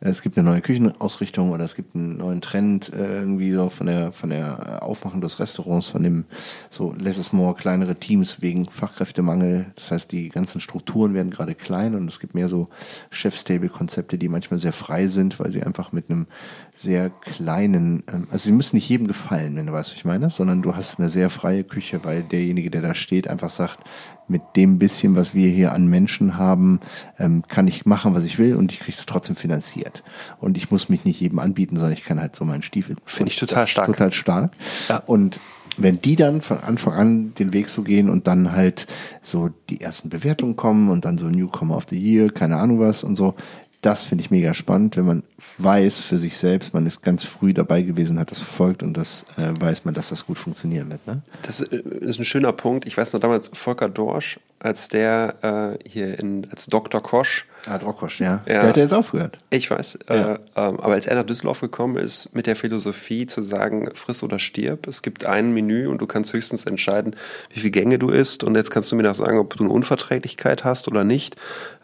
es 0.00 0.20
gibt 0.20 0.36
eine 0.36 0.48
neue 0.48 0.60
Küchenausrichtung 0.60 1.50
oder 1.52 1.64
es 1.64 1.76
gibt 1.76 1.94
einen 1.94 2.16
neuen 2.16 2.40
Trend 2.40 2.92
äh, 2.92 3.20
irgendwie 3.20 3.52
so 3.52 3.68
von 3.68 3.86
der 3.86 4.10
von 4.10 4.30
der 4.30 4.82
Aufmachung 4.82 5.20
des 5.20 5.38
Restaurants, 5.38 5.88
von 5.88 6.02
dem 6.02 6.24
so 6.70 6.92
less 6.92 7.18
is 7.18 7.32
more, 7.32 7.54
kleinere 7.54 7.94
Teams 7.94 8.42
wegen 8.42 8.66
Fachkräftemangel. 8.66 9.66
Das 9.76 9.92
heißt, 9.92 10.10
die 10.10 10.28
ganzen 10.28 10.60
Strukturen 10.60 11.14
werden 11.14 11.30
gerade 11.30 11.54
klein 11.54 11.94
und 11.94 12.08
es 12.08 12.18
gibt 12.18 12.34
mehr 12.34 12.48
so 12.48 12.68
Chef-Stable-Konzepte, 13.10 14.18
die 14.18 14.28
manchmal 14.28 14.58
sehr 14.58 14.72
frei 14.72 15.06
sind, 15.06 15.38
weil 15.38 15.52
sie 15.52 15.62
einfach 15.62 15.92
mit 15.92 16.10
einem 16.10 16.26
sehr 16.74 17.10
kleinen, 17.10 18.02
ähm, 18.10 18.26
also 18.30 18.44
sie 18.44 18.52
müssen 18.52 18.76
nicht 18.76 18.88
jedem 18.88 19.06
gefallen, 19.06 19.56
wenn 19.56 19.66
du 19.66 19.72
weißt, 19.72 19.90
was 19.90 19.96
ich 19.96 20.04
meine, 20.04 20.30
sondern 20.30 20.62
du 20.62 20.74
hast 20.74 20.98
eine 20.98 21.08
sehr 21.08 21.30
freie 21.30 21.64
Küche, 21.64 22.00
weil 22.02 22.22
derjenige, 22.22 22.70
der 22.70 22.82
da 22.82 22.94
steht, 22.94 23.28
einfach 23.28 23.50
sagt, 23.50 23.80
mit 24.28 24.42
dem 24.56 24.78
bisschen, 24.78 25.14
was 25.14 25.34
wir 25.34 25.48
hier 25.48 25.72
an 25.72 25.86
Menschen 25.86 26.36
haben, 26.38 26.80
ähm, 27.18 27.44
kann 27.48 27.68
ich 27.68 27.84
machen, 27.84 28.14
was 28.14 28.24
ich 28.24 28.38
will 28.38 28.56
und 28.56 28.72
ich 28.72 28.80
kriege 28.80 28.96
es 28.96 29.04
trotzdem 29.04 29.36
finanziert. 29.36 30.02
Und 30.38 30.56
ich 30.56 30.70
muss 30.70 30.88
mich 30.88 31.04
nicht 31.04 31.20
jedem 31.20 31.38
anbieten, 31.38 31.76
sondern 31.76 31.92
ich 31.92 32.04
kann 32.04 32.20
halt 32.20 32.34
so 32.34 32.44
meinen 32.44 32.62
Stiefel. 32.62 32.96
Finde 33.04 33.30
ich 33.30 33.38
total 33.38 33.66
stark. 33.66 33.86
Total 33.86 34.12
stark. 34.12 34.52
Ja. 34.88 34.98
Und 34.98 35.40
wenn 35.76 36.00
die 36.00 36.16
dann 36.16 36.40
von 36.40 36.58
Anfang 36.58 36.94
an 36.94 37.34
den 37.34 37.52
Weg 37.52 37.68
so 37.68 37.82
gehen 37.82 38.10
und 38.10 38.26
dann 38.26 38.52
halt 38.52 38.86
so 39.22 39.50
die 39.70 39.80
ersten 39.80 40.08
Bewertungen 40.08 40.56
kommen 40.56 40.90
und 40.90 41.04
dann 41.04 41.18
so 41.18 41.26
Newcomer 41.26 41.76
of 41.76 41.86
the 41.88 41.98
Year, 41.98 42.30
keine 42.30 42.56
Ahnung 42.56 42.80
was 42.80 43.04
und 43.04 43.16
so, 43.16 43.34
das 43.82 44.04
finde 44.04 44.22
ich 44.22 44.30
mega 44.30 44.54
spannend, 44.54 44.96
wenn 44.96 45.04
man 45.04 45.22
weiß 45.58 46.00
für 46.00 46.16
sich 46.16 46.36
selbst, 46.36 46.72
man 46.72 46.86
ist 46.86 47.02
ganz 47.02 47.24
früh 47.24 47.52
dabei 47.52 47.82
gewesen, 47.82 48.18
hat 48.18 48.30
das 48.30 48.38
verfolgt 48.38 48.82
und 48.82 48.96
das 48.96 49.26
äh, 49.36 49.52
weiß 49.60 49.84
man, 49.84 49.92
dass 49.92 50.08
das 50.08 50.24
gut 50.24 50.38
funktionieren 50.38 50.88
wird. 50.88 51.04
Ne? 51.06 51.22
Das 51.42 51.60
äh, 51.60 51.76
ist 51.76 52.18
ein 52.18 52.24
schöner 52.24 52.52
Punkt. 52.52 52.86
Ich 52.86 52.96
weiß 52.96 53.12
noch 53.12 53.20
damals, 53.20 53.50
Volker 53.52 53.88
Dorsch, 53.88 54.38
als 54.62 54.88
der 54.88 55.78
äh, 55.82 55.88
hier 55.88 56.18
in, 56.18 56.46
als 56.50 56.66
Dr. 56.66 57.02
Kosch 57.02 57.46
Ah, 57.66 57.78
Drockosch, 57.78 58.20
ja. 58.20 58.42
ja. 58.46 58.60
Der 58.60 58.62
hat 58.62 58.76
ja 58.76 58.82
jetzt 58.82 58.92
aufgehört. 58.92 59.38
Ich 59.50 59.70
weiß. 59.70 59.98
Ja. 60.08 60.34
Äh, 60.34 60.38
ähm, 60.56 60.80
aber 60.80 60.94
als 60.94 61.06
er 61.06 61.14
nach 61.14 61.24
Düsseldorf 61.24 61.60
gekommen 61.60 61.96
ist, 61.96 62.34
mit 62.34 62.46
der 62.46 62.56
Philosophie 62.56 63.26
zu 63.26 63.42
sagen, 63.42 63.88
friss 63.94 64.22
oder 64.24 64.40
stirb, 64.40 64.88
es 64.88 65.02
gibt 65.02 65.26
ein 65.26 65.52
Menü 65.52 65.86
und 65.86 65.98
du 65.98 66.06
kannst 66.06 66.32
höchstens 66.32 66.64
entscheiden, 66.64 67.14
wie 67.50 67.60
viele 67.60 67.70
Gänge 67.70 67.98
du 68.00 68.08
isst. 68.08 68.42
Und 68.42 68.56
jetzt 68.56 68.72
kannst 68.72 68.90
du 68.90 68.96
mir 68.96 69.04
noch 69.04 69.14
sagen, 69.14 69.38
ob 69.38 69.56
du 69.56 69.62
eine 69.62 69.72
Unverträglichkeit 69.72 70.64
hast 70.64 70.88
oder 70.88 71.04
nicht. 71.04 71.36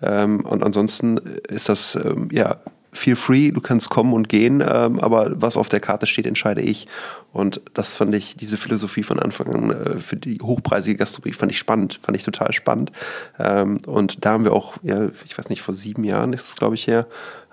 Ähm, 0.03 0.41
und 0.45 0.65
ansonsten 0.65 1.19
ist 1.49 1.69
das, 1.69 1.95
ähm, 1.95 2.29
ja, 2.33 2.57
feel 2.93 3.17
free, 3.17 3.51
du 3.51 3.61
kannst 3.61 3.91
kommen 3.91 4.13
und 4.13 4.29
gehen, 4.29 4.61
ähm, 4.61 4.99
aber 5.01 5.41
was 5.41 5.57
auf 5.57 5.69
der 5.69 5.81
Karte 5.81 6.07
steht, 6.07 6.27
entscheide 6.27 6.61
ich. 6.61 6.89
Und 7.33 7.61
das 7.75 7.95
fand 7.95 8.15
ich, 8.15 8.37
diese 8.37 8.57
Philosophie 8.57 9.03
von 9.03 9.19
Anfang 9.19 9.55
an 9.55 9.71
äh, 9.71 9.99
für 9.99 10.17
die 10.17 10.39
hochpreisige 10.41 10.97
Gastronomie 10.97 11.35
fand 11.35 11.53
ich 11.53 11.59
spannend, 11.59 11.99
fand 12.01 12.17
ich 12.17 12.25
total 12.25 12.53
spannend. 12.53 12.93
Ähm, 13.39 13.81
und 13.87 14.25
da 14.25 14.33
haben 14.33 14.45
wir 14.45 14.53
auch, 14.53 14.75
ja, 14.83 15.09
ich 15.25 15.37
weiß 15.37 15.49
nicht, 15.49 15.63
vor 15.63 15.75
sieben 15.75 16.05
Jahren 16.05 16.33
ist 16.33 16.49
es, 16.49 16.57
glaube 16.57 16.75
ich, 16.75 16.87
her, 16.87 17.07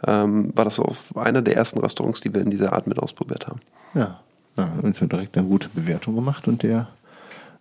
ähm, 0.05 0.51
war 0.55 0.65
das 0.65 0.79
auch 0.79 0.95
einer 1.15 1.41
der 1.41 1.55
ersten 1.55 1.79
Restaurants, 1.79 2.21
die 2.21 2.33
wir 2.33 2.41
in 2.41 2.49
dieser 2.49 2.73
Art 2.73 2.87
mit 2.87 2.99
ausprobiert 2.99 3.47
haben. 3.47 3.59
Ja, 3.93 4.19
ja 4.57 4.71
und 4.81 4.99
wir 4.99 5.07
direkt 5.07 5.37
eine 5.37 5.47
gute 5.47 5.69
Bewertung 5.69 6.15
gemacht 6.15 6.47
und 6.47 6.63
der 6.63 6.87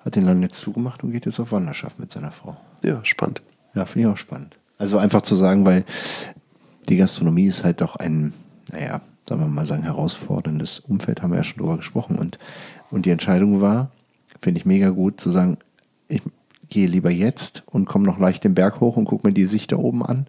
hat 0.04 0.16
den 0.16 0.26
Land 0.26 0.42
jetzt 0.42 0.60
zugemacht 0.60 1.02
und 1.02 1.12
geht 1.12 1.26
jetzt 1.26 1.40
auf 1.40 1.52
Wanderschaft 1.52 1.98
mit 1.98 2.10
seiner 2.10 2.30
Frau. 2.30 2.56
Ja, 2.82 3.00
spannend. 3.04 3.42
Ja, 3.74 3.86
finde 3.86 4.08
ich 4.08 4.14
auch 4.14 4.18
spannend. 4.18 4.56
Also 4.78 4.98
einfach 4.98 5.22
zu 5.22 5.34
sagen, 5.34 5.64
weil 5.64 5.84
die 6.88 6.96
Gastronomie 6.96 7.46
ist 7.46 7.64
halt 7.64 7.80
doch 7.80 7.96
ein, 7.96 8.32
naja, 8.70 9.00
sagen 9.28 9.40
wir 9.40 9.48
mal 9.48 9.66
sagen, 9.66 9.82
herausforderndes 9.82 10.80
Umfeld, 10.80 11.22
haben 11.22 11.30
wir 11.30 11.38
ja 11.38 11.44
schon 11.44 11.58
drüber 11.58 11.76
gesprochen. 11.76 12.16
Und, 12.16 12.38
und 12.90 13.06
die 13.06 13.10
Entscheidung 13.10 13.60
war, 13.60 13.90
finde 14.38 14.58
ich 14.58 14.66
mega 14.66 14.90
gut, 14.90 15.20
zu 15.20 15.30
sagen, 15.30 15.58
ich 16.08 16.22
gehe 16.68 16.86
lieber 16.86 17.10
jetzt 17.10 17.62
und 17.66 17.86
komme 17.86 18.04
noch 18.04 18.18
leicht 18.18 18.44
den 18.44 18.54
Berg 18.54 18.80
hoch 18.80 18.96
und 18.96 19.04
gucke 19.06 19.26
mir 19.26 19.34
die 19.34 19.46
Sicht 19.46 19.72
da 19.72 19.76
oben 19.76 20.04
an, 20.04 20.26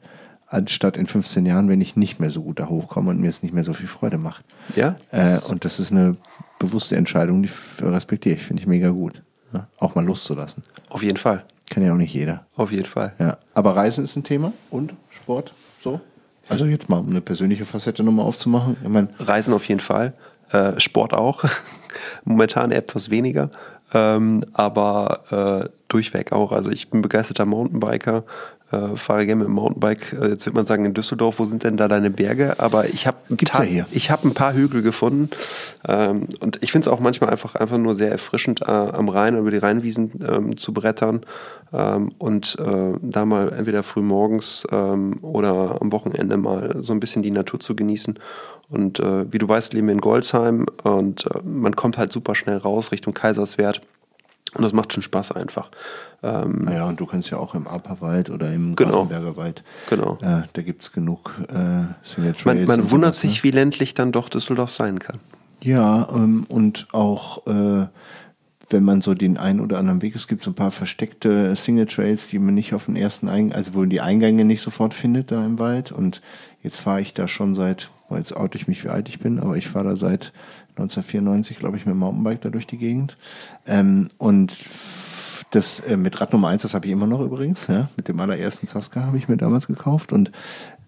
anstatt 0.47 0.97
in 0.97 1.05
15 1.05 1.45
Jahren, 1.45 1.69
wenn 1.69 1.81
ich 1.81 1.95
nicht 1.95 2.19
mehr 2.19 2.31
so 2.31 2.43
gut 2.43 2.59
da 2.59 2.69
hochkomme 2.69 3.09
und 3.09 3.19
mir 3.19 3.29
es 3.29 3.43
nicht 3.43 3.53
mehr 3.53 3.63
so 3.63 3.73
viel 3.73 3.87
Freude 3.87 4.17
macht. 4.17 4.45
Ja. 4.75 4.95
Äh, 5.11 5.39
und 5.49 5.65
das 5.65 5.79
ist 5.79 5.91
eine 5.91 6.15
bewusste 6.59 6.95
Entscheidung, 6.95 7.43
die 7.43 7.49
respektiere 7.81 8.35
ich, 8.35 8.43
finde 8.43 8.61
ich 8.61 8.67
mega 8.67 8.89
gut. 8.89 9.23
Ja? 9.53 9.67
Auch 9.79 9.95
mal 9.95 10.05
loszulassen. 10.05 10.63
Auf 10.89 11.03
jeden 11.03 11.17
Fall. 11.17 11.45
Kann 11.69 11.83
ja 11.83 11.93
auch 11.93 11.97
nicht 11.97 12.13
jeder. 12.13 12.45
Auf 12.55 12.71
jeden 12.71 12.85
Fall. 12.85 13.13
Ja. 13.19 13.37
Aber 13.53 13.75
Reisen 13.75 14.03
ist 14.03 14.15
ein 14.15 14.23
Thema 14.23 14.53
und 14.69 14.93
Sport 15.09 15.53
so? 15.83 15.99
Also 16.47 16.65
jetzt 16.65 16.89
mal, 16.89 16.99
um 16.99 17.09
eine 17.09 17.21
persönliche 17.21 17.65
Facette 17.65 18.03
nochmal 18.03 18.25
aufzumachen. 18.25 18.77
Ich 18.81 18.89
mein 18.89 19.09
Reisen 19.19 19.53
auf 19.53 19.67
jeden 19.67 19.79
Fall, 19.79 20.13
äh, 20.51 20.79
Sport 20.79 21.13
auch. 21.13 21.43
Momentan 22.23 22.71
etwas 22.71 23.09
weniger, 23.09 23.49
ähm, 23.93 24.43
aber 24.53 25.65
äh, 25.65 25.69
durchweg 25.87 26.31
auch. 26.31 26.51
Also 26.51 26.69
ich 26.69 26.89
bin 26.89 27.01
begeisterter 27.01 27.45
Mountainbiker, 27.45 28.23
äh, 28.71 28.95
fahre 28.95 29.25
gerne 29.25 29.39
mit 29.39 29.47
dem 29.47 29.53
Mountainbike. 29.53 30.13
Äh, 30.13 30.29
jetzt 30.29 30.45
wird 30.45 30.55
man 30.55 30.65
sagen, 30.65 30.85
in 30.85 30.93
Düsseldorf, 30.93 31.39
wo 31.39 31.45
sind 31.45 31.63
denn 31.63 31.77
da 31.77 31.87
deine 31.87 32.09
Berge? 32.09 32.59
Aber 32.59 32.89
ich 32.89 33.07
habe 33.07 33.17
ja 33.65 33.85
ich 33.91 34.11
habe 34.11 34.27
ein 34.27 34.33
paar 34.33 34.53
Hügel 34.53 34.81
gefunden 34.81 35.29
ähm, 35.87 36.27
und 36.39 36.59
ich 36.61 36.71
finde 36.71 36.89
es 36.89 36.93
auch 36.93 36.99
manchmal 36.99 37.29
einfach 37.29 37.55
einfach 37.55 37.77
nur 37.77 37.95
sehr 37.95 38.11
erfrischend 38.11 38.61
äh, 38.61 38.65
am 38.65 39.09
Rhein 39.09 39.37
über 39.37 39.51
die 39.51 39.57
Rheinwiesen 39.57 40.11
ähm, 40.27 40.57
zu 40.57 40.73
brettern 40.73 41.21
ähm, 41.73 42.11
und 42.17 42.57
äh, 42.59 42.93
da 43.01 43.25
mal 43.25 43.53
entweder 43.53 43.83
früh 43.83 44.01
morgens 44.01 44.65
ähm, 44.71 45.19
oder 45.21 45.81
am 45.81 45.91
Wochenende 45.91 46.37
mal 46.37 46.77
so 46.79 46.93
ein 46.93 46.99
bisschen 46.99 47.23
die 47.23 47.31
Natur 47.31 47.59
zu 47.59 47.75
genießen. 47.75 48.19
Und 48.69 48.99
äh, 48.99 49.31
wie 49.31 49.37
du 49.37 49.47
weißt, 49.47 49.73
leben 49.73 49.87
wir 49.87 49.93
in 49.93 50.01
Goldsheim 50.01 50.65
und 50.83 51.25
äh, 51.27 51.39
man 51.43 51.75
kommt 51.75 51.97
halt 51.97 52.11
super 52.11 52.33
schnell 52.33 52.57
raus 52.57 52.91
Richtung 52.91 53.13
Kaiserswerth. 53.13 53.81
Und 54.55 54.63
das 54.63 54.73
macht 54.73 54.93
schon 54.93 55.03
Spaß 55.03 55.33
einfach. 55.33 55.69
Ähm, 56.23 56.63
naja, 56.63 56.87
und 56.87 56.99
du 56.99 57.05
kannst 57.05 57.29
ja 57.29 57.37
auch 57.37 57.55
im 57.55 57.67
Aperwald 57.67 58.29
oder 58.29 58.51
im 58.53 58.75
genau, 58.75 59.09
Wald. 59.35 59.63
Genau. 59.89 60.17
Äh, 60.21 60.43
da 60.53 60.61
gibt 60.61 60.83
es 60.83 60.91
genug 60.91 61.35
äh, 61.49 61.93
Single 62.03 62.33
Trails. 62.33 62.45
Man, 62.45 62.65
man 62.65 62.91
wundert 62.91 63.15
sich, 63.15 63.37
ne? 63.37 63.43
wie 63.43 63.51
ländlich 63.51 63.93
dann 63.93 64.11
doch 64.11 64.29
Düsseldorf 64.29 64.73
sein 64.73 64.99
kann. 64.99 65.19
Ja, 65.61 66.07
ähm, 66.13 66.45
und 66.47 66.87
auch 66.91 67.45
äh, 67.47 67.87
wenn 68.69 68.83
man 68.83 69.01
so 69.01 69.13
den 69.13 69.37
einen 69.37 69.59
oder 69.59 69.77
anderen 69.77 70.01
Weg, 70.01 70.15
es 70.15 70.27
gibt 70.27 70.41
so 70.41 70.51
ein 70.51 70.55
paar 70.55 70.71
versteckte 70.71 71.55
Single 71.55 71.85
Trails, 71.85 72.27
die 72.27 72.39
man 72.39 72.53
nicht 72.53 72.73
auf 72.73 72.85
den 72.85 72.95
ersten 72.95 73.27
Eingang, 73.27 73.55
also 73.55 73.73
wo 73.73 73.79
man 73.81 73.89
die 73.89 74.01
Eingänge 74.01 74.45
nicht 74.45 74.61
sofort 74.61 74.93
findet 74.93 75.31
da 75.31 75.45
im 75.45 75.59
Wald. 75.59 75.91
Und 75.91 76.21
jetzt 76.63 76.79
fahre 76.79 77.01
ich 77.01 77.13
da 77.13 77.27
schon 77.27 77.53
seit, 77.53 77.91
jetzt 78.09 78.35
oute 78.35 78.57
ich 78.57 78.67
mich, 78.67 78.83
wie 78.83 78.89
alt 78.89 79.09
ich 79.09 79.19
bin, 79.19 79.39
aber 79.39 79.57
ich 79.57 79.67
fahre 79.67 79.89
da 79.89 79.95
seit 79.95 80.33
1994, 80.77 81.57
glaube 81.57 81.77
ich, 81.77 81.85
mit 81.85 81.93
dem 81.93 81.99
Mountainbike 81.99 82.41
da 82.41 82.49
durch 82.49 82.67
die 82.67 82.77
Gegend. 82.77 83.17
Ähm, 83.65 84.09
und 84.17 84.57
das 85.51 85.79
äh, 85.79 85.97
mit 85.97 86.19
Rad 86.19 86.33
Nummer 86.33 86.49
1, 86.49 86.63
das 86.63 86.73
habe 86.73 86.85
ich 86.85 86.91
immer 86.91 87.07
noch 87.07 87.21
übrigens, 87.21 87.67
ja, 87.67 87.89
mit 87.95 88.07
dem 88.07 88.19
allerersten 88.19 88.67
Zaska 88.67 89.03
habe 89.03 89.17
ich 89.17 89.29
mir 89.29 89.37
damals 89.37 89.67
gekauft 89.67 90.11
und 90.11 90.31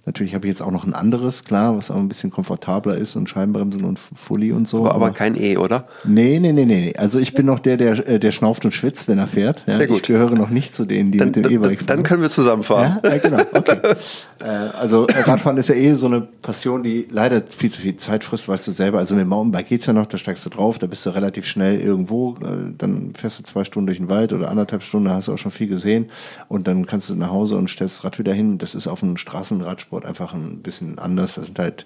Natürlich 0.07 0.34
habe 0.34 0.47
ich 0.47 0.51
jetzt 0.51 0.61
auch 0.61 0.71
noch 0.71 0.85
ein 0.85 0.93
anderes, 0.93 1.43
klar, 1.43 1.75
was 1.75 1.91
auch 1.91 1.97
ein 1.97 2.07
bisschen 2.07 2.31
komfortabler 2.31 2.97
ist 2.97 3.17
und 3.17 3.29
Scheibenbremsen 3.29 3.84
und 3.84 3.99
Fully 3.99 4.53
und 4.53 4.65
so. 4.65 4.85
Aber, 4.85 4.95
aber 4.95 5.09
kein 5.11 5.35
E, 5.35 5.57
oder? 5.57 5.85
Nee, 6.05 6.39
nee, 6.39 6.53
nee, 6.53 6.63
nee. 6.63 6.93
Also 6.97 7.19
ich 7.19 7.34
bin 7.34 7.45
noch 7.45 7.59
der, 7.59 7.75
der, 7.75 8.07
äh, 8.07 8.17
der 8.17 8.31
schnauft 8.31 8.63
und 8.63 8.73
schwitzt, 8.73 9.09
wenn 9.09 9.17
er 9.17 9.27
fährt. 9.27 9.65
Ja, 9.67 9.77
Sehr 9.77 9.88
gut. 9.88 9.97
Ich 9.97 10.03
gehöre 10.03 10.31
noch 10.31 10.49
nicht 10.49 10.73
zu 10.73 10.85
denen, 10.85 11.11
die 11.11 11.17
dann, 11.17 11.27
mit 11.27 11.35
dem 11.35 11.51
E-Bike 11.51 11.79
fahren. 11.79 11.88
Dann 11.88 12.03
können 12.03 12.21
wir 12.21 12.29
zusammenfahren. 12.29 12.99
Ja, 13.03 13.09
ja 13.09 13.17
genau. 13.17 13.41
Okay. 13.51 13.79
äh, 14.39 14.45
also 14.79 15.07
Radfahren 15.25 15.57
ist 15.57 15.67
ja 15.67 15.75
eh 15.75 15.91
so 15.91 16.05
eine 16.05 16.21
Passion, 16.21 16.84
die 16.84 17.05
leider 17.11 17.41
viel 17.45 17.69
zu 17.69 17.81
viel 17.81 17.97
Zeit 17.97 18.23
frisst, 18.23 18.47
weißt 18.47 18.65
du 18.65 18.71
selber. 18.71 18.99
Also 18.99 19.13
mit 19.13 19.23
dem 19.23 19.27
Mountainbike 19.27 19.67
geht's 19.67 19.88
ja 19.88 19.93
noch, 19.93 20.05
da 20.05 20.17
steigst 20.17 20.45
du 20.45 20.49
drauf, 20.49 20.79
da 20.79 20.88
bist 20.88 21.05
du 21.05 21.09
relativ 21.09 21.45
schnell 21.45 21.81
irgendwo, 21.81 22.35
äh, 22.35 22.71
dann 22.77 23.11
fährst 23.13 23.39
du 23.39 23.43
zwei 23.43 23.65
Stunden 23.65 23.88
durch 23.88 23.97
den 23.97 24.07
Wald 24.07 24.31
oder 24.31 24.49
anderthalb 24.49 24.84
Stunden, 24.84 25.09
da 25.09 25.15
hast 25.15 25.27
du 25.27 25.34
auch 25.34 25.38
schon 25.38 25.51
viel 25.51 25.67
gesehen 25.67 26.05
und 26.47 26.65
dann 26.65 26.85
kannst 26.85 27.09
du 27.09 27.15
nach 27.15 27.29
Hause 27.29 27.57
und 27.57 27.69
stellst 27.69 27.97
das 27.97 28.05
Rad 28.05 28.19
wieder 28.19 28.34
hin. 28.34 28.57
Das 28.57 28.73
ist 28.73 28.88
auf 28.88 29.03
einem 29.03 29.17
Straßenradsport 29.17 29.97
einfach 30.06 30.34
ein 30.34 30.61
bisschen 30.61 30.99
anders. 30.99 31.36
Das 31.36 31.48
sind 31.48 31.60
halt 31.60 31.86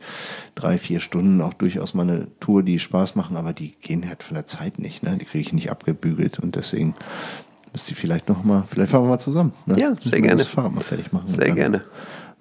drei, 0.56 0.78
vier 0.78 1.00
Stunden 1.00 1.42
auch 1.42 1.54
durchaus 1.54 1.94
mal 1.94 2.04
eine 2.04 2.28
Tour, 2.40 2.64
die 2.64 2.80
Spaß 2.80 3.16
machen, 3.16 3.38
aber 3.38 3.54
die 3.54 3.74
gehen 3.82 4.08
halt 4.08 4.24
von 4.24 4.36
der 4.36 4.46
Zeit 4.46 4.80
nicht. 4.80 5.04
Ne? 5.04 5.18
Die 5.18 5.26
kriege 5.26 5.42
ich 5.42 5.54
nicht 5.54 5.72
abgebügelt 5.72 6.40
und 6.40 6.56
deswegen 6.56 6.96
müsste 7.72 7.92
ich 7.92 7.98
vielleicht 7.98 8.30
noch 8.30 8.44
mal, 8.44 8.64
vielleicht 8.70 8.92
fahren 8.92 9.04
wir 9.04 9.10
mal 9.10 9.20
zusammen. 9.20 9.54
Ne? 9.66 9.80
Ja, 9.80 9.94
sehr 10.00 10.22
gerne. 10.22 10.38
Das 10.38 10.48
Fahrrad 10.48 10.74
mal 10.74 10.82
fertig 10.82 11.12
machen. 11.12 11.28
Sehr 11.28 11.52
gerne. 11.52 11.84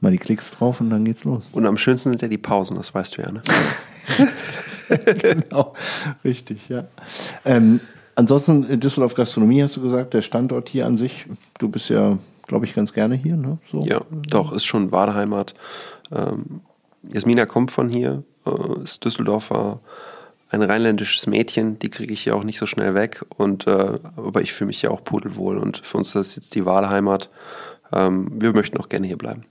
Mal 0.01 0.13
die 0.13 0.19
Klicks 0.19 0.51
drauf 0.51 0.81
und 0.81 0.91
dann 0.91 1.05
geht's 1.05 1.25
los. 1.25 1.49
Und 1.53 1.67
am 1.67 1.77
schönsten 1.77 2.11
sind 2.11 2.23
ja 2.23 2.29
die 2.29 2.39
Pausen, 2.39 2.77
das 2.77 2.95
weißt 2.95 3.19
du 3.19 3.23
ja, 3.23 3.33
ne? 3.33 3.43
genau, 5.21 5.75
richtig, 6.25 6.69
ja. 6.69 6.85
Ähm, 7.45 7.81
ansonsten 8.15 8.65
in 8.65 8.81
Düsseldorf 8.81 9.15
Gastronomie 9.15 9.63
hast 9.63 9.77
du 9.77 9.83
gesagt, 9.83 10.15
der 10.15 10.23
Standort 10.23 10.69
hier 10.69 10.87
an 10.87 10.97
sich, 10.97 11.27
du 11.59 11.69
bist 11.69 11.91
ja, 11.91 12.19
glaube 12.51 12.66
ich, 12.66 12.74
ganz 12.74 12.93
gerne 12.93 13.14
hier, 13.14 13.36
ne? 13.36 13.59
So. 13.70 13.78
Ja, 13.86 14.01
doch, 14.10 14.52
ist 14.52 14.64
schon 14.64 14.90
Wadeheimat. 14.90 15.55
Ähm, 16.10 16.62
Jasmina 17.05 17.47
kommt 17.47 17.70
von 17.70 17.89
hier, 17.89 18.24
äh, 18.44 18.82
ist 18.82 19.05
Düsseldorfer, 19.05 19.78
ein 20.51 20.60
rheinländisches 20.60 21.28
Mädchen, 21.28 21.78
die 21.78 21.90
kriege 21.90 22.12
ich 22.12 22.24
hier 22.24 22.35
auch 22.35 22.43
nicht 22.43 22.59
so 22.59 22.66
schnell 22.66 22.97
weg. 22.97 23.24
Und 23.36 23.68
äh, 23.68 24.01
aber 24.16 24.43
ich 24.43 24.52
fühle 24.52 24.66
mich 24.66 24.81
hier 24.81 24.90
auch 24.90 25.05
pudelwohl 25.05 25.59
und 25.59 25.78
für 25.85 25.98
uns 25.98 26.09
ist 26.09 26.14
das 26.16 26.35
jetzt 26.35 26.56
die 26.56 26.66
Wahlheimat. 26.66 27.31
Ähm, 27.93 28.32
wir 28.32 28.52
möchten 28.52 28.78
auch 28.78 28.89
gerne 28.89 29.06
hier 29.06 29.18
bleiben. 29.18 29.44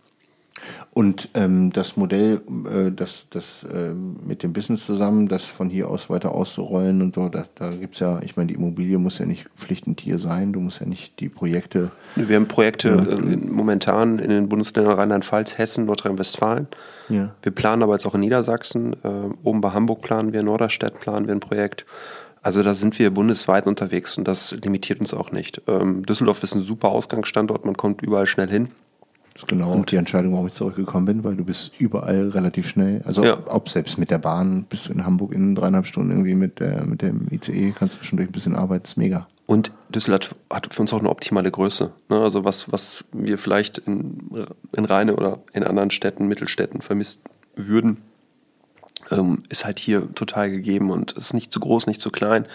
Und 0.93 1.29
ähm, 1.35 1.71
das 1.71 1.97
Modell, 1.97 2.41
äh, 2.65 2.91
das, 2.91 3.27
das 3.29 3.63
äh, 3.63 3.93
mit 3.93 4.41
dem 4.41 4.53
Business 4.53 4.85
zusammen, 4.85 5.27
das 5.27 5.45
von 5.45 5.69
hier 5.69 5.89
aus 5.89 6.09
weiter 6.09 6.33
auszurollen 6.33 7.01
und 7.01 7.15
so, 7.15 7.29
da, 7.29 7.45
da 7.55 7.69
gibt 7.69 7.93
es 7.93 7.99
ja, 7.99 8.19
ich 8.23 8.37
meine, 8.37 8.47
die 8.47 8.55
Immobilie 8.55 8.97
muss 8.97 9.19
ja 9.19 9.25
nicht 9.25 9.47
pflichtend 9.55 10.01
hier 10.01 10.17
sein, 10.17 10.51
du 10.51 10.59
musst 10.59 10.79
ja 10.79 10.87
nicht 10.87 11.19
die 11.19 11.29
Projekte. 11.29 11.91
Wir 12.15 12.35
haben 12.35 12.47
Projekte 12.47 12.89
ja. 12.89 13.17
äh, 13.17 13.37
momentan 13.37 14.17
in 14.17 14.29
den 14.29 14.49
Bundesländern 14.49 14.93
Rheinland-Pfalz, 14.93 15.57
Hessen, 15.57 15.85
Nordrhein-Westfalen. 15.85 16.67
Ja. 17.09 17.35
Wir 17.43 17.51
planen 17.51 17.83
aber 17.83 17.93
jetzt 17.93 18.05
auch 18.05 18.15
in 18.15 18.21
Niedersachsen. 18.21 18.93
Äh, 19.03 19.07
oben 19.43 19.61
bei 19.61 19.71
Hamburg 19.71 20.01
planen 20.01 20.33
wir, 20.33 20.41
Norderstedt 20.41 20.99
planen 20.99 21.27
wir 21.27 21.35
ein 21.35 21.39
Projekt. 21.39 21.85
Also 22.41 22.63
da 22.63 22.73
sind 22.73 22.97
wir 22.99 23.11
bundesweit 23.11 23.67
unterwegs 23.67 24.17
und 24.17 24.27
das 24.27 24.51
limitiert 24.51 24.99
uns 25.01 25.13
auch 25.13 25.31
nicht. 25.31 25.61
Ähm, 25.67 26.05
Düsseldorf 26.05 26.41
ist 26.41 26.55
ein 26.55 26.61
super 26.61 26.89
Ausgangsstandort, 26.89 27.65
man 27.65 27.77
kommt 27.77 28.01
überall 28.01 28.25
schnell 28.25 28.49
hin. 28.49 28.69
Das 29.39 29.43
ist 29.43 29.49
genau 29.51 29.71
und 29.71 29.89
die 29.89 29.95
Entscheidung, 29.95 30.33
warum 30.33 30.47
ich 30.47 30.53
zurückgekommen 30.53 31.05
bin, 31.05 31.23
weil 31.23 31.37
du 31.37 31.45
bist 31.45 31.71
überall 31.79 32.27
relativ 32.27 32.67
schnell. 32.67 33.01
Also 33.05 33.23
ja. 33.23 33.37
ob 33.45 33.69
selbst 33.69 33.97
mit 33.97 34.11
der 34.11 34.17
Bahn 34.17 34.65
bist 34.65 34.89
du 34.89 34.91
in 34.91 35.05
Hamburg 35.05 35.31
in 35.31 35.55
dreieinhalb 35.55 35.85
Stunden 35.85 36.11
irgendwie 36.11 36.35
mit, 36.35 36.59
der, 36.59 36.83
mit 36.83 37.01
dem 37.01 37.27
ICE, 37.31 37.71
kannst 37.71 37.97
du 37.99 38.03
schon 38.03 38.17
durch 38.17 38.27
ein 38.27 38.33
bisschen 38.33 38.53
Arbeit, 38.53 38.85
ist 38.85 38.97
mega. 38.97 39.29
Und 39.45 39.71
Düsseldorf 39.87 40.35
hat 40.51 40.73
für 40.73 40.81
uns 40.81 40.91
auch 40.91 40.99
eine 40.99 41.09
optimale 41.09 41.49
Größe. 41.51 41.93
Ne? 42.09 42.19
Also 42.19 42.43
was, 42.43 42.69
was 42.69 43.05
wir 43.13 43.37
vielleicht 43.37 43.77
in, 43.77 44.29
in 44.73 44.83
Rheine 44.83 45.15
oder 45.15 45.39
in 45.53 45.63
anderen 45.63 45.89
Städten, 45.89 46.27
Mittelstädten 46.27 46.81
vermisst 46.81 47.21
würden, 47.55 48.01
ähm, 49.09 49.43
ist 49.47 49.63
halt 49.63 49.79
hier 49.79 50.13
total 50.15 50.51
gegeben 50.51 50.91
und 50.91 51.13
ist 51.13 51.33
nicht 51.33 51.53
zu 51.53 51.61
groß, 51.61 51.87
nicht 51.87 52.01
zu 52.01 52.11
klein. 52.11 52.45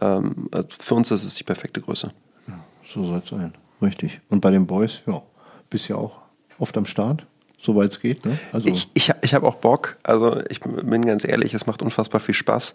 Ähm, 0.00 0.48
also 0.50 0.66
für 0.76 0.96
uns 0.96 1.12
ist 1.12 1.22
es 1.22 1.34
die 1.36 1.44
perfekte 1.44 1.80
Größe. 1.80 2.10
Ja, 2.48 2.58
so 2.84 3.04
soll 3.04 3.20
es 3.22 3.28
sein. 3.28 3.54
Richtig. 3.80 4.20
Und 4.28 4.40
bei 4.40 4.50
den 4.50 4.66
Boys, 4.66 5.02
ja, 5.06 5.22
bist 5.70 5.88
ja 5.88 5.96
auch 5.96 6.18
oft 6.58 6.76
am 6.76 6.86
Start, 6.86 7.26
soweit 7.60 7.92
es 7.92 8.00
geht. 8.00 8.24
Ne? 8.24 8.38
Also 8.52 8.68
ich 8.68 8.88
ich, 8.94 9.12
ich 9.22 9.34
habe 9.34 9.46
auch 9.46 9.56
Bock. 9.56 9.96
Also 10.02 10.40
ich 10.48 10.60
bin 10.60 11.04
ganz 11.04 11.26
ehrlich, 11.26 11.54
es 11.54 11.66
macht 11.66 11.82
unfassbar 11.82 12.20
viel 12.20 12.34
Spaß. 12.34 12.74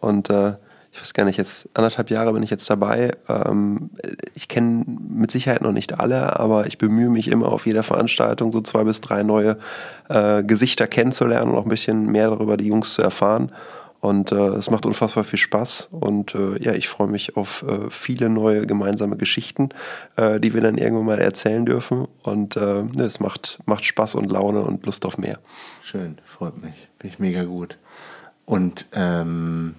Und 0.00 0.30
äh, 0.30 0.54
ich 0.92 1.00
weiß 1.00 1.14
gar 1.14 1.24
nicht, 1.24 1.36
jetzt 1.36 1.68
anderthalb 1.74 2.10
Jahre 2.10 2.32
bin 2.32 2.42
ich 2.42 2.50
jetzt 2.50 2.68
dabei. 2.68 3.12
Ähm, 3.28 3.90
ich 4.34 4.48
kenne 4.48 4.84
mit 4.86 5.30
Sicherheit 5.30 5.62
noch 5.62 5.72
nicht 5.72 6.00
alle, 6.00 6.38
aber 6.40 6.66
ich 6.66 6.78
bemühe 6.78 7.10
mich 7.10 7.28
immer 7.28 7.52
auf 7.52 7.66
jeder 7.66 7.82
Veranstaltung 7.82 8.52
so 8.52 8.60
zwei 8.60 8.84
bis 8.84 9.00
drei 9.00 9.22
neue 9.22 9.58
äh, 10.08 10.42
Gesichter 10.42 10.88
kennenzulernen 10.88 11.52
und 11.52 11.58
auch 11.58 11.64
ein 11.64 11.68
bisschen 11.70 12.06
mehr 12.06 12.28
darüber 12.28 12.56
die 12.56 12.66
Jungs 12.66 12.94
zu 12.94 13.02
erfahren. 13.02 13.52
Und 14.00 14.32
äh, 14.32 14.54
es 14.54 14.70
macht 14.70 14.86
unfassbar 14.86 15.24
viel 15.24 15.38
Spaß. 15.38 15.88
Und 15.90 16.34
äh, 16.34 16.62
ja, 16.62 16.72
ich 16.72 16.88
freue 16.88 17.08
mich 17.08 17.36
auf 17.36 17.62
äh, 17.62 17.90
viele 17.90 18.30
neue 18.30 18.66
gemeinsame 18.66 19.16
Geschichten, 19.16 19.68
äh, 20.16 20.40
die 20.40 20.54
wir 20.54 20.62
dann 20.62 20.78
irgendwann 20.78 21.04
mal 21.04 21.18
erzählen 21.18 21.66
dürfen. 21.66 22.08
Und 22.22 22.56
äh, 22.56 22.82
ne, 22.82 23.02
es 23.02 23.20
macht, 23.20 23.58
macht 23.66 23.84
Spaß 23.84 24.14
und 24.14 24.32
Laune 24.32 24.62
und 24.62 24.86
Lust 24.86 25.04
auf 25.04 25.18
mehr. 25.18 25.38
Schön, 25.82 26.16
freut 26.24 26.62
mich. 26.62 26.88
Bin 26.98 27.10
ich 27.10 27.18
mega 27.18 27.44
gut. 27.44 27.76
Und 28.46 28.86
ähm, 28.92 29.74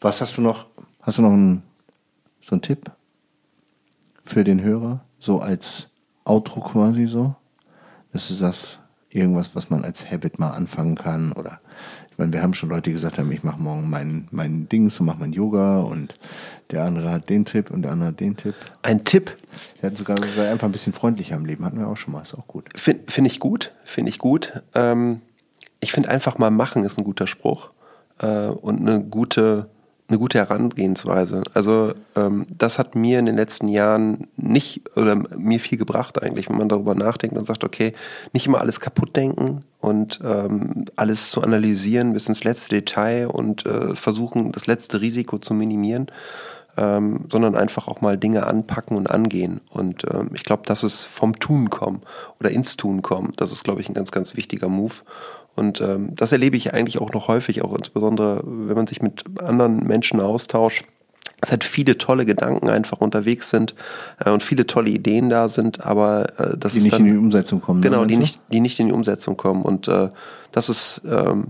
was 0.00 0.20
hast 0.20 0.36
du 0.36 0.42
noch? 0.42 0.66
Hast 1.00 1.18
du 1.18 1.22
noch 1.22 1.32
einen, 1.32 1.62
so 2.40 2.56
einen 2.56 2.62
Tipp 2.62 2.90
für 4.24 4.42
den 4.42 4.60
Hörer? 4.60 5.04
So 5.20 5.40
als 5.40 5.88
Outro 6.24 6.60
quasi 6.60 7.06
so? 7.06 7.36
Dass 8.12 8.26
du 8.26 8.34
sagst, 8.34 8.80
irgendwas, 9.08 9.54
was 9.54 9.70
man 9.70 9.84
als 9.84 10.10
Habit 10.10 10.40
mal 10.40 10.50
anfangen 10.50 10.96
kann 10.96 11.32
oder 11.32 11.60
meine, 12.18 12.32
wir 12.32 12.42
haben 12.42 12.54
schon 12.54 12.68
Leute, 12.68 12.82
die 12.82 12.92
gesagt 12.92 13.18
haben, 13.18 13.30
ich 13.32 13.42
mache 13.42 13.60
morgen 13.60 13.88
mein, 13.90 14.28
mein 14.30 14.68
Dings 14.68 14.98
und 15.00 15.06
mache 15.06 15.18
mein 15.18 15.32
Yoga 15.32 15.80
und 15.80 16.18
der 16.70 16.84
andere 16.84 17.10
hat 17.10 17.28
den 17.28 17.44
Tipp 17.44 17.70
und 17.70 17.82
der 17.82 17.92
andere 17.92 18.08
hat 18.08 18.20
den 18.20 18.36
Tipp. 18.36 18.54
Ein 18.82 19.04
Tipp? 19.04 19.36
Der 19.80 19.90
hat 19.90 19.96
sogar 19.96 20.16
sei 20.34 20.50
einfach 20.50 20.66
ein 20.66 20.72
bisschen 20.72 20.92
freundlicher 20.92 21.36
am 21.36 21.44
Leben, 21.44 21.64
hatten 21.64 21.78
wir 21.78 21.88
auch 21.88 21.96
schon 21.96 22.12
mal, 22.12 22.22
ist 22.22 22.34
auch 22.34 22.46
gut. 22.46 22.68
Finde 22.74 23.10
find 23.10 23.26
ich 23.26 23.40
gut, 23.40 23.72
finde 23.84 24.10
ich 24.10 24.18
gut. 24.18 24.62
Ähm, 24.74 25.20
ich 25.80 25.92
finde 25.92 26.08
einfach 26.08 26.38
mal 26.38 26.50
machen 26.50 26.84
ist 26.84 26.98
ein 26.98 27.04
guter 27.04 27.26
Spruch 27.26 27.70
äh, 28.18 28.46
und 28.46 28.80
eine 28.80 29.02
gute 29.02 29.68
eine 30.08 30.18
gute 30.18 30.38
Herangehensweise. 30.38 31.42
Also 31.52 31.92
ähm, 32.14 32.46
das 32.56 32.78
hat 32.78 32.94
mir 32.94 33.18
in 33.18 33.26
den 33.26 33.36
letzten 33.36 33.68
Jahren 33.68 34.28
nicht 34.36 34.82
oder 34.96 35.16
mir 35.16 35.58
viel 35.58 35.78
gebracht 35.78 36.22
eigentlich, 36.22 36.48
wenn 36.48 36.58
man 36.58 36.68
darüber 36.68 36.94
nachdenkt 36.94 37.36
und 37.36 37.44
sagt, 37.44 37.64
okay, 37.64 37.92
nicht 38.32 38.46
immer 38.46 38.60
alles 38.60 38.78
kaputt 38.78 39.16
denken 39.16 39.62
und 39.80 40.20
ähm, 40.24 40.84
alles 40.94 41.30
zu 41.30 41.42
analysieren 41.42 42.12
bis 42.12 42.28
ins 42.28 42.44
letzte 42.44 42.76
Detail 42.76 43.26
und 43.28 43.66
äh, 43.66 43.96
versuchen, 43.96 44.52
das 44.52 44.66
letzte 44.66 45.00
Risiko 45.00 45.38
zu 45.38 45.54
minimieren, 45.54 46.06
ähm, 46.76 47.24
sondern 47.28 47.56
einfach 47.56 47.88
auch 47.88 48.00
mal 48.00 48.18
Dinge 48.18 48.46
anpacken 48.46 48.96
und 48.96 49.10
angehen. 49.10 49.60
Und 49.70 50.04
ähm, 50.12 50.30
ich 50.34 50.44
glaube, 50.44 50.62
das 50.66 50.84
ist 50.84 51.04
vom 51.04 51.38
Tun 51.38 51.70
kommen 51.70 52.02
oder 52.38 52.50
ins 52.50 52.76
Tun 52.76 53.02
kommen. 53.02 53.32
Das 53.36 53.50
ist, 53.50 53.64
glaube 53.64 53.80
ich, 53.80 53.88
ein 53.88 53.94
ganz, 53.94 54.12
ganz 54.12 54.36
wichtiger 54.36 54.68
Move. 54.68 54.94
Und 55.56 55.80
ähm, 55.80 56.14
das 56.14 56.32
erlebe 56.32 56.56
ich 56.56 56.74
eigentlich 56.74 57.00
auch 57.00 57.12
noch 57.12 57.28
häufig, 57.28 57.62
auch 57.62 57.74
insbesondere, 57.74 58.42
wenn 58.44 58.76
man 58.76 58.86
sich 58.86 59.02
mit 59.02 59.24
anderen 59.40 59.78
Menschen 59.86 60.20
austauscht. 60.20 60.84
Es 61.40 61.52
hat 61.52 61.64
viele 61.64 61.98
tolle 61.98 62.24
Gedanken 62.24 62.68
einfach 62.68 63.00
unterwegs 63.00 63.50
sind 63.50 63.74
äh, 64.24 64.30
und 64.30 64.42
viele 64.42 64.66
tolle 64.66 64.90
Ideen 64.90 65.28
da 65.28 65.48
sind, 65.48 65.84
aber 65.84 66.26
äh, 66.38 66.56
das 66.56 66.72
die 66.72 66.78
ist 66.78 66.84
nicht 66.84 66.94
dann, 66.94 67.06
in 67.06 67.12
die 67.12 67.18
Umsetzung 67.18 67.60
kommen. 67.60 67.82
Genau, 67.82 68.04
die 68.04 68.16
nicht, 68.16 68.40
die 68.52 68.60
nicht 68.60 68.78
in 68.80 68.86
die 68.86 68.92
Umsetzung 68.92 69.36
kommen. 69.36 69.62
Und 69.62 69.88
äh, 69.88 70.10
das 70.52 70.68
ist 70.68 71.02
ähm, 71.04 71.48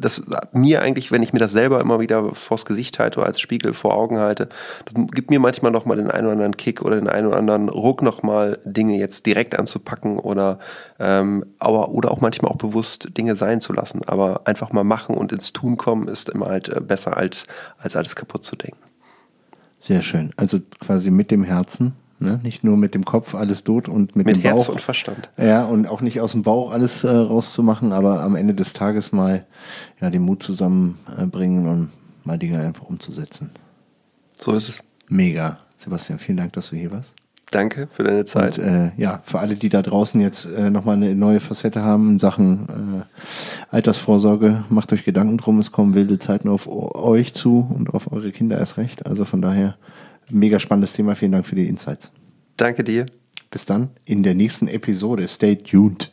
das 0.00 0.22
mir 0.52 0.82
eigentlich, 0.82 1.12
wenn 1.12 1.22
ich 1.22 1.32
mir 1.32 1.38
das 1.38 1.52
selber 1.52 1.80
immer 1.80 2.00
wieder 2.00 2.34
vors 2.34 2.64
Gesicht 2.64 2.98
halte 2.98 3.22
als 3.22 3.40
Spiegel 3.40 3.74
vor 3.74 3.94
Augen 3.94 4.18
halte, 4.18 4.48
das 4.84 4.94
gibt 5.12 5.30
mir 5.30 5.40
manchmal 5.40 5.72
nochmal 5.72 5.96
den 5.96 6.10
einen 6.10 6.26
oder 6.26 6.32
anderen 6.32 6.56
Kick 6.56 6.82
oder 6.82 6.96
den 6.96 7.08
einen 7.08 7.26
oder 7.26 7.36
anderen 7.36 7.68
Ruck 7.68 8.02
nochmal 8.02 8.58
Dinge 8.64 8.98
jetzt 8.98 9.26
direkt 9.26 9.58
anzupacken 9.58 10.18
oder 10.18 10.58
ähm, 10.98 11.44
aber 11.58 11.90
oder 11.90 12.10
auch 12.10 12.20
manchmal 12.20 12.52
auch 12.52 12.56
bewusst 12.56 13.16
Dinge 13.16 13.36
sein 13.36 13.60
zu 13.60 13.72
lassen. 13.72 14.02
Aber 14.06 14.42
einfach 14.44 14.72
mal 14.72 14.84
machen 14.84 15.14
und 15.14 15.32
ins 15.32 15.52
Tun 15.52 15.76
kommen 15.76 16.08
ist 16.08 16.28
immer 16.28 16.46
halt 16.46 16.68
äh, 16.68 16.80
besser 16.80 17.16
als, 17.16 17.44
als 17.78 17.96
alles 17.96 18.16
kaputt 18.16 18.44
zu 18.44 18.56
denken. 18.56 18.78
Sehr 19.80 20.02
schön. 20.02 20.32
Also 20.36 20.58
quasi 20.80 21.10
mit 21.10 21.30
dem 21.30 21.42
Herzen 21.42 21.94
Ne? 22.20 22.38
Nicht 22.42 22.64
nur 22.64 22.76
mit 22.76 22.94
dem 22.94 23.04
Kopf 23.06 23.34
alles 23.34 23.64
tot 23.64 23.88
und 23.88 24.14
mit, 24.14 24.26
mit 24.26 24.36
dem 24.36 24.42
Herz 24.42 24.66
Bauch. 24.66 24.74
und 24.74 24.80
Verstand. 24.82 25.30
Ja, 25.38 25.64
und 25.64 25.88
auch 25.88 26.02
nicht 26.02 26.20
aus 26.20 26.32
dem 26.32 26.42
Bauch 26.42 26.70
alles 26.70 27.02
äh, 27.02 27.10
rauszumachen, 27.10 27.92
aber 27.92 28.20
am 28.20 28.36
Ende 28.36 28.52
des 28.52 28.74
Tages 28.74 29.10
mal 29.10 29.46
ja, 30.02 30.10
den 30.10 30.22
Mut 30.22 30.42
zusammenbringen 30.42 31.66
und 31.66 31.88
mal 32.24 32.38
Dinge 32.38 32.60
einfach 32.60 32.84
umzusetzen. 32.84 33.50
So 34.38 34.52
ist 34.52 34.68
es. 34.68 34.80
Mega. 35.08 35.58
Sebastian, 35.78 36.18
vielen 36.18 36.36
Dank, 36.36 36.52
dass 36.52 36.68
du 36.68 36.76
hier 36.76 36.92
warst. 36.92 37.14
Danke 37.50 37.88
für 37.90 38.04
deine 38.04 38.26
Zeit. 38.26 38.58
Und 38.58 38.64
äh, 38.64 38.92
ja, 38.98 39.20
für 39.24 39.40
alle, 39.40 39.56
die 39.56 39.70
da 39.70 39.80
draußen 39.80 40.20
jetzt 40.20 40.44
äh, 40.44 40.68
nochmal 40.68 40.96
eine 40.96 41.14
neue 41.14 41.40
Facette 41.40 41.82
haben 41.82 42.10
in 42.10 42.18
Sachen 42.18 42.68
äh, 42.68 43.74
Altersvorsorge, 43.74 44.64
macht 44.68 44.92
euch 44.92 45.04
Gedanken 45.04 45.38
drum, 45.38 45.58
es 45.58 45.72
kommen 45.72 45.94
wilde 45.94 46.18
Zeiten 46.18 46.48
auf 46.48 46.68
euch 46.68 47.32
zu 47.32 47.66
und 47.74 47.94
auf 47.94 48.12
eure 48.12 48.30
Kinder 48.30 48.58
erst 48.58 48.76
recht. 48.76 49.06
Also 49.06 49.24
von 49.24 49.42
daher 49.42 49.76
Mega 50.32 50.60
spannendes 50.60 50.92
Thema. 50.92 51.14
Vielen 51.14 51.32
Dank 51.32 51.46
für 51.46 51.54
die 51.54 51.66
Insights. 51.66 52.10
Danke 52.56 52.84
dir. 52.84 53.06
Bis 53.50 53.66
dann 53.66 53.90
in 54.04 54.22
der 54.22 54.34
nächsten 54.34 54.68
Episode. 54.68 55.26
Stay 55.28 55.56
tuned. 55.56 56.12